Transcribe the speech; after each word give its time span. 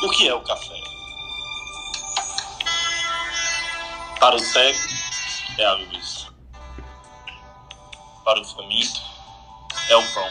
O 0.00 0.08
que 0.10 0.28
é 0.28 0.34
o 0.34 0.40
café? 0.42 0.80
Para 4.20 4.36
o 4.36 4.38
cego, 4.38 4.78
é 5.58 5.64
a 5.64 5.72
luz. 5.72 6.28
Para 8.24 8.40
o 8.40 8.44
faminto, 8.44 9.00
é 9.88 9.96
o 9.96 10.14
pão. 10.14 10.30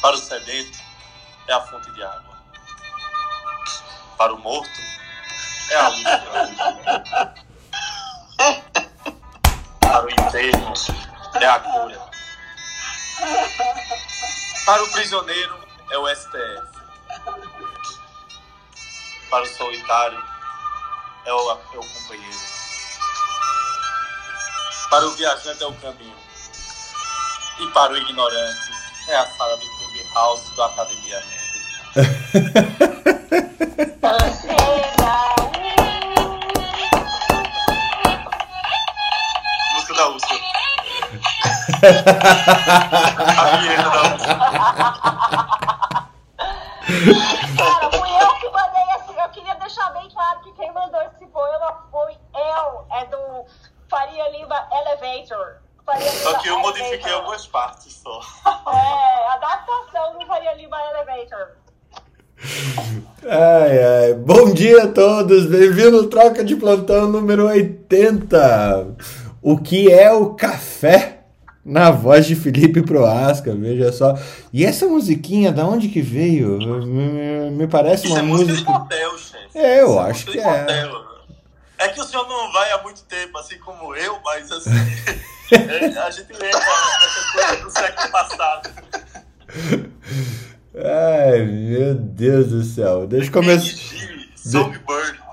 Para 0.00 0.14
o 0.14 0.18
sedento, 0.18 0.78
é 1.48 1.52
a 1.52 1.60
fonte 1.62 1.90
de 1.94 2.04
água. 2.04 2.38
Para 4.16 4.34
o 4.34 4.38
morto, 4.38 4.80
é 5.70 5.76
a 5.76 5.88
luz. 5.88 6.04
Para 9.80 10.04
o 10.04 10.10
enfermo, 10.10 10.74
é 11.40 11.46
a 11.46 11.58
cura. 11.58 12.10
Para 14.64 14.84
o 14.84 14.92
prisioneiro, 14.92 15.58
é 15.90 15.98
o 15.98 16.08
STF. 16.14 16.73
Para 19.34 19.42
o 19.42 19.48
solitário, 19.48 20.22
é 21.24 21.32
o, 21.32 21.50
é 21.50 21.54
o 21.76 21.80
companheiro. 21.80 22.38
Para 24.88 25.06
o 25.06 25.10
viajante, 25.16 25.60
é 25.60 25.66
o 25.66 25.72
caminho. 25.72 26.16
E 27.58 27.66
para 27.72 27.94
o 27.94 27.96
ignorante, 27.96 28.72
é 29.08 29.16
a 29.16 29.26
sala 29.26 29.56
do 29.56 29.66
Clube 29.66 30.08
House 30.14 30.48
do 30.50 30.62
Academia 30.62 31.20
Música 39.74 39.94
da 39.94 40.08
Úrsula. 40.10 40.40
a 43.42 43.56
vinheta 43.56 43.90
da 43.90 44.02
Úrsula. 44.14 44.36
Cara, 46.84 47.90
fui 47.90 48.10
eu 48.10 48.34
que 48.40 48.50
mandei 48.50 48.82
esse. 48.94 49.18
Eu 49.18 49.28
queria 49.30 49.54
deixar 49.54 49.90
bem 49.94 50.08
claro 50.10 50.40
que 50.40 50.52
quem 50.52 50.70
mandou 50.72 51.00
esse 51.00 51.26
poema 51.26 51.58
não 51.58 51.90
foi 51.90 52.12
eu. 52.34 52.86
É 52.92 53.06
do 53.06 53.46
Lima 54.54 54.68
Elevator. 54.70 55.56
Faria 55.84 56.10
Lima 56.10 56.12
Só 56.22 56.38
que 56.38 56.48
eu 56.48 56.58
modifiquei 56.60 56.94
Elevator. 56.94 57.16
algumas 57.18 57.46
partes 57.46 58.00
só. 58.02 58.20
É, 58.72 59.32
adaptação 59.34 60.18
do 60.18 60.26
Faria 60.26 60.54
Lima 60.54 60.76
Elevator. 60.90 61.48
Ai, 63.26 63.78
ai. 63.82 64.14
Bom 64.14 64.52
dia 64.52 64.84
a 64.84 64.88
todos, 64.88 65.46
bem-vindo 65.46 65.98
ao 65.98 66.04
Troca 66.04 66.44
de 66.44 66.54
Plantão 66.54 67.08
número 67.08 67.46
80. 67.46 68.94
O 69.42 69.58
que 69.58 69.92
é 69.92 70.12
o 70.12 70.34
café? 70.34 71.20
Na 71.64 71.90
voz 71.90 72.26
de 72.26 72.36
Felipe 72.36 72.82
Proasca, 72.82 73.54
veja 73.54 73.90
só. 73.90 74.14
E 74.52 74.64
essa 74.66 74.86
musiquinha, 74.86 75.50
da 75.50 75.66
onde 75.66 75.88
que 75.88 76.02
veio? 76.02 76.58
Me, 76.58 77.50
me 77.50 77.66
parece 77.66 78.04
Isso 78.04 78.14
uma 78.14 78.20
é 78.20 78.22
música 78.22 78.52
de 78.52 78.52
música. 78.52 78.70
motel, 78.70 79.18
chefe. 79.18 79.58
É, 79.58 79.80
eu 79.80 79.88
Isso 79.88 79.98
acho 79.98 80.26
música 80.26 80.32
que 80.32 80.38
de 80.38 80.44
é. 80.44 80.60
motel. 80.60 81.03
É 81.78 81.88
que 81.88 82.00
o 82.00 82.04
senhor 82.04 82.28
não 82.28 82.52
vai 82.52 82.70
há 82.72 82.82
muito 82.82 83.02
tempo, 83.04 83.38
assim 83.38 83.58
como 83.58 83.94
eu, 83.94 84.18
mas 84.24 84.50
assim. 84.50 84.70
é, 85.52 85.98
a 85.98 86.10
gente 86.10 86.32
lembra 86.32 86.58
essa 86.58 87.32
coisa 87.32 87.56
do 87.64 87.70
século 87.70 88.10
passado. 88.10 88.70
Ai, 90.76 91.42
meu 91.42 91.94
Deus 91.94 92.48
do 92.48 92.64
céu. 92.64 93.06
Deixa 93.06 93.28
eu 93.28 93.32
começar. 93.32 93.72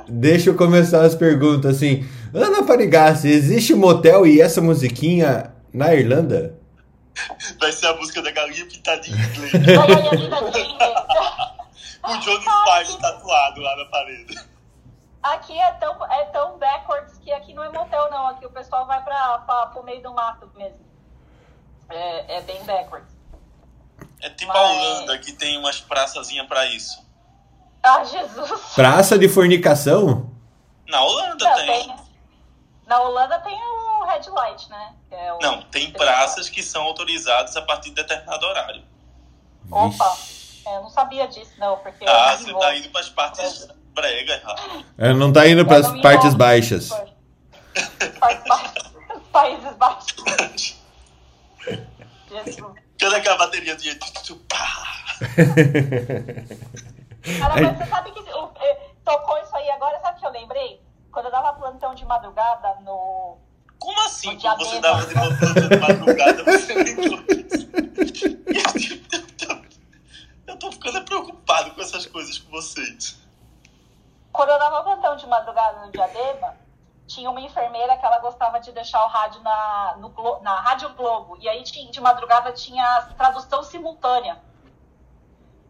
Deixa 0.08 0.50
eu 0.50 0.56
começar 0.56 1.04
as 1.04 1.16
perguntas 1.16 1.76
assim. 1.76 2.08
Ana 2.34 2.64
Panigassi, 2.64 3.28
existe 3.28 3.74
motel 3.74 4.26
e 4.26 4.40
essa 4.42 4.62
musiquinha 4.62 5.54
na 5.74 5.94
Irlanda? 5.94 6.58
Vai 7.60 7.72
ser 7.72 7.88
a 7.88 7.96
música 7.96 8.22
da 8.22 8.32
galinha 8.32 8.66
pintadinha 8.66 9.18
em 9.18 9.30
inglês. 9.30 9.52
Com 12.02 12.12
o 12.14 12.20
Johnny 12.20 12.46
Five 12.46 12.98
tatuado 13.00 13.62
lá 13.62 13.78
na 13.78 13.86
parede. 13.86 14.36
Aqui 15.24 15.58
é 15.60 15.72
tão, 15.74 16.04
é 16.12 16.26
tão 16.26 16.58
backwards 16.58 17.18
que 17.20 17.32
aqui 17.32 17.54
não 17.54 17.64
é 17.64 17.70
motel, 17.70 18.10
não. 18.10 18.28
Aqui 18.28 18.46
o 18.46 18.50
pessoal 18.52 18.86
vai 18.88 19.04
pra, 19.04 19.38
pra, 19.40 19.68
pro 19.68 19.84
meio 19.84 20.02
do 20.02 20.14
mato 20.14 20.50
mesmo. 20.56 20.84
É, 21.90 22.38
é 22.38 22.42
bem 22.42 22.64
backwards. 22.64 23.12
É 24.22 24.30
tipo 24.30 24.52
Mas- 24.52 24.58
a 24.58 24.64
Holanda, 24.72 25.18
que 25.20 25.34
tem 25.34 25.58
umas 25.58 25.80
praçazinhas 25.80 26.48
pra 26.48 26.66
isso. 26.66 27.06
Ah, 27.84 28.04
Jesus! 28.04 28.52
Praça 28.76 29.18
de 29.18 29.28
fornicação? 29.28 30.30
Na 30.88 31.04
Holanda 31.04 31.46
Não, 31.50 31.56
tem. 31.56 31.66
tem- 31.88 31.96
Na 32.88 33.00
Holanda 33.02 33.40
tem 33.40 33.58
o 33.60 34.04
Red 34.06 34.30
Light, 34.30 34.70
né? 34.70 34.96
É 35.10 35.34
o- 35.34 35.40
Não, 35.40 35.62
tem 35.64 35.92
praças 35.92 36.50
que 36.50 36.62
são 36.62 36.84
autorizadas 36.84 37.56
a 37.56 37.62
partir 37.62 37.90
de 37.90 37.96
determinado 37.96 38.46
horário. 38.46 38.84
Opa! 39.72 40.18
É, 40.66 40.78
eu 40.78 40.82
não 40.84 40.90
sabia 40.90 41.28
disso, 41.28 41.54
não, 41.58 41.78
porque. 41.78 42.04
eu 42.04 42.10
Ah, 42.12 42.36
você 42.38 42.54
tá 42.54 42.76
indo 42.76 42.90
pras 42.90 43.10
partes 43.10 43.68
bregas, 43.94 44.42
rapaz. 44.44 44.86
É, 44.98 45.14
não 45.14 45.32
tá 45.32 45.48
indo 45.48 45.66
para 45.66 45.78
Eu 45.78 45.82
as 45.82 45.88
não 45.88 45.96
me 45.96 46.02
partes 46.02 46.34
baixas. 46.34 46.90
Países 48.20 48.44
Baixos. 48.48 48.92
Países 49.32 49.76
Baixos. 49.78 50.78
Jesus. 52.30 52.74
Cadê 53.00 53.16
aquela 53.16 53.38
bateria 53.38 53.76
de. 53.76 53.96
Cara, 57.40 57.62
mas 57.62 57.78
você 57.78 57.86
sabe 57.86 58.12
que 58.12 58.20
o- 58.20 58.52
eh, 58.62 58.90
tocou 59.04 59.38
isso 59.40 59.56
aí 59.56 59.70
agora, 59.72 60.00
sabe 60.02 60.18
o 60.18 60.20
que 60.22 60.26
eu 60.28 60.32
lembrei? 60.32 60.82
Quando 61.12 61.26
eu 61.26 61.32
dava 61.32 61.54
plantão 61.54 61.94
de 61.96 62.06
madrugada 62.06 62.76
no. 62.82 63.38
Como 63.80 64.00
assim? 64.06 64.34
No 64.34 64.40
Quando 64.42 64.60
você 64.66 64.80
dava 64.80 65.06
de 65.06 65.16
motor 65.16 65.54
de 65.70 65.78
madrugada, 65.78 66.44
você 66.44 66.74
lembrou 66.74 67.24
disso? 67.24 67.70
Eu 70.48 70.58
tô 70.58 70.72
ficando 70.72 71.04
preocupado 71.04 71.72
com 71.72 71.82
essas 71.82 72.06
coisas 72.06 72.38
com 72.38 72.52
vocês. 72.52 73.20
Quando 74.32 74.50
eu 74.50 74.60
dava 74.60 74.84
plantão 74.84 75.16
de 75.16 75.28
madrugada 75.28 75.86
no 75.86 75.92
Diadema, 75.92 76.56
tinha 77.08 77.30
uma 77.30 77.42
enfermeira 77.42 77.98
que 77.98 78.06
ela 78.06 78.20
gostava 78.20 78.60
de 78.60 78.72
deixar 78.72 79.04
o 79.04 79.08
rádio 79.08 79.42
na, 79.42 79.98
no 79.98 80.40
na 80.42 80.56
Rádio 80.62 80.94
Globo. 80.94 81.38
E 81.40 81.50
aí 81.50 81.64
tinha, 81.64 81.92
de 81.92 82.00
madrugada 82.00 82.52
tinha 82.54 83.02
tradução 83.18 83.62
simultânea. 83.64 84.40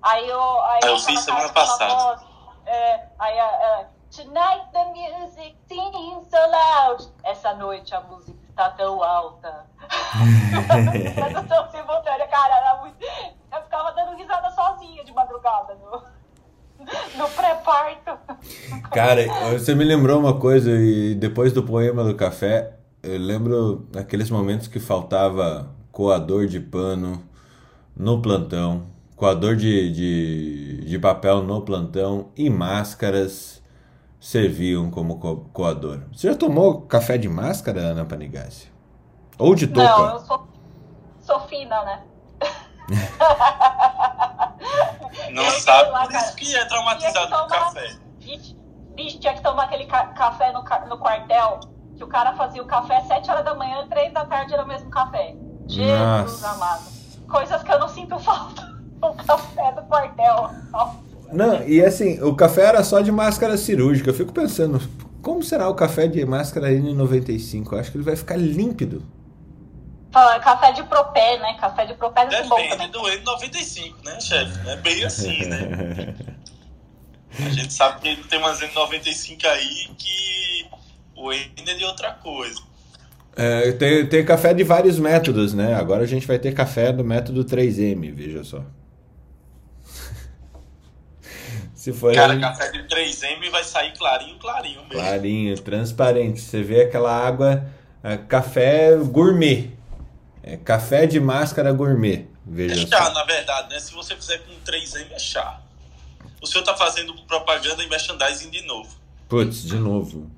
Aí 0.02 0.28
eu. 0.28 0.62
Aí 0.64 0.80
eu 0.84 0.98
fiz 1.00 1.20
semana 1.22 1.52
passada. 1.52 1.94
voz, 1.94 2.22
é, 2.66 3.08
aí 3.20 3.38
é, 3.38 3.42
é, 3.42 3.88
Tonight 4.12 4.72
the 4.74 4.86
music 4.92 5.56
seems 5.68 6.28
so 6.30 6.38
loud. 6.38 7.08
Essa 7.24 7.54
noite 7.54 7.96
a 7.96 8.02
música 8.02 8.38
está 8.50 8.70
tão 8.72 9.02
alta. 9.02 9.66
tradução 11.16 11.72
simultânea, 11.72 12.28
cara, 12.28 12.56
era 12.56 12.78
muito. 12.82 12.98
Eu 13.04 13.62
ficava 13.64 13.92
dando 13.94 14.16
risada 14.18 14.52
sozinha 14.52 15.04
de 15.04 15.14
madrugada 15.14 15.76
no, 15.76 16.04
no 17.18 17.28
pré-parto. 17.29 18.18
Cara, 18.91 19.25
você 19.57 19.74
me 19.75 19.84
lembrou 19.84 20.19
uma 20.19 20.38
coisa 20.40 20.72
e 20.72 21.16
depois 21.16 21.53
do 21.53 21.63
poema 21.63 22.03
do 22.03 22.16
café, 22.16 22.74
eu 23.03 23.18
lembro 23.18 23.88
daqueles 23.91 24.29
momentos 24.29 24.68
que 24.68 24.79
faltava 24.79 25.69
coador 25.91 26.47
de 26.47 26.59
pano 26.59 27.22
no 27.96 28.22
plantão, 28.22 28.88
coador 29.16 29.56
de, 29.56 29.91
de, 29.91 30.85
de 30.85 31.00
papel 31.00 31.41
no 31.44 31.62
plantão 31.62 32.29
e 32.35 32.50
máscaras 32.50 33.62
serviam 34.19 34.90
como 34.90 35.18
co- 35.19 35.46
coador. 35.53 36.02
Você 36.13 36.28
já 36.29 36.35
tomou 36.35 36.81
café 36.81 37.18
de 37.18 37.28
máscara, 37.28 37.81
Ana 37.81 38.06
Panigassi? 38.06 38.68
Ou 39.38 39.56
de 39.56 39.68
touca? 39.68 39.90
Não, 39.90 40.09
eu 40.13 40.19
sou, 40.19 40.47
sou 41.22 41.40
fina, 41.47 41.84
né? 41.84 42.03
Não 45.31 45.44
Eu 45.44 45.52
sabe, 45.52 45.90
lá, 45.92 46.06
por 46.08 46.16
isso 46.16 46.36
que 46.36 46.56
é 46.56 46.66
traumatizado 46.66 47.28
com 47.31 47.47
café. 47.47 47.96
Bicho, 48.19 48.56
bicho, 48.96 49.19
tinha 49.19 49.34
que 49.34 49.42
tomar 49.42 49.64
aquele 49.64 49.86
ca- 49.86 50.08
café 50.08 50.52
no, 50.52 50.64
ca- 50.64 50.86
no 50.88 50.97
quartel, 50.97 51.59
que 51.96 52.03
o 52.03 52.08
cara 52.08 52.34
fazia 52.36 52.62
o 52.62 52.66
café 52.66 52.97
às 52.97 53.08
7 53.08 53.30
horas 53.31 53.46
da 53.46 53.56
manhã, 53.56 53.88
3 53.90 54.14
da 54.14 54.25
tarde 54.25 54.53
era 54.53 54.64
o 54.64 54.68
mesmo 54.68 54.90
café. 54.90 55.36
Jesus 55.68 55.90
Nossa. 56.41 56.50
amado. 56.50 56.81
Coisas 57.30 57.64
que 57.64 57.72
eu 57.72 57.79
não 57.79 57.88
sinto 57.88 58.20
falta. 58.20 58.72
O 59.02 59.14
café 59.14 59.72
do 59.72 59.82
quartel. 59.84 60.50
Não, 61.32 61.64
e 61.64 61.84
assim, 61.84 62.22
o 62.22 62.35
café 62.35 62.66
era 62.66 62.84
só 62.84 63.00
de 63.00 63.11
máscara 63.11 63.58
cirúrgica. 63.58 64.09
Eu 64.09 64.14
fico 64.14 64.32
pensando, 64.34 64.79
como 65.22 65.41
será 65.41 65.70
o 65.70 65.73
café 65.76 66.08
de 66.08 66.23
máscara 66.26 66.70
N95? 66.70 67.72
Eu 67.72 67.79
acho 67.79 67.91
que 67.91 67.97
ele 67.97 68.03
vai 68.03 68.16
ficar 68.16 68.35
límpido. 68.38 69.02
Café 70.11 70.73
de 70.73 70.84
propé, 70.84 71.40
né? 71.40 71.58
Café 71.59 71.85
de 71.85 71.93
propé 71.93 72.28
é 72.31 72.43
bom 72.43 72.69
também. 72.69 72.91
do 72.91 72.99
N95, 73.02 74.03
né, 74.03 74.19
chefe? 74.19 74.69
É 74.69 74.75
bem 74.75 75.03
assim, 75.05 75.46
né? 75.46 76.16
A 77.40 77.49
gente 77.49 77.72
sabe 77.72 78.02
que 78.02 78.28
tem 78.28 78.40
umas 78.40 78.59
N95 78.59 79.46
aí 79.46 79.90
que 79.97 80.66
o 81.16 81.31
N 81.31 81.53
é 81.66 81.73
de 81.73 81.85
outra 81.85 82.11
coisa. 82.11 82.61
É, 83.35 83.72
tem, 83.72 84.05
tem 84.05 84.25
café 84.25 84.53
de 84.53 84.63
vários 84.63 84.99
métodos, 84.99 85.53
né? 85.53 85.73
Agora 85.75 86.03
a 86.03 86.08
gente 86.08 86.28
vai 86.28 86.37
ter 86.37 86.53
café 86.53 86.91
do 86.91 87.03
método 87.03 87.46
3M, 87.46 88.13
veja 88.13 88.43
só. 88.43 88.61
Se 91.73 91.91
for 91.93 92.13
Cara, 92.13 92.37
café 92.40 92.69
de 92.72 92.84
3M 92.84 93.49
vai 93.49 93.63
sair 93.63 93.93
clarinho, 93.97 94.37
clarinho 94.37 94.81
mesmo. 94.81 94.93
clarinho, 94.93 95.59
transparente. 95.59 96.40
Você 96.41 96.61
vê 96.61 96.81
aquela 96.81 97.11
água, 97.11 97.66
é, 98.03 98.17
café 98.17 98.96
gourmet. 98.97 99.72
É 100.43 100.58
café 100.58 101.05
de 101.05 101.20
máscara 101.20 101.72
gourmet, 101.72 102.22
É 102.22 102.26
veja 102.47 102.88
chá, 102.88 103.05
só. 103.05 103.14
na 103.14 103.23
verdade, 103.26 103.70
né? 103.73 103.79
Se 103.79 103.93
você 103.93 104.16
fizer 104.16 104.40
com 104.40 104.52
3M, 104.70 105.05
é 105.11 105.20
chá. 105.20 105.59
o 106.41 106.47
senhor 106.47 106.64
tá 106.64 106.76
fazendo 106.76 107.14
propaganda 107.28 107.84
e 107.84 107.90
merchandising 107.90 108.49
de 108.49 108.66
novo. 108.66 108.90
Putz, 109.29 109.64
de 109.64 109.76
novo. 109.76 110.29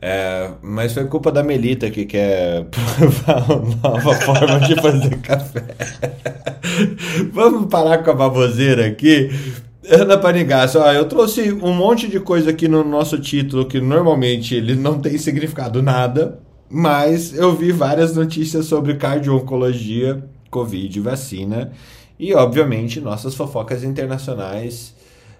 É, 0.00 0.50
mas 0.60 0.92
foi 0.92 1.06
culpa 1.06 1.30
da 1.32 1.42
Melita 1.42 1.90
que 1.90 2.04
quer 2.04 2.64
provar 2.68 3.50
uma 3.50 3.76
nova 3.76 4.14
forma 4.20 4.60
de 4.60 4.74
fazer 4.80 5.18
café. 5.20 5.64
Vamos 7.32 7.68
parar 7.70 7.98
com 8.02 8.10
a 8.10 8.14
baboseira 8.14 8.86
aqui. 8.86 9.30
Ana 9.88 10.16
Panigaça, 10.16 10.78
ó, 10.80 10.90
eu 10.92 11.04
trouxe 11.06 11.52
um 11.52 11.72
monte 11.74 12.08
de 12.08 12.18
coisa 12.18 12.50
aqui 12.50 12.66
no 12.66 12.82
nosso 12.82 13.18
título 13.18 13.66
que 13.66 13.80
normalmente 13.80 14.54
ele 14.54 14.74
não 14.74 14.98
tem 14.98 15.16
significado 15.18 15.82
nada, 15.82 16.38
mas 16.68 17.34
eu 17.34 17.54
vi 17.54 17.72
várias 17.72 18.14
notícias 18.14 18.66
sobre 18.66 18.96
cardio-oncologia, 18.96 20.28
Covid, 20.50 21.00
vacina 21.00 21.72
e, 22.18 22.34
obviamente, 22.34 23.00
nossas 23.00 23.34
fofocas 23.34 23.84
internacionais. 23.84 24.94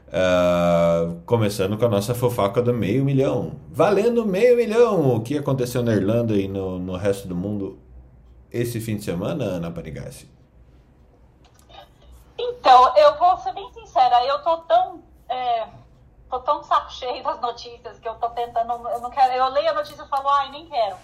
Uh, 0.06 1.20
começando 1.26 1.76
com 1.76 1.86
a 1.86 1.88
nossa 1.88 2.14
fofoca 2.14 2.62
do 2.62 2.72
meio 2.72 3.04
milhão. 3.04 3.58
Valendo 3.68 4.24
meio 4.24 4.56
milhão! 4.56 5.16
O 5.16 5.20
que 5.20 5.36
aconteceu 5.36 5.82
na 5.82 5.92
Irlanda 5.92 6.34
e 6.34 6.46
no, 6.46 6.78
no 6.78 6.96
resto 6.96 7.26
do 7.26 7.34
mundo 7.34 7.80
esse 8.48 8.80
fim 8.80 8.96
de 8.96 9.02
semana, 9.02 9.44
Ana 9.44 9.72
Panigassi? 9.72 10.30
Então, 12.38 12.96
eu 12.96 13.18
vou 13.18 13.36
ser 13.38 13.52
bem 13.54 13.68
sincera, 13.72 14.24
eu 14.26 14.38
tô 14.42 14.58
tão. 14.58 15.02
É, 15.28 15.66
tô 16.30 16.38
tão 16.40 16.62
saco 16.62 16.92
cheio 16.92 17.22
das 17.24 17.40
notícias 17.40 17.98
que 17.98 18.08
eu 18.08 18.14
tô 18.14 18.30
tentando. 18.30 18.72
Eu 18.88 19.00
não 19.00 19.10
quero. 19.10 19.32
Eu 19.32 19.48
leio 19.48 19.70
a 19.70 19.74
notícia 19.74 20.02
e 20.02 20.08
falo, 20.08 20.28
ai, 20.28 20.50
nem 20.50 20.66
quero. 20.66 20.96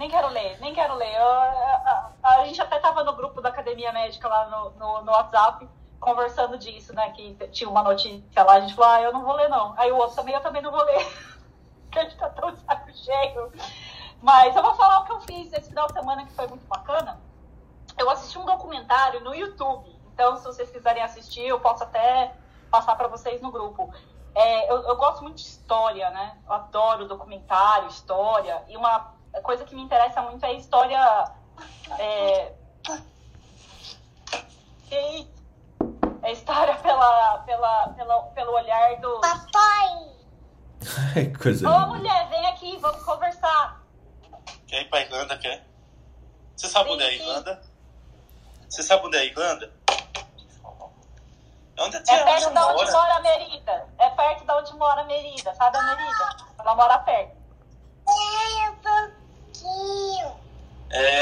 Nem 0.00 0.08
quero 0.08 0.28
ler, 0.28 0.58
nem 0.62 0.72
quero 0.72 0.94
ler. 0.94 1.14
Eu, 1.14 1.28
a, 1.28 2.10
a, 2.22 2.36
a, 2.36 2.46
gente 2.46 2.58
até 2.58 2.78
tava 2.78 3.04
no 3.04 3.12
grupo 3.12 3.42
da 3.42 3.50
Academia 3.50 3.92
Médica 3.92 4.26
lá 4.28 4.46
no, 4.46 4.70
no, 4.70 5.02
no 5.02 5.12
WhatsApp 5.12 5.68
conversando 6.00 6.56
disso, 6.56 6.94
né? 6.94 7.10
Que 7.10 7.34
tinha 7.48 7.68
uma 7.68 7.82
notícia 7.82 8.42
lá, 8.42 8.54
a 8.54 8.60
gente 8.60 8.74
falou, 8.74 8.90
ah, 8.92 9.02
eu 9.02 9.12
não 9.12 9.22
vou 9.22 9.34
ler, 9.34 9.50
não. 9.50 9.74
Aí 9.76 9.92
o 9.92 9.98
outro 9.98 10.16
também, 10.16 10.34
eu 10.34 10.40
também 10.40 10.62
não 10.62 10.70
vou 10.70 10.82
ler. 10.84 11.04
Porque 11.82 11.98
a 12.00 12.02
gente 12.04 12.16
tá 12.16 12.30
tão 12.30 12.56
saco 12.56 12.90
cheio. 12.94 13.52
Mas 14.22 14.56
eu 14.56 14.62
vou 14.62 14.74
falar 14.74 15.00
o 15.00 15.04
que 15.04 15.12
eu 15.12 15.20
fiz 15.20 15.52
esse 15.52 15.68
final 15.68 15.86
de 15.86 15.92
semana 15.92 16.24
que 16.24 16.32
foi 16.32 16.46
muito 16.46 16.66
bacana. 16.66 17.20
Eu 17.98 18.08
assisti 18.08 18.38
um 18.38 18.46
documentário 18.46 19.20
no 19.20 19.34
YouTube. 19.34 19.94
Então, 20.14 20.34
se 20.38 20.44
vocês 20.44 20.70
quiserem 20.70 21.02
assistir, 21.02 21.46
eu 21.46 21.60
posso 21.60 21.84
até 21.84 22.34
passar 22.70 22.96
para 22.96 23.08
vocês 23.08 23.42
no 23.42 23.52
grupo. 23.52 23.92
É, 24.34 24.72
eu, 24.72 24.76
eu, 24.84 24.96
gosto 24.96 25.22
muito 25.22 25.36
de 25.36 25.42
história, 25.42 26.08
né? 26.08 26.38
Eu 26.46 26.54
adoro 26.54 27.06
documentário, 27.06 27.88
história. 27.88 28.64
E 28.66 28.78
uma 28.78 29.19
coisa 29.42 29.64
que 29.64 29.74
me 29.74 29.82
interessa 29.82 30.22
muito 30.22 30.44
é 30.44 30.48
a 30.48 30.52
história. 30.52 31.32
É, 31.98 32.52
é 36.22 36.32
história 36.32 36.74
pela, 36.76 37.38
pela, 37.38 37.88
pela, 37.88 38.22
pelo 38.22 38.52
olhar 38.52 38.96
do. 39.00 39.20
Papai! 39.20 40.10
Ai, 41.16 41.32
coisa 41.40 41.68
Ô, 41.68 41.86
mulher, 41.88 42.28
vem 42.28 42.46
aqui, 42.46 42.76
vamos 42.78 43.02
conversar. 43.04 43.82
Quer 44.66 44.82
ir 44.82 44.88
pra 44.88 45.00
Irlanda, 45.00 45.36
quer? 45.36 45.66
Você 46.56 46.68
sabe 46.68 46.90
onde 46.90 47.02
é 47.02 47.06
a 47.06 47.12
Irlanda? 47.12 47.62
Você 48.68 48.82
sabe 48.82 49.06
onde 49.06 49.16
é 49.16 49.20
a 49.20 49.24
Irlanda? 49.24 49.72
Onde 51.78 51.96
é, 51.96 52.00
é 52.00 52.24
perto 52.24 52.52
de 52.52 52.58
onde 52.58 52.92
mora 52.92 53.14
a 53.14 53.20
Merida. 53.20 53.88
É 53.98 54.10
perto 54.10 54.44
de 54.44 54.52
onde 54.52 54.74
mora 54.74 55.00
a 55.00 55.04
Merida. 55.04 55.54
Sabe 55.54 55.78
a 55.78 55.82
Merida? 55.82 56.36
Ela 56.58 56.74
mora 56.74 56.98
perto. 56.98 57.36
É 58.06 58.70
um 58.70 58.76
pouquinho. 58.76 60.36
É. 60.90 61.20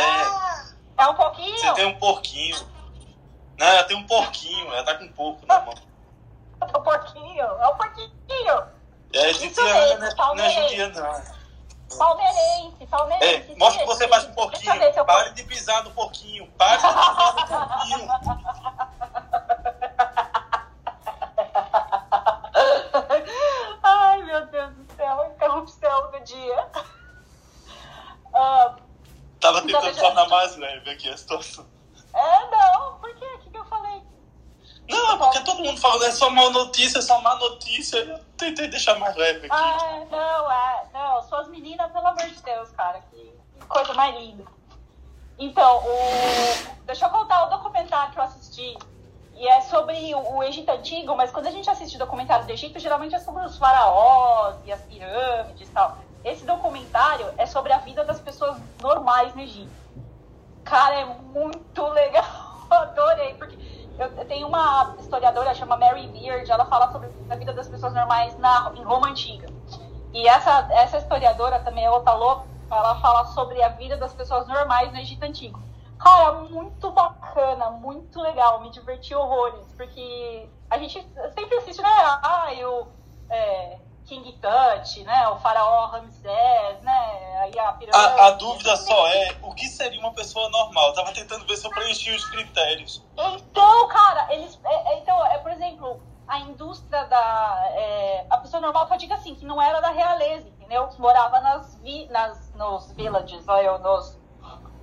É 0.99 1.07
um 1.07 1.15
pouquinho? 1.15 1.59
Você 1.59 1.75
tem 1.75 1.87
um 1.87 1.99
porquinho. 2.53 3.19
Não, 3.59 3.67
ela 3.67 3.85
tem 3.85 3.97
um 3.97 4.07
porquinho, 4.07 4.73
ela 4.73 4.85
tá 4.85 4.95
com 4.95 5.05
um 5.05 5.13
porco 5.13 5.47
na 5.47 5.61
mão. 5.61 5.75
Um 6.63 6.83
porquinho, 6.83 7.43
é 7.43 7.69
um 7.69 7.77
porquinho. 7.77 8.63
É 9.13 9.33
judiana, 9.33 9.99
né? 9.99 10.11
Não 10.17 10.45
é 10.45 10.51
judiana, 10.51 11.01
não. 11.01 11.39
Palmeirense, 11.97 12.87
palmeirense. 12.87 13.53
É, 13.53 13.57
mostra 13.57 13.81
que 13.81 13.87
você 13.87 14.07
faz 14.09 14.25
um 14.27 14.33
porquinho. 14.33 15.05
Pare 15.07 15.33
de 15.33 15.43
pisar 15.45 15.83
no 15.85 15.91
porquinho. 15.93 16.47
Pare 16.59 16.77
de 16.77 16.83
pisar 16.89 17.35
no 17.35 17.47
porquinho. 17.47 18.09
Ai, 23.83 24.23
meu 24.23 24.47
Deus 24.47 24.75
do 24.75 24.93
céu, 24.95 25.33
interrupção 25.35 26.11
do 26.11 26.21
dia. 26.21 26.69
Uh, 28.27 28.77
Tava 29.41 29.63
tentando 29.63 29.97
tornar 29.97 30.29
mais 30.29 30.57
leve 30.57 30.91
aqui 30.91 31.09
a 31.09 31.17
situação. 31.17 31.67
É, 32.13 32.51
não, 32.51 32.99
por 32.99 33.15
quê? 33.15 33.25
O 33.25 33.39
que, 33.39 33.51
que 33.51 33.59
eu 33.59 33.65
falei? 33.67 34.03
Não, 34.89 35.13
é 35.13 35.19
porque 35.19 35.41
todo 35.41 35.63
mundo 35.63 35.79
fala, 35.81 36.07
é 36.07 36.11
só 36.11 36.31
má 36.31 36.49
notícia, 36.51 36.99
é 36.99 37.03
só 37.03 37.21
má 37.21 37.35
notícia. 37.37 37.99
Eu 37.99 38.19
tentei 38.37 38.69
deixar 38.69 38.99
mais 38.99 39.15
leve 39.17 39.47
aqui. 39.47 39.49
Ah, 39.51 40.05
não, 40.11 40.51
é, 40.51 40.87
não, 40.93 41.23
suas 41.23 41.49
meninas, 41.49 41.93
pelo 41.93 42.07
amor 42.07 42.27
de 42.27 42.43
Deus, 42.43 42.71
cara, 42.71 43.01
que, 43.11 43.33
que 43.61 43.67
coisa 43.67 43.93
mais 43.95 44.17
linda. 44.17 44.45
Então, 45.39 45.85
o... 45.85 46.85
deixa 46.85 47.07
eu 47.07 47.11
contar 47.11 47.47
o 47.47 47.51
documentário 47.51 48.13
que 48.13 48.19
eu 48.19 48.23
assisti. 48.23 48.77
E 49.35 49.47
é 49.47 49.61
sobre 49.61 50.13
o, 50.17 50.43
Egito 50.43 50.69
Antigo, 50.71 51.15
mas 51.15 51.31
quando 51.31 51.47
a 51.47 51.51
gente 51.53 51.71
assiste 51.71 51.97
documentários 51.97 52.47
do 52.47 52.53
Egito, 52.53 52.81
geralmente 52.81 53.15
é 53.15 53.21
sobre 53.21 53.45
os 53.45 53.57
faraós 53.57 54.57
e 54.65 54.73
as 54.73 54.81
pirâmides 54.83 55.69
e 55.69 55.73
tal. 55.73 55.99
Esse 56.25 56.45
documentário 56.45 57.33
é 57.39 57.47
sobre 57.47 57.73
a 57.73 57.79
vida 57.79 58.03
das 58.05 58.21
pessoas 58.21 58.57
normais 58.83 59.33
no 59.37 59.43
Egito. 59.43 59.71
Cara, 60.65 60.97
é 60.97 61.05
muito 61.05 61.87
legal. 61.87 62.49
Adorei, 62.69 63.35
porque 63.35 63.57
eu, 63.99 64.27
tenho 64.27 64.47
uma 64.47 64.95
historiadora 64.99 65.55
chama 65.55 65.77
Mary 65.77 66.07
Beard, 66.09 66.49
ela 66.49 66.65
fala 66.67 66.91
sobre 66.93 67.11
a 67.29 67.37
vida 67.37 67.53
das 67.53 67.69
pessoas 67.69 67.93
normais 67.93 68.37
na, 68.39 68.73
em 68.77 68.83
Roma 68.83 69.09
Antiga. 69.09 69.47
E 70.13 70.27
essa, 70.27 70.69
essa 70.71 70.99
historiadora 70.99 71.59
também 71.61 71.85
é 71.85 71.91
outra 71.91 72.15
louca, 72.15 72.47
ela 72.71 72.95
fala 72.97 73.25
sobre 73.27 73.63
a 73.63 73.71
vida 73.71 73.97
das 73.97 74.15
pessoas 74.15 74.47
normais 74.47 74.93
no 74.93 74.99
Egito 74.99 75.25
Antigo. 75.25 75.61
Cara, 75.99 76.33
muito 76.45 76.93
bacana, 76.93 77.71
muito 77.71 78.21
legal, 78.21 78.61
me 78.61 78.71
diverti 78.71 79.15
horrores, 79.15 79.67
porque 79.77 80.49
a 80.71 80.79
gente 80.79 80.95
sempre 81.35 81.57
assiste, 81.57 81.83
né? 81.83 81.89
Ah, 82.23 82.55
eu. 82.55 82.93
É, 83.29 83.79
King 84.09 84.33
Tut, 84.33 85.05
né? 85.05 85.29
O 85.29 85.37
faraó 85.37 85.87
Ramsés, 85.87 86.81
né? 86.81 87.41
Aí 87.43 87.59
a, 87.59 87.73
pirâmide, 87.73 87.93
a, 87.93 88.27
a 88.27 88.31
dúvida 88.31 88.75
só 88.77 89.07
é 89.09 89.37
o 89.43 89.55
que 89.55 89.69
seria 89.69 90.01
uma 90.01 90.15
pessoa 90.15 90.49
normal. 90.49 90.89
Eu 90.89 90.95
tava 90.95 91.13
tentando 91.13 91.47
ver 91.47 91.57
se 91.57 91.67
eu 91.67 91.71
preenchi 91.71 92.11
os 92.11 92.25
critérios. 92.31 93.05
Então, 93.17 93.89
cara, 93.89 94.33
eles. 94.33 94.59
É, 94.65 94.95
é, 94.95 94.99
então, 94.99 95.27
é, 95.27 95.39
por 95.39 95.53
exemplo, 95.53 96.01
a 96.27 96.41
indústria 96.41 97.05
da. 97.05 97.63
É, 97.73 98.27
a 98.31 98.39
pessoa 98.39 98.63
normal 98.63 98.87
que 98.87 98.95
eu 98.95 98.99
digo 98.99 99.13
assim, 99.13 99.35
que 99.35 99.45
não 99.45 99.61
era 99.61 99.79
da 99.81 99.91
realeza, 99.91 100.49
entendeu? 100.49 100.89
Morava 100.99 101.41
nas, 101.41 101.79
vi, 101.83 102.07
nas 102.07 102.55
nos 102.55 102.91
villages, 102.93 103.47
eu, 103.47 103.79
nos, 103.79 104.19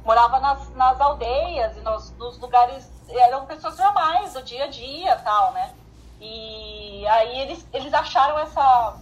morava 0.06 0.40
nas, 0.40 0.70
nas 0.76 1.02
aldeias 1.02 1.76
e 1.76 1.82
nos, 1.82 2.12
nos 2.12 2.38
lugares. 2.38 2.94
Eram 3.10 3.46
pessoas 3.48 3.78
normais 3.78 4.34
do 4.34 4.44
dia 4.44 4.66
a 4.66 4.68
dia 4.68 5.16
tal, 5.18 5.52
né? 5.52 5.74
E 6.22 7.06
aí 7.08 7.40
eles, 7.42 7.68
eles 7.74 7.94
acharam 7.94 8.40
essa 8.40 9.00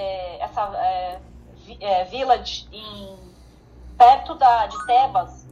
é, 0.00 0.42
essa 0.42 0.62
é, 0.76 1.20
é, 1.80 2.04
village 2.04 2.68
em, 2.72 3.34
perto 3.98 4.34
da, 4.34 4.66
de 4.66 4.86
Tebas. 4.86 5.46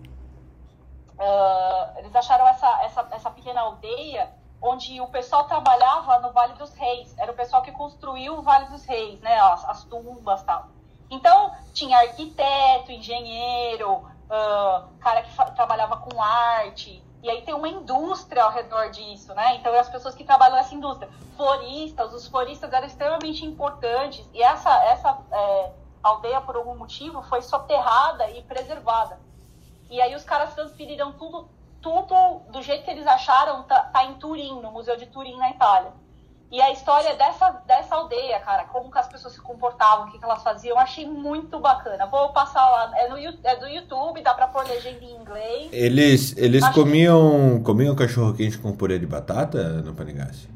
Uh, 1.18 1.98
eles 1.98 2.14
acharam 2.14 2.46
essa, 2.46 2.82
essa, 2.82 3.08
essa 3.10 3.30
pequena 3.30 3.60
aldeia 3.60 4.30
onde 4.62 5.00
o 5.00 5.06
pessoal 5.08 5.44
trabalhava 5.44 6.18
no 6.20 6.32
Vale 6.32 6.54
dos 6.54 6.72
Reis. 6.74 7.14
Era 7.18 7.30
o 7.30 7.34
pessoal 7.34 7.62
que 7.62 7.72
construiu 7.72 8.38
o 8.38 8.42
Vale 8.42 8.66
dos 8.66 8.84
Reis, 8.84 9.20
né? 9.20 9.38
As, 9.38 9.64
as 9.68 9.84
tumbas 9.84 10.42
tal. 10.44 10.68
Então, 11.10 11.54
tinha 11.72 11.98
arquiteto, 11.98 12.92
engenheiro, 12.92 13.92
uh, 13.96 14.88
cara 15.00 15.22
que 15.22 15.34
trabalhava 15.54 15.96
com 15.98 16.22
arte, 16.22 17.02
e 17.22 17.28
aí 17.28 17.42
tem 17.42 17.54
uma 17.54 17.68
indústria 17.68 18.44
ao 18.44 18.52
redor 18.52 18.90
disso, 18.90 19.34
né? 19.34 19.56
Então, 19.56 19.74
as 19.74 19.88
pessoas 19.88 20.14
que 20.14 20.24
trabalham 20.24 20.56
nessa 20.56 20.74
indústria. 20.74 21.10
Floristas, 21.36 22.12
os 22.14 22.28
floristas 22.28 22.72
eram 22.72 22.86
extremamente 22.86 23.44
importantes. 23.44 24.24
E 24.32 24.42
essa, 24.42 24.70
essa 24.84 25.18
é, 25.30 25.72
aldeia, 26.02 26.40
por 26.40 26.56
algum 26.56 26.76
motivo, 26.76 27.22
foi 27.22 27.42
soterrada 27.42 28.30
e 28.30 28.42
preservada. 28.42 29.18
E 29.90 30.00
aí 30.00 30.14
os 30.14 30.22
caras 30.22 30.54
transferiram 30.54 31.12
tudo, 31.12 31.48
tudo 31.80 32.40
do 32.50 32.62
jeito 32.62 32.84
que 32.84 32.90
eles 32.90 33.06
acharam, 33.06 33.64
tá, 33.64 33.84
tá 33.84 34.04
em 34.04 34.14
Turim, 34.14 34.60
no 34.60 34.70
Museu 34.70 34.96
de 34.96 35.06
Turim, 35.06 35.36
na 35.36 35.50
Itália. 35.50 35.92
E 36.50 36.62
a 36.62 36.70
história 36.72 37.14
dessa, 37.14 37.50
dessa 37.66 37.94
aldeia, 37.94 38.40
cara, 38.40 38.64
como 38.64 38.90
que 38.90 38.98
as 38.98 39.06
pessoas 39.06 39.34
se 39.34 39.40
comportavam, 39.40 40.06
o 40.06 40.10
que, 40.10 40.18
que 40.18 40.24
elas 40.24 40.42
faziam, 40.42 40.76
eu 40.76 40.78
achei 40.80 41.06
muito 41.06 41.60
bacana. 41.60 42.06
Vou 42.06 42.30
passar 42.30 42.66
lá, 42.70 42.90
é, 42.96 43.08
no, 43.08 43.18
é 43.18 43.56
do 43.56 43.68
YouTube, 43.68 44.22
dá 44.22 44.32
pra 44.32 44.48
pôr 44.48 44.66
legenda 44.66 45.04
em 45.04 45.12
inglês. 45.12 45.68
Eles, 45.70 46.34
eles 46.38 46.66
comiam, 46.70 47.62
comiam 47.62 47.94
cachorro 47.94 48.32
quente 48.32 48.56
com 48.56 48.74
purê 48.74 48.98
de 48.98 49.06
batata 49.06 49.62
no 49.82 49.92
Panigassi? 49.94 50.48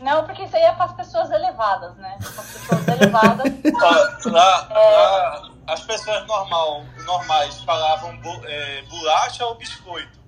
Não, 0.00 0.24
porque 0.24 0.44
isso 0.44 0.56
aí 0.56 0.62
é 0.62 0.72
para 0.72 0.86
as 0.86 0.92
pessoas 0.92 1.30
elevadas, 1.30 1.94
né? 1.96 2.16
As 2.20 2.52
pessoas 2.52 2.88
elevadas. 2.88 3.52
lá, 4.32 4.68
é... 4.70 4.96
lá, 4.96 5.50
as 5.66 5.80
pessoas 5.80 6.26
normal, 6.26 6.84
normais 7.04 7.60
falavam 7.60 8.18
é, 8.44 8.82
bolacha 8.82 9.44
ou 9.44 9.56
biscoito? 9.56 10.24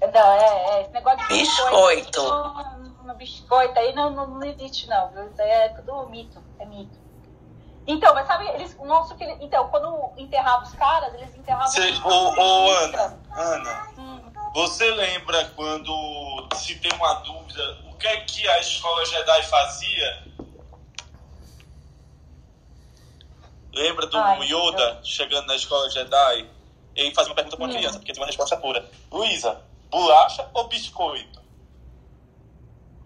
Não, 0.00 0.32
é, 0.32 0.78
é 0.78 0.82
esse 0.82 0.92
negócio 0.92 1.18
de 1.18 1.34
biscoito. 1.34 2.06
biscoito 2.06 2.75
come 3.06 3.14
biscoito, 3.14 3.78
aí 3.78 3.94
não, 3.94 4.10
não, 4.10 4.26
não 4.26 4.44
existe 4.44 4.88
não, 4.88 5.10
viu? 5.12 5.28
Isso 5.30 5.40
aí 5.40 5.48
é 5.48 5.68
tudo 5.70 6.08
mito, 6.08 6.42
é 6.58 6.66
mito. 6.66 6.98
Então, 7.86 8.12
mas 8.14 8.26
sabe, 8.26 8.44
eles, 8.48 8.76
nosso, 8.80 9.14
que 9.14 9.24
então, 9.40 9.68
quando 9.68 10.12
enterrava 10.16 10.64
os 10.64 10.72
caras, 10.72 11.14
eles 11.14 11.32
enterravam... 11.36 11.68
Você, 11.68 11.88
os- 11.88 12.04
ô, 12.04 12.40
ô, 12.40 12.70
Ana, 12.70 13.22
Ana, 13.30 13.86
Hum, 13.96 14.32
você 14.52 14.90
lembra 14.90 15.44
quando 15.50 16.48
se 16.56 16.74
tem 16.80 16.92
uma 16.94 17.14
dúvida, 17.14 17.78
o 17.84 17.96
que 17.96 18.08
é 18.08 18.16
que 18.22 18.48
a 18.48 18.58
escola 18.58 19.04
Jedi 19.06 19.42
fazia? 19.44 20.26
Lembra 23.72 24.06
do 24.06 24.16
Ai, 24.18 24.46
Yoda 24.48 25.00
chegando 25.04 25.46
na 25.46 25.54
escola 25.54 25.88
Jedi? 25.90 26.50
Ele 26.94 27.14
faz 27.14 27.28
uma 27.28 27.34
pergunta 27.34 27.56
pra 27.56 27.66
uma 27.66 27.72
Hum. 27.72 27.76
criança, 27.76 27.98
porque 27.98 28.12
tem 28.12 28.20
uma 28.20 28.26
resposta 28.26 28.56
pura. 28.56 28.84
Luísa, 29.12 29.62
bolacha 29.90 30.48
ou 30.54 30.66
biscoito? 30.66 31.45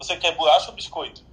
Você 0.01 0.17
quer 0.17 0.35
bolacha 0.35 0.69
ou 0.69 0.75
biscoito? 0.75 1.23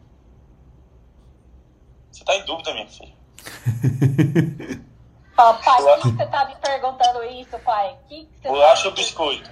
Você 2.13 2.23
tá 2.23 2.35
em 2.37 2.45
dúvida, 2.45 2.75
minha 2.75 2.87
filha. 2.87 3.15
Papai, 5.35 5.83
por 5.83 6.03
que 6.03 6.11
você 6.11 6.27
tá 6.27 6.45
me 6.45 6.55
perguntando 6.57 7.25
isso, 7.25 7.59
pai? 7.61 7.97
Que 8.09 8.27
que 8.27 8.39
você 8.43 8.49
Bolacha 8.49 8.83
tá- 8.83 8.89
ou 8.91 8.95
biscoito? 8.95 9.51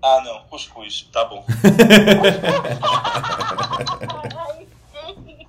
Ah, 0.00 0.20
não, 0.24 0.42
cuscuz, 0.44 1.02
tá 1.12 1.24
bom. 1.26 1.44
Ai, 4.38 4.66
sim. 4.90 5.46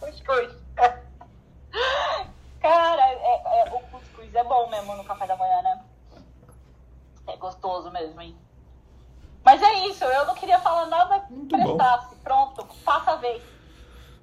Cuscuz. 0.00 0.52
Cara, 2.60 3.02
é- 3.08 3.42
é- 3.68 3.72
o 3.74 3.80
cuscuz 3.88 4.34
é 4.34 4.44
bom 4.44 4.68
mesmo 4.68 4.94
no 4.96 5.04
café 5.04 5.26
da 5.26 5.36
manhã, 5.36 5.62
né? 5.62 5.80
É 7.28 7.36
gostoso 7.36 7.90
mesmo, 7.90 8.20
hein? 8.20 8.36
Mas 9.44 9.62
é 9.62 9.86
isso, 9.88 10.02
eu 10.04 10.26
não 10.26 10.34
queria 10.34 10.58
falar 10.58 10.86
nada 10.86 11.22
Muito 11.28 11.56
bom. 11.56 11.76
prestasse. 11.76 12.14
Pronto, 12.22 12.66
passa 12.84 13.12
a 13.12 13.16
vez. 13.16 13.42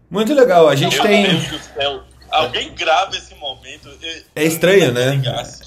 Muito 0.10 0.34
legal, 0.34 0.68
a 0.68 0.76
gente 0.76 0.96
Meu 0.96 1.04
tem. 1.04 1.24
Deus 1.24 1.48
do 1.48 1.60
céu. 1.60 2.04
Alguém 2.30 2.74
grava 2.74 3.16
esse 3.16 3.36
momento. 3.36 3.90
Eu- 4.02 4.24
É 4.36 4.44
estranho, 4.46 4.92
né? 4.94 5.22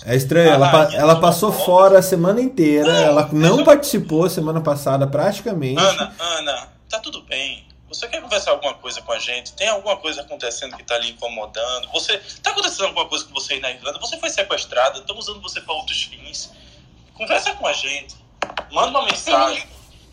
É 0.07 0.17
estranho. 0.17 0.51
Ela, 0.51 0.71
pa- 0.71 0.85
rainha 0.85 0.99
ela 0.99 1.21
passou 1.21 1.53
fora 1.53 1.99
a 1.99 2.03
semana 2.03 2.41
inteira. 2.41 2.91
Ela 2.91 3.29
não 3.33 3.63
participou 3.63 4.29
semana 4.31 4.61
passada, 4.63 5.07
praticamente. 5.07 5.79
Ana, 5.79 6.15
Ana, 6.19 6.69
tá 6.89 6.99
tudo 7.01 7.23
bem. 7.23 7.67
Você 7.89 8.09
quer 8.09 8.21
conversar 8.23 8.53
alguma 8.53 8.75
coisa 8.75 9.01
com 9.03 9.13
a 9.13 9.19
gente? 9.19 9.53
Tem 9.53 9.69
alguma 9.69 9.97
coisa 9.99 10.23
acontecendo 10.23 10.75
que 10.77 10.83
tá 10.83 10.99
lhe 10.99 11.11
incomodando? 11.11 11.89
Você 11.93 12.19
tá 12.43 12.51
acontecendo 12.51 12.87
alguma 12.87 13.07
coisa 13.07 13.25
com 13.27 13.33
você 13.35 13.55
aí 13.55 13.61
na 13.61 13.71
Irlanda? 13.71 14.01
Você 14.01 14.19
foi 14.19 14.31
sequestrada? 14.31 14.99
Estão 14.99 15.17
usando 15.19 15.41
você 15.43 15.61
para 15.61 15.75
outros 15.75 16.03
fins? 16.05 16.51
Conversa 17.13 17.53
com 17.53 17.67
a 17.67 17.73
gente. 17.75 18.17
Manda 18.73 18.99
uma 18.99 19.05
mensagem. 19.05 19.67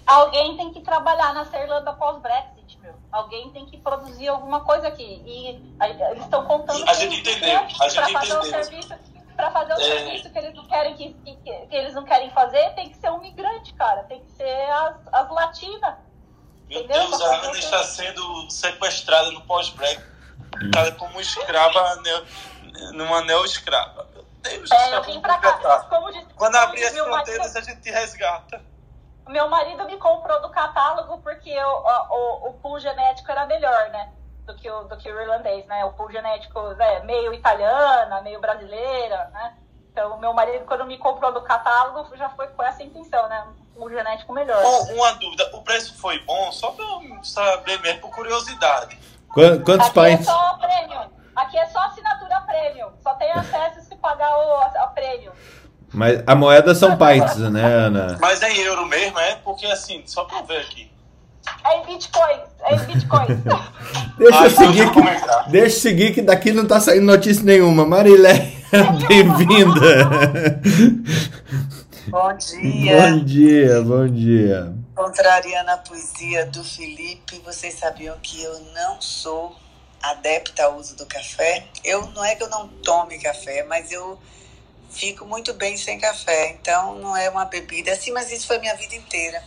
Alguém 0.06 0.58
tem 0.58 0.74
que 0.74 0.82
trabalhar 0.82 1.34
nessa 1.34 1.58
Irlanda 1.60 1.94
pós-Brexit, 1.94 2.78
meu. 2.82 2.94
Alguém 3.12 3.50
tem 3.52 3.66
que 3.66 3.78
produzir 3.78 4.28
alguma 4.28 4.62
coisa 4.62 4.88
aqui. 4.88 5.22
E 5.26 5.76
a- 5.80 5.90
eles 6.12 6.24
estão 6.24 6.46
contando 6.46 6.88
A 6.90 6.94
gente 6.94 7.20
entendeu, 7.20 7.48
né? 7.62 7.68
a 7.80 7.88
gente 7.90 7.96
pra 8.12 8.20
fazer 8.20 8.34
o 8.34 8.40
entendeu. 8.40 8.64
serviço, 8.64 8.94
pra 9.36 9.52
fazer 9.52 9.74
o 9.74 9.80
É. 9.80 9.84
serviço 9.84 10.30
que 10.32 10.38
eles 10.40 10.54
não 10.56 10.66
querem 10.68 10.96
que, 10.96 11.14
que- 11.14 11.36
que 11.68 11.76
eles 11.76 11.94
não 11.94 12.04
querem 12.04 12.30
fazer, 12.32 12.70
tem 12.76 12.90
que 12.90 12.98
ser 12.98 13.10
um 13.12 13.20
migrante, 13.20 13.74
cara. 13.74 14.04
Tem 14.04 14.22
que 14.22 14.32
ser 14.32 14.70
as, 14.72 14.96
as 15.12 15.30
latinas. 15.32 15.96
Meu 16.68 16.80
Entendeu? 16.84 17.08
Deus, 17.10 17.22
a 17.22 17.36
Ana 17.36 17.58
está 17.58 17.84
sendo 17.84 18.50
sequestrada 18.50 19.32
no 19.32 19.42
pós-Brexit. 19.42 20.04
Tá 20.72 20.92
como 20.94 21.20
escrava, 21.22 21.96
neo- 21.98 22.26
numa 22.94 23.22
neo-escrava. 23.22 24.08
Deus 24.42 24.72
É, 24.72 24.76
céu, 24.76 24.94
eu 24.96 25.04
vim 25.04 25.22
pra 25.22 25.38
cá. 25.38 25.54
tá? 25.54 25.80
Como 25.82 26.12
diz, 26.12 26.26
Quando 26.36 26.56
abrir 26.56 26.84
as 26.84 26.98
fronteiras, 26.98 27.54
marido, 27.54 27.58
a 27.58 27.62
gente 27.62 27.82
te 27.82 27.92
resgata. 27.92 28.62
meu 29.28 29.48
marido 29.50 29.86
me 29.86 29.98
comprou 29.98 30.42
do 30.42 30.50
catálogo 30.50 31.20
porque 31.20 31.58
o, 31.64 31.84
o, 32.10 32.50
o 32.50 32.54
pool 32.56 32.80
genético 32.80 33.32
era 33.32 33.46
melhor, 33.46 33.90
né? 33.90 34.12
Do 34.46 34.56
que 34.56 34.70
o, 34.70 34.84
do 34.86 34.98
que 34.98 35.12
o 35.12 35.22
irlandês, 35.22 35.66
né? 35.68 35.86
O 35.86 35.94
pool 35.94 36.12
genético 36.12 36.60
né, 36.74 37.00
meio 37.02 37.34
italiana, 37.34 38.22
meio 38.22 38.40
brasileira, 38.42 39.30
né? 39.34 39.56
Então, 39.92 40.18
meu 40.20 40.34
marido, 40.34 40.66
quando 40.66 40.86
me 40.86 40.98
comprou 40.98 41.32
do 41.34 41.42
catálogo, 41.42 42.16
já 42.16 42.30
foi 42.30 42.48
com 42.48 42.64
essa 42.64 42.82
intenção, 42.82 43.28
né? 43.30 43.46
Um 43.76 43.80
pool 43.80 43.90
genético 43.90 44.34
melhor. 44.34 44.62
Bom, 44.64 44.94
uma 44.94 45.12
dúvida, 45.14 45.50
o 45.54 45.62
preço 45.62 45.98
foi 46.00 46.18
bom? 46.20 46.52
Só 46.52 46.72
pra 46.72 46.84
eu 46.84 47.24
saber 47.24 47.80
mesmo, 47.82 48.02
por 48.02 48.10
curiosidade. 48.16 48.98
Quan- 49.34 49.62
Quantos 49.64 49.88
Aqui 49.88 50.00
é 50.00 50.10
pints? 50.18 50.26
só 50.26 50.58
premium. 50.58 51.21
Aqui 51.36 51.58
é 51.58 51.66
só 51.68 51.80
assinatura 51.86 52.42
premium. 52.42 52.90
Só 53.02 53.14
tem 53.16 53.32
acesso 53.32 53.82
se 53.88 53.96
pagar 53.96 54.30
o, 54.38 54.54
a 54.84 54.88
premium. 54.88 55.32
Mas 55.94 56.24
a 56.26 56.36
moeda 56.36 56.74
são 56.74 56.98
pints, 56.98 57.38
né, 57.38 57.64
Ana? 57.64 58.18
Mas 58.22 58.42
é 58.42 58.52
em 58.52 58.60
euro 58.62 58.86
mesmo, 58.86 59.20
é? 59.20 59.36
Porque 59.44 59.66
assim, 59.66 60.04
só 60.06 60.24
pra 60.26 60.40
eu 60.40 60.46
ver 60.46 60.62
aqui. 60.62 60.90
É 61.66 61.80
em 61.80 61.86
bitcoins. 61.86 62.42
É 62.62 62.76
em 62.76 62.80
bitcoins. 62.80 63.28
Deixa 64.18 64.40
Ah, 64.40 64.46
eu 64.46 64.52
então 64.52 64.68
seguir 64.68 64.92
que, 64.92 65.02
deixa 65.50 65.66
eu 65.76 65.82
seguir 65.82 66.14
que 66.14 66.22
daqui 66.22 66.52
não 66.52 66.66
tá 66.68 66.80
saindo 66.80 67.06
notícia 67.06 67.44
nenhuma. 67.44 67.86
Marilé, 67.86 68.52
bem-vinda. 69.08 70.62
Bom 72.08 72.38
dia. 72.38 73.02
Bom 73.10 73.24
dia, 73.24 73.82
bom 73.82 74.08
dia. 74.08 74.74
Contrariando 74.96 75.72
a 75.72 75.78
poesia 75.78 76.46
do 76.46 76.64
Felipe, 76.64 77.42
vocês 77.44 77.74
sabiam 77.74 78.16
que 78.22 78.44
eu 78.44 78.60
não 78.76 79.02
sou 79.02 79.56
adepta 80.02 80.66
ao 80.66 80.76
uso 80.76 80.96
do 80.96 81.06
café. 81.06 81.66
Eu 81.84 82.08
não 82.08 82.24
é 82.24 82.36
que 82.36 82.44
eu 82.44 82.50
não 82.50 82.68
tome 82.68 83.20
café, 83.20 83.64
mas 83.64 83.92
eu 83.92 84.20
fico 84.90 85.26
muito 85.26 85.54
bem 85.54 85.78
sem 85.78 86.00
café. 86.00 86.50
Então 86.50 86.96
não 86.96 87.16
é 87.16 87.30
uma 87.30 87.46
bebida 87.46 87.92
assim, 87.92 88.12
mas 88.12 88.32
isso 88.32 88.48
foi 88.48 88.60
minha 88.60 88.76
vida 88.76 88.96
inteira. 88.96 89.44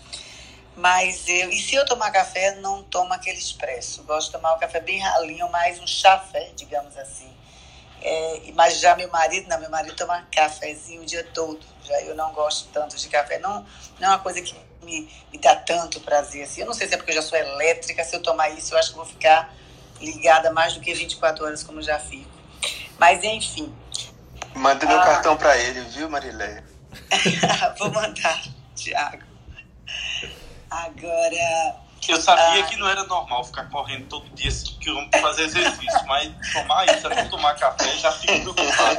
Mas 0.76 1.28
eu, 1.28 1.50
e 1.50 1.60
se 1.60 1.74
eu 1.74 1.84
tomar 1.86 2.10
café, 2.10 2.56
não 2.56 2.82
tomo 2.82 3.12
aquele 3.12 3.38
expresso. 3.38 4.02
Gosto 4.02 4.26
de 4.26 4.32
tomar 4.32 4.54
um 4.54 4.58
café 4.58 4.80
bem 4.80 4.98
ralinho, 4.98 5.48
mais 5.50 5.78
um 5.78 5.86
chafé, 5.86 6.50
digamos 6.56 6.96
assim. 6.96 7.32
É, 8.02 8.42
mas 8.54 8.80
já 8.80 8.94
meu 8.96 9.08
marido, 9.08 9.48
não, 9.48 9.58
meu 9.58 9.70
marido 9.70 9.94
toma 9.96 10.26
cafezinho 10.32 11.02
o 11.02 11.06
dia 11.06 11.24
todo. 11.32 11.60
Já 11.84 12.00
eu 12.02 12.14
não 12.14 12.32
gosto 12.32 12.68
tanto 12.72 12.96
de 12.96 13.08
café. 13.08 13.38
Não, 13.38 13.64
não 14.00 14.08
é 14.08 14.10
uma 14.10 14.18
coisa 14.18 14.42
que 14.42 14.54
me, 14.82 15.08
me 15.32 15.38
dá 15.38 15.54
tanto 15.54 16.00
prazer 16.00 16.44
assim. 16.44 16.62
Eu 16.62 16.66
não 16.66 16.74
sei 16.74 16.88
se 16.88 16.94
é 16.94 16.96
porque 16.96 17.12
eu 17.12 17.16
já 17.16 17.22
sou 17.22 17.38
elétrica, 17.38 18.04
se 18.04 18.16
eu 18.16 18.22
tomar 18.22 18.50
isso, 18.50 18.74
eu 18.74 18.78
acho 18.78 18.90
que 18.90 18.96
vou 18.96 19.06
ficar 19.06 19.54
ligada 20.04 20.52
mais 20.52 20.74
do 20.74 20.80
que 20.80 20.92
24 20.94 21.44
horas, 21.44 21.62
como 21.62 21.80
já 21.82 21.98
fico. 21.98 22.30
Mas 22.98 23.22
enfim, 23.24 23.74
Manda 24.54 24.86
meu 24.86 25.00
Ah. 25.00 25.04
cartão 25.04 25.36
pra 25.36 25.56
ele, 25.58 25.80
viu, 25.90 26.08
Marileia? 26.08 26.62
vou 27.76 27.90
mandar, 27.90 28.40
Tiago. 28.76 29.24
Agora, 30.70 31.76
Eu 32.06 32.20
sabia 32.20 32.62
Ah. 32.62 32.66
que 32.68 32.76
não 32.76 32.86
era 32.86 33.02
normal 33.04 33.42
ficar 33.44 33.64
correndo 33.70 34.06
todo 34.08 34.28
dia 34.34 34.50
5 34.50 34.78
km 34.78 35.08
pra 35.10 35.20
fazer 35.22 35.44
exercício, 35.44 36.06
mas 36.06 36.30
tomar 36.52 36.84
isso, 36.86 37.08
não 37.08 37.28
tomar 37.30 37.54
café, 37.56 37.96
já 37.96 38.12
fico 38.12 38.52
preocupado. 38.52 38.98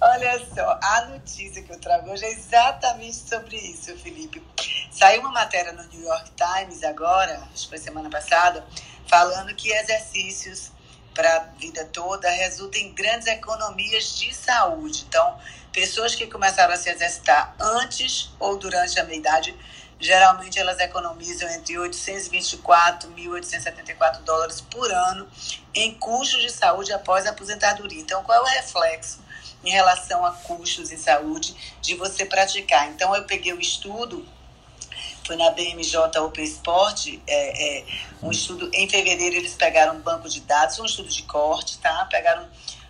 olha 0.00 0.46
só, 0.54 0.78
a 0.82 1.04
notícia 1.10 1.62
que 1.62 1.70
eu 1.70 1.78
trago 1.78 2.10
hoje 2.10 2.24
é 2.24 2.30
exatamente 2.32 3.16
sobre 3.16 3.56
isso, 3.56 3.94
Felipe. 3.98 4.42
Saiu 4.90 5.20
uma 5.20 5.30
matéria 5.32 5.72
no 5.74 5.82
New 5.88 6.02
York 6.02 6.30
Times 6.34 6.82
agora, 6.84 7.34
acho 7.54 7.64
que 7.64 7.68
foi 7.68 7.78
semana 7.78 8.08
passada, 8.08 8.64
falando 9.08 9.54
que 9.54 9.70
exercícios 9.70 10.70
para 11.16 11.36
a 11.36 11.38
vida 11.58 11.84
toda 11.86 12.28
resultam 12.28 12.80
em 12.80 12.92
grandes 12.92 13.26
economias 13.26 14.18
de 14.18 14.34
saúde. 14.34 15.06
Então, 15.08 15.38
pessoas 15.72 16.14
que 16.14 16.26
começaram 16.26 16.74
a 16.74 16.76
se 16.76 16.90
exercitar 16.90 17.56
antes 17.58 18.30
ou 18.38 18.58
durante 18.58 19.00
a 19.00 19.04
meia-idade, 19.04 19.56
geralmente 19.98 20.58
elas 20.58 20.78
economizam 20.78 21.48
entre 21.50 21.78
824 21.78 23.10
e 23.16 23.26
1.874 23.26 24.20
dólares 24.24 24.60
por 24.60 24.92
ano 24.92 25.26
em 25.74 25.94
custos 25.94 26.42
de 26.42 26.50
saúde 26.50 26.92
após 26.92 27.26
a 27.26 27.30
aposentadoria. 27.30 28.00
Então, 28.00 28.22
qual 28.22 28.38
é 28.38 28.40
o 28.42 28.54
reflexo 28.54 29.24
em 29.64 29.70
relação 29.70 30.24
a 30.24 30.32
custos 30.32 30.92
em 30.92 30.98
saúde 30.98 31.56
de 31.80 31.94
você 31.94 32.26
praticar? 32.26 32.90
Então, 32.90 33.16
eu 33.16 33.24
peguei 33.24 33.54
o 33.54 33.60
estudo 33.60 34.26
foi 35.26 35.36
na 35.36 35.50
BMJ 35.50 36.18
Open 36.20 36.44
Sport, 36.44 37.18
é, 37.26 37.78
é, 37.78 37.84
um 38.22 38.30
estudo, 38.30 38.70
em 38.72 38.88
fevereiro 38.88 39.34
eles 39.36 39.54
pegaram 39.54 39.96
um 39.96 40.00
banco 40.00 40.28
de 40.28 40.40
dados, 40.40 40.78
um 40.78 40.84
estudo 40.84 41.08
de 41.08 41.24
corte, 41.24 41.78
tá? 41.78 42.06
Pegaram 42.06 42.46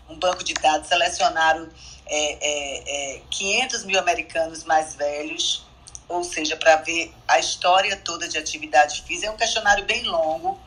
um 0.09 0.19
banco 0.19 0.45
de 0.45 0.53
dados, 0.53 0.87
selecionaram 0.87 1.69
é, 2.05 2.33
é, 2.41 3.17
é, 3.17 3.21
500 3.31 3.85
mil 3.85 3.99
americanos 3.99 4.65
mais 4.65 4.95
velhos, 4.95 5.65
ou 6.09 6.23
seja, 6.23 6.57
para 6.57 6.77
ver 6.77 7.13
a 7.27 7.39
história 7.39 7.97
toda 7.97 8.29
de 8.29 8.37
atividade 8.37 9.03
física. 9.03 9.29
É 9.29 9.31
um 9.31 9.37
questionário 9.37 9.85
bem 9.85 10.05
longo. 10.05 10.61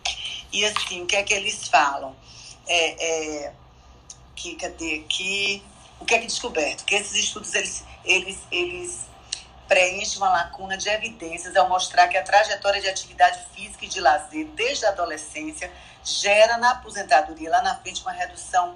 E 0.51 0.65
assim, 0.65 1.03
o 1.03 1.05
que 1.05 1.15
é 1.15 1.23
que 1.23 1.33
eles 1.33 1.67
falam? 1.67 2.15
É, 2.67 3.45
é, 3.45 3.53
que, 4.35 4.55
cadê 4.55 4.95
aqui? 5.05 5.63
O 5.99 6.05
que 6.05 6.15
é 6.15 6.19
que 6.19 6.27
descoberto? 6.27 6.83
Que 6.83 6.95
esses 6.95 7.15
estudos, 7.15 7.53
eles, 7.53 7.85
eles, 8.03 8.39
eles 8.51 9.08
preenche 9.69 10.17
uma 10.17 10.29
lacuna 10.29 10.75
de 10.75 10.89
evidências 10.89 11.55
ao 11.55 11.69
mostrar 11.69 12.07
que 12.07 12.17
a 12.17 12.23
trajetória 12.23 12.81
de 12.81 12.89
atividade 12.89 13.39
física 13.53 13.85
e 13.85 13.87
de 13.87 14.01
lazer 14.01 14.47
desde 14.47 14.85
a 14.85 14.89
adolescência 14.89 15.71
gera 16.03 16.57
na 16.57 16.71
aposentadoria 16.71 17.51
lá 17.51 17.61
na 17.61 17.75
frente 17.75 18.01
uma 18.01 18.11
redução 18.11 18.75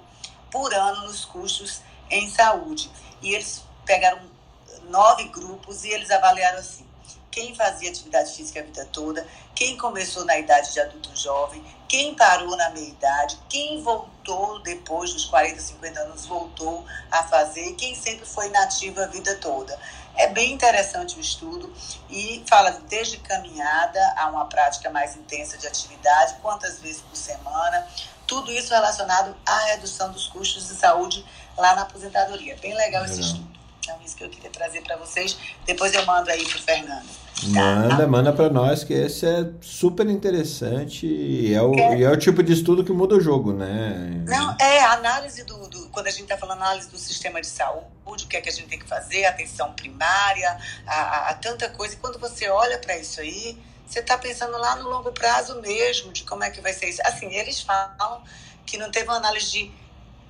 por 0.52 0.72
ano 0.72 1.02
nos 1.02 1.24
custos 1.24 1.82
em 2.08 2.30
saúde. 2.30 2.88
E 3.20 3.34
eles 3.34 3.64
pegaram 3.84 4.20
nove 4.84 5.24
grupos 5.24 5.84
e 5.84 5.90
eles 5.90 6.12
avaliaram 6.12 6.58
assim: 6.60 6.86
quem 7.34 7.52
fazia 7.56 7.90
atividade 7.90 8.32
física 8.32 8.60
a 8.60 8.62
vida 8.62 8.88
toda, 8.92 9.26
quem 9.52 9.76
começou 9.76 10.24
na 10.24 10.38
idade 10.38 10.72
de 10.72 10.78
adulto 10.78 11.10
jovem, 11.16 11.64
quem 11.88 12.14
parou 12.14 12.56
na 12.56 12.70
meia 12.70 12.88
idade, 12.88 13.36
quem 13.48 13.82
voltou 13.82 14.60
depois 14.60 15.12
dos 15.12 15.24
40, 15.24 15.60
50 15.60 16.00
anos, 16.00 16.26
voltou 16.26 16.86
a 17.10 17.24
fazer, 17.24 17.72
quem 17.74 17.96
sempre 17.96 18.24
foi 18.24 18.48
nativo 18.50 19.00
a 19.00 19.06
vida 19.06 19.34
toda. 19.36 19.76
É 20.16 20.28
bem 20.28 20.52
interessante 20.52 21.16
o 21.16 21.20
estudo 21.20 21.72
e 22.08 22.44
fala 22.48 22.70
desde 22.88 23.18
caminhada 23.18 24.14
a 24.16 24.28
uma 24.28 24.46
prática 24.46 24.90
mais 24.90 25.16
intensa 25.16 25.58
de 25.58 25.66
atividade, 25.66 26.36
quantas 26.40 26.78
vezes 26.78 27.02
por 27.02 27.16
semana, 27.16 27.86
tudo 28.26 28.52
isso 28.52 28.72
relacionado 28.72 29.36
à 29.44 29.58
redução 29.66 30.10
dos 30.12 30.26
custos 30.28 30.68
de 30.68 30.74
saúde 30.74 31.24
lá 31.56 31.74
na 31.74 31.82
aposentadoria. 31.82 32.56
Bem 32.56 32.74
legal 32.74 33.04
esse 33.04 33.20
estudo. 33.20 33.53
Então, 33.84 33.98
isso 34.04 34.16
que 34.16 34.24
eu 34.24 34.30
queria 34.30 34.50
trazer 34.50 34.80
para 34.82 34.96
vocês. 34.96 35.36
Depois 35.66 35.92
eu 35.94 36.04
mando 36.06 36.30
aí 36.30 36.44
para 36.44 36.56
o 36.58 36.62
Fernando. 36.62 37.06
Manda, 37.42 38.06
manda 38.06 38.32
pra 38.32 38.48
nós, 38.48 38.82
que 38.84 38.94
esse 38.94 39.26
é 39.26 39.50
super 39.60 40.08
interessante 40.08 41.06
e 41.06 41.52
é, 41.52 41.60
o, 41.60 41.74
e 41.74 42.02
é 42.02 42.10
o 42.10 42.16
tipo 42.16 42.42
de 42.42 42.52
estudo 42.54 42.82
que 42.82 42.92
muda 42.92 43.14
o 43.16 43.20
jogo, 43.20 43.52
né? 43.52 44.22
Não, 44.26 44.56
é 44.58 44.80
a 44.80 44.92
análise 44.92 45.44
do, 45.44 45.68
do- 45.68 45.88
quando 45.90 46.06
a 46.06 46.10
gente 46.10 46.22
está 46.22 46.38
falando 46.38 46.62
análise 46.62 46.88
do 46.88 46.96
sistema 46.96 47.40
de 47.40 47.46
saúde, 47.46 48.24
o 48.24 48.28
que 48.28 48.36
é 48.36 48.40
que 48.40 48.48
a 48.48 48.52
gente 48.52 48.68
tem 48.68 48.78
que 48.78 48.86
fazer, 48.88 49.26
atenção 49.26 49.72
primária, 49.74 50.56
a, 50.86 50.94
a- 50.94 51.30
a 51.30 51.34
tanta 51.34 51.68
coisa. 51.68 51.94
E 51.94 51.96
quando 51.98 52.18
você 52.18 52.48
olha 52.48 52.78
para 52.78 52.96
isso 52.96 53.20
aí, 53.20 53.58
você 53.86 53.98
está 53.98 54.16
pensando 54.16 54.56
lá 54.56 54.76
no 54.76 54.88
longo 54.88 55.12
prazo 55.12 55.60
mesmo, 55.60 56.12
de 56.12 56.24
como 56.24 56.44
é 56.44 56.50
que 56.50 56.60
vai 56.62 56.72
ser 56.72 56.88
isso. 56.88 57.02
Assim, 57.04 57.26
eles 57.34 57.60
falam 57.60 58.22
que 58.64 58.78
não 58.78 58.90
teve 58.90 59.06
uma 59.08 59.16
análise 59.18 59.50
de 59.50 59.72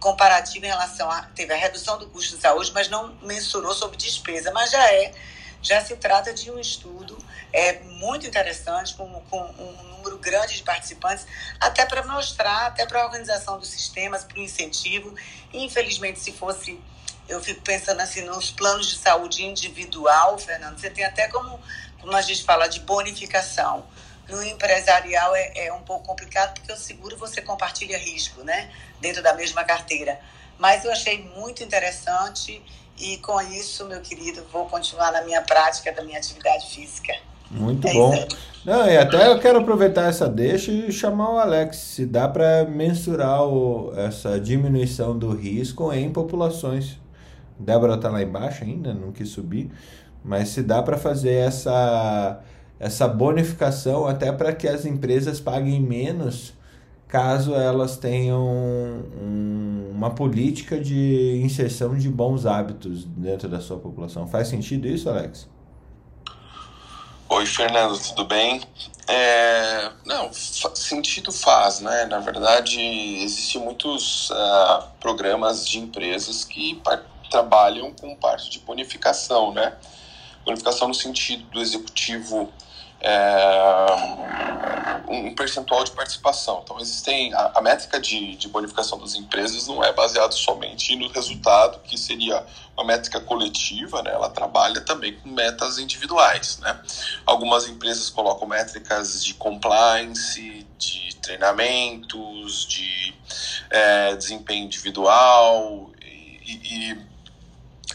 comparativa 0.04 0.66
em 0.66 0.68
relação 0.68 1.11
a 1.11 1.23
teve 1.34 1.54
a 1.54 1.56
redução 1.56 1.96
do 1.96 2.06
custo 2.11 2.37
de 2.37 2.42
saúde, 2.42 2.70
mas 2.75 2.90
não 2.90 3.14
mensurou 3.23 3.73
sobre 3.73 3.96
despesa, 3.96 4.52
mas 4.52 4.70
já 4.70 4.92
é 4.92 5.14
já 5.62 5.82
se 5.82 5.96
trata 5.96 6.34
de 6.34 6.50
um 6.50 6.58
estudo 6.58 7.16
é 7.50 7.80
muito 7.84 8.26
interessante 8.26 8.94
com, 8.94 9.08
com 9.30 9.40
um 9.40 9.82
número 9.96 10.18
grande 10.18 10.56
de 10.56 10.62
participantes 10.62 11.26
até 11.58 11.87
para 11.87 12.04
mostrar 12.04 12.66
até 12.66 12.84
para 12.84 13.00
a 13.00 13.06
organização 13.06 13.58
dos 13.58 13.70
sistemas 13.70 14.25
para 14.25 14.38
o 14.38 14.42
incentivo. 14.42 15.14
Infelizmente 15.54 16.20
se 16.20 16.32
fosse 16.32 16.78
eu 17.26 17.42
fico 17.42 17.62
pensando 17.62 18.02
assim 18.02 18.20
nos 18.26 18.50
planos 18.50 18.87
de 18.90 18.99
saúde 18.99 19.42
individual 19.42 20.37
Fernando 20.37 20.78
você 20.78 20.90
tem 20.90 21.02
até 21.06 21.28
como 21.28 21.58
como 21.99 22.14
a 22.14 22.20
gente 22.20 22.44
fala 22.44 22.66
de 22.66 22.80
bonificação. 22.80 23.87
No 24.28 24.42
empresarial 24.42 25.34
é, 25.34 25.66
é 25.66 25.73
um 25.73 25.82
pouco 25.82 26.06
complicado 26.06 26.54
porque 26.54 26.73
o 26.73 26.76
seguro 26.76 27.16
você 27.16 27.42
compartilha 27.42 27.99
risco, 27.99 28.42
né? 28.42 28.70
Dentro 29.04 29.23
da 29.23 29.34
mesma 29.34 29.62
carteira. 29.64 30.18
Mas 30.58 30.82
eu 30.84 30.90
achei 30.90 31.28
muito 31.37 31.62
interessante 31.62 32.62
e 32.99 33.18
com 33.18 33.38
isso, 33.42 33.84
meu 33.87 34.00
querido, 34.00 34.42
vou 34.50 34.64
continuar 34.64 35.12
na 35.12 35.23
minha 35.23 35.42
prática 35.42 35.92
da 35.92 36.02
minha 36.02 36.16
atividade 36.16 36.70
física. 36.75 37.12
Muito 37.50 37.87
É 37.87 37.92
bom. 37.92 38.12
Não, 38.64 38.88
e 38.88 38.96
até 38.96 39.28
eu 39.28 39.38
quero 39.38 39.58
aproveitar 39.58 40.08
essa 40.08 40.26
deixa 40.26 40.73
e 40.73 40.90
chamar 40.90 41.32
o 41.34 41.38
Alex. 41.38 41.76
Se 41.76 42.06
dá 42.06 42.26
para 42.26 42.64
mensurar 42.64 43.44
o- 43.44 43.92
essa 43.94 44.40
diminuição 44.40 45.18
do 45.18 45.34
risco 45.37 45.92
em 45.92 46.11
populações. 46.11 46.99
Débora 47.58 47.99
tá 47.99 48.08
lá 48.08 48.23
embaixo 48.23 48.64
ainda, 48.64 48.94
não 48.94 49.12
quis 49.12 49.28
subir. 49.28 49.70
Mas 50.25 50.49
se 50.49 50.62
dá 50.62 50.82
para 50.82 50.96
fazer 50.96 51.34
essa, 51.34 52.40
essa 52.80 53.06
bonificação 53.06 54.06
até 54.06 54.32
para 54.32 54.52
que 54.54 54.66
as 54.66 54.87
empresas 54.87 55.40
paguem 55.40 55.78
menos 55.78 56.53
caso 57.14 57.54
elas 57.54 57.97
tenham 57.97 58.44
um- 58.44 59.92
uma 59.92 60.11
política 60.11 60.80
de 60.80 61.40
inserção 61.44 61.97
de 61.97 62.09
bons 62.09 62.44
hábitos 62.44 63.04
dentro 63.04 63.49
da 63.49 63.61
sua 63.61 63.78
população. 63.78 64.26
Faz 64.26 64.49
sentido 64.49 64.88
isso, 64.88 65.09
Alex? 65.09 65.49
Oi, 67.28 67.47
Fernando, 67.47 67.97
tudo 68.02 68.25
bem? 68.25 68.61
É, 69.06 69.93
não, 70.04 70.32
sentido 70.32 71.30
faz, 71.30 71.78
né? 71.78 72.04
Na 72.06 72.19
verdade, 72.19 72.80
existem 72.80 73.62
muitos 73.62 74.32
ah, 74.32 74.88
programas 74.99 75.69
de 75.69 75.78
empresas 75.78 76.45
que 76.45 76.82
trabalham 77.30 77.93
com 77.93 78.17
parte 78.17 78.50
de 78.50 78.58
bonificação, 78.58 79.52
né? 79.52 79.75
Bonificação 80.45 80.88
no 80.88 80.95
sentido 80.95 81.45
do 81.52 81.60
executivo 81.60 82.52
é, 83.04 83.86
um 85.08 85.34
percentual 85.34 85.84
de 85.84 85.90
participação. 85.90 86.62
Então, 86.64 86.80
existem 86.80 87.34
a, 87.34 87.52
a 87.56 87.60
métrica 87.60 88.00
de, 88.00 88.34
de 88.36 88.49
bonificação 88.49 88.99
das 88.99 89.14
empresas 89.14 89.67
não 89.67 89.84
é 89.84 89.93
baseada 89.93 90.32
somente 90.32 90.97
no 90.97 91.08
resultado, 91.08 91.80
que 91.80 91.99
seria 91.99 92.45
uma 92.75 92.84
métrica 92.84 93.21
coletiva, 93.21 94.02
né? 94.02 94.10
Ela 94.10 94.30
trabalha 94.30 94.80
também 94.80 95.14
com 95.19 95.28
metas 95.28 95.78
individuais, 95.78 96.58
né? 96.58 96.80
Algumas 97.26 97.69
empresas 97.69 98.08
colocam 98.08 98.49
métricas 98.49 99.23
de 99.23 99.34
compliance, 99.34 100.67
de 100.78 101.14
treinamentos, 101.17 102.67
de 102.67 103.14
é, 103.69 104.17
desempenho 104.17 104.64
individual 104.64 105.90
e, 106.02 106.52
e, 106.52 106.99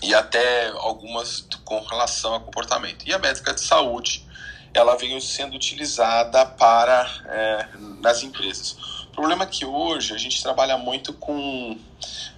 e 0.04 0.14
até 0.14 0.68
algumas 0.70 1.48
com 1.66 1.80
relação 1.82 2.36
a 2.36 2.40
comportamento. 2.40 3.08
E 3.08 3.14
a 3.14 3.18
métrica 3.20 3.54
de 3.54 3.62
saúde, 3.62 4.29
ela 4.74 4.96
veio 4.96 5.20
sendo 5.22 5.56
utilizada 5.56 6.46
para 6.46 7.10
é, 7.26 7.68
nas 8.02 8.24
empresas. 8.24 8.78
O 9.06 9.12
problema 9.12 9.44
é 9.44 9.48
que 9.48 9.66
hoje 9.66 10.14
a 10.14 10.18
gente 10.18 10.42
trabalha 10.42 10.78
muito 10.78 11.12
com 11.14 11.78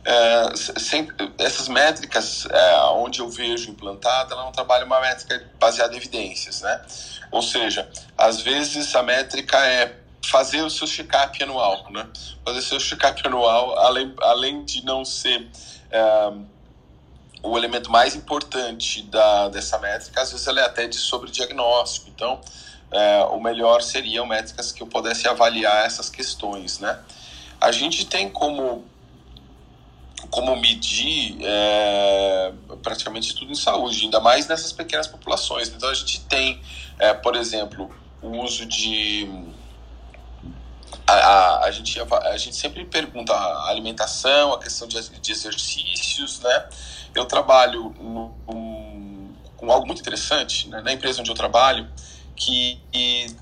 é, 0.03 0.55
sem, 0.55 1.07
essas 1.37 1.67
métricas, 1.67 2.47
é, 2.49 2.75
onde 2.93 3.19
eu 3.19 3.29
vejo 3.29 3.69
implantada, 3.69 4.33
ela 4.33 4.45
não 4.45 4.51
trabalha 4.51 4.85
uma 4.85 4.99
métrica 4.99 5.45
baseada 5.59 5.93
em 5.93 5.97
evidências, 5.97 6.61
né? 6.61 6.81
Ou 7.29 7.41
seja, 7.41 7.87
às 8.17 8.41
vezes 8.41 8.95
a 8.95 9.03
métrica 9.03 9.57
é 9.65 9.95
fazer 10.25 10.61
o 10.61 10.69
seu 10.69 10.87
check-up 10.87 11.43
anual, 11.43 11.85
né? 11.91 12.07
Fazer 12.43 12.59
o 12.59 12.61
seu 12.61 12.79
check-up 12.79 13.21
anual, 13.25 13.77
além, 13.77 14.13
além 14.21 14.65
de 14.65 14.83
não 14.83 15.05
ser 15.05 15.47
é, 15.91 16.31
o 17.43 17.57
elemento 17.57 17.91
mais 17.91 18.15
importante 18.15 19.03
da, 19.03 19.49
dessa 19.49 19.77
métrica, 19.79 20.21
às 20.21 20.31
vezes 20.31 20.45
ela 20.47 20.61
é 20.61 20.65
até 20.65 20.87
de 20.87 20.97
sobrediagnóstico. 20.97 22.09
Então, 22.09 22.39
é, 22.91 23.23
o 23.31 23.39
melhor 23.39 23.81
seriam 23.81 24.25
métricas 24.25 24.71
que 24.71 24.83
eu 24.83 24.87
pudesse 24.87 25.27
avaliar 25.27 25.85
essas 25.85 26.09
questões, 26.09 26.79
né? 26.79 26.99
A 27.59 27.71
gente 27.71 28.05
tem 28.05 28.29
como 28.29 28.85
como 30.29 30.55
medir 30.55 31.37
é, 31.41 32.53
praticamente 32.81 33.35
tudo 33.35 33.51
em 33.51 33.55
saúde, 33.55 34.05
ainda 34.05 34.19
mais 34.19 34.47
nessas 34.47 34.71
pequenas 34.71 35.07
populações. 35.07 35.67
Então 35.69 35.89
a 35.89 35.93
gente 35.93 36.21
tem, 36.21 36.61
é, 36.99 37.13
por 37.13 37.35
exemplo, 37.35 37.93
o 38.21 38.29
uso 38.37 38.65
de 38.65 39.27
a, 41.05 41.13
a, 41.13 41.65
a, 41.65 41.71
gente, 41.71 41.99
a 41.99 42.37
gente 42.37 42.55
sempre 42.55 42.85
pergunta 42.85 43.33
a 43.33 43.69
alimentação, 43.69 44.53
a 44.53 44.59
questão 44.59 44.87
de, 44.87 45.01
de 45.19 45.31
exercícios, 45.31 46.39
né? 46.39 46.69
Eu 47.13 47.25
trabalho 47.25 47.93
no, 47.99 48.33
um, 48.47 49.33
com 49.57 49.71
algo 49.71 49.85
muito 49.85 50.01
interessante 50.01 50.69
né? 50.69 50.81
na 50.81 50.93
empresa 50.93 51.21
onde 51.21 51.29
eu 51.29 51.35
trabalho, 51.35 51.89
que 52.35 52.81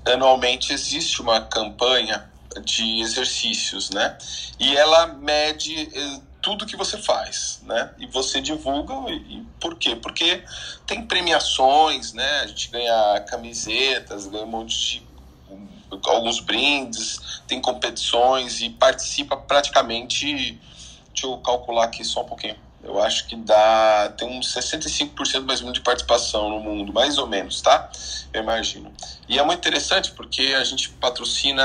anualmente 0.04 0.72
existe 0.72 1.22
uma 1.22 1.40
campanha 1.40 2.30
de 2.64 3.00
exercícios, 3.00 3.90
né? 3.90 4.18
E 4.58 4.76
ela 4.76 5.06
mede 5.06 5.88
tudo 6.42 6.66
que 6.66 6.76
você 6.76 6.98
faz, 6.98 7.60
né? 7.62 7.94
E 7.98 8.06
você 8.06 8.40
divulga, 8.40 8.94
e 9.10 9.46
por 9.60 9.76
quê? 9.76 9.94
Porque 9.94 10.42
tem 10.86 11.06
premiações, 11.06 12.12
né? 12.12 12.40
A 12.40 12.46
gente 12.48 12.70
ganha 12.70 13.20
camisetas, 13.28 14.26
ganha 14.26 14.44
um 14.44 14.48
monte 14.48 15.00
de 15.00 15.10
alguns 16.06 16.40
brindes, 16.40 17.42
tem 17.46 17.60
competições 17.60 18.60
e 18.60 18.70
participa 18.70 19.36
praticamente. 19.36 20.60
Deixa 21.12 21.26
eu 21.26 21.38
calcular 21.38 21.84
aqui 21.84 22.04
só 22.04 22.22
um 22.22 22.26
pouquinho. 22.26 22.56
Eu 22.82 23.00
acho 23.02 23.26
que 23.26 23.36
dá. 23.36 24.12
Tem 24.16 24.26
uns 24.38 24.54
65% 24.54 25.44
mais 25.44 25.60
ou 25.60 25.66
menos 25.66 25.78
de 25.78 25.80
participação 25.80 26.48
no 26.48 26.60
mundo, 26.60 26.92
mais 26.92 27.18
ou 27.18 27.26
menos, 27.26 27.60
tá? 27.60 27.90
Eu 28.32 28.42
imagino. 28.42 28.92
E 29.28 29.38
é 29.38 29.42
muito 29.42 29.58
interessante 29.58 30.12
porque 30.12 30.54
a 30.58 30.64
gente 30.64 30.88
patrocina 30.90 31.62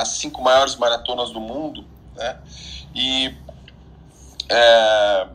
as 0.00 0.08
cinco 0.08 0.42
maiores 0.42 0.76
maratonas 0.76 1.30
do 1.30 1.40
mundo, 1.40 1.84
né? 2.16 2.36
E. 2.94 3.34
É, 4.50 5.26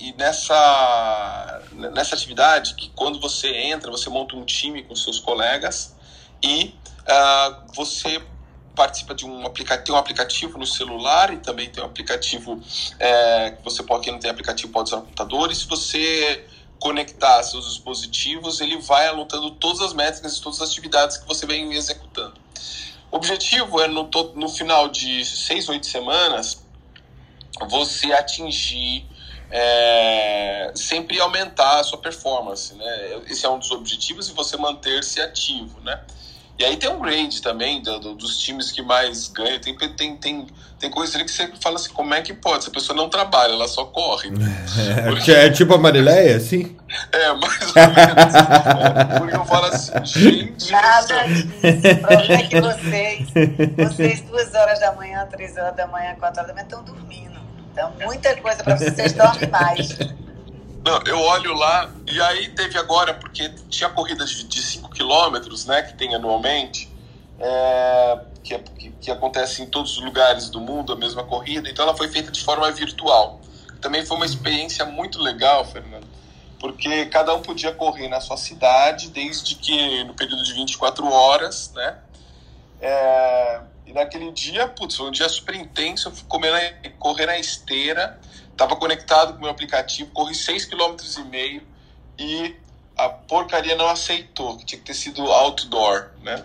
e 0.00 0.12
nessa, 0.12 1.60
nessa 1.72 2.14
atividade, 2.14 2.74
que 2.74 2.88
quando 2.90 3.20
você 3.20 3.48
entra, 3.48 3.90
você 3.90 4.08
monta 4.08 4.36
um 4.36 4.44
time 4.44 4.84
com 4.84 4.94
seus 4.94 5.18
colegas 5.18 5.96
e 6.40 6.72
uh, 7.02 7.74
você 7.74 8.22
participa 8.78 9.12
de 9.12 9.26
um 9.26 9.44
aplicativo, 9.44 9.84
tem 9.84 9.94
um 9.94 9.98
aplicativo 9.98 10.56
no 10.56 10.64
celular 10.64 11.34
e 11.34 11.38
também 11.38 11.68
tem 11.68 11.82
um 11.82 11.86
aplicativo 11.86 12.62
é, 13.00 13.50
que 13.50 13.64
você 13.64 13.82
pode, 13.82 14.04
quem 14.04 14.12
não 14.12 14.20
tem 14.20 14.30
aplicativo 14.30 14.72
pode 14.72 14.88
usar 14.88 14.98
no 14.98 15.02
computador, 15.02 15.50
e 15.50 15.54
se 15.56 15.66
você 15.66 16.46
conectar 16.78 17.42
seus 17.42 17.66
dispositivos, 17.66 18.60
ele 18.60 18.78
vai 18.78 19.08
anotando 19.08 19.50
todas 19.50 19.80
as 19.80 19.92
métricas 19.92 20.36
e 20.36 20.40
todas 20.40 20.62
as 20.62 20.70
atividades 20.70 21.16
que 21.16 21.26
você 21.26 21.44
vem 21.44 21.72
executando. 21.72 22.34
O 23.10 23.16
objetivo 23.16 23.80
é 23.80 23.88
no, 23.88 24.08
no 24.36 24.48
final 24.48 24.88
de 24.88 25.24
seis, 25.24 25.68
oito 25.68 25.86
semanas 25.86 26.62
você 27.68 28.12
atingir 28.12 29.04
é, 29.50 30.70
sempre 30.76 31.18
aumentar 31.20 31.80
a 31.80 31.82
sua 31.82 31.98
performance, 31.98 32.74
né? 32.74 33.22
Esse 33.26 33.44
é 33.44 33.48
um 33.48 33.58
dos 33.58 33.72
objetivos 33.72 34.28
e 34.28 34.32
você 34.32 34.56
manter-se 34.56 35.20
ativo, 35.20 35.80
né? 35.80 36.00
E 36.58 36.64
aí 36.64 36.76
tem 36.76 36.90
um 36.90 36.98
grade 36.98 37.40
também 37.40 37.80
do, 37.80 38.00
do, 38.00 38.14
dos 38.14 38.38
times 38.38 38.72
que 38.72 38.82
mais 38.82 39.28
ganham. 39.28 39.60
Tem, 39.60 39.76
tem, 39.76 40.16
tem, 40.16 40.46
tem 40.80 40.90
coisa 40.90 41.16
ali 41.16 41.24
que 41.24 41.30
você 41.30 41.48
fala 41.60 41.76
assim, 41.76 41.90
como 41.90 42.12
é 42.14 42.20
que 42.20 42.34
pode? 42.34 42.58
Essa 42.58 42.70
pessoa 42.70 42.96
não 42.96 43.08
trabalha, 43.08 43.52
ela 43.52 43.68
só 43.68 43.84
corre. 43.84 44.30
Porque... 45.08 45.30
É 45.30 45.50
tipo 45.50 45.74
a 45.74 45.78
Marileia, 45.78 46.36
assim? 46.36 46.76
É, 47.12 47.32
mais 47.34 47.60
ou 47.60 47.74
menos. 47.74 49.18
Porque 49.18 49.36
eu 49.36 49.44
falo 49.44 49.66
assim, 49.66 50.04
gente... 50.04 50.72
Nada 50.72 51.26
disso. 51.28 51.48
O 51.48 52.06
problema 52.06 52.34
é 52.34 52.42
que 52.42 52.60
vocês, 52.60 53.28
vocês 53.76 54.20
duas 54.22 54.52
horas 54.54 54.80
da 54.80 54.92
manhã, 54.92 55.26
três 55.30 55.56
horas 55.56 55.76
da 55.76 55.86
manhã, 55.86 56.16
quatro 56.18 56.40
horas 56.40 56.48
da 56.48 56.54
manhã, 56.54 56.64
estão 56.64 56.82
dormindo. 56.82 57.38
Então, 57.72 57.92
muita 58.04 58.36
coisa 58.36 58.64
para 58.64 58.76
vocês 58.76 59.12
dormem 59.12 59.48
mais. 59.48 59.96
Não, 60.88 61.02
eu 61.04 61.20
olho 61.20 61.52
lá, 61.52 61.92
e 62.10 62.18
aí 62.18 62.48
teve 62.48 62.78
agora, 62.78 63.12
porque 63.12 63.50
tinha 63.68 63.90
corrida 63.90 64.24
de 64.24 64.62
5 64.62 64.88
quilômetros, 64.88 65.66
né, 65.66 65.82
que 65.82 65.92
tem 65.92 66.14
anualmente, 66.14 66.90
é, 67.38 68.20
que, 68.42 68.54
é, 68.54 68.58
que, 68.58 68.90
que, 68.92 69.10
acontece 69.10 69.60
em 69.60 69.66
todos 69.66 69.98
os 69.98 70.02
lugares 70.02 70.48
do 70.48 70.58
mundo, 70.58 70.94
a 70.94 70.96
mesma 70.96 71.22
corrida, 71.24 71.68
então 71.68 71.84
ela 71.84 71.94
foi 71.94 72.08
feita 72.08 72.32
de 72.32 72.42
forma 72.42 72.70
virtual. 72.72 73.38
Também 73.82 74.06
foi 74.06 74.16
uma 74.16 74.24
experiência 74.24 74.86
muito 74.86 75.20
legal, 75.20 75.62
Fernando, 75.66 76.06
porque 76.58 77.04
cada 77.04 77.34
um 77.34 77.42
podia 77.42 77.70
correr 77.74 78.08
na 78.08 78.22
sua 78.22 78.38
cidade, 78.38 79.10
desde 79.10 79.56
que 79.56 80.04
no 80.04 80.14
período 80.14 80.42
de 80.42 80.54
24 80.54 81.06
horas, 81.06 81.70
né, 81.74 81.98
é, 82.80 83.60
e 83.86 83.92
naquele 83.92 84.32
dia, 84.32 84.66
putz, 84.66 84.96
foi 84.96 85.08
um 85.08 85.12
dia 85.12 85.28
super 85.28 85.54
intenso, 85.54 86.08
eu 86.08 86.12
fui 86.12 86.24
comer 86.26 86.80
correr 86.98 87.26
na 87.26 87.36
esteira, 87.36 88.18
Tava 88.58 88.76
conectado 88.76 89.32
com 89.32 89.38
o 89.38 89.42
meu 89.42 89.50
aplicativo, 89.50 90.10
corri 90.10 90.34
6,5 90.34 90.68
km 90.70 90.96
e 92.18 92.56
a 92.96 93.08
porcaria 93.08 93.76
não 93.76 93.88
aceitou, 93.88 94.58
que 94.58 94.66
tinha 94.66 94.80
que 94.80 94.84
ter 94.84 94.94
sido 94.94 95.22
outdoor, 95.22 96.10
né? 96.22 96.44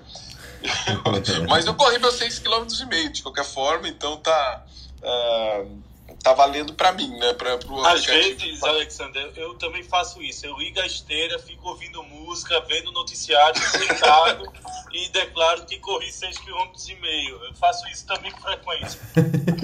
Mas 1.49 1.65
eu 1.65 1.73
corri 1.73 1.97
meus 1.97 2.19
6,5 2.19 2.43
km 2.43 3.11
de 3.11 3.23
qualquer 3.23 3.43
forma, 3.43 3.87
então 3.87 4.17
tá. 4.17 4.63
Uh, 5.01 5.81
tá 6.23 6.33
valendo 6.33 6.73
para 6.73 6.93
mim, 6.93 7.09
né? 7.19 7.33
Pra, 7.33 7.57
pro 7.57 7.85
Às 7.85 8.05
vezes, 8.05 8.63
Alexander, 8.63 9.31
eu 9.35 9.53
também 9.55 9.83
faço 9.83 10.21
isso. 10.23 10.45
Eu 10.45 10.57
ligo 10.57 10.79
a 10.79 10.85
esteira, 10.85 11.37
fico 11.37 11.67
ouvindo 11.67 12.01
música, 12.01 12.61
vendo 12.61 12.93
noticiário, 12.93 13.61
sentado 13.69 14.51
e 14.93 15.09
declaro 15.09 15.65
que 15.65 15.77
corri 15.79 16.07
6,5 16.07 16.39
km. 16.45 17.45
Eu 17.45 17.53
faço 17.55 17.85
isso 17.89 18.07
também 18.07 18.31
com 18.31 18.41
frequência. 18.41 18.99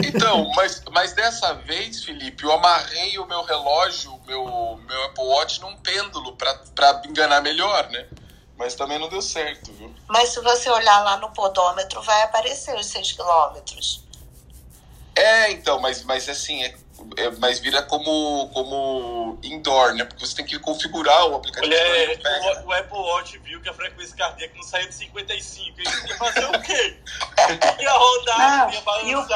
Então, 0.06 0.52
mas, 0.54 0.84
mas 0.92 1.14
dessa 1.14 1.54
vez, 1.54 2.04
Felipe, 2.04 2.44
eu 2.44 2.52
amarrei 2.52 3.18
o 3.18 3.26
meu 3.26 3.42
relógio, 3.44 4.20
meu, 4.28 4.80
meu 4.86 5.04
Apple 5.06 5.24
Watch, 5.24 5.62
num 5.62 5.78
pêndulo 5.78 6.36
para 6.36 7.02
enganar 7.06 7.42
melhor, 7.42 7.90
né? 7.90 8.06
Mas 8.58 8.76
também 8.76 9.00
não 9.00 9.08
deu 9.08 9.22
certo, 9.22 9.72
viu? 9.72 9.94
Mas 10.10 10.30
se 10.30 10.42
você 10.42 10.70
olhar 10.70 11.02
lá 11.06 11.16
no 11.16 11.32
podômetro, 11.32 12.02
vai 12.02 12.22
aparecer 12.24 12.76
os 12.76 12.88
6 12.88 13.14
quilômetros. 13.14 14.09
É, 15.20 15.52
então, 15.52 15.80
mas, 15.80 16.04
mas 16.04 16.30
assim, 16.30 16.64
é, 16.64 16.74
é, 17.18 17.30
mas 17.40 17.60
vira 17.60 17.82
como, 17.84 18.50
como 18.54 19.38
indoor, 19.44 19.94
né? 19.96 20.06
Porque 20.06 20.26
você 20.26 20.38
tem 20.38 20.46
que 20.46 20.58
configurar 20.60 21.28
o 21.28 21.36
aplicativo. 21.36 21.74
Olha, 21.74 22.64
o, 22.64 22.68
o, 22.68 22.74
Apple 22.74 22.98
Watch 22.98 23.38
viu 23.40 23.62
que 23.62 23.70
a 23.70 23.74
frequência 23.74 24.16
cardíaca 24.16 24.54
não 24.56 24.64
saiu 24.64 24.88
de 24.88 24.96
55. 24.96 25.80
Ele 25.80 25.90
ia 26.08 26.18
fazer 26.18 26.46
o 26.46 26.62
quê? 26.62 26.98
ia 27.80 27.92
rodar, 27.92 28.68
não, 28.68 28.74
ia 28.74 28.82
balançar. 28.82 29.10
E 29.10 29.16
o 29.16 29.28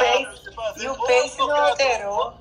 Pace, 0.56 0.84
e 0.84 0.88
o 0.88 0.96
pace 0.96 1.38
não 1.38 1.56
alterou. 1.56 2.34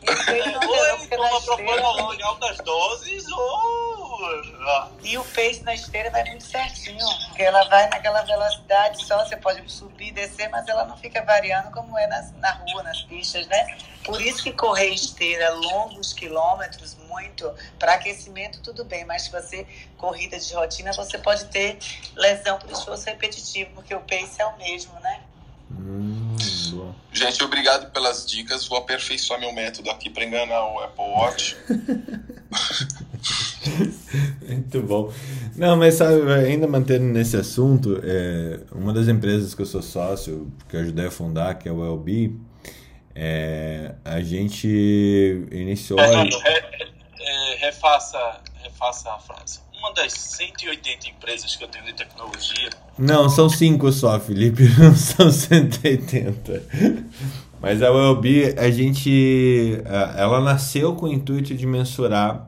E 0.00 0.10
o 0.10 0.16
Pace 0.16 0.56
não 0.56 0.74
alterou, 0.74 0.98
porque 0.98 1.16
na 1.16 1.32
esteira... 1.32 2.14
em 2.14 2.22
altas 2.22 2.56
doses 2.58 3.28
ou... 3.30 3.97
E 5.02 5.16
o 5.16 5.24
pace 5.24 5.62
na 5.62 5.74
esteira 5.74 6.10
vai 6.10 6.24
muito 6.24 6.44
certinho, 6.44 7.06
porque 7.26 7.42
ela 7.42 7.64
vai 7.68 7.88
naquela 7.88 8.22
velocidade 8.22 9.04
só, 9.06 9.24
você 9.24 9.36
pode 9.36 9.70
subir 9.70 10.08
e 10.08 10.12
descer, 10.12 10.48
mas 10.48 10.66
ela 10.68 10.84
não 10.84 10.96
fica 10.96 11.22
variando 11.22 11.70
como 11.70 11.96
é 11.98 12.06
nas, 12.06 12.32
na 12.38 12.52
rua, 12.52 12.82
nas 12.82 13.02
pistas, 13.02 13.46
né? 13.46 13.78
Por 14.04 14.20
isso 14.20 14.42
que 14.42 14.52
correr 14.52 14.88
esteira 14.88 15.50
longos 15.54 16.12
quilômetros, 16.12 16.96
muito, 17.08 17.52
para 17.78 17.94
aquecimento 17.94 18.60
tudo 18.60 18.84
bem, 18.84 19.04
mas 19.04 19.22
se 19.22 19.30
você 19.30 19.66
corrida 19.96 20.38
de 20.38 20.54
rotina, 20.54 20.92
você 20.92 21.18
pode 21.18 21.44
ter 21.46 21.78
lesão 22.14 22.58
por 22.58 22.70
esforço 22.70 23.06
repetitivo, 23.06 23.70
porque 23.74 23.94
o 23.94 24.00
pace 24.00 24.40
é 24.40 24.46
o 24.46 24.56
mesmo, 24.58 24.92
né? 25.00 25.20
Hum, 25.70 26.36
Gente, 27.12 27.42
obrigado 27.42 27.90
pelas 27.90 28.24
dicas. 28.24 28.66
Vou 28.66 28.78
aperfeiçoar 28.78 29.40
meu 29.40 29.52
método 29.52 29.90
aqui 29.90 30.08
para 30.08 30.24
enganar 30.24 30.64
o 30.64 30.78
Apple 30.80 31.04
Watch. 31.04 31.56
Muito 34.48 34.82
bom. 34.82 35.12
Não, 35.56 35.76
mas 35.76 35.94
sabe, 35.94 36.30
ainda 36.32 36.66
mantendo 36.66 37.04
nesse 37.04 37.36
assunto, 37.36 38.00
é, 38.02 38.60
uma 38.72 38.92
das 38.92 39.08
empresas 39.08 39.54
que 39.54 39.62
eu 39.62 39.66
sou 39.66 39.82
sócio, 39.82 40.52
que 40.68 40.76
eu 40.76 40.80
ajudei 40.80 41.06
a 41.06 41.10
fundar, 41.10 41.54
que 41.54 41.68
é 41.68 41.72
o 41.72 41.84
LB, 41.84 42.34
é, 43.14 43.94
a 44.04 44.20
gente 44.20 44.68
iniciou. 45.50 45.98
Fernando, 45.98 46.38
re, 46.38 46.62
é, 47.20 47.56
refaça, 47.66 48.40
refaça 48.62 49.12
a 49.12 49.18
frase. 49.18 49.60
Uma 49.78 49.92
das 49.94 50.12
180 50.12 51.08
empresas 51.08 51.54
que 51.54 51.64
eu 51.64 51.68
tenho 51.68 51.84
de 51.86 51.94
tecnologia. 51.94 52.70
Não, 52.98 53.28
são 53.28 53.48
cinco 53.48 53.92
só, 53.92 54.18
Felipe, 54.18 54.64
não 54.78 54.94
são 54.94 55.30
180. 55.30 56.62
Mas 57.60 57.82
a 57.82 57.90
ULB, 57.90 58.54
a 58.56 58.70
gente. 58.70 59.80
Ela 60.16 60.40
nasceu 60.40 60.94
com 60.94 61.06
o 61.06 61.12
intuito 61.12 61.54
de 61.54 61.66
mensurar 61.66 62.47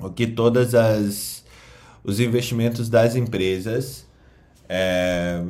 o 0.00 0.10
que 0.10 0.26
todas 0.26 0.74
as 0.74 1.42
os 2.04 2.18
investimentos 2.18 2.88
das 2.88 3.14
empresas 3.14 4.06
é, 4.68 5.44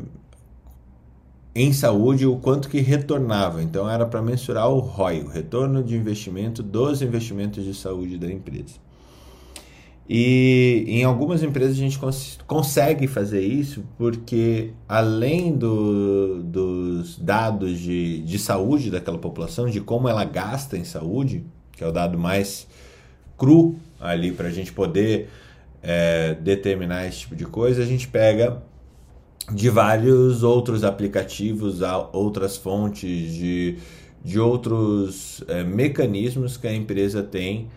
em 1.55 1.72
saúde 1.72 2.26
o 2.26 2.37
quanto 2.37 2.68
que 2.68 2.81
retornava. 2.81 3.62
Então 3.62 3.88
era 3.88 4.07
para 4.07 4.22
mensurar 4.22 4.68
o 4.68 4.78
ROI 4.78 5.22
o 5.22 5.28
retorno 5.28 5.83
de 5.83 5.96
investimento 5.96 6.62
dos 6.62 7.02
investimentos 7.02 7.64
de 7.64 7.74
saúde 7.74 8.18
da 8.18 8.31
empresa. 8.31 8.81
E 10.09 10.85
em 10.88 11.05
algumas 11.05 11.42
empresas 11.42 11.76
a 11.76 11.81
gente 11.81 11.98
cons 11.98 12.38
consegue 12.46 13.07
fazer 13.07 13.40
isso 13.40 13.85
porque 13.96 14.72
além 14.88 15.57
do, 15.57 16.42
dos 16.42 17.18
dados 17.18 17.78
de, 17.78 18.20
de 18.22 18.38
saúde 18.38 18.90
daquela 18.90 19.16
população 19.16 19.70
de 19.70 19.81
como 19.81 20.09
ela 20.09 20.24
gasta 20.24 20.76
em 20.76 20.85
saúde 20.85 21.44
que 21.70 21.85
é 21.85 21.87
o 21.87 21.92
dado 21.92 22.18
mais 22.18 22.66
cru 23.38 23.76
ali 24.03 24.33
para 24.33 24.49
a 24.49 24.51
gente 24.51 24.73
poder 24.73 25.29
é, 25.83 26.35
determinar 26.35 27.07
esse 27.07 27.21
tipo 27.21 27.37
de 27.37 27.47
coisa, 27.47 27.83
a 27.83 27.87
gente 27.87 28.09
pega 28.09 28.62
de 29.53 29.69
vários 29.71 30.43
outros 30.43 30.85
aplicativos, 30.85 31.81
outras 32.12 32.57
fontes, 32.57 33.35
de, 33.35 33.79
de 34.25 34.38
outros 34.38 35.43
é, 35.49 35.65
mecanismos 35.65 36.57
que 36.57 36.67
a 36.67 36.75
empresa 36.75 37.23
tem 37.23 37.69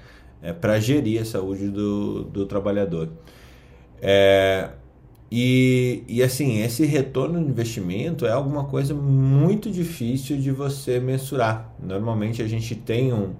é, 0.42 0.54
para 0.54 0.80
gerir 0.80 1.22
a 1.22 1.26
saúde 1.26 1.70
do, 1.70 2.24
do 2.24 2.46
trabalhador. 2.46 3.10
É, 4.02 4.70
e, 5.32 6.04
e 6.08 6.22
assim, 6.22 6.62
esse 6.62 6.86
retorno 6.86 7.44
de 7.44 7.50
investimento 7.50 8.26
é 8.26 8.32
alguma 8.32 8.66
coisa 8.66 8.94
muito 8.94 9.72
difícil 9.72 10.38
de 10.38 10.52
você 10.52 11.00
mensurar. 11.00 11.74
Normalmente 11.82 12.42
a 12.42 12.48
gente 12.48 12.76
tem 12.76 13.12
um, 13.12 13.34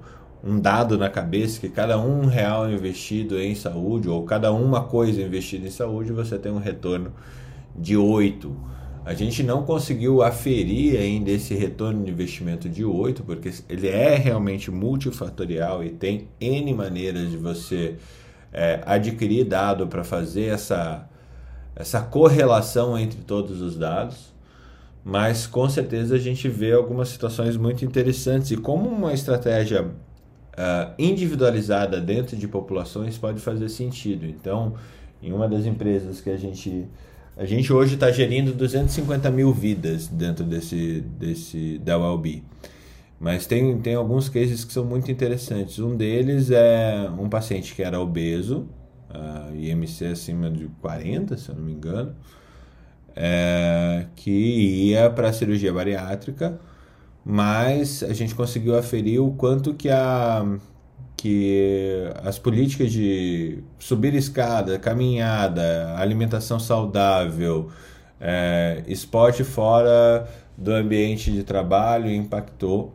um 0.46 0.60
dado 0.60 0.96
na 0.96 1.10
cabeça 1.10 1.60
que 1.60 1.68
cada 1.68 2.00
um 2.00 2.28
real 2.28 2.70
investido 2.70 3.40
em 3.40 3.56
saúde 3.56 4.08
ou 4.08 4.24
cada 4.24 4.52
uma 4.54 4.84
coisa 4.84 5.20
investida 5.20 5.68
em 5.68 5.72
saúde 5.72 6.12
você 6.12 6.38
tem 6.38 6.52
um 6.52 6.60
retorno 6.60 7.12
de 7.76 7.98
8. 7.98 8.56
A 9.04 9.16
gente 9.16 9.42
não 9.42 9.64
conseguiu 9.64 10.22
aferir 10.22 11.00
ainda 11.00 11.32
esse 11.32 11.56
retorno 11.56 12.04
de 12.04 12.12
investimento 12.12 12.70
de 12.70 12.86
8, 12.86 13.24
porque 13.24 13.52
ele 13.68 13.88
é 13.88 14.16
realmente 14.16 14.70
multifatorial 14.70 15.84
e 15.84 15.90
tem 15.90 16.28
N 16.40 16.74
maneiras 16.74 17.32
de 17.32 17.38
você 17.38 17.96
é, 18.54 18.82
adquirir 18.86 19.46
dado 19.46 19.88
para 19.88 20.04
fazer 20.04 20.46
essa, 20.46 21.08
essa 21.76 22.02
correlação 22.02 22.98
entre 22.98 23.22
todos 23.22 23.62
os 23.62 23.76
dados. 23.78 24.34
Mas 25.04 25.46
com 25.46 25.68
certeza 25.70 26.16
a 26.16 26.20
gente 26.20 26.48
vê 26.50 26.72
algumas 26.72 27.10
situações 27.10 27.58
muito 27.58 27.86
interessantes 27.86 28.52
e 28.52 28.58
como 28.58 28.90
uma 28.90 29.14
estratégia 29.14 29.92
uh, 30.58 30.94
individualizada 30.98 32.00
dentro 32.02 32.36
de 32.36 32.48
populações 32.48 33.18
pode 33.18 33.40
fazer 33.40 33.70
sentido. 33.70 34.26
Então, 34.26 34.76
em 35.22 35.32
uma 35.32 35.48
das 35.48 35.66
empresas 35.66 36.22
que 36.22 36.30
a 36.30 36.38
gente 36.38 36.88
a 37.38 37.44
gente 37.44 37.72
hoje 37.74 37.96
está 37.96 38.10
gerindo 38.12 38.54
250 38.54 39.30
mil 39.30 39.52
vidas 39.52 40.08
dentro 40.08 40.46
desse, 40.46 41.02
desse 41.20 41.78
da 41.80 41.98
ULB. 41.98 42.42
Mas 43.20 43.46
tem, 43.46 43.78
tem 43.80 43.96
alguns 43.96 44.30
cases 44.30 44.64
que 44.64 44.72
são 44.72 44.86
muito 44.86 45.12
interessantes. 45.12 45.80
Um 45.80 45.98
deles 45.98 46.50
é 46.50 47.10
um 47.18 47.28
paciente 47.28 47.76
que 47.76 47.84
era 47.84 48.00
obeso, 48.00 48.70
uh, 49.10 49.54
IMC 49.54 50.06
acima 50.06 50.50
de 50.50 50.70
40, 50.82 51.36
se 51.38 51.50
eu 51.50 51.56
não 51.56 51.64
me 51.64 51.74
engano, 51.74 52.16
é, 53.16 54.06
que 54.16 54.32
ia 54.32 55.10
para 55.10 55.30
a 55.30 55.34
cirurgia 55.34 55.74
bariátrica 55.74 56.60
mas 57.26 58.04
a 58.04 58.14
gente 58.14 58.36
conseguiu 58.36 58.78
aferir 58.78 59.20
o 59.20 59.32
quanto 59.32 59.74
que 59.74 59.90
a, 59.90 60.46
que 61.18 62.04
as 62.24 62.38
políticas 62.38 62.92
de 62.92 63.64
subir 63.80 64.14
escada, 64.14 64.78
caminhada, 64.78 65.96
alimentação 65.98 66.60
saudável, 66.60 67.72
é, 68.22 68.84
esporte 68.88 69.44
fora 69.44 70.30
do 70.56 70.72
ambiente 70.72 71.32
de 71.32 71.44
trabalho 71.44 72.12
impactou 72.12 72.94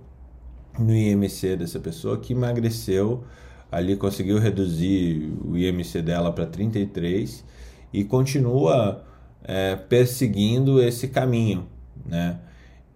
no 0.78 0.94
IMC 0.94 1.56
dessa 1.56 1.80
pessoa 1.80 2.16
que 2.18 2.32
emagreceu 2.32 3.24
ali 3.70 3.96
conseguiu 3.96 4.38
reduzir 4.38 5.32
o 5.44 5.56
IMC 5.56 6.02
dela 6.02 6.32
para 6.32 6.46
33 6.46 7.44
e 7.92 8.04
continua 8.04 9.04
é, 9.42 9.76
perseguindo 9.76 10.82
esse 10.82 11.08
caminho, 11.08 11.66
né? 12.06 12.38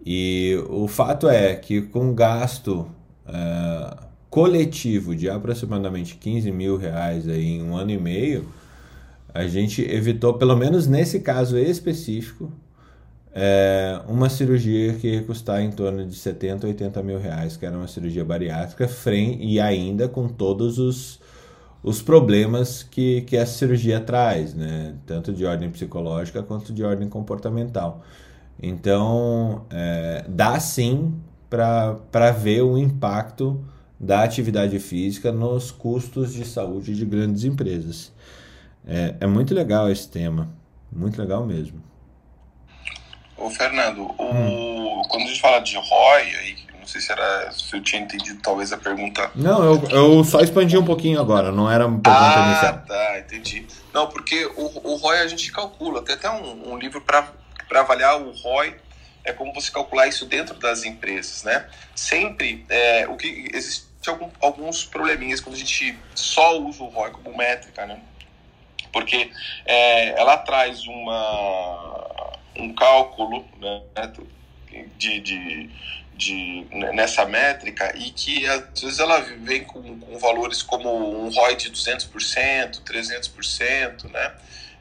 E 0.05 0.61
o 0.69 0.87
fato 0.87 1.27
é 1.27 1.55
que 1.55 1.81
com 1.81 2.13
gasto 2.13 2.87
é, 3.27 3.97
coletivo 4.29 5.15
de 5.15 5.29
aproximadamente 5.29 6.15
15 6.15 6.51
mil 6.51 6.77
reais 6.77 7.27
aí 7.27 7.53
em 7.53 7.63
um 7.63 7.75
ano 7.75 7.91
e 7.91 7.97
meio, 7.97 8.47
a 9.33 9.47
gente 9.47 9.81
evitou, 9.81 10.35
pelo 10.35 10.55
menos 10.55 10.87
nesse 10.87 11.19
caso 11.19 11.57
específico, 11.57 12.51
é, 13.33 13.99
uma 14.07 14.29
cirurgia 14.29 14.93
que 14.93 15.07
ia 15.09 15.23
custar 15.23 15.61
em 15.61 15.69
torno 15.69 16.05
de 16.05 16.15
70, 16.15 16.67
80 16.67 17.03
mil 17.03 17.19
reais, 17.19 17.57
que 17.57 17.65
era 17.65 17.75
uma 17.75 17.87
cirurgia 17.87 18.23
bariátrica, 18.23 18.87
frente, 18.87 19.43
e 19.43 19.59
ainda 19.59 20.07
com 20.07 20.29
todos 20.29 20.79
os, 20.79 21.19
os 21.83 22.01
problemas 22.01 22.81
que, 22.83 23.23
que 23.23 23.35
essa 23.35 23.57
cirurgia 23.57 23.99
traz, 23.99 24.53
né? 24.53 24.95
tanto 25.05 25.33
de 25.33 25.43
ordem 25.45 25.69
psicológica 25.69 26.41
quanto 26.41 26.71
de 26.71 26.83
ordem 26.83 27.09
comportamental. 27.09 28.03
Então, 28.61 29.65
é, 29.69 30.25
dá 30.27 30.59
sim 30.59 31.13
para 31.49 32.31
ver 32.31 32.61
o 32.61 32.77
impacto 32.77 33.63
da 33.99 34.23
atividade 34.23 34.77
física 34.79 35.31
nos 35.31 35.71
custos 35.71 36.33
de 36.33 36.45
saúde 36.45 36.95
de 36.95 37.05
grandes 37.05 37.43
empresas. 37.43 38.11
É, 38.87 39.15
é 39.21 39.27
muito 39.27 39.53
legal 39.53 39.89
esse 39.89 40.07
tema, 40.09 40.49
muito 40.91 41.19
legal 41.19 41.45
mesmo. 41.45 41.81
Ô, 43.37 43.49
Fernando, 43.49 44.13
o, 44.17 44.23
hum. 44.23 45.01
quando 45.09 45.23
a 45.23 45.27
gente 45.27 45.41
fala 45.41 45.59
de 45.59 45.75
ROI, 45.75 46.21
aí, 46.21 46.55
não 46.79 46.87
sei 46.87 47.01
se, 47.01 47.11
era, 47.11 47.51
se 47.51 47.75
eu 47.75 47.81
tinha 47.81 48.01
entendido 48.01 48.39
talvez 48.41 48.71
a 48.71 48.77
pergunta. 48.77 49.29
Não, 49.35 49.63
eu, 49.63 49.83
eu 49.89 50.23
só 50.23 50.39
expandi 50.39 50.77
um 50.77 50.85
pouquinho 50.85 51.19
agora, 51.19 51.51
não 51.51 51.69
era 51.69 51.85
uma 51.85 51.99
pergunta 51.99 52.25
ah, 52.25 52.47
inicial. 52.47 52.73
Ah, 52.73 52.87
tá, 52.87 53.19
entendi. 53.19 53.65
Não, 53.93 54.07
porque 54.07 54.45
o, 54.55 54.91
o 54.91 54.95
ROI 54.95 55.19
a 55.19 55.27
gente 55.27 55.51
calcula, 55.51 56.01
tem 56.01 56.15
até 56.15 56.29
um, 56.29 56.73
um 56.73 56.77
livro 56.77 57.01
para 57.01 57.27
avaliar 57.71 58.21
o 58.21 58.31
ROI, 58.31 58.75
é 59.23 59.33
como 59.33 59.53
você 59.53 59.71
calcular 59.71 60.07
isso 60.07 60.25
dentro 60.25 60.55
das 60.55 60.83
empresas, 60.83 61.43
né? 61.43 61.67
Sempre, 61.95 62.65
é, 62.69 63.07
o 63.07 63.17
que 63.17 63.49
existe 63.53 63.87
algum, 64.07 64.29
alguns 64.39 64.85
probleminhas 64.85 65.41
quando 65.41 65.55
a 65.55 65.59
gente 65.59 65.97
só 66.13 66.59
usa 66.59 66.83
o 66.83 66.87
ROI 66.87 67.11
como 67.11 67.35
métrica, 67.35 67.85
né? 67.85 67.99
Porque 68.93 69.31
é, 69.65 70.09
ela 70.19 70.37
traz 70.37 70.85
uma 70.85 72.35
um 72.57 72.73
cálculo 72.73 73.45
né, 73.59 73.81
de, 74.97 75.19
de, 75.19 75.69
de, 76.13 76.67
nessa 76.93 77.25
métrica 77.25 77.93
e 77.97 78.11
que 78.11 78.47
às 78.47 78.81
vezes 78.81 78.99
ela 78.99 79.19
vem 79.19 79.63
com, 79.63 79.99
com 79.99 80.17
valores 80.17 80.61
como 80.61 81.25
um 81.25 81.29
ROI 81.29 81.55
de 81.55 81.71
200%, 81.71 82.81
300%, 82.83 84.09
né? 84.09 84.33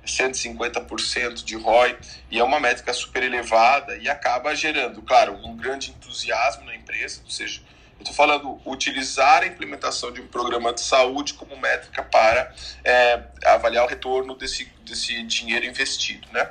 150% 0.04 1.44
de 1.44 1.56
ROI, 1.56 1.96
e 2.30 2.38
é 2.38 2.44
uma 2.44 2.60
métrica 2.60 2.92
super 2.92 3.22
elevada 3.22 3.96
e 3.96 4.08
acaba 4.08 4.54
gerando, 4.54 5.02
claro, 5.02 5.34
um 5.44 5.56
grande 5.56 5.90
entusiasmo 5.90 6.64
na 6.64 6.74
empresa, 6.74 7.20
ou 7.24 7.30
seja, 7.30 7.60
eu 7.96 8.00
estou 8.00 8.14
falando 8.14 8.60
utilizar 8.66 9.42
a 9.42 9.46
implementação 9.46 10.12
de 10.12 10.20
um 10.20 10.26
programa 10.26 10.72
de 10.72 10.80
saúde 10.80 11.34
como 11.34 11.56
métrica 11.56 12.02
para 12.02 12.52
é, 12.82 13.22
avaliar 13.46 13.84
o 13.84 13.88
retorno 13.88 14.34
desse, 14.34 14.64
desse 14.84 15.22
dinheiro 15.22 15.64
investido, 15.64 16.26
né? 16.32 16.50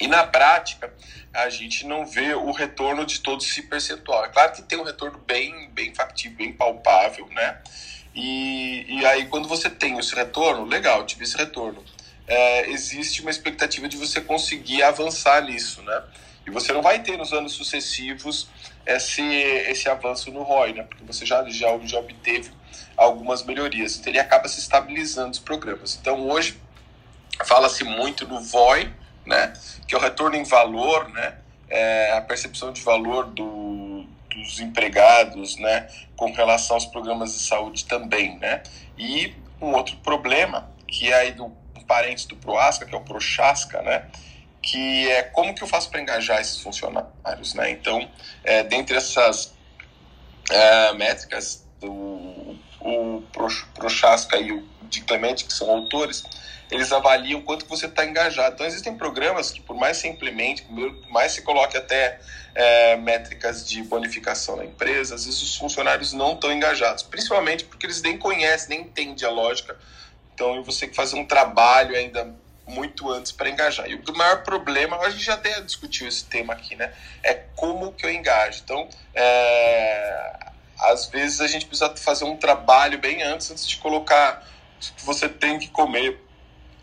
E 0.00 0.08
na 0.08 0.26
prática, 0.26 0.92
a 1.32 1.48
gente 1.48 1.86
não 1.86 2.04
vê 2.04 2.34
o 2.34 2.50
retorno 2.50 3.06
de 3.06 3.20
todo 3.20 3.42
esse 3.42 3.62
percentual. 3.62 4.24
É 4.24 4.28
claro 4.28 4.52
que 4.52 4.62
tem 4.62 4.78
um 4.78 4.84
retorno 4.84 5.18
bem, 5.18 5.70
bem 5.70 5.94
factível, 5.94 6.36
bem 6.36 6.52
palpável, 6.52 7.26
né? 7.28 7.58
E, 8.14 8.84
e 8.88 9.06
aí, 9.06 9.26
quando 9.26 9.48
você 9.48 9.70
tem 9.70 9.98
esse 9.98 10.14
retorno, 10.14 10.64
legal, 10.64 11.06
tive 11.06 11.24
esse 11.24 11.36
retorno. 11.36 11.82
É, 12.26 12.70
existe 12.70 13.20
uma 13.20 13.30
expectativa 13.30 13.88
de 13.88 13.96
você 13.96 14.20
conseguir 14.20 14.82
avançar 14.82 15.42
nisso, 15.42 15.82
né? 15.82 16.02
E 16.46 16.50
você 16.50 16.72
não 16.72 16.82
vai 16.82 17.02
ter 17.02 17.16
nos 17.16 17.32
anos 17.32 17.52
sucessivos 17.52 18.48
esse, 18.84 19.22
esse 19.22 19.88
avanço 19.88 20.30
no 20.30 20.42
ROI, 20.42 20.72
né? 20.72 20.82
Porque 20.84 21.04
você 21.04 21.24
já, 21.24 21.44
já, 21.48 21.78
já 21.78 21.98
obteve 21.98 22.50
algumas 22.96 23.44
melhorias. 23.44 23.96
Então, 23.96 24.12
ele 24.12 24.18
acaba 24.18 24.48
se 24.48 24.58
estabilizando 24.58 25.30
os 25.30 25.38
programas. 25.38 25.98
Então, 26.00 26.28
hoje, 26.28 26.60
fala-se 27.44 27.84
muito 27.84 28.26
no 28.26 28.40
VOI, 28.40 28.92
né? 29.24 29.52
Que 29.86 29.94
é 29.94 29.98
o 29.98 30.00
retorno 30.00 30.36
em 30.36 30.44
valor, 30.44 31.08
né? 31.10 31.38
É 31.68 32.12
a 32.12 32.20
percepção 32.20 32.72
de 32.72 32.82
valor 32.82 33.26
do, 33.26 34.04
dos 34.30 34.60
empregados, 34.60 35.56
né? 35.56 35.88
Com 36.16 36.32
relação 36.32 36.76
aos 36.76 36.86
programas 36.86 37.32
de 37.32 37.40
saúde 37.40 37.84
também, 37.84 38.36
né? 38.38 38.62
E 38.98 39.34
um 39.60 39.72
outro 39.74 39.96
problema 39.98 40.70
que 40.88 41.10
é 41.10 41.14
aí 41.14 41.32
do 41.32 41.50
parente 41.84 42.26
do 42.28 42.36
Proasca, 42.36 42.86
que 42.86 42.94
é 42.94 42.98
o 42.98 43.02
Prochasca, 43.02 43.82
né? 43.82 44.06
Que 44.60 45.10
é 45.10 45.22
como 45.22 45.54
que 45.54 45.62
eu 45.62 45.66
faço 45.66 45.90
para 45.90 46.00
engajar 46.00 46.40
esses 46.40 46.58
funcionários, 46.58 47.54
né? 47.54 47.70
Então, 47.70 48.08
é, 48.44 48.62
dentre 48.62 48.96
essas 48.96 49.54
é, 50.50 50.92
métricas, 50.94 51.64
do, 51.80 52.56
o 52.80 53.22
Prochasca 53.74 54.36
e 54.36 54.52
o 54.52 54.68
de 54.82 55.00
Clemente, 55.00 55.44
que 55.44 55.52
são 55.52 55.70
autores, 55.70 56.22
eles 56.70 56.92
avaliam 56.92 57.42
quanto 57.42 57.66
você 57.66 57.86
está 57.86 58.04
engajado. 58.04 58.54
Então, 58.54 58.66
existem 58.66 58.96
programas 58.96 59.50
que, 59.50 59.60
por 59.60 59.76
mais 59.76 59.98
que 59.98 60.02
você 60.02 60.08
implemente, 60.08 60.62
por 60.62 61.10
mais 61.10 61.32
você 61.32 61.42
coloque 61.42 61.76
até 61.76 62.18
é, 62.54 62.96
métricas 62.96 63.66
de 63.66 63.82
bonificação 63.82 64.56
na 64.56 64.64
empresa, 64.64 65.14
às 65.14 65.24
vezes 65.24 65.42
os 65.42 65.56
funcionários 65.56 66.12
não 66.12 66.34
estão 66.34 66.52
engajados, 66.52 67.02
principalmente 67.02 67.64
porque 67.64 67.86
eles 67.86 68.00
nem 68.02 68.18
conhecem, 68.18 68.70
nem 68.70 68.86
entendem 68.86 69.26
a 69.26 69.30
lógica. 69.30 69.78
Então, 70.34 70.62
você 70.64 70.80
tem 70.80 70.90
que 70.90 70.96
fazer 70.96 71.16
um 71.16 71.24
trabalho 71.24 71.96
ainda 71.96 72.34
muito 72.66 73.10
antes 73.10 73.32
para 73.32 73.50
engajar. 73.50 73.88
E 73.88 73.94
o 73.94 74.16
maior 74.16 74.42
problema, 74.42 74.96
a 74.98 75.10
gente 75.10 75.24
já 75.24 75.34
até 75.34 75.60
discutiu 75.60 76.06
esse 76.06 76.24
tema 76.24 76.52
aqui, 76.52 76.76
né? 76.76 76.92
É 77.22 77.34
como 77.56 77.92
que 77.92 78.06
eu 78.06 78.10
engajo. 78.10 78.60
Então, 78.64 78.88
é, 79.14 80.32
às 80.78 81.06
vezes 81.06 81.40
a 81.40 81.46
gente 81.46 81.66
precisa 81.66 81.94
fazer 81.96 82.24
um 82.24 82.36
trabalho 82.36 82.98
bem 82.98 83.22
antes, 83.22 83.50
antes 83.50 83.66
de 83.66 83.76
colocar 83.78 84.46
que 84.80 85.04
você 85.04 85.28
tem 85.28 85.58
que 85.58 85.68
comer 85.68 86.20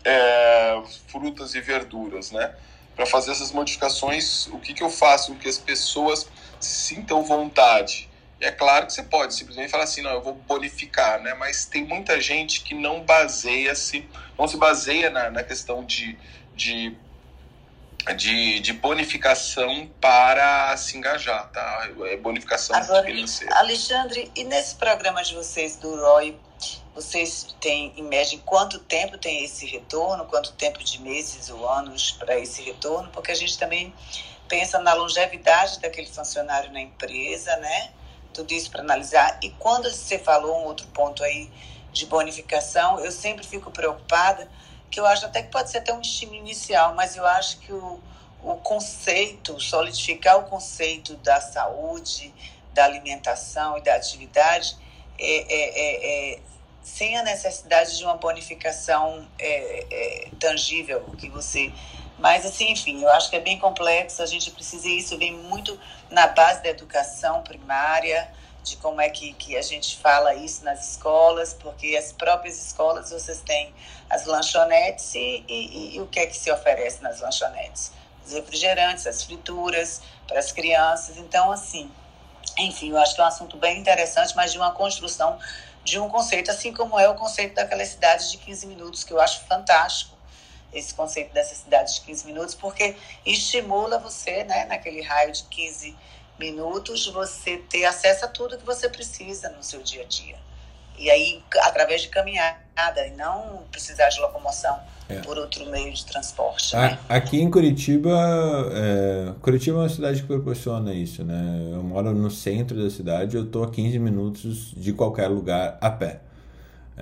é, 0.04 0.82
frutas 1.08 1.54
e 1.54 1.60
verduras, 1.60 2.30
né? 2.30 2.54
Para 2.94 3.06
fazer 3.06 3.32
essas 3.32 3.50
modificações, 3.50 4.46
o 4.48 4.58
que, 4.58 4.74
que 4.74 4.82
eu 4.82 4.90
faço? 4.90 5.34
Que 5.36 5.48
as 5.48 5.58
pessoas 5.58 6.28
sintam 6.58 7.22
vontade. 7.22 8.09
É 8.40 8.50
claro 8.50 8.86
que 8.86 8.92
você 8.92 9.02
pode 9.02 9.34
simplesmente 9.34 9.70
falar 9.70 9.84
assim, 9.84 10.00
não, 10.00 10.12
eu 10.12 10.22
vou 10.22 10.34
bonificar, 10.34 11.20
né? 11.20 11.34
Mas 11.34 11.66
tem 11.66 11.84
muita 11.84 12.20
gente 12.20 12.62
que 12.62 12.74
não 12.74 13.02
baseia-se, 13.02 14.08
não 14.38 14.48
se 14.48 14.56
baseia 14.56 15.10
na, 15.10 15.30
na 15.30 15.42
questão 15.42 15.84
de, 15.84 16.18
de 16.54 16.96
de, 18.16 18.60
de 18.60 18.72
bonificação 18.72 19.88
para 20.00 20.74
se 20.76 20.96
engajar, 20.96 21.50
tá? 21.50 21.88
É 22.06 22.16
bonificação 22.16 22.74
Agora, 22.74 23.04
financeira. 23.04 23.54
Alexandre, 23.56 24.30
e 24.34 24.44
nesse 24.44 24.74
programa 24.76 25.22
de 25.22 25.34
vocês 25.34 25.76
do 25.76 25.94
ROI, 25.96 26.36
vocês 26.94 27.54
têm 27.60 27.92
em 27.96 28.02
média 28.02 28.38
quanto 28.44 28.78
tempo 28.78 29.18
tem 29.18 29.44
esse 29.44 29.66
retorno, 29.66 30.24
quanto 30.26 30.52
tempo 30.52 30.82
de 30.82 31.00
meses 31.00 31.50
ou 31.50 31.68
anos 31.68 32.12
para 32.12 32.38
esse 32.38 32.62
retorno? 32.62 33.10
Porque 33.10 33.30
a 33.30 33.34
gente 33.34 33.58
também 33.58 33.94
pensa 34.48 34.78
na 34.78 34.94
longevidade 34.94 35.78
daquele 35.80 36.08
funcionário 36.08 36.72
na 36.72 36.80
empresa, 36.80 37.54
né? 37.58 37.92
Tudo 38.32 38.52
isso 38.52 38.70
para 38.70 38.80
analisar. 38.80 39.38
E 39.42 39.50
quando 39.50 39.90
você 39.90 40.18
falou 40.18 40.60
um 40.60 40.64
outro 40.64 40.86
ponto 40.88 41.22
aí 41.22 41.50
de 41.92 42.06
bonificação, 42.06 43.00
eu 43.00 43.10
sempre 43.10 43.46
fico 43.46 43.70
preocupada, 43.70 44.48
que 44.90 44.98
eu 44.98 45.06
acho 45.06 45.26
até 45.26 45.42
que 45.42 45.50
pode 45.50 45.70
ser 45.70 45.78
até 45.78 45.92
um 45.92 46.00
estímulo 46.00 46.38
inicial, 46.38 46.94
mas 46.94 47.16
eu 47.16 47.26
acho 47.26 47.58
que 47.58 47.72
o, 47.72 48.00
o 48.42 48.54
conceito, 48.56 49.60
solidificar 49.60 50.38
o 50.38 50.44
conceito 50.44 51.16
da 51.16 51.40
saúde, 51.40 52.32
da 52.72 52.84
alimentação 52.84 53.76
e 53.78 53.80
da 53.82 53.94
atividade 53.94 54.76
é, 55.18 55.24
é, 55.26 55.80
é, 55.80 56.34
é 56.34 56.40
sem 56.82 57.16
a 57.16 57.22
necessidade 57.22 57.96
de 57.96 58.04
uma 58.04 58.16
bonificação 58.16 59.26
é, 59.38 59.86
é, 59.90 60.28
tangível 60.38 61.00
que 61.18 61.28
você 61.28 61.72
mas 62.20 62.44
assim 62.46 62.70
enfim 62.70 63.02
eu 63.02 63.10
acho 63.10 63.30
que 63.30 63.36
é 63.36 63.40
bem 63.40 63.58
complexo 63.58 64.22
a 64.22 64.26
gente 64.26 64.50
precisa 64.50 64.88
isso 64.88 65.18
vem 65.18 65.32
muito 65.32 65.78
na 66.10 66.28
base 66.28 66.62
da 66.62 66.68
educação 66.68 67.42
primária 67.42 68.30
de 68.62 68.76
como 68.76 69.00
é 69.00 69.08
que, 69.08 69.32
que 69.32 69.56
a 69.56 69.62
gente 69.62 69.96
fala 69.98 70.34
isso 70.34 70.62
nas 70.64 70.90
escolas 70.90 71.54
porque 71.54 71.96
as 71.96 72.12
próprias 72.12 72.62
escolas 72.64 73.10
vocês 73.10 73.40
têm 73.40 73.74
as 74.08 74.26
lanchonetes 74.26 75.14
e, 75.14 75.44
e, 75.48 75.96
e 75.96 76.00
o 76.00 76.06
que 76.06 76.20
é 76.20 76.26
que 76.26 76.36
se 76.36 76.50
oferece 76.50 77.02
nas 77.02 77.20
lanchonetes? 77.20 77.92
Os 78.26 78.32
refrigerantes 78.32 79.06
as 79.06 79.22
frituras 79.22 80.02
para 80.26 80.38
as 80.38 80.52
crianças. 80.52 81.16
Então 81.16 81.50
assim 81.50 81.90
enfim 82.58 82.90
eu 82.90 82.98
acho 82.98 83.14
que 83.14 83.20
é 83.20 83.24
um 83.24 83.28
assunto 83.28 83.56
bem 83.56 83.78
interessante 83.78 84.36
mas 84.36 84.52
de 84.52 84.58
uma 84.58 84.72
construção 84.72 85.38
de 85.82 85.98
um 85.98 86.10
conceito, 86.10 86.50
assim 86.50 86.74
como 86.74 86.98
é 87.00 87.08
o 87.08 87.14
conceito 87.14 87.54
daquela 87.54 87.84
cidade 87.86 88.30
de 88.30 88.36
15 88.36 88.66
minutos, 88.66 89.02
que 89.02 89.14
eu 89.14 89.20
acho 89.20 89.40
fantástico 89.46 90.19
esse 90.72 90.94
conceito 90.94 91.32
dessa 91.34 91.54
cidade 91.54 91.94
de 91.94 92.00
15 92.02 92.26
minutos, 92.26 92.54
porque 92.54 92.94
estimula 93.26 93.98
você, 93.98 94.44
né, 94.44 94.66
naquele 94.66 95.02
raio 95.02 95.32
de 95.32 95.42
15 95.44 95.96
minutos, 96.38 97.06
você 97.08 97.58
ter 97.58 97.84
acesso 97.84 98.24
a 98.24 98.28
tudo 98.28 98.56
que 98.56 98.64
você 98.64 98.88
precisa 98.88 99.48
no 99.50 99.62
seu 99.62 99.82
dia 99.82 100.02
a 100.02 100.06
dia. 100.06 100.36
E 100.98 101.10
aí, 101.10 101.42
através 101.62 102.02
de 102.02 102.08
caminhada, 102.08 102.58
e 103.06 103.10
não 103.16 103.64
precisar 103.70 104.08
de 104.10 104.20
locomoção 104.20 104.78
É. 105.08 105.16
por 105.20 105.36
outro 105.38 105.66
meio 105.70 105.92
de 105.92 106.04
transporte. 106.06 106.74
A- 106.76 106.80
Né? 106.90 106.98
Aqui 107.08 107.40
em 107.40 107.50
Curitiba, 107.50 108.10
é, 108.72 109.32
Curitiba 109.40 109.78
é 109.78 109.80
uma 109.82 109.88
cidade 109.88 110.20
que 110.22 110.26
proporciona 110.26 110.92
isso, 110.94 111.24
né? 111.24 111.70
Eu 111.72 111.82
moro 111.82 112.12
no 112.14 112.30
centro 112.30 112.82
da 112.82 112.88
cidade, 112.90 113.36
eu 113.36 113.44
tô 113.50 113.62
a 113.64 113.70
15 113.70 113.98
minutos 113.98 114.72
de 114.74 114.92
qualquer 114.92 115.28
lugar 115.28 115.76
a 115.80 115.90
pé. 115.90 116.20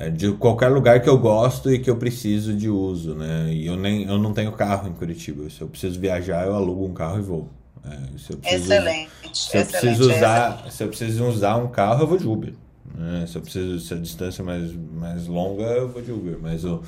É, 0.00 0.10
de 0.10 0.30
qualquer 0.32 0.68
lugar 0.68 1.02
que 1.02 1.08
eu 1.08 1.18
gosto 1.18 1.72
e 1.72 1.78
que 1.80 1.90
eu 1.90 1.96
preciso 1.96 2.54
de 2.54 2.70
uso, 2.70 3.16
né? 3.16 3.52
E 3.52 3.66
eu, 3.66 3.76
nem, 3.76 4.04
eu 4.04 4.16
não 4.16 4.32
tenho 4.32 4.52
carro 4.52 4.88
em 4.88 4.92
Curitiba. 4.92 5.50
Se 5.50 5.60
eu 5.60 5.66
preciso 5.66 5.98
viajar, 5.98 6.46
eu 6.46 6.54
alugo 6.54 6.86
um 6.86 6.94
carro 6.94 7.18
e 7.18 7.22
vou. 7.22 7.48
É, 7.84 8.16
se 8.16 8.32
eu 8.32 8.36
preciso, 8.36 8.72
Excelente. 8.72 9.10
Se 9.32 9.56
eu 9.56 9.62
excelente. 9.62 9.86
preciso 9.86 10.10
usar, 10.12 10.70
se 10.70 10.84
eu 10.84 10.88
preciso 10.88 11.24
usar 11.26 11.56
um 11.56 11.66
carro, 11.66 12.04
eu 12.04 12.06
vou 12.06 12.16
de 12.16 12.28
Uber. 12.28 12.52
né? 12.94 13.26
Se 13.26 13.36
eu 13.36 13.42
preciso, 13.42 13.80
se 13.80 13.92
a 13.92 13.96
distância 13.96 14.40
é 14.42 14.44
mais, 14.44 14.72
mais 14.72 15.26
longa, 15.26 15.64
eu 15.64 15.88
vou 15.88 16.00
de 16.00 16.12
Uber. 16.12 16.38
Mas 16.40 16.64
o, 16.64 16.80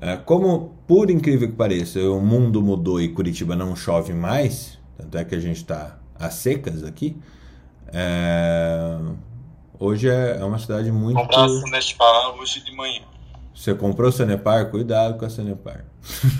é, 0.00 0.16
como, 0.16 0.74
por 0.88 1.10
incrível 1.10 1.48
que 1.48 1.54
pareça, 1.54 2.00
o 2.00 2.20
mundo 2.20 2.60
mudou 2.60 3.00
e 3.00 3.08
Curitiba 3.10 3.54
não 3.54 3.76
chove 3.76 4.12
mais, 4.12 4.76
tanto 4.98 5.16
é 5.16 5.24
que 5.24 5.36
a 5.36 5.40
gente 5.40 5.58
está 5.58 5.98
a 6.18 6.30
secas 6.30 6.82
aqui, 6.82 7.16
é, 7.92 8.98
hoje 9.78 10.08
é, 10.08 10.38
é 10.40 10.44
uma 10.44 10.58
cidade 10.58 10.90
muito... 10.90 11.16
Comprar 11.20 11.44
a 11.44 11.48
Sunespar 11.48 12.30
hoje 12.38 12.60
de 12.64 12.72
manhã. 12.72 13.02
Você 13.54 13.74
comprou 13.74 14.10
Sanepar? 14.10 14.70
Cuidado 14.70 15.18
com 15.18 15.24
a 15.24 15.30
Sanepar. 15.30 15.84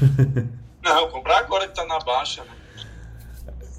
Não, 0.83 1.09
comprar 1.09 1.39
agora 1.39 1.67
que 1.69 1.75
tá 1.75 1.87
na 1.87 1.99
baixa, 2.01 2.43
né? 2.45 2.51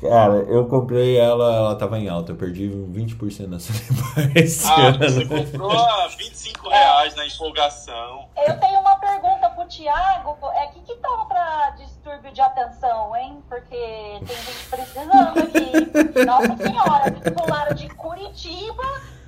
Cara, 0.01 0.33
eu 0.33 0.65
comprei 0.65 1.17
ela, 1.17 1.55
ela 1.55 1.75
tava 1.75 1.97
em 1.97 2.09
alta, 2.09 2.31
eu 2.31 2.35
perdi 2.35 2.67
20% 2.67 3.47
da 3.47 3.59
Sanepar 3.59 4.31
esse 4.35 4.67
Ah, 4.67 4.87
ano. 4.87 4.97
você 4.99 5.25
comprou 5.25 5.71
a 5.71 6.07
25 6.07 6.69
reais 6.69 7.15
na 7.15 7.25
empolgação. 7.25 8.27
Eu 8.45 8.59
tenho 8.59 8.79
uma 8.79 8.95
pergunta 8.97 9.49
pro 9.49 9.65
Thiago. 9.67 10.37
É 10.53 10.65
o 10.65 10.69
que, 10.71 10.81
que 10.81 10.95
tava 10.95 11.25
pra 11.25 11.69
distúrbio 11.77 12.31
de 12.31 12.41
atenção, 12.41 13.15
hein? 13.15 13.43
Porque 13.49 13.69
tem 13.75 14.27
gente 14.27 14.69
precisando 14.69 15.39
aqui. 15.39 16.23
Nossa 16.25 16.57
senhora, 16.57 17.11
titularam 17.11 17.75
de 17.75 17.87
Curitiba 17.89 18.83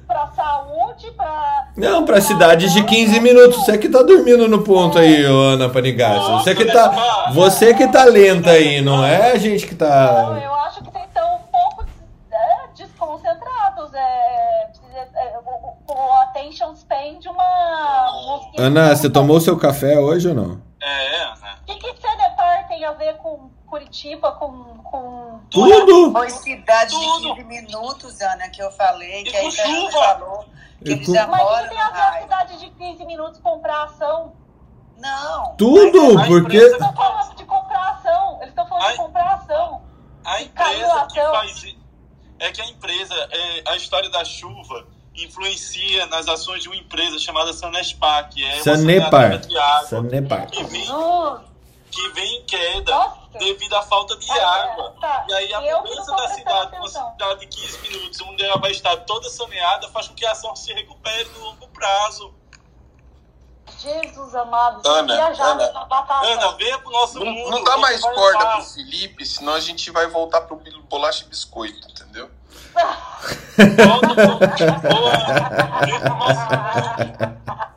pra 0.08 0.28
saúde, 0.28 1.12
pra. 1.12 1.68
Não, 1.76 2.06
pra 2.06 2.22
cidades 2.22 2.72
de 2.74 2.84
15 2.84 3.20
minutos. 3.20 3.64
Você 3.66 3.78
que 3.78 3.90
tá 3.90 4.02
dormindo 4.02 4.48
no 4.48 4.64
ponto 4.64 4.98
aí, 4.98 5.24
Ana 5.26 5.70
Panigassi. 5.70 6.32
Você 6.32 6.56
que 6.56 6.66
tá, 6.66 7.32
você 7.34 7.74
que 7.74 7.88
tá 7.88 8.06
lenta 8.06 8.52
aí, 8.52 8.82
não 8.82 9.06
é 9.06 9.34
a 9.34 9.38
gente 9.38 9.68
que 9.68 9.74
Não, 9.74 9.88
tá. 9.88 10.40
eu 10.44 10.56
acho 10.56 10.84
que 10.84 10.92
vocês 10.92 11.06
estão 11.06 11.36
um 11.36 11.40
pouco 11.52 11.86
é, 12.32 12.68
desconcentrados. 12.76 13.94
É, 13.94 14.70
é, 15.16 15.38
o, 15.46 15.94
o 15.94 16.14
attention 16.22 16.74
span 16.74 17.20
de 17.20 17.28
uma. 17.28 18.44
Ana, 18.58 18.96
você 18.96 19.10
tomou 19.10 19.40
seu 19.42 19.58
café 19.58 20.00
hoje 20.00 20.30
ou 20.30 20.34
não? 20.34 20.62
É, 20.82 21.10
né? 21.20 21.34
O 21.62 21.66
que, 21.66 21.76
que 21.76 21.98
tem 22.78 22.86
a 22.86 22.92
ver 22.92 23.16
com 23.18 23.50
Curitiba, 23.78 24.32
com. 24.34 24.78
com... 24.84 25.40
Tudo! 25.52 26.12
Foi 26.12 26.30
cidade 26.30 26.92
Tudo. 26.92 27.36
de 27.36 27.44
15 27.44 27.44
minutos, 27.46 28.22
Ana, 28.22 28.50
que 28.50 28.62
eu 28.62 28.72
falei, 28.72 29.22
E 29.22 29.24
que 29.24 29.36
a 29.38 29.42
Ana 29.42 29.52
chuva. 29.52 29.92
falou 29.92 30.46
que 30.84 30.92
eles 30.92 31.08
já 31.08 31.28
Mas 31.28 31.42
o 31.42 31.64
que 31.64 31.70
tem 31.70 31.80
a 31.80 31.90
ver 31.90 32.02
a 32.02 32.22
cidade 32.22 32.60
de 32.60 32.70
15 32.72 33.06
minutos 33.06 33.40
comprar 33.40 33.84
ação? 33.86 34.34
Não. 34.98 35.56
Tudo! 35.56 36.16
mas 36.16 36.24
a 36.26 36.28
Porque. 36.28 36.58
Eles 36.58 36.72
estão 36.74 36.94
falando 36.96 37.36
de 37.36 37.46
comprar 37.46 37.90
ação. 37.92 38.38
Eles 38.38 38.50
estão 38.50 38.68
falando 38.68 38.86
Ai. 38.86 38.92
de 38.92 38.98
comprar 38.98 39.34
ação. 39.36 39.82
A 40.26 40.32
Caiu 40.32 40.46
empresa 40.80 40.94
a 40.94 41.08
que 41.08 41.20
ação. 41.20 41.32
faz. 41.34 41.76
É 42.40 42.52
que 42.52 42.62
a 42.62 42.66
empresa, 42.68 43.16
é, 43.32 43.64
a 43.72 43.76
história 43.76 44.10
da 44.10 44.24
chuva 44.26 44.86
influencia 45.16 46.06
nas 46.08 46.28
ações 46.28 46.62
de 46.62 46.70
uma 46.70 46.76
empresa 46.76 47.18
chamada 47.18 47.52
Sanespar, 47.54 48.30
que 48.30 48.44
é 48.44 48.60
Sanepar. 48.62 49.42
Sanepar. 49.88 50.48
que! 50.48 50.64
Que 51.92 52.10
vem 52.10 52.38
em 52.38 52.46
queda 52.46 52.92
Nossa! 52.92 53.18
devido 53.40 53.76
à 53.76 53.82
falta 53.82 54.16
de 54.18 54.30
Ai, 54.32 54.40
água. 54.40 54.96
tá. 55.00 55.26
E 55.30 55.34
aí 55.34 55.54
a 55.54 55.62
Eu 55.66 55.82
mudança 55.84 56.16
da 56.16 56.28
cidade 56.30 56.70
para 56.72 56.80
uma 56.80 56.88
cidade 56.90 57.40
de 57.42 57.48
15 57.48 57.80
minutos, 57.80 58.22
onde 58.22 58.44
ela 58.44 58.58
vai 58.60 58.72
estar 58.72 58.96
toda 58.98 59.30
saneada, 59.30 59.88
faz 59.90 60.08
com 60.08 60.16
que 60.16 60.26
a 60.26 60.32
ação 60.32 60.56
se 60.56 60.74
recupere 60.74 61.30
no 61.30 61.40
longo 61.46 61.68
prazo. 61.70 62.34
Jesus 63.80 64.34
amado, 64.34 64.82
Ana, 64.88 65.14
Ana. 65.14 65.88
Ana, 66.24 66.52
venha 66.54 66.80
pro 66.80 66.90
nosso 66.92 67.20
Não, 67.20 67.26
mundo. 67.26 67.52
não 67.52 67.64
dá 67.64 67.78
mais 67.78 68.02
corda 68.02 68.40
amar. 68.40 68.56
pro 68.58 68.66
Felipe, 68.66 69.26
senão 69.26 69.54
a 69.54 69.60
gente 69.60 69.92
vai 69.92 70.08
voltar 70.08 70.42
pro 70.42 70.60
bolacha 70.90 71.26
e 71.26 71.28
biscoito, 71.28 71.88
entendeu? 71.90 72.32
Volta 72.74 74.14
pro- 74.16 74.90
Boa. 74.90 75.12
Vem 75.86 76.00
pro 76.00 76.16
nosso 76.16 76.40
mundo. 76.40 77.68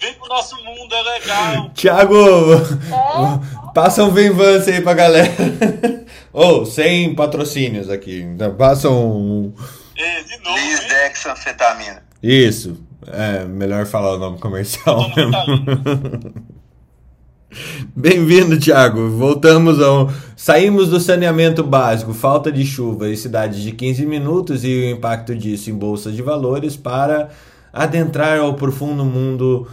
Vem 0.00 0.14
pro 0.14 0.28
nosso 0.28 0.56
mundo, 0.64 0.94
é 0.94 1.02
legal. 1.02 1.70
Thiago, 1.74 2.16
É? 2.54 3.72
passa 3.74 4.04
um 4.04 4.10
Venvance 4.10 4.70
aí 4.70 4.80
pra 4.80 4.94
galera. 4.94 5.30
Ou, 6.32 6.64
sem 6.64 7.14
patrocínios 7.14 7.90
aqui. 7.90 8.20
Então, 8.22 8.54
passa 8.54 8.88
um. 8.88 9.52
É, 9.96 10.22
de 10.22 10.38
novo, 10.44 10.58
hein? 10.58 10.70
Lisdexanfetamina. 10.70 12.02
Isso. 12.22 12.76
É, 13.06 13.44
melhor 13.44 13.86
falar 13.86 14.14
o 14.14 14.18
nome 14.18 14.38
comercial 14.38 15.10
mesmo. 15.16 15.32
Bem-vindo, 17.96 18.58
Thiago. 18.60 19.10
Voltamos 19.10 19.80
ao. 19.82 20.08
Saímos 20.36 20.88
do 20.88 21.00
saneamento 21.00 21.64
básico, 21.64 22.14
falta 22.14 22.52
de 22.52 22.64
chuva 22.64 23.08
e 23.08 23.16
cidades 23.16 23.60
de 23.60 23.72
15 23.72 24.06
minutos 24.06 24.64
e 24.64 24.68
o 24.68 24.90
impacto 24.90 25.34
disso 25.34 25.68
em 25.70 25.74
bolsa 25.74 26.12
de 26.12 26.22
valores 26.22 26.76
para 26.76 27.30
adentrar 27.72 28.38
ao 28.38 28.54
profundo 28.54 29.04
mundo 29.04 29.70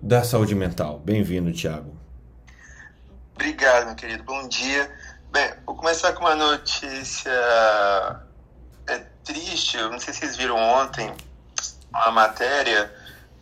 da 0.00 0.24
saúde 0.24 0.54
mental. 0.54 0.98
Bem-vindo, 0.98 1.52
Thiago. 1.52 1.96
Obrigado, 3.34 3.86
meu 3.86 3.94
querido. 3.94 4.24
Bom 4.24 4.48
dia. 4.48 4.90
Bem, 5.30 5.52
vou 5.64 5.76
começar 5.76 6.12
com 6.12 6.20
uma 6.20 6.34
notícia 6.34 7.30
é, 8.86 8.98
triste. 9.24 9.76
Eu 9.76 9.90
não 9.90 9.98
sei 9.98 10.12
se 10.12 10.20
vocês 10.20 10.36
viram 10.36 10.56
ontem 10.56 11.12
uma 11.92 12.10
matéria 12.10 12.92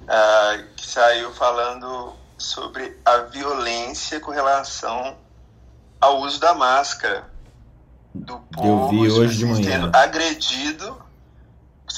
ah, 0.09 0.59
que 0.77 0.87
saiu 0.87 1.33
falando 1.33 2.13
sobre 2.39 2.97
a 3.05 3.19
violência 3.19 4.21
com 4.21 4.31
relação 4.31 5.17
ao 6.01 6.21
uso 6.21 6.39
da 6.41 6.55
máscara. 6.55 7.25
Do 8.15 8.39
povo 8.53 8.89
vi 8.89 9.11
hoje 9.11 9.39
de 9.39 9.47
manhã. 9.47 9.71
sendo 9.71 9.97
agredido 9.97 11.06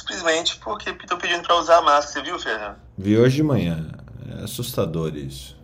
simplesmente 0.09 0.57
porque 0.57 0.91
estão 0.91 1.19
pedindo 1.19 1.43
para 1.43 1.57
usar 1.57 1.83
máscara. 1.83 2.13
Você 2.13 2.23
viu, 2.23 2.39
Fernando? 2.39 2.79
Vi 2.97 3.19
hoje 3.19 3.37
de 3.37 3.43
manhã. 3.43 3.91
É 4.39 4.45
assustador 4.45 5.15
isso. 5.15 5.57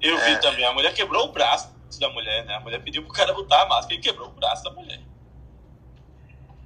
Eu 0.00 0.16
É. 0.18 0.34
vi 0.34 0.40
também. 0.40 0.64
A 0.64 0.72
mulher 0.72 0.94
quebrou 0.94 1.26
o 1.26 1.32
braço 1.32 1.70
da 1.98 2.08
mulher, 2.10 2.44
né? 2.46 2.54
A 2.54 2.60
mulher 2.60 2.82
pediu 2.82 3.02
pro 3.02 3.12
cara 3.12 3.32
botar 3.34 3.62
a 3.62 3.66
máscara 3.66 3.94
e 3.94 3.98
quebrou 3.98 4.28
o 4.28 4.32
braço 4.32 4.62
da 4.62 4.70
mulher. 4.70 5.00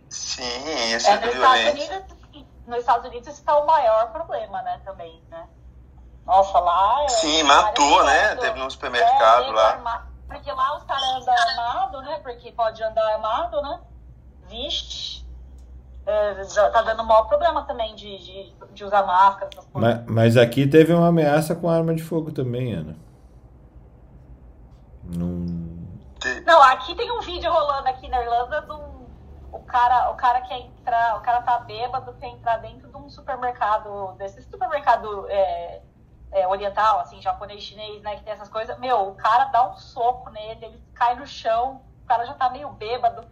Sim, 0.09 0.95
isso 0.95 1.09
É, 1.09 1.15
é, 1.15 1.21
nos, 1.21 1.35
Estados. 1.35 1.71
Unidos, 1.73 2.47
nos 2.67 2.79
Estados 2.79 3.07
Unidos 3.09 3.29
esse 3.29 3.41
está 3.41 3.57
o 3.59 3.67
maior 3.67 4.13
problema, 4.13 4.63
né, 4.63 4.81
também, 4.85 5.21
né? 5.29 5.49
Nossa, 6.25 6.59
lá... 6.59 7.05
É, 7.05 7.09
Sim, 7.09 7.43
matou, 7.43 8.05
né? 8.05 8.37
Teve 8.37 8.59
num 8.59 8.71
supermercado 8.71 9.47
é, 9.47 9.51
lá. 9.51 10.07
Porque 10.29 10.51
lá 10.51 10.77
os 10.77 10.85
caras 10.85 11.05
andam 11.05 11.35
armados, 11.35 12.03
né? 12.03 12.21
Porque 12.23 12.53
pode 12.53 12.83
andar 12.83 13.07
armado, 13.15 13.61
né? 13.61 13.81
Vixe. 14.49 15.24
É, 16.07 16.45
já 16.45 16.71
tá 16.71 16.83
dando 16.83 17.05
maior 17.05 17.25
problema 17.25 17.63
também 17.63 17.95
de, 17.95 18.19
de, 18.19 18.55
de 18.73 18.85
usar 18.85 19.05
máscara, 19.05 19.51
essas 19.53 19.67
coisas. 19.67 20.01
Mas, 20.01 20.07
mas 20.07 20.37
aqui 20.37 20.67
teve 20.67 20.93
uma 20.93 21.09
ameaça 21.09 21.55
com 21.55 21.69
arma 21.69 21.95
de 21.95 22.03
fogo 22.03 22.31
também, 22.31 22.75
Ana. 22.75 22.97
Não. 25.03 25.75
Não, 26.47 26.63
aqui 26.63 26.95
tem 26.95 27.11
um 27.11 27.21
vídeo 27.21 27.51
rolando 27.51 27.89
aqui 27.89 28.09
na 28.09 28.23
Irlanda 28.23 28.63
do 28.63 28.95
o 29.55 29.61
cara, 29.61 30.11
o 30.11 30.17
cara 30.17 30.41
quer 30.41 30.59
entrar, 30.59 31.17
o 31.17 31.21
cara 31.21 31.41
tá 31.43 31.59
bêbado, 31.61 32.13
quer 32.15 32.27
entrar 32.27 32.57
dentro 32.57 32.89
de 32.89 32.97
um 32.97 33.09
supermercado, 33.09 34.13
desse 34.19 34.43
supermercado 34.43 35.27
é, 35.31 35.81
é, 36.33 36.49
oriental, 36.49 36.99
assim, 37.01 37.23
japonês, 37.23 37.63
chinês, 37.63 38.03
né, 38.03 38.17
que 38.17 38.25
tem 38.25 38.33
essas 38.33 38.49
coisas. 38.49 38.77
Meu, 38.79 39.09
o 39.09 39.15
cara 39.15 39.45
dá 39.47 39.71
um 39.71 39.77
soco 39.77 40.29
nele, 40.31 40.65
ele 40.65 40.83
cai 40.93 41.15
no 41.15 41.27
chão, 41.27 41.81
o 42.03 42.07
cara 42.07 42.27
já 42.27 42.35
tá 42.35 42.51
meio 42.51 42.69
bêbado. 42.71 43.25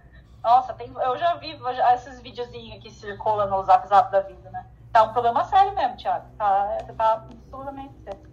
Nossa, 0.43 0.73
tem, 0.75 0.93
eu 0.93 1.19
já 1.19 1.35
vi 1.35 1.57
esses 1.95 2.21
videozinhos 2.21 2.83
que 2.83 2.91
circulam 2.91 3.49
no 3.49 3.63
zap 3.65 3.87
zap 3.89 4.11
da 4.11 4.21
vida, 4.21 4.51
né? 4.51 4.67
Tá 4.93 5.05
um 5.05 5.13
problema 5.13 5.45
sério 5.45 5.75
mesmo, 5.75 5.97
Thiago. 5.97 6.27
Tá, 6.37 6.79
você 6.81 6.93
tá 6.93 7.13
absolutamente 7.13 7.95
certo. 8.05 8.33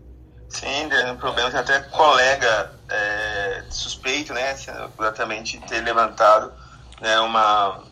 Sim, 0.50 0.90
um 1.12 1.18
problema. 1.18 1.52
Tem 1.52 1.60
até 1.60 1.80
colega 1.82 2.74
é, 2.90 3.64
suspeito, 3.70 4.34
né? 4.34 4.54
Exatamente 5.00 5.60
ter 5.62 5.82
levantado 5.82 6.52
né, 7.00 7.20
uma, 7.20 7.84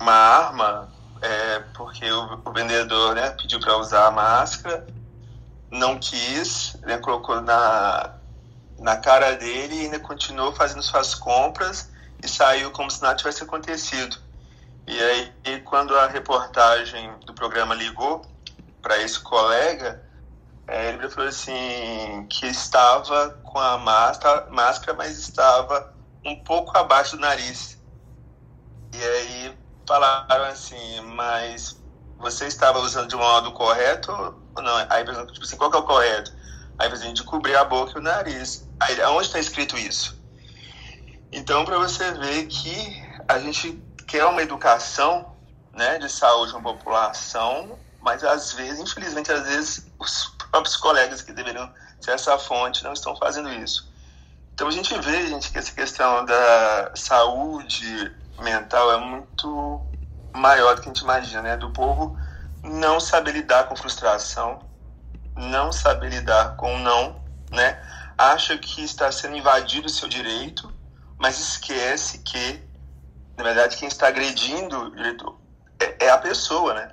uma 0.00 0.12
arma 0.12 0.88
é, 1.20 1.60
porque 1.74 2.10
o, 2.10 2.42
o 2.44 2.52
vendedor 2.52 3.14
né, 3.14 3.30
pediu 3.30 3.60
para 3.60 3.76
usar 3.76 4.06
a 4.06 4.10
máscara, 4.10 4.86
não 5.70 5.98
quis, 5.98 6.76
né, 6.82 6.98
colocou 6.98 7.40
na, 7.40 8.10
na 8.78 8.96
cara 8.96 9.36
dele 9.36 9.74
e 9.74 9.80
ainda 9.84 10.00
continuou 10.00 10.52
fazendo 10.52 10.82
suas 10.82 11.14
compras 11.14 11.92
e 12.22 12.28
saiu 12.28 12.70
como 12.70 12.90
se 12.90 13.02
nada 13.02 13.16
tivesse 13.16 13.42
acontecido. 13.42 14.16
E 14.86 15.00
aí, 15.00 15.32
e 15.44 15.60
quando 15.60 15.96
a 15.96 16.06
reportagem 16.06 17.18
do 17.26 17.34
programa 17.34 17.74
ligou 17.74 18.24
para 18.82 18.98
esse 18.98 19.18
colega, 19.20 20.02
é, 20.66 20.90
ele 20.90 21.08
falou 21.08 21.28
assim 21.28 22.26
que 22.30 22.46
estava 22.46 23.30
com 23.42 23.58
a 23.58 23.78
máscara, 23.78 24.46
máscara, 24.50 24.96
mas 24.96 25.18
estava 25.18 25.94
um 26.24 26.36
pouco 26.42 26.76
abaixo 26.76 27.16
do 27.16 27.20
nariz. 27.20 27.78
E 28.92 29.02
aí 29.02 29.58
falaram 29.86 30.44
assim, 30.44 31.00
mas 31.00 31.82
você 32.18 32.46
estava 32.46 32.78
usando 32.78 33.08
de 33.08 33.16
um 33.16 33.18
modo 33.18 33.52
correto 33.52 34.10
ou 34.56 34.62
não? 34.62 34.76
Aí 34.88 35.04
tipo 35.04 35.44
assim, 35.44 35.56
qual 35.56 35.70
que 35.70 35.76
é 35.76 35.80
o 35.80 35.84
correto? 35.84 36.32
Aí 36.78 36.90
a 36.90 36.96
gente 36.96 37.22
cobrir 37.22 37.56
a 37.56 37.64
boca 37.64 37.92
e 37.94 38.00
o 38.00 38.02
nariz. 38.02 38.68
Aí, 38.80 39.00
onde 39.04 39.26
está 39.26 39.38
escrito 39.38 39.78
isso? 39.78 40.23
Então, 41.36 41.64
para 41.64 41.76
você 41.78 42.12
ver 42.12 42.46
que 42.46 43.02
a 43.26 43.40
gente 43.40 43.82
quer 44.06 44.24
uma 44.24 44.40
educação 44.40 45.34
né, 45.72 45.98
de 45.98 46.08
saúde 46.08 46.52
uma 46.52 46.62
população, 46.62 47.76
mas 48.00 48.22
às 48.22 48.52
vezes, 48.52 48.78
infelizmente, 48.78 49.32
às 49.32 49.44
vezes 49.44 49.92
os 49.98 50.26
próprios 50.38 50.76
colegas 50.76 51.22
que 51.22 51.32
deveriam 51.32 51.68
ser 52.00 52.12
essa 52.12 52.38
fonte 52.38 52.84
não 52.84 52.92
estão 52.92 53.16
fazendo 53.16 53.52
isso. 53.52 53.92
Então 54.54 54.68
a 54.68 54.70
gente 54.70 54.96
vê, 55.00 55.26
gente, 55.26 55.50
que 55.50 55.58
essa 55.58 55.72
questão 55.72 56.24
da 56.24 56.92
saúde 56.94 58.14
mental 58.38 58.92
é 58.92 58.98
muito 58.98 59.82
maior 60.32 60.76
do 60.76 60.82
que 60.82 60.88
a 60.88 60.92
gente 60.92 61.02
imagina, 61.02 61.42
né? 61.42 61.56
Do 61.56 61.70
povo 61.70 62.16
não 62.62 63.00
saber 63.00 63.32
lidar 63.32 63.64
com 63.64 63.74
frustração, 63.74 64.60
não 65.34 65.72
saber 65.72 66.10
lidar 66.10 66.54
com 66.56 66.78
não, 66.78 67.20
né? 67.50 67.76
Acha 68.16 68.56
que 68.56 68.84
está 68.84 69.10
sendo 69.10 69.36
invadido 69.36 69.88
o 69.88 69.90
seu 69.90 70.08
direito, 70.08 70.72
mas 71.18 71.38
esquece 71.38 72.18
que, 72.18 72.62
na 73.36 73.44
verdade, 73.44 73.76
quem 73.76 73.88
está 73.88 74.08
agredindo 74.08 74.92
é, 75.80 76.06
é 76.06 76.10
a 76.10 76.18
pessoa, 76.18 76.74
né? 76.74 76.90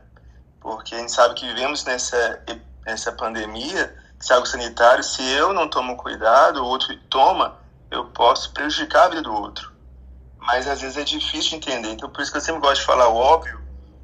Porque 0.60 0.94
a 0.96 1.00
gente 1.00 1.12
sabe 1.12 1.36
que 1.36 1.46
vivemos 1.46 1.84
nessa, 1.86 2.44
nessa 2.86 3.12
pandemia, 3.12 3.96
se 4.20 4.32
é 4.32 4.36
algo 4.36 4.48
sanitário, 4.48 5.04
se 5.04 5.24
eu 5.32 5.54
não 5.54 5.68
tomo 5.68 5.98
cuidado, 5.98 6.62
o 6.62 6.66
outro 6.66 6.96
toma, 7.10 7.58
eu 7.90 8.06
posso 8.06 8.54
prejudicar 8.54 9.06
a 9.06 9.10
vida 9.10 9.24
do 9.24 9.34
outro. 9.34 9.72
Mas 10.38 10.68
às 10.68 10.82
vezes 10.82 10.98
é 10.98 11.04
difícil 11.04 11.52
de 11.52 11.56
entender. 11.56 11.92
Então 11.92 12.10
por 12.10 12.22
isso 12.22 12.32
que 12.32 12.38
eu 12.38 12.42
sempre 12.42 12.62
gosto 12.62 12.82
de 12.82 12.86
falar 12.86 13.10
o 13.10 13.16
óbvio, 13.16 13.60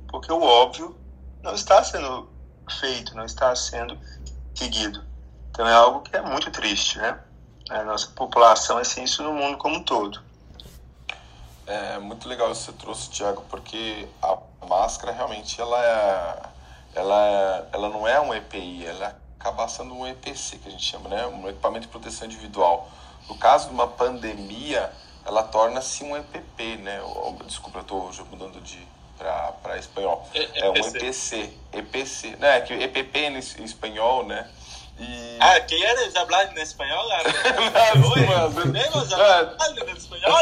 porque 0.09 0.31
o 0.31 0.41
óbvio 0.41 0.97
não 1.43 1.53
está 1.53 1.83
sendo 1.83 2.29
feito, 2.79 3.15
não 3.15 3.25
está 3.25 3.55
sendo 3.55 3.97
seguido. 4.55 5.03
Então 5.51 5.67
é 5.67 5.73
algo 5.73 6.01
que 6.01 6.15
é 6.15 6.21
muito 6.21 6.51
triste, 6.51 6.97
né? 6.97 7.19
A 7.69 7.83
nossa 7.83 8.07
população 8.07 8.79
é 8.79 8.81
assim, 8.81 9.03
isso 9.03 9.21
no 9.23 9.33
mundo 9.33 9.57
como 9.57 9.77
um 9.77 9.83
todo. 9.83 10.21
É 11.65 11.99
muito 11.99 12.29
legal 12.29 12.51
isso 12.51 12.71
que 12.71 12.77
você 12.77 12.77
trouxe, 12.77 13.09
Tiago, 13.09 13.43
porque 13.49 14.07
a 14.21 14.37
máscara 14.65 15.11
realmente 15.11 15.59
ela 15.59 15.85
é, 15.85 16.99
ela 16.99 17.27
é, 17.27 17.65
ela 17.73 17.89
não 17.89 18.07
é 18.07 18.19
um 18.21 18.33
EPI, 18.33 18.85
ela 18.85 19.15
acaba 19.37 19.67
sendo 19.67 19.93
um 19.93 20.07
EPC 20.07 20.59
que 20.59 20.69
a 20.69 20.71
gente 20.71 20.83
chama, 20.83 21.09
né? 21.09 21.27
Um 21.27 21.47
equipamento 21.49 21.85
de 21.85 21.91
proteção 21.91 22.25
individual. 22.25 22.89
No 23.27 23.37
caso 23.37 23.67
de 23.67 23.73
uma 23.73 23.87
pandemia, 23.87 24.91
ela 25.25 25.43
torna-se 25.43 26.05
um 26.05 26.15
EPP, 26.15 26.77
né? 26.77 27.01
Desculpa, 27.45 27.79
eu 27.79 27.81
estou 27.81 28.25
mudando 28.31 28.61
de 28.61 28.87
para 29.17 29.77
espanhol. 29.77 30.27
É, 30.33 30.59
é 30.59 30.69
um 30.69 30.75
EPC, 30.75 31.51
EPC, 31.73 32.35
né? 32.37 32.61
Que 32.61 32.73
EPP 32.73 33.19
em 33.19 33.37
espanhol, 33.63 34.25
né? 34.25 34.49
Y... 34.99 35.37
Ah, 35.39 35.59
¿quieres 35.67 36.15
hablar 36.15 36.49
en 36.49 36.57
español? 36.57 37.05
¿Podemos 38.01 39.13
hablar 39.13 39.49
en 39.83 39.89
español? 39.95 40.33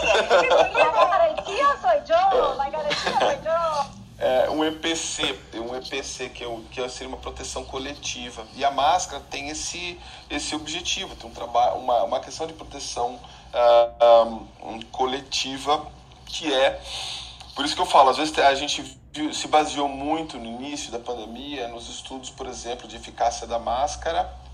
La 0.73 1.05
garantía 1.05 1.67
soy 1.81 1.99
yo, 2.07 2.55
la 2.55 2.69
garantía 2.69 3.19
soy 3.19 3.37
yo. 3.43 4.05
É, 4.17 4.49
um 4.49 4.63
EPC, 4.63 5.37
um 5.55 5.75
EPC 5.75 6.29
que, 6.29 6.45
é, 6.45 6.59
que 6.71 6.89
seria 6.89 7.09
uma 7.09 7.17
proteção 7.17 7.65
coletiva. 7.65 8.45
E 8.55 8.63
a 8.63 8.71
máscara 8.71 9.21
tem 9.29 9.49
esse, 9.49 9.99
esse 10.29 10.55
objetivo, 10.55 11.17
tem 11.17 11.29
um 11.29 11.33
trabalho, 11.33 11.75
uma, 11.75 12.03
uma 12.03 12.19
questão 12.21 12.47
de 12.47 12.53
proteção 12.53 13.19
uh, 13.53 14.47
um, 14.63 14.81
coletiva 14.83 15.85
que 16.25 16.53
é. 16.53 16.81
Por 17.55 17.65
isso 17.65 17.75
que 17.75 17.81
eu 17.81 17.85
falo, 17.85 18.09
às 18.09 18.17
vezes 18.17 18.37
a 18.39 18.55
gente 18.55 18.97
viu, 19.11 19.33
se 19.33 19.49
baseou 19.49 19.89
muito 19.89 20.37
no 20.37 20.45
início 20.45 20.93
da 20.93 20.99
pandemia, 20.99 21.67
nos 21.67 21.89
estudos, 21.89 22.29
por 22.29 22.47
exemplo, 22.47 22.87
de 22.87 22.95
eficácia 22.95 23.45
da 23.45 23.59
máscara 23.59 24.44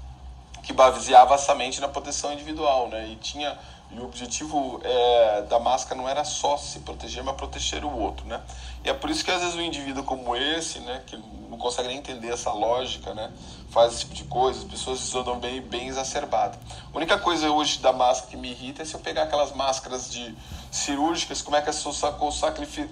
que 0.64 0.74
baseava 0.74 1.38
somente 1.38 1.82
na 1.82 1.88
proteção 1.88 2.34
individual, 2.34 2.88
né? 2.88 3.07
E 3.07 3.16
tinha 3.16 3.57
e 3.93 3.99
o 3.99 4.05
objetivo 4.05 4.80
é, 4.84 5.41
da 5.43 5.59
máscara 5.59 5.99
não 5.99 6.07
era 6.07 6.24
só 6.24 6.55
se 6.55 6.80
proteger, 6.80 7.24
mas 7.24 7.36
proteger 7.36 7.84
o 7.84 7.93
outro, 7.93 8.26
né? 8.26 8.41
E 8.84 8.90
é 8.90 8.94
por 8.94 9.10
isso 9.10 9.24
que 9.24 9.32
às 9.32 9.42
vezes 9.42 9.56
um 9.56 9.62
indivíduo 9.62 10.04
como 10.04 10.36
esse, 10.36 10.80
né, 10.80 11.02
que 11.06 11.16
não 11.50 11.58
consegue 11.58 11.88
nem 11.90 11.98
entender 11.98 12.30
essa 12.30 12.52
lógica, 12.52 13.14
né, 13.14 13.32
faz 13.70 13.94
esse 13.94 14.02
tipo 14.02 14.14
de 14.16 14.24
coisa, 14.24 14.60
as 14.60 14.66
pessoas 14.66 15.16
andam 15.16 15.40
bem, 15.40 15.62
bem 15.62 15.88
exacerbadas. 15.88 16.58
A 16.94 16.98
única 16.98 17.18
coisa 17.18 17.50
hoje 17.52 17.80
da 17.80 17.94
máscara 17.94 18.32
que 18.32 18.38
me 18.38 18.52
irrita 18.52 18.82
é 18.82 18.86
se 18.86 18.94
eu 18.94 19.00
pegar 19.00 19.24
aquelas 19.24 19.54
máscaras 19.54 20.12
de 20.12 20.36
cirúrgicas, 20.72 21.42
como 21.42 21.56
é 21.56 21.62
que 21.62 21.70
é 21.70 21.74
soltar, 21.74 22.18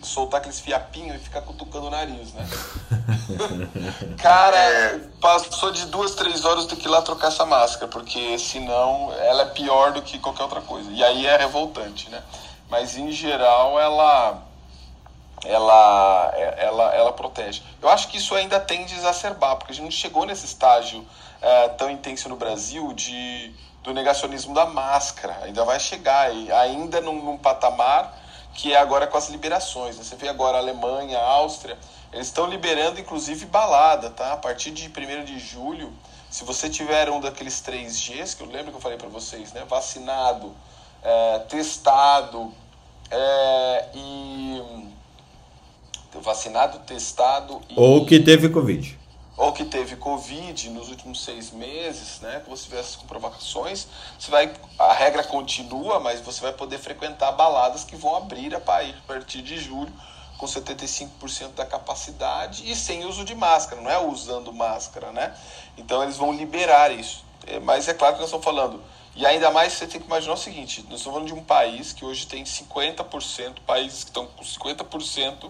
soltar 0.03 0.39
aqueles 0.39 0.59
fiapinhos 0.59 1.15
e 1.15 1.19
ficar 1.19 1.41
cutucando 1.41 1.87
o 1.87 1.89
nariz, 1.89 2.33
né? 2.33 2.47
Cara, 4.21 5.09
passou 5.19 5.71
de 5.71 5.85
duas, 5.87 6.15
três 6.15 6.45
horas 6.45 6.65
do 6.65 6.75
que 6.75 6.87
ir 6.87 6.91
lá 6.91 7.01
trocar 7.01 7.27
essa 7.27 7.45
máscara, 7.45 7.87
porque 7.87 8.37
senão 8.37 9.11
ela 9.13 9.43
é 9.43 9.45
pior 9.45 9.91
do 9.93 10.01
que 10.01 10.19
qualquer 10.19 10.43
outra 10.43 10.61
coisa. 10.61 10.91
E 10.91 11.03
aí 11.03 11.25
é 11.25 11.37
revoltante, 11.37 12.09
né? 12.09 12.21
Mas 12.69 12.97
em 12.97 13.11
geral 13.11 13.79
ela 13.79 14.48
ela, 15.45 16.33
ela, 16.57 16.95
ela 16.95 17.13
protege. 17.13 17.61
Eu 17.81 17.89
acho 17.89 18.07
que 18.07 18.17
isso 18.17 18.35
ainda 18.35 18.59
tende 18.59 18.93
a 18.93 18.97
exacerbar, 18.97 19.55
porque 19.57 19.71
a 19.71 19.75
gente 19.75 19.83
não 19.83 19.91
chegou 19.91 20.25
nesse 20.25 20.45
estágio 20.45 21.05
é, 21.41 21.69
tão 21.69 21.89
intenso 21.89 22.27
no 22.29 22.35
Brasil 22.35 22.93
de 22.93 23.53
do 23.83 23.93
negacionismo 23.93 24.53
da 24.53 24.65
máscara. 24.65 25.39
Ainda 25.43 25.63
vai 25.63 25.79
chegar, 25.79 26.29
ainda 26.29 27.01
num, 27.01 27.23
num 27.23 27.37
patamar 27.37 28.17
que 28.53 28.73
é 28.73 28.77
agora 28.77 29.07
com 29.07 29.17
as 29.17 29.29
liberações. 29.29 29.97
Né? 29.97 30.03
Você 30.03 30.15
vê 30.15 30.27
agora 30.27 30.57
a 30.57 30.59
Alemanha, 30.59 31.17
a 31.17 31.23
Áustria, 31.23 31.77
eles 32.11 32.27
estão 32.27 32.45
liberando 32.47 32.99
inclusive 32.99 33.45
balada, 33.45 34.09
tá? 34.09 34.33
A 34.33 34.37
partir 34.37 34.71
de 34.71 34.87
1 34.87 35.23
de 35.23 35.39
julho, 35.39 35.93
se 36.29 36.43
você 36.43 36.69
tiver 36.69 37.09
um 37.09 37.21
daqueles 37.21 37.61
3Gs, 37.61 38.35
que 38.35 38.43
eu 38.43 38.47
lembro 38.47 38.71
que 38.71 38.77
eu 38.77 38.81
falei 38.81 38.97
para 38.97 39.07
vocês, 39.07 39.53
né? 39.53 39.63
Vacinado, 39.67 40.53
é, 41.01 41.39
testado 41.47 42.53
é, 43.09 43.89
e. 43.93 44.98
Vacinado, 46.15 46.79
testado 46.79 47.61
e. 47.69 47.73
Ou 47.75 48.05
que 48.05 48.19
teve 48.19 48.49
Covid 48.49 48.99
ou 49.39 49.53
que 49.53 49.63
teve 49.63 49.95
Covid 49.95 50.69
nos 50.71 50.89
últimos 50.89 51.23
seis 51.23 51.49
meses, 51.49 52.19
né, 52.19 52.41
que 52.43 52.49
você 52.49 52.65
tiver 52.65 52.81
essas 52.81 52.97
comprovações, 52.97 53.87
você 54.19 54.29
vai, 54.29 54.53
a 54.77 54.91
regra 54.91 55.23
continua, 55.23 55.97
mas 55.97 56.19
você 56.19 56.41
vai 56.41 56.51
poder 56.51 56.77
frequentar 56.77 57.31
baladas 57.31 57.85
que 57.85 57.95
vão 57.95 58.17
abrir 58.17 58.53
a 58.53 58.59
partir 58.59 59.41
de 59.41 59.57
julho 59.57 59.93
com 60.37 60.45
75% 60.45 61.53
da 61.55 61.65
capacidade 61.65 62.69
e 62.69 62.75
sem 62.75 63.05
uso 63.05 63.23
de 63.23 63.33
máscara, 63.33 63.81
não 63.81 63.89
é 63.89 63.97
usando 63.97 64.51
máscara, 64.51 65.13
né? 65.13 65.33
Então 65.77 66.03
eles 66.03 66.17
vão 66.17 66.33
liberar 66.33 66.91
isso. 66.91 67.23
É, 67.47 67.61
mas 67.61 67.87
é 67.87 67.93
claro 67.93 68.15
que 68.15 68.19
nós 68.19 68.27
estamos 68.27 68.43
falando, 68.43 68.83
e 69.15 69.25
ainda 69.25 69.49
mais 69.51 69.71
você 69.71 69.87
tem 69.87 70.01
que 70.01 70.07
imaginar 70.07 70.33
o 70.33 70.37
seguinte, 70.37 70.81
nós 70.89 70.99
estamos 70.99 71.15
falando 71.15 71.27
de 71.27 71.33
um 71.33 71.43
país 71.43 71.93
que 71.93 72.03
hoje 72.03 72.27
tem 72.27 72.43
50%, 72.43 73.59
países 73.65 74.03
que 74.03 74.09
estão 74.09 74.27
com 74.27 74.43
50% 74.43 75.49